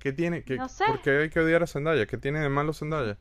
[0.00, 0.42] ¿Qué tiene?
[0.44, 0.84] qué- No sé.
[0.86, 2.06] ¿Por qué hay que odiar a Zendaya?
[2.06, 3.16] ¿Qué tiene de malo Zendaya?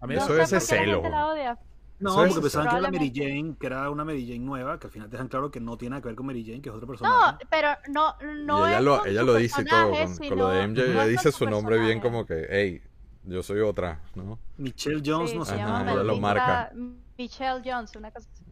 [0.00, 0.96] a mí No Eso sé es por ese qué la celo.
[1.02, 1.58] gente la odia.
[2.00, 3.12] No, porque pensaban que era la Mary.
[3.14, 5.76] Jane, que era una Mary Jane nueva, que al final te dejan claro que no
[5.76, 7.46] tiene nada que ver con Mary Jane, que es otro No, personaje.
[7.50, 8.14] pero no,
[8.44, 9.90] no y ella es lo, con ella su lo dice todo.
[9.90, 12.82] Con, con lo de MJ, no ella dice su nombre bien como que, hey,
[13.24, 14.38] yo soy otra, ¿no?
[14.58, 15.56] Michelle Jones, Sí, no se sé.
[15.58, 16.72] llama Ajá, ella lo marca.
[17.18, 18.44] Michelle Jones, una cosa así.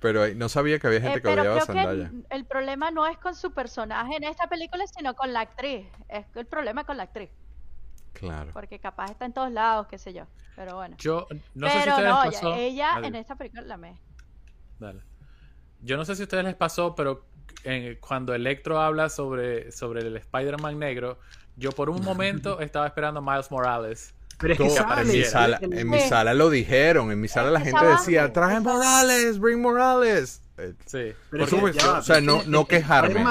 [0.00, 2.06] Pero eh, no sabía que había gente Eh, que odiaba a Zendaya.
[2.06, 5.86] el, el problema no es con su personaje en esta película, sino con la actriz.
[6.08, 7.28] Es el problema con la actriz,
[8.12, 8.50] Claro.
[8.52, 10.24] porque capaz está en todos lados, qué sé yo.
[10.56, 10.96] Pero bueno.
[10.98, 12.54] Yo no sé si pero no, les pasó.
[12.54, 13.96] ella, ella Dale, en esta película la me.
[14.78, 15.00] dale.
[15.82, 17.24] Yo no sé si a ustedes les pasó, pero
[17.64, 21.18] en- cuando Electro habla sobre, sobre el Spider-Man negro,
[21.56, 24.14] yo por un momento estaba esperando a Miles Morales.
[24.38, 27.48] Pero es que sale, en, mi sala, en mi sala lo dijeron, en mi sala
[27.48, 30.42] Es la gente decía, trae Morales, bring Morales.
[30.56, 31.12] Eh, Sí.
[31.30, 33.22] Pero es Por que supuesto, ya o sea, no, no quejarme,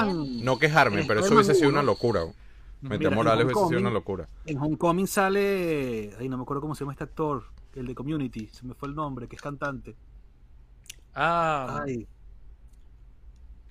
[0.42, 2.22] no quejarme, pero eso hubiese sido una locura.
[2.82, 4.28] En Morales hubiese sido Homecoming- una locura.
[4.46, 6.14] En Homecoming sale.
[6.18, 7.44] Ay, no me acuerdo cómo se llama este actor.
[7.74, 8.46] El de Community.
[8.48, 9.96] Se me fue el nombre, que es cantante.
[11.14, 12.06] Ah, Ay.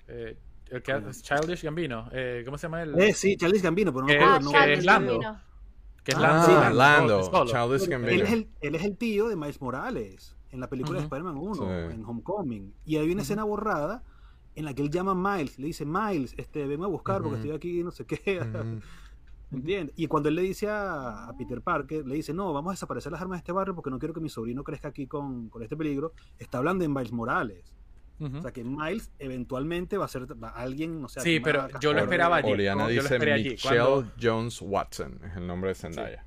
[0.08, 0.36] eh,
[0.70, 2.08] el que es Childish Gambino.
[2.12, 2.98] Eh, ¿Cómo se llama él?
[2.98, 4.72] Eh, sí, Charles Gambino, pero no me acuerdo Ah, que nombre.
[4.74, 5.12] es Lando.
[5.18, 5.40] Gambino.
[6.04, 6.46] Que es Ah, Lando.
[6.46, 7.46] sí, Ah, Lando.
[7.46, 8.24] Childish Él Gambino.
[8.24, 11.04] es, el, él es el tío de Miles Morales en la película de.
[11.04, 11.94] Spider-Man 1, Sí.
[11.94, 12.74] en Homecoming.
[12.84, 14.02] Y hay una escena borrada
[14.54, 17.36] en la que él llama a Miles, le dice, Miles, este, venme a buscar porque
[17.36, 18.18] estoy aquí, no sé qué.
[19.52, 19.94] ¿Entiendes?
[19.96, 23.10] Y cuando él le dice a, a Peter Parker, le dice, no, vamos a desaparecer
[23.10, 25.62] las armas de este barrio porque no quiero que mi sobrino crezca aquí con, con
[25.62, 27.72] este peligro, está hablando de Miles Morales.
[28.22, 31.94] O sea que Miles eventualmente va a ser va- alguien, no sé, Sí, pero yo
[31.94, 32.52] lo esperaba allí.
[32.52, 33.50] Oriana Yo lo dice esperé allí.
[33.52, 36.26] Michelle Cuando- Jones Watson, es el nombre de Zendaya.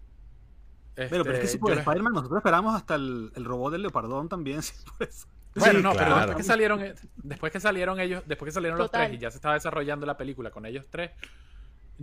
[0.95, 3.45] Pero, pero es que este, si por yo lo- Spider-Man nosotros esperamos hasta el, el
[3.45, 4.61] robot del leopardón también.
[4.63, 5.27] sí, pues.
[5.55, 6.15] Bueno, Sí, no, pero claro.
[6.17, 9.29] después que salieron, eh, después que salieron ellos, después que salieron los tres y ya
[9.29, 11.11] se estaba desarrollando la película con ellos tres,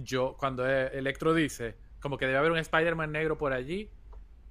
[0.02, 3.90] yo cuando eh, Electro dice como que debe haber un Spider-Man negro por allí,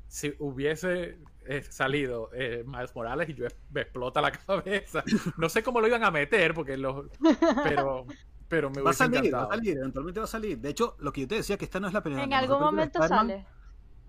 [0.08, 5.04] si hubiese eh, salido eh, Miles Morales y yo me explota la cabeza.
[5.38, 7.08] No sé cómo lo iban a meter porque los,
[7.64, 8.06] pero,
[8.48, 10.60] pero me Va a salir, va a salir, eventualmente va a salir.
[10.60, 12.24] De hecho, lo que yo te decía, que esta no es la primera.
[12.24, 13.46] En la algún momento Spider-Man, sale.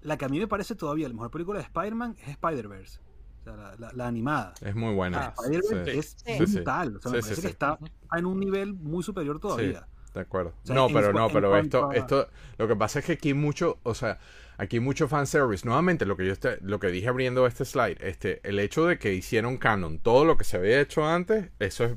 [0.02, 3.00] La que a mí me parece todavía la mejor película de Spider-Man es Spider-Verse.
[3.40, 4.52] O sea, la, la- la animada.
[4.60, 5.28] Es muy buena.
[5.28, 5.98] Ah, Spider-Verse sí.
[5.98, 6.96] es Sí, brutal.
[6.96, 7.40] O sea, me Sí, parece sí.
[7.42, 7.78] que está
[8.16, 9.86] en un nivel muy superior todavía.
[10.14, 10.52] De acuerdo.
[10.64, 12.28] sea, no, pero no, pero esto, a- esto,
[12.58, 14.18] lo que pasa es que aquí mucho, o sea,
[14.58, 15.64] aquí mucho fanservice.
[15.66, 18.98] Nuevamente, lo que yo este- lo que dije abriendo este slide, este, el hecho de
[18.98, 21.92] que hicieron canon todo lo que se había hecho antes, eso es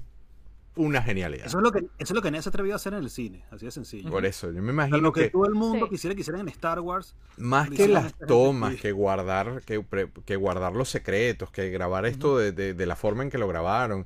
[0.76, 1.45] una genialidad.
[1.45, 2.99] Eso es lo que eso es lo que nadie se ha atrevido a hacer en
[3.03, 4.10] el cine, así de sencillo.
[4.10, 5.91] Por eso, yo me imagino lo que, que todo el mundo Sí.
[5.91, 10.10] quisiera que hicieran en Star Wars, más que las gente tomas, que guardar, que, pre-
[10.26, 13.48] que guardar los secretos, que grabar esto de, de- de la forma en que lo
[13.48, 14.06] grabaron.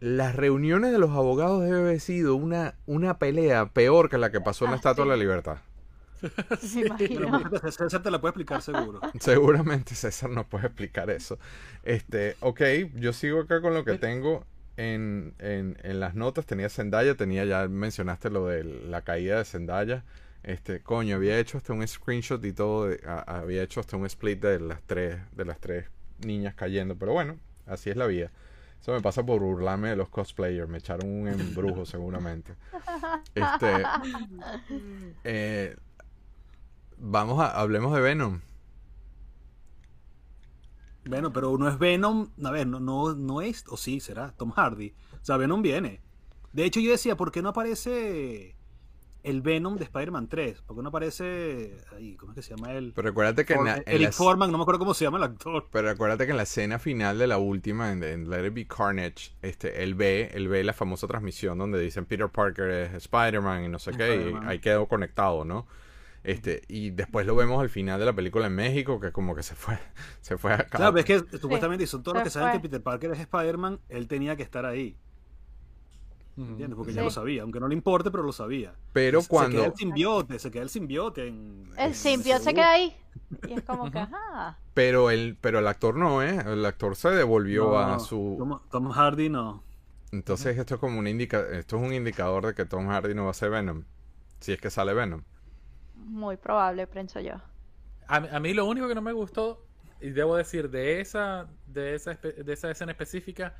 [0.00, 4.40] Las reuniones de los abogados debe haber sido una, una pelea peor que la que
[4.40, 5.20] pasó en la Ah, Estatua de la sí.
[5.20, 5.58] Libertad.
[6.20, 9.00] Pero fíjate, César te la puede explicar seguro.
[9.20, 11.38] Seguramente César nos puede explicar eso.
[11.82, 12.60] Este, ok,
[12.94, 14.44] yo sigo acá con lo que tengo
[14.76, 16.46] en, en, en las notas.
[16.46, 20.04] Tenía Zendaya, tenía ya mencionaste lo de la caída de Zendaya.
[20.42, 24.06] Este, coño, había hecho hasta un screenshot y todo, de- a- había hecho hasta un
[24.06, 25.86] split de las tres, de las tres
[26.24, 27.36] niñas cayendo, pero bueno,
[27.66, 28.30] así es la vida.
[28.80, 32.54] Eso me pasa por burlarme de los cosplayers, me echaron un embrujo seguramente.
[33.34, 33.82] Este,
[35.24, 35.76] eh,
[36.98, 38.40] vamos a, hablemos de Venom.
[41.04, 42.30] Bueno, pero no es Venom.
[42.44, 43.64] A ver, no, no, no es.
[43.68, 44.94] O sí, será Tom Hardy.
[45.20, 46.00] O sea, Venom viene.
[46.52, 48.56] De hecho, yo decía, ¿por qué no aparece
[49.26, 50.62] el Venom de Spider-Man 3?
[50.62, 51.76] ¿Por qué no aparece.
[51.94, 52.92] Ay, ¿Cómo es que se llama él?
[52.94, 55.18] Pero acuérdate que en la, en Eric la- Foreman, no me acuerdo cómo se llama
[55.18, 55.68] el actor.
[55.70, 58.66] pero acuérdate que en la escena final de la última, en, en Let It Be
[58.66, 63.64] Carnage, este, él ve, él ve la famosa transmisión donde dicen Peter Parker es Spider-Man
[63.64, 65.66] y no sé qué, y ahí quedó conectado, ¿no?
[66.22, 69.44] Este, y después lo vemos al final de la película en México, que como que
[69.44, 69.78] se fue,
[70.20, 72.82] se fue a Claro, es que supuestamente y son todos los que saben que Peter
[72.82, 74.96] Parker es Spider-Man, él tenía que estar ahí.
[76.36, 76.76] ¿Entiendes?
[76.76, 76.96] Porque Sí.
[76.96, 78.74] ya lo sabía, aunque no le importe, pero lo sabía.
[78.92, 81.70] Pero Se queda cuando, el simbiote, se queda el simbiote en.
[81.76, 82.96] El en simbionte se queda ahí.
[83.42, 84.58] Y es como que, ajá.
[84.74, 86.38] pero el, pero el actor no, ¿eh?
[86.46, 89.62] El actor se devolvió No, a su, Tom, Tom Hardy no.
[90.12, 93.24] entonces esto es como un indica, esto es un indicador de que Tom Hardy no
[93.24, 93.84] va a ser Venom,
[94.40, 95.22] si es que sale Venom.
[95.94, 97.34] Muy probable, pienso yo.
[98.08, 99.66] A, mí- a mí lo único que no me gustó,
[100.00, 103.56] y debo decir, de esa, de esa, espe- de esa escena específica,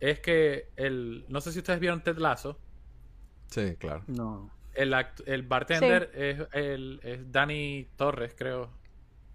[0.00, 1.24] es que el.
[1.28, 2.58] No sé si ustedes vieron Ted Lasso.
[3.48, 4.02] Sí, claro.
[4.06, 4.50] No.
[4.74, 8.70] El, act- el bartender es, el, es Danny Torres, creo.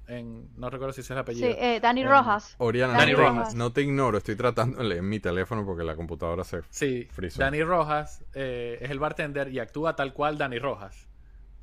[0.08, 1.50] En, no recuerdo si ese es el Sí, apellido.
[1.58, 2.56] eh, Dani Rojas.
[2.58, 3.56] Oriana, Dani no, te- Rojas.
[3.56, 6.62] no te ignoro, estoy tratando de leer mi teléfono porque la computadora se...
[6.70, 7.40] Sí, Frizzo.
[7.40, 11.08] Danny Rojas eh, es el bartender y actúa tal cual Danny Rojas.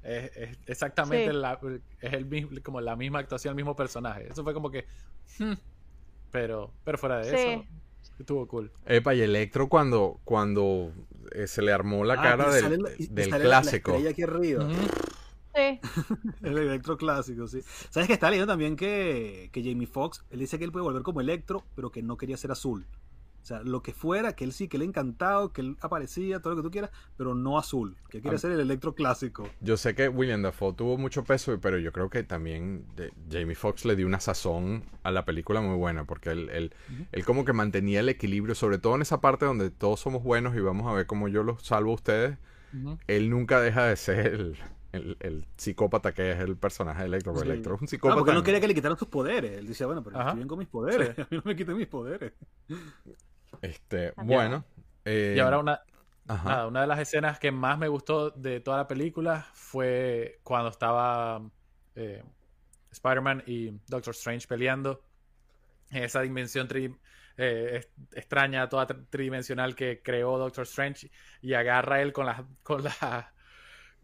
[0.03, 1.37] Es, es exactamente Sí.
[1.37, 1.61] la,
[2.01, 4.29] es el mismo, como la misma actuación, el mismo personaje.
[4.31, 4.87] Eso fue como que.
[5.39, 5.53] hmm,
[6.31, 7.37] Pero, pero fuera de Sí.
[7.37, 7.65] eso,
[8.19, 8.71] estuvo cool.
[8.87, 10.93] Epa, y Electro cuando, cuando
[11.33, 12.77] eh, se le armó la Ah, cara del, sale
[13.11, 13.91] del sale la- la clásico.
[13.93, 14.65] estrella aquí arriba.
[14.65, 14.75] Ujú.
[15.55, 15.81] Sí.
[16.43, 17.61] El electro clásico, sí.
[17.91, 21.03] ¿Sabes que está leyendo también que, que Jamie Foxx, él dice que él puede volver
[21.03, 22.87] como electro, pero que no quería ser azul?
[23.49, 26.51] O sea, lo que fuera, que él sí, que le encantado, que él aparecía, todo
[26.55, 27.97] lo que tú quieras, pero no azul.
[28.11, 29.49] Que quiere ser el electro clásico.
[29.63, 33.55] Yo sé que William Dafoe tuvo mucho peso, pero yo creo que también de- Jamie
[33.55, 36.75] Foxx le dio una sazón a la película muy buena, porque él, él,
[37.11, 40.55] él como que mantenía el equilibrio, sobre todo en esa parte donde todos somos buenos
[40.55, 42.37] y vamos a ver cómo yo los salvo a ustedes.
[43.07, 44.57] Él nunca deja de ser el,
[44.93, 47.35] el- el psicópata que es el personaje de Electro.
[47.37, 47.45] Sí.
[47.47, 48.19] Electro es un Ah, psicópata.
[48.19, 49.57] porque no quería que le quitaran sus poderes.
[49.59, 50.29] Él decía, bueno, pero Ajá.
[50.31, 51.15] estoy bien con mis poderes.
[51.17, 51.23] Sí.
[51.23, 52.33] A mí no me quiten mis poderes.
[53.63, 54.65] Este, bueno.
[55.05, 55.81] eh, Y ahora una,
[56.29, 56.49] ajá.
[56.49, 60.71] nada, una de las escenas que más me gustó de toda la película fue cuando
[60.71, 61.43] estaba
[61.95, 62.23] eh,
[62.93, 65.05] Spider-Man y Doctor Strange peleando
[65.91, 66.99] en esa dimensión tri-
[67.37, 71.11] eh, extraña, toda tri- tridimensional que creó Doctor Strange
[71.43, 73.35] y agarra a él con las con la,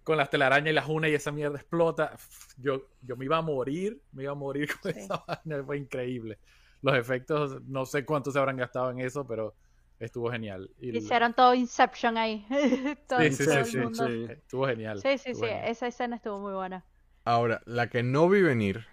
[0.05, 2.17] con las telarañas y las une y esa mierda explota.
[2.57, 4.99] Yo, yo me iba a morir, me iba a morir con Sí.
[4.99, 6.39] esa vaina, fue increíble.
[6.85, 9.55] Los efectos, no sé cuánto se habrán gastado en eso, pero
[9.99, 10.71] estuvo genial.
[10.79, 12.47] Y Hicieron todo Inception ahí.
[13.09, 14.05] todo, Sí, sí, todo sí, el sí, mundo.
[14.07, 14.27] sí.
[14.29, 14.99] Estuvo genial.
[15.03, 15.71] Sí, sí, estuvo sí, genial.
[15.71, 16.85] esa escena estuvo muy buena.
[17.25, 18.87] Ahora, la que no vi venir,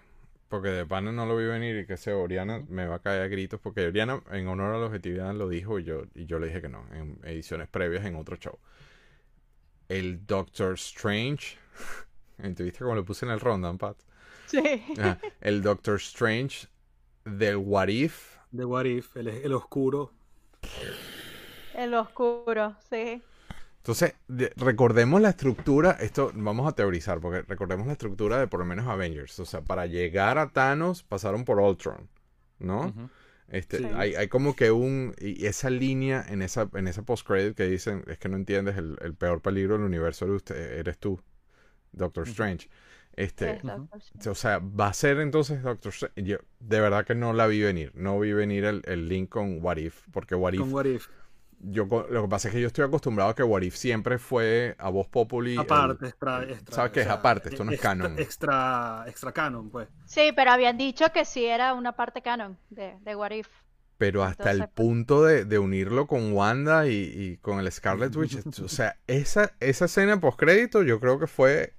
[0.48, 3.22] porque de pana no lo vi venir y que se Oriana me va a caer
[3.22, 6.38] a gritos, porque Oriana en honor a la objetividad lo dijo y yo, y yo
[6.38, 8.58] le dije que no, en ediciones previas en otro show.
[9.88, 11.56] El Doctor Strange,
[12.56, 13.96] ¿te viste cómo le puse en el rundown, Pat?
[14.46, 14.60] Sí.
[14.96, 16.68] Ajá, el Doctor Strange
[17.24, 20.12] del What If, De What If, el, el oscuro.
[21.74, 23.22] El oscuro, sí.
[23.78, 28.60] Entonces, de- recordemos la estructura, esto vamos a teorizar, porque recordemos la estructura de por
[28.60, 29.38] lo menos Avengers.
[29.40, 32.08] O sea, para llegar a Thanos pasaron por Ultron,
[32.60, 32.94] ¿no?
[33.48, 33.84] Este, Sí.
[33.94, 38.04] hay, hay como que un, y esa línea en esa, en esa post-credit que dicen,
[38.06, 41.20] es que no entiendes, el, el peor peligro del universo eres tú,
[41.92, 42.68] Doctor Strange.
[43.14, 43.60] Este,
[44.20, 46.22] Sí, o sea, va a ser entonces Doctor Strange.
[46.22, 49.62] Yo de verdad que no la vi venir, no vi venir el, el link con
[49.62, 51.08] What If, porque What If Con What If.
[51.60, 54.74] yo lo que pasa es que yo estoy acostumbrado a que What If siempre fue
[54.78, 55.52] a voz populi.
[55.52, 56.74] el- Aparte, extra, extra.
[56.74, 57.50] ¿Sabes qué es aparte?
[57.50, 58.18] Esto no es extra- canon.
[58.18, 59.88] Extra, extra canon, pues.
[60.06, 63.48] Sí, pero habían dicho que sí era una parte canon de, de What If.
[63.98, 67.70] pero hasta el entonces, pues- punto de, de unirlo con Wanda y, y con el
[67.70, 68.38] Scarlet Witch.
[68.58, 71.74] o sea, esa, esa escena post crédito yo creo que fue.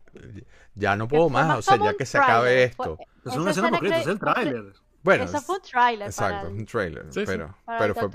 [0.76, 2.98] Ya no puedo más, o sea, ya que se acabe tráiler, esto.
[3.26, 4.74] Es esa una escena concreta, es que- el tráiler.
[5.04, 6.68] Bueno, Eso fue un tráiler exacto, para un.
[7.12, 7.24] Sí, sí.
[7.26, 8.10] pero pero fue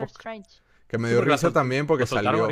[0.89, 2.49] que me Sí, dio porque risa también porque salió.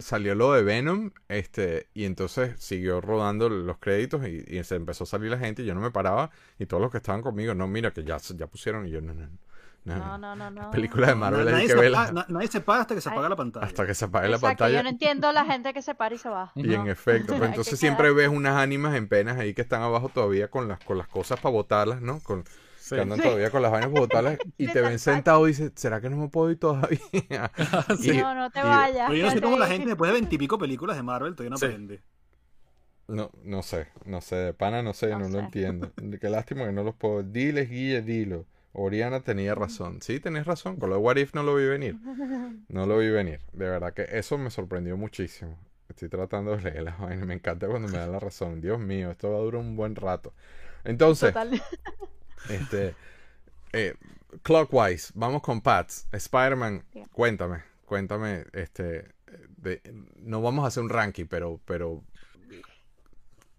[0.00, 5.04] salió lo de Venom, este, y entonces siguió rodando los créditos y, y se empezó
[5.04, 7.54] a salir la gente y yo no me paraba y todos los que estaban conmigo,
[7.54, 9.38] no, mira que ya, ya pusieron y yo, no, no, no,
[9.84, 10.70] No, no, no, no.
[10.70, 13.00] películas de Marvel hay nadie, que se verlas apaga, na- nadie se paga hasta que
[13.02, 13.12] se Ay.
[13.12, 13.66] apaga la pantalla.
[13.66, 16.18] hasta que se apague la pantalla yo no entiendo la gente que se para y
[16.18, 16.52] se va.
[16.54, 19.60] y en efecto, pero que entonces siempre quedar- ves unas ánimas en penas ahí que
[19.62, 22.20] están abajo todavía con las, con las cosas para botarlas, ¿no?
[22.20, 22.44] Con,
[22.78, 22.96] Sí.
[22.96, 26.00] que andan todavía con las vainas para botarlas y te ven sentado y dices, ¿será
[26.02, 26.98] que no me puedo ir todavía?
[28.00, 29.06] Y- No, no te y- vayas.
[29.08, 31.56] Pero yo no sé cómo la gente después de veintipico películas de Marvel todavía no
[31.58, 31.64] Sí.
[31.66, 32.02] aprende.
[33.08, 35.90] No, no sé, no sé, de pana no sé, no, No lo entiendo.
[36.20, 37.22] Qué lástima que no los puedo.
[37.22, 38.46] Diles, Guille, dilo.
[38.74, 40.02] Oriana tenía razón.
[40.02, 40.76] Sí, tenés razón.
[40.76, 41.96] Con lo de What If no lo vi venir.
[42.68, 43.40] No lo vi venir.
[43.52, 45.58] De verdad que eso me sorprendió muchísimo.
[45.88, 47.26] Estoy tratando de leer las vainas.
[47.26, 48.60] Me encanta cuando me dan la razón.
[48.60, 50.34] Dios mío, esto va a durar un buen rato.
[50.84, 51.62] Entonces, Total.
[52.50, 52.94] este,
[53.72, 53.94] eh,
[54.42, 56.08] clockwise, vamos con Pats.
[56.12, 59.08] Spider-Man, cuéntame, cuéntame, este,
[59.56, 59.80] de-
[60.16, 62.02] no vamos a hacer un ranking, pero, pero,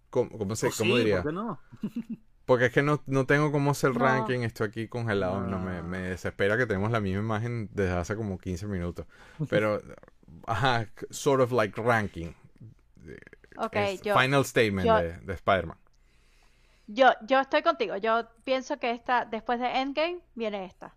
[0.10, 1.22] ¿cómo, cómo se, Pues cómo sí, diría?
[1.24, 1.60] ¿por qué no?
[2.45, 3.99] Porque es que no, no tengo cómo hacer No.
[4.06, 8.15] ranking, estoy aquí congelado, no, me, me desespera que tenemos la misma imagen desde hace
[8.15, 9.07] como 15 minutos.
[9.49, 9.82] Pero,
[10.45, 12.33] ajá, sort of like ranking.
[14.03, 15.77] Yo, final statement yo- de, de Spider-Man.
[16.88, 17.98] yo, yo estoy contigo.
[17.98, 20.93] Yo pienso que esta, después de Endgame, viene esta.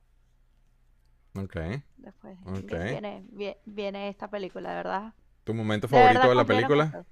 [1.34, 1.56] Ok.
[1.98, 2.72] Después Ok.
[2.72, 5.14] viene, vie- viene esta película, de verdad.
[5.44, 7.04] ¿Tu momento De favorito verdad de la película?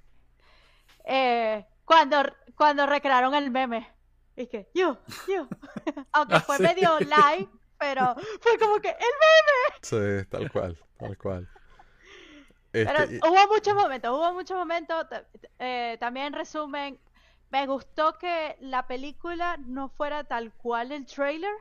[1.04, 2.16] Eh, cuando,
[2.56, 3.86] cuando recrearon el meme.
[4.36, 5.48] Y que, yo, yo.
[6.12, 6.64] Aunque Ah, fue sí.
[6.68, 7.48] medio live,
[7.78, 8.96] pero fue como que el
[9.82, 9.96] Sí,
[10.30, 11.48] tal cual, tal cual.
[12.72, 15.06] Este, Pero y- hubo muchos momentos, hubo muchos momentos.
[15.58, 17.00] eh, también en resumen,
[17.50, 21.52] me gustó que la película no fuera tal cual el trailer,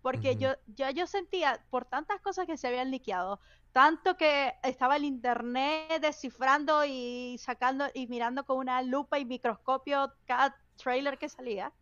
[0.00, 0.36] porque Ujú.
[0.36, 3.40] yo ya yo sentía por tantas cosas que se habían liqueado,
[3.72, 10.12] tanto que estaba el internet descifrando y sacando y mirando con una lupa y microscopio
[10.26, 11.72] cada trailer que salía.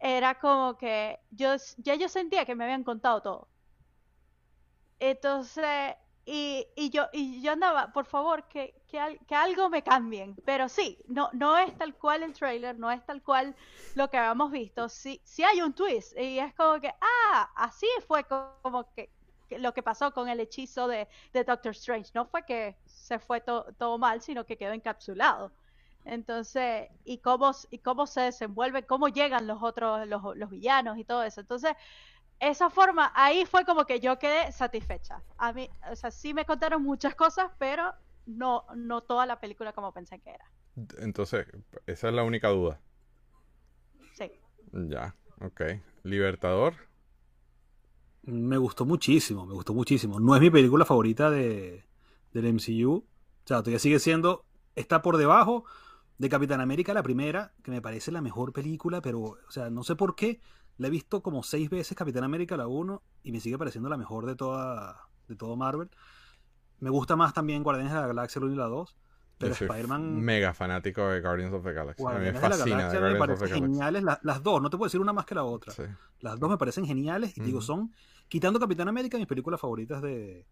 [0.00, 3.48] Era como que yo ya yo sentía que me habían contado todo.
[5.00, 5.94] Entonces,
[6.24, 10.36] y, y yo, y yo andaba, por favor, que, que, al- que algo me cambien.
[10.44, 13.54] Pero sí, no, no es tal cual el trailer, no es tal cual
[13.94, 14.88] lo que habíamos visto.
[14.88, 16.16] Sí, sí hay un twist.
[16.18, 19.10] Y es como que, ah, así fue co- como que,
[19.50, 22.10] lo que pasó con el hechizo de, de Doctor Strange.
[22.14, 25.52] No fue que se fue to- todo mal, sino que quedó encapsulado.
[26.08, 31.04] Entonces, y cómo, y cómo se desenvuelve, cómo llegan los otros, los, los villanos y
[31.04, 31.42] todo eso.
[31.42, 31.72] Entonces,
[32.40, 35.22] esa forma, ahí fue como que yo quedé satisfecha.
[35.36, 37.92] A mí, o sea, sí me contaron muchas cosas, pero
[38.24, 40.50] no, no toda la película como pensé que era.
[41.00, 41.46] entonces,
[41.86, 42.80] esa es la única duda.
[44.14, 44.32] Sí.
[44.72, 45.60] Ya, ok.
[46.04, 46.74] Libertador.
[48.22, 50.20] Me gustó muchísimo, me gustó muchísimo.
[50.20, 51.84] No es mi película favorita de,
[52.32, 52.94] del MCU.
[52.94, 53.04] O
[53.44, 55.66] sea, todavía sigue siendo, está por debajo
[56.18, 59.82] de Capitán América, la primera, que me parece la mejor película, pero, o sea, no
[59.84, 60.40] sé por qué.
[60.76, 63.96] La he visto como seis veces Capitán América, la 1, y me sigue pareciendo la
[63.96, 65.90] mejor de toda de todo Marvel.
[66.80, 68.96] Me gusta más también Guardianes de la Galaxia, la 1 y la 2.
[69.38, 72.02] Pero Spider-Man, mega fanático de Guardians of the Galaxy.
[72.02, 74.02] A mí me Guardianes de la fascina Galaxia me parecen geniales.
[74.02, 75.72] la- las dos, no te puedo decir una más que la otra.
[75.72, 75.82] Sí.
[76.20, 77.66] Las dos me parecen geniales y te digo, Ujú.
[77.66, 77.94] son,
[78.28, 80.44] quitando Capitán América, mis películas favoritas de,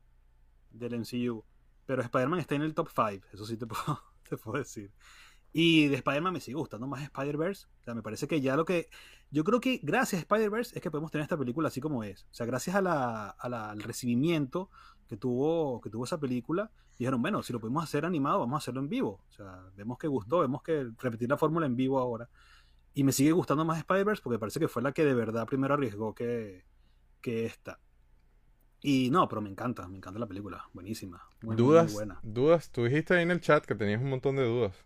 [0.70, 1.44] del MCU.
[1.84, 4.92] Pero Spider-Man está en el top 5, eso sí te puedo, te puedo decir.
[5.58, 7.66] Y de Spider-Man me sigue gustando más Spider-Verse.
[7.80, 8.90] O sea, me parece que ya lo que.
[9.30, 12.24] Yo creo que gracias a Spider-Verse es que podemos tener esta película así como es.
[12.30, 14.68] O sea, gracias a la, a la- al recibimiento
[15.08, 18.58] que tuvo, que tuvo esa película, dijeron, bueno, si lo podemos hacer animado, vamos a
[18.58, 19.22] hacerlo en vivo.
[19.30, 22.28] O sea, vemos que gustó, vemos que repetir la fórmula en vivo ahora.
[22.92, 25.72] Y me sigue gustando más Spider-Verse porque parece que fue la que de verdad primero
[25.72, 26.64] arriesgó que,
[27.22, 27.80] que esta.
[28.82, 30.68] Y no, pero me encanta, me encanta la película.
[30.74, 31.22] Buenísima.
[31.40, 31.92] Muy, muy, muy ¿Dudas?
[31.94, 32.20] buena.
[32.22, 32.70] ¿Dudas?
[32.70, 34.84] Tú dijiste ahí en el chat que tenías un montón de dudas.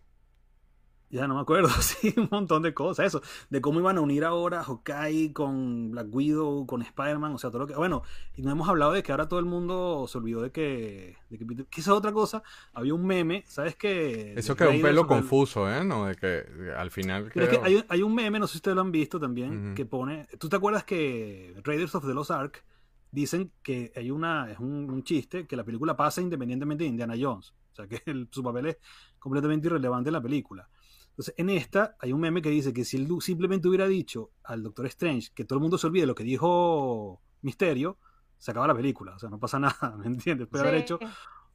[1.11, 3.07] Ya no me acuerdo, sí, un montón de cosas.
[3.07, 7.49] Eso, de cómo iban a unir ahora Hawkeye con Black Widow, con Spider-Man, o sea,
[7.49, 7.75] todo lo que.
[7.75, 8.01] Bueno,
[8.35, 11.17] y no hemos hablado de que ahora todo el mundo se olvidó de que.
[11.29, 12.43] De que, que esa es otra cosa.
[12.73, 14.33] Había un meme, ¿sabes qué?
[14.37, 15.83] Eso quedó un pelo confuso, ¿eh?
[15.83, 16.45] No, de que
[16.77, 18.91] al final Pero es que hay, hay un meme, no sé si ustedes lo han
[18.91, 20.27] visto también, que pone.
[20.39, 22.63] ¿Tú te acuerdas que Raiders of the Lost Ark
[23.11, 24.49] dicen que hay una.
[24.49, 27.53] Es un, un chiste que la película pasa independientemente de Indiana Jones?
[27.73, 28.77] O sea, que el- su papel es
[29.19, 30.69] completamente irrelevante en la película.
[31.11, 34.63] Entonces, en esta hay un meme que dice que si él simplemente hubiera dicho al
[34.63, 37.97] Doctor Strange que todo el mundo se olvide lo que dijo Misterio,
[38.37, 39.15] se acaba la película.
[39.15, 40.47] O sea, no pasa nada, ¿me entiendes?
[40.47, 40.99] Puede haber hecho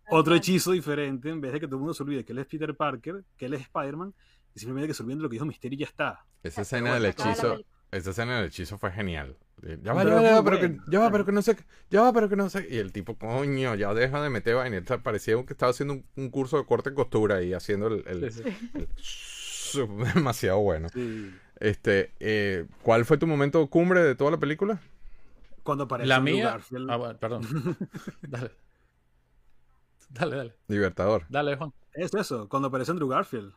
[0.08, 2.46] otro hechizo diferente en vez de que todo el mundo se olvide que él es
[2.46, 4.14] Peter Parker, que él es Spider-Man,
[4.54, 6.24] y simplemente que se olviden de lo que dijo Misterio y ya está.
[6.42, 7.58] Esa escena del hechizo,
[7.90, 9.36] esa escena del hechizo fue genial.
[9.62, 11.56] Eh, Ya va, Pero ya va, pero que, ya va, pero que no sé,
[11.90, 12.66] ya va, pero que no sé.
[12.70, 14.80] Y el tipo, coño, ya deja de meter vaina.
[15.02, 18.32] Parecía que estaba haciendo un, un curso de corte y costura y haciendo el, el-
[18.32, 18.70] Sí, sí.
[18.74, 18.88] el-
[20.14, 20.88] demasiado bueno.
[20.92, 21.30] Sí.
[21.60, 24.80] Este, eh, ¿cuál fue tu momento cumbre de toda la película?
[25.62, 26.50] Cuando aparece La Andrew mía.
[26.50, 26.90] Garfield.
[26.90, 27.42] Ah, bueno, perdón.
[28.22, 28.50] dale.
[30.10, 30.54] Dale, dale.
[30.68, 31.24] Libertador.
[31.28, 31.72] Dale, Juan.
[31.92, 33.52] Es eso, cuando aparece Andrew Garfield.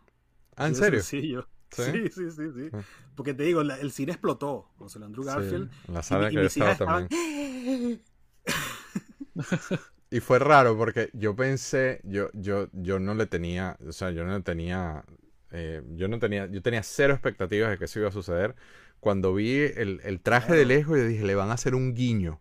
[0.56, 1.02] Ah, ¿en serio?
[1.02, 1.48] sencillo.
[1.72, 1.84] ¿Sí?
[1.84, 2.70] Sí, sí, sí, sí.
[2.74, 2.82] Ah.
[3.16, 5.70] Porque te digo, la- el cine explotó cuando salió Andrew Garfield.
[5.72, 8.02] Sí, la Y sala y que hijas estaba estaban- también.
[10.12, 14.26] Y fue raro porque yo pensé, yo, yo, yo no le tenía, o sea, yo
[14.26, 15.04] no le tenía
[15.52, 18.56] Eh, yo no tenía, yo tenía cero expectativas de que eso iba a suceder.
[19.00, 22.40] Cuando vi el, el traje de lejos, yo dije, le van a hacer un guiño.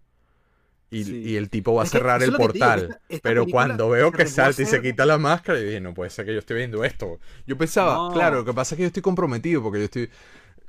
[0.91, 1.17] Y, Sí.
[1.23, 2.81] y el tipo va a Es cerrar el digo, portal.
[2.85, 5.93] esta- esta pero cuando veo que salta y se quita la máscara, yo dije, no
[5.95, 7.19] puede ser que yo estoy viendo esto.
[7.47, 8.11] Yo pensaba, No.
[8.13, 10.11] claro, lo que pasa es que yo estoy comprometido porque yo estoy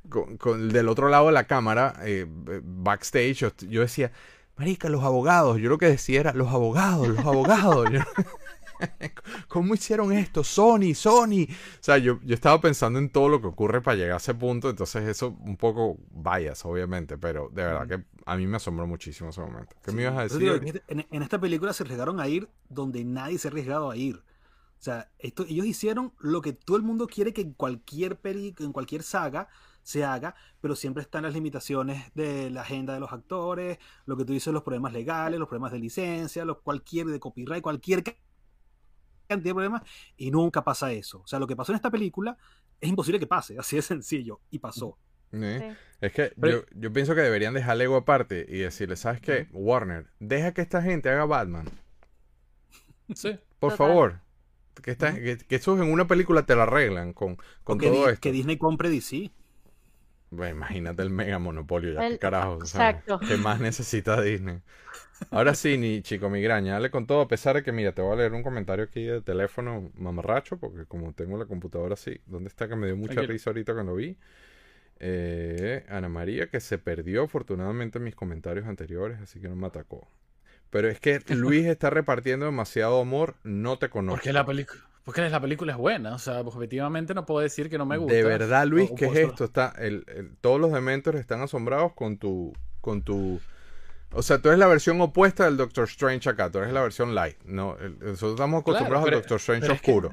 [0.10, 4.12] con, con- del otro lado de la cámara, eh, backstage, yo, yo decía,
[4.58, 5.58] marica, los abogados.
[5.60, 7.90] Yo lo que decía era, los abogados, los abogados.
[7.92, 8.02] Yo-
[9.48, 10.44] ¿Cómo hicieron esto?
[10.44, 11.44] Sony, Sony.
[11.50, 14.34] O sea, yo, yo estaba pensando en todo lo que ocurre para llegar a ese
[14.34, 14.70] punto.
[14.70, 17.18] Entonces, eso un poco bias, obviamente.
[17.18, 19.76] Pero de verdad que a mí me asombró muchísimo ese momento.
[19.84, 20.40] ¿Qué me ibas a decir?
[20.40, 23.90] digo, en, este- en- esta película se arriesgaron a ir donde nadie se ha arriesgado
[23.92, 24.18] a ir.
[24.18, 28.56] O sea, esto, ellos hicieron lo que todo el mundo quiere que en cualquier peli,
[28.60, 29.50] en cualquier saga
[29.84, 34.24] se haga, pero siempre están las limitaciones de la agenda de los actores, lo que
[34.26, 38.04] tú dices, los problemas legales, los problemas de licencia, los cualquier de copyright, cualquier
[39.30, 39.82] cantidad de problemas,
[40.18, 41.22] y nunca pasa eso.
[41.22, 42.38] O sea, lo que pasó en esta película
[42.82, 44.98] es imposible que pase, así de sencillo, y pasó.
[45.32, 45.60] ¿Eh?
[45.62, 45.78] Sí.
[46.02, 49.48] Es que Pero- yo, yo pienso que deberían dejar Lego aparte y decirle, ¿sabes qué?
[49.52, 51.70] Warner, deja que esta gente haga Batman.
[53.14, 53.38] Sí.
[53.60, 53.78] Por Total.
[53.78, 54.20] favor.
[54.82, 58.12] Que, esta- que, que eso en una película te lo arreglan con, con todo Di-
[58.12, 58.22] esto.
[58.22, 59.30] que Disney compre DC.
[60.32, 62.60] Bueno, imagínate el mega monopolio, ya El- qué carajo.
[62.62, 63.22] exacto.
[63.26, 64.62] ¿Qué más necesita Disney?
[65.32, 68.14] Ahora sí, ni chico migraña, dale con todo, a pesar de que, mira, te voy
[68.14, 72.50] a leer un comentario aquí de teléfono mamarracho, porque como tengo la computadora así, ¿dónde
[72.50, 73.24] está que me dio mucha Tranquilo.
[73.24, 74.18] risa ahorita cuando vi?
[75.00, 79.68] Eh, Ana María, que se perdió afortunadamente en mis comentarios anteriores, así que no me
[79.68, 80.08] atacó.
[80.72, 84.24] Pero es que Luis está repartiendo demasiado amor, no te conozco.
[84.24, 84.89] Porque la película.
[85.10, 88.14] Porque la película es buena, o sea, objetivamente no puedo decir que no me gusta.
[88.14, 89.46] De verdad, Luis, ¿qué es esto?
[89.46, 93.40] Está, el, el- todos los dementores están asombrados con tu, con tu...
[94.12, 97.16] O sea, tú eres la versión opuesta del Doctor Strange acá, tú eres la versión
[97.16, 97.38] light.
[97.44, 100.12] No, nosotros estamos acostumbrados pero- al Doctor Strange pero es que- oscuro.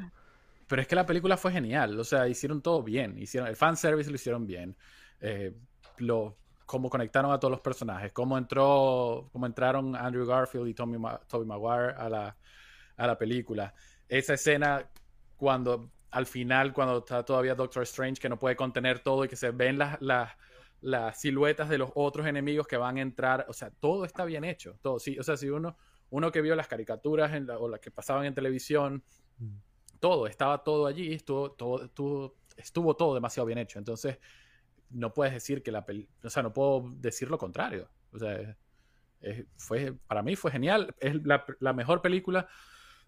[0.67, 4.09] Pero es que la película fue genial, o sea, hicieron todo bien, hicieron el fanservice
[4.11, 4.75] lo hicieron bien,
[5.21, 5.55] eh,
[5.99, 10.99] lo, cómo conectaron a todos los personajes, cómo entró, cómo entraron Andrew Garfield y Tommy,
[10.99, 12.37] Ma- Tobey Maguire a la,
[12.97, 13.75] a la película.
[14.09, 14.91] Esa escena
[15.37, 19.37] cuando al final, cuando está todavía Doctor Strange, que no puede contener todo y que
[19.37, 20.33] se ven las, las,
[20.81, 24.45] las siluetas de los otros enemigos que van a entrar, o sea, todo está bien
[24.45, 25.77] hecho, todo, sí, o sea, si uno,
[26.11, 29.03] uno que vio las caricaturas en la- o las que pasaban en televisión,
[30.01, 33.79] todo, estaba todo allí, estuvo todo, estuvo, estuvo todo demasiado bien hecho.
[33.79, 34.19] Entonces,
[34.91, 37.91] no puedes decir que la peli, o sea, no puedo decir lo contrario.
[38.13, 38.57] O sea,
[39.21, 40.95] es- fue, para mí fue genial.
[41.01, 42.49] Es la, la mejor película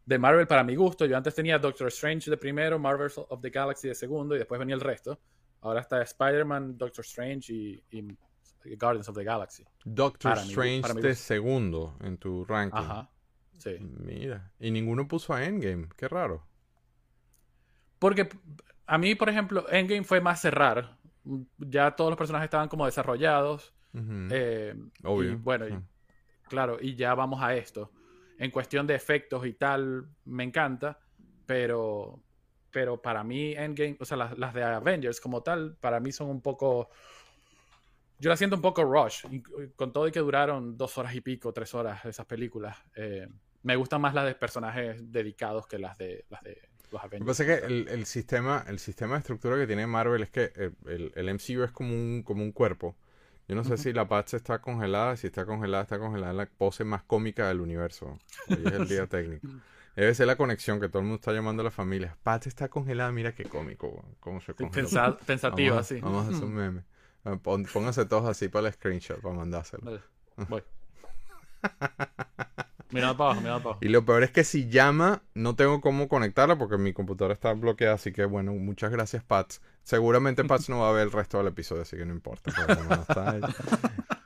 [0.08, 1.04] de Marvel para mi gusto.
[1.04, 4.58] Yo antes tenía Doctor Strange de primero, Marvels of the Galaxy de segundo y después
[4.58, 5.20] venía el resto.
[5.60, 8.16] Ahora está Spider-Man, Doctor Strange y, y
[8.76, 9.64] Guardians of the Galaxy.
[9.84, 12.78] Doctor para Strange mi de segundo en tu ranking.
[12.78, 13.10] Ajá.
[13.58, 13.76] Sí.
[13.80, 16.42] Mira, y ninguno puso a Endgame, qué raro.
[17.98, 18.30] Porque
[18.86, 20.96] a mí, por ejemplo, Endgame fue más cerrar.
[21.58, 23.74] Ya todos los personajes estaban como desarrollados.
[24.30, 25.32] Eh, Obvio.
[25.32, 25.78] Y bueno, y-
[26.48, 27.90] claro, y ya vamos a esto.
[28.38, 30.98] En cuestión de efectos y tal, me encanta,
[31.46, 32.22] pero,
[32.70, 36.28] pero para mí Endgame, o sea, las, las de Avengers como tal, para mí son
[36.30, 36.88] un poco...
[38.20, 39.24] Yo las siento un poco rush,
[39.76, 42.76] con todo y que duraron dos horas y pico, tres horas esas películas.
[42.96, 43.28] eh,
[43.62, 46.56] me gustan más las de personajes dedicados que las de, las de
[46.90, 47.26] los Lo que Avengers.
[47.26, 50.52] pasa es que el, el sistema, el sistema de estructura que tiene Marvel es que
[50.54, 52.96] el, el- el MCU es como un, como un cuerpo.
[53.48, 56.46] Yo no sé si la Patch está congelada, si está congelada, está congelada en la
[56.46, 58.18] pose más cómica del universo.
[58.48, 59.48] Hoy es el día técnico.
[59.96, 62.16] Debe ser la conexión que todo el mundo está llamando a la familia.
[62.22, 64.04] Patch está congelada, mira qué cómico.
[64.20, 64.86] ¿Cómo se Sí, congeló?
[64.88, 66.00] pensa- pensativa, vamos, a- sí.
[66.00, 66.82] Vamos a hacer un meme.
[67.24, 69.82] Ah, Pónganse todos así para el screenshot, para mandárselo.
[69.84, 70.00] Dale,
[70.48, 70.62] voy.
[72.90, 73.78] Mirando para abajo, mirando para abajo.
[73.84, 77.52] Y lo peor es que si llama, no tengo cómo conectarla porque mi computadora está
[77.52, 77.94] bloqueada.
[77.94, 79.60] Así que bueno, muchas gracias, Pats.
[79.82, 82.50] Seguramente Pats no va a ver el resto del episodio, así que no importa.
[83.00, 83.38] está.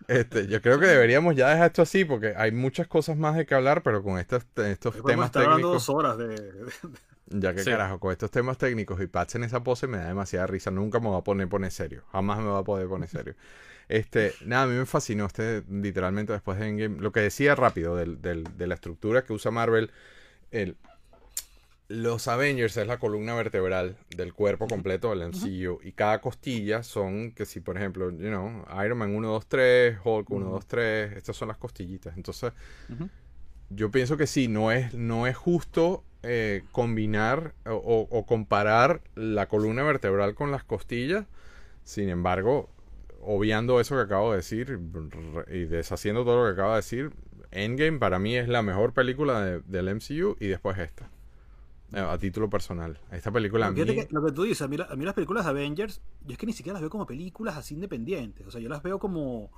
[0.08, 3.46] Este, yo creo que deberíamos ya dejar esto así porque hay muchas cosas más de
[3.46, 5.86] que hablar, pero con estos, estos temas estar hablando técnicos.
[5.86, 6.72] dos horas de, de-
[7.28, 7.70] Ya que Sí.
[7.70, 10.70] carajo, con estos temas técnicos y Pats en esa pose me da demasiada risa.
[10.70, 12.02] Nunca me va a poner poner serio.
[12.12, 13.34] Jamás me va a poder poner serio.
[13.88, 17.00] Este, nada, a mí me fascinó este, literalmente después de Endgame.
[17.00, 19.90] Lo que decía rápido del, del- de la estructura que usa Marvel.
[20.50, 20.76] El,
[21.88, 25.80] los Avengers es la columna vertebral del cuerpo completo del MCU.
[25.82, 29.98] Y cada costilla son, que si por ejemplo, you know, Iron Man 1, 2, 3,
[30.02, 32.16] Hulk 1, 2, 3, estas son las costillitas.
[32.16, 32.52] Entonces,
[33.70, 39.48] yo pienso que sí, no es, no es justo eh, combinar o- o comparar la
[39.48, 41.26] columna vertebral con las costillas.
[41.84, 42.70] Sin embargo,
[43.22, 44.78] obviando eso que acabo de decir
[45.50, 47.12] y deshaciendo todo lo que acabo de decir,
[47.50, 51.08] Endgame para mí es la mejor película de- del MCU y después esta.
[51.94, 52.98] eh, a título personal.
[53.10, 53.76] Esta película a mí...
[53.84, 56.32] Que lo que tú dices, a mí, la- a mí las películas de Avengers, yo
[56.32, 58.46] es que ni siquiera las veo como películas así independientes.
[58.46, 59.50] O sea, yo las veo como,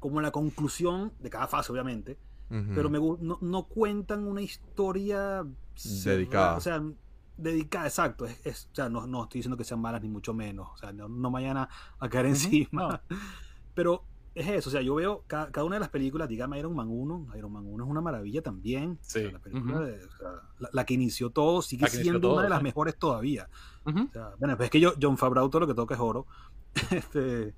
[0.00, 2.16] como la conclusión de cada fase, obviamente.
[2.74, 5.44] Pero me, no, no cuentan una historia
[5.74, 6.56] cerrada, Dedicada.
[6.56, 6.82] O sea,
[7.38, 8.26] dedicada, exacto.
[8.26, 10.68] Es, es- o sea, no, no estoy diciendo que sean malas ni mucho menos.
[10.74, 11.68] O sea, no, no me vayan a,
[11.98, 13.02] a caer encima.
[13.74, 14.68] Pero es eso.
[14.70, 17.28] O sea, yo veo ca- cada, una de las películas, dígame Iron Man 1.
[17.36, 18.98] Iron Man 1 es una maravilla también.
[19.00, 19.32] O sea, Sí.
[19.32, 22.42] la, película de- o sea, la, la que inició todo sigue inició siendo todo, una
[22.44, 22.64] de las sí.
[22.64, 23.48] mejores todavía.
[23.86, 24.04] Ujú.
[24.08, 26.26] O sea, bueno, pues es que yo, John Favreau todo lo que toca es oro.
[26.90, 27.54] este.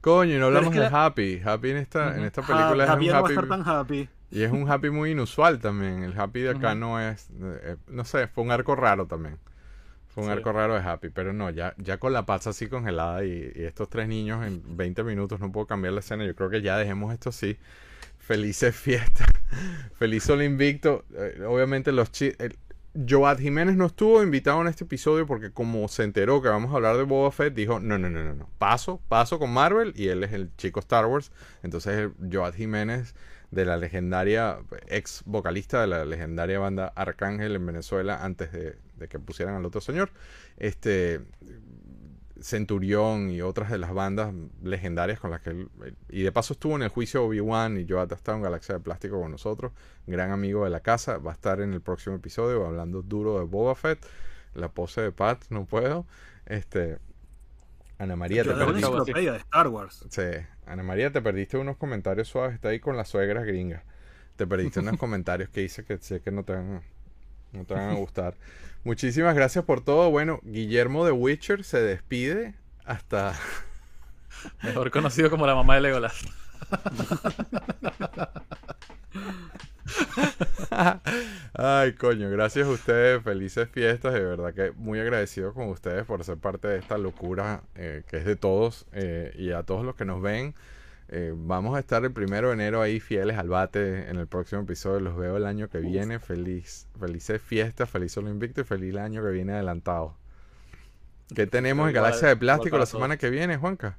[0.00, 1.40] Coño, y no hablamos de es que Happy.
[1.44, 3.32] Happy en esta, en esta película Happy es no un va a happy...
[3.32, 4.08] estar tan happy.
[4.32, 6.02] Y es un happy muy inusual también.
[6.02, 7.28] El happy de acá no es.
[7.40, 9.38] eh, no sé, fue un arco raro también.
[10.08, 10.36] Fue un Sí.
[10.36, 11.10] arco raro de happy.
[11.10, 14.76] Pero no, ya, ya con la paz así congelada y, y estos tres niños en
[14.76, 16.24] 20 minutos no puedo cambiar la escena.
[16.24, 17.58] Yo creo que ya dejemos esto así.
[18.18, 19.26] Felices fiestas.
[19.98, 21.04] Feliz Sol Invicto.
[21.14, 22.56] Eh, obviamente los chi el-
[23.08, 26.76] Joad Jiménez no estuvo invitado en este episodio porque como se enteró que vamos a
[26.76, 30.08] hablar de Boba Fett, dijo, no, no, no, no, no, paso, paso con Marvel y
[30.08, 31.32] él es el chico Star Wars.
[31.62, 33.14] Entonces Joad Jiménez
[33.52, 34.58] de la legendaria,
[34.88, 39.64] ex vocalista de la legendaria banda Arcángel en Venezuela antes de, de que pusieran al
[39.64, 40.10] otro señor,
[40.56, 41.20] este
[42.40, 45.70] Centurión y otras de las bandas legendarias con las que él,
[46.08, 49.20] y de paso estuvo en el juicio Obi-Wan y ha estado en Galaxia de Plástico
[49.20, 49.72] con nosotros,
[50.06, 53.44] gran amigo de la casa, va a estar en el próximo episodio hablando duro de
[53.44, 54.04] Boba Fett,
[54.54, 56.06] la pose de Pat, no puedo,
[56.46, 56.98] este
[57.98, 60.04] Ana María, Yo enciclopedia de Star Wars.
[60.08, 60.22] sí,
[60.72, 63.82] Ana María, te perdiste unos comentarios suaves, está ahí con las suegras gringas,
[64.36, 66.82] te perdiste unos comentarios que hice que sé que no te van a,
[67.52, 68.34] no te van a gustar.
[68.84, 70.10] Muchísimas gracias por todo.
[70.10, 73.34] Bueno, Guillermo de Witcher se despide hasta
[74.62, 76.24] Mejor conocido como la mamá de Legolas.
[81.54, 86.22] Ay, coño, gracias a ustedes, felices fiestas, de verdad que muy agradecido con ustedes por
[86.24, 89.94] ser parte de esta locura eh, que es de todos eh, y a todos los
[89.94, 90.54] que nos ven.
[91.08, 94.62] eh, vamos a estar el primero de enero ahí fieles al bate en el próximo
[94.62, 95.00] episodio.
[95.00, 96.18] Los veo el año que viene.
[96.18, 100.16] Feliz, felices fiestas, feliz solo invicto y feliz año que viene adelantado.
[101.34, 103.98] ¿Qué tenemos en Igual- Galaxia de Plástico la semana que viene, Juanca?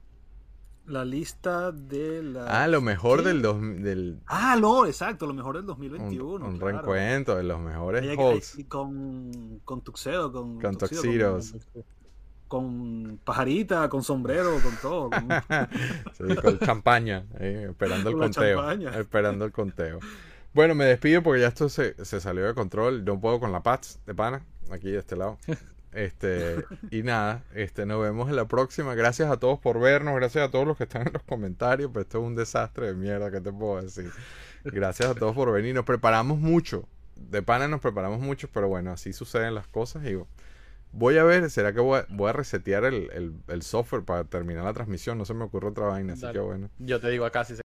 [0.85, 2.63] La lista de la.
[2.63, 3.29] Ah, lo mejor ¿Qué?
[3.29, 6.45] del, dos, del Ah, no, exacto, lo mejor del un, 2021.
[6.45, 6.67] un claro.
[6.71, 8.03] reencuentro de los mejores
[8.67, 11.39] con, con Tuxedo, con, Con Tuxedo.
[11.39, 11.83] Con,
[12.47, 15.09] con pajarita, con sombrero, con todo.
[15.09, 15.27] con-
[16.29, 18.57] Sí, con champaña, ahí, esperando el conteo.
[18.59, 18.89] champaña.
[18.99, 19.99] Esperando el conteo.
[20.53, 23.03] Bueno, me despido porque ya esto se, se salió de control.
[23.05, 25.37] No puedo con la Pats de pana, aquí de este lado.
[25.95, 28.95] Este, y nada, este, nos vemos en la próxima.
[28.95, 32.05] Gracias a todos por vernos, gracias a todos los que están en los comentarios, pues
[32.05, 34.09] esto es un desastre de mierda, ¿qué te puedo decir?
[34.63, 35.75] Gracias a todos por venir.
[35.75, 36.87] Nos preparamos mucho.
[37.15, 40.03] De pana nos preparamos mucho, pero bueno, así suceden las cosas.
[40.05, 40.17] Y
[40.91, 44.23] voy a ver, ¿será que voy a, voy a resetear el, el- el software para
[44.23, 45.17] terminar la transmisión?
[45.19, 46.33] No se me ocurre otra vaina, así Dale.
[46.33, 46.69] que bueno.
[46.79, 47.61] Yo te digo acá si se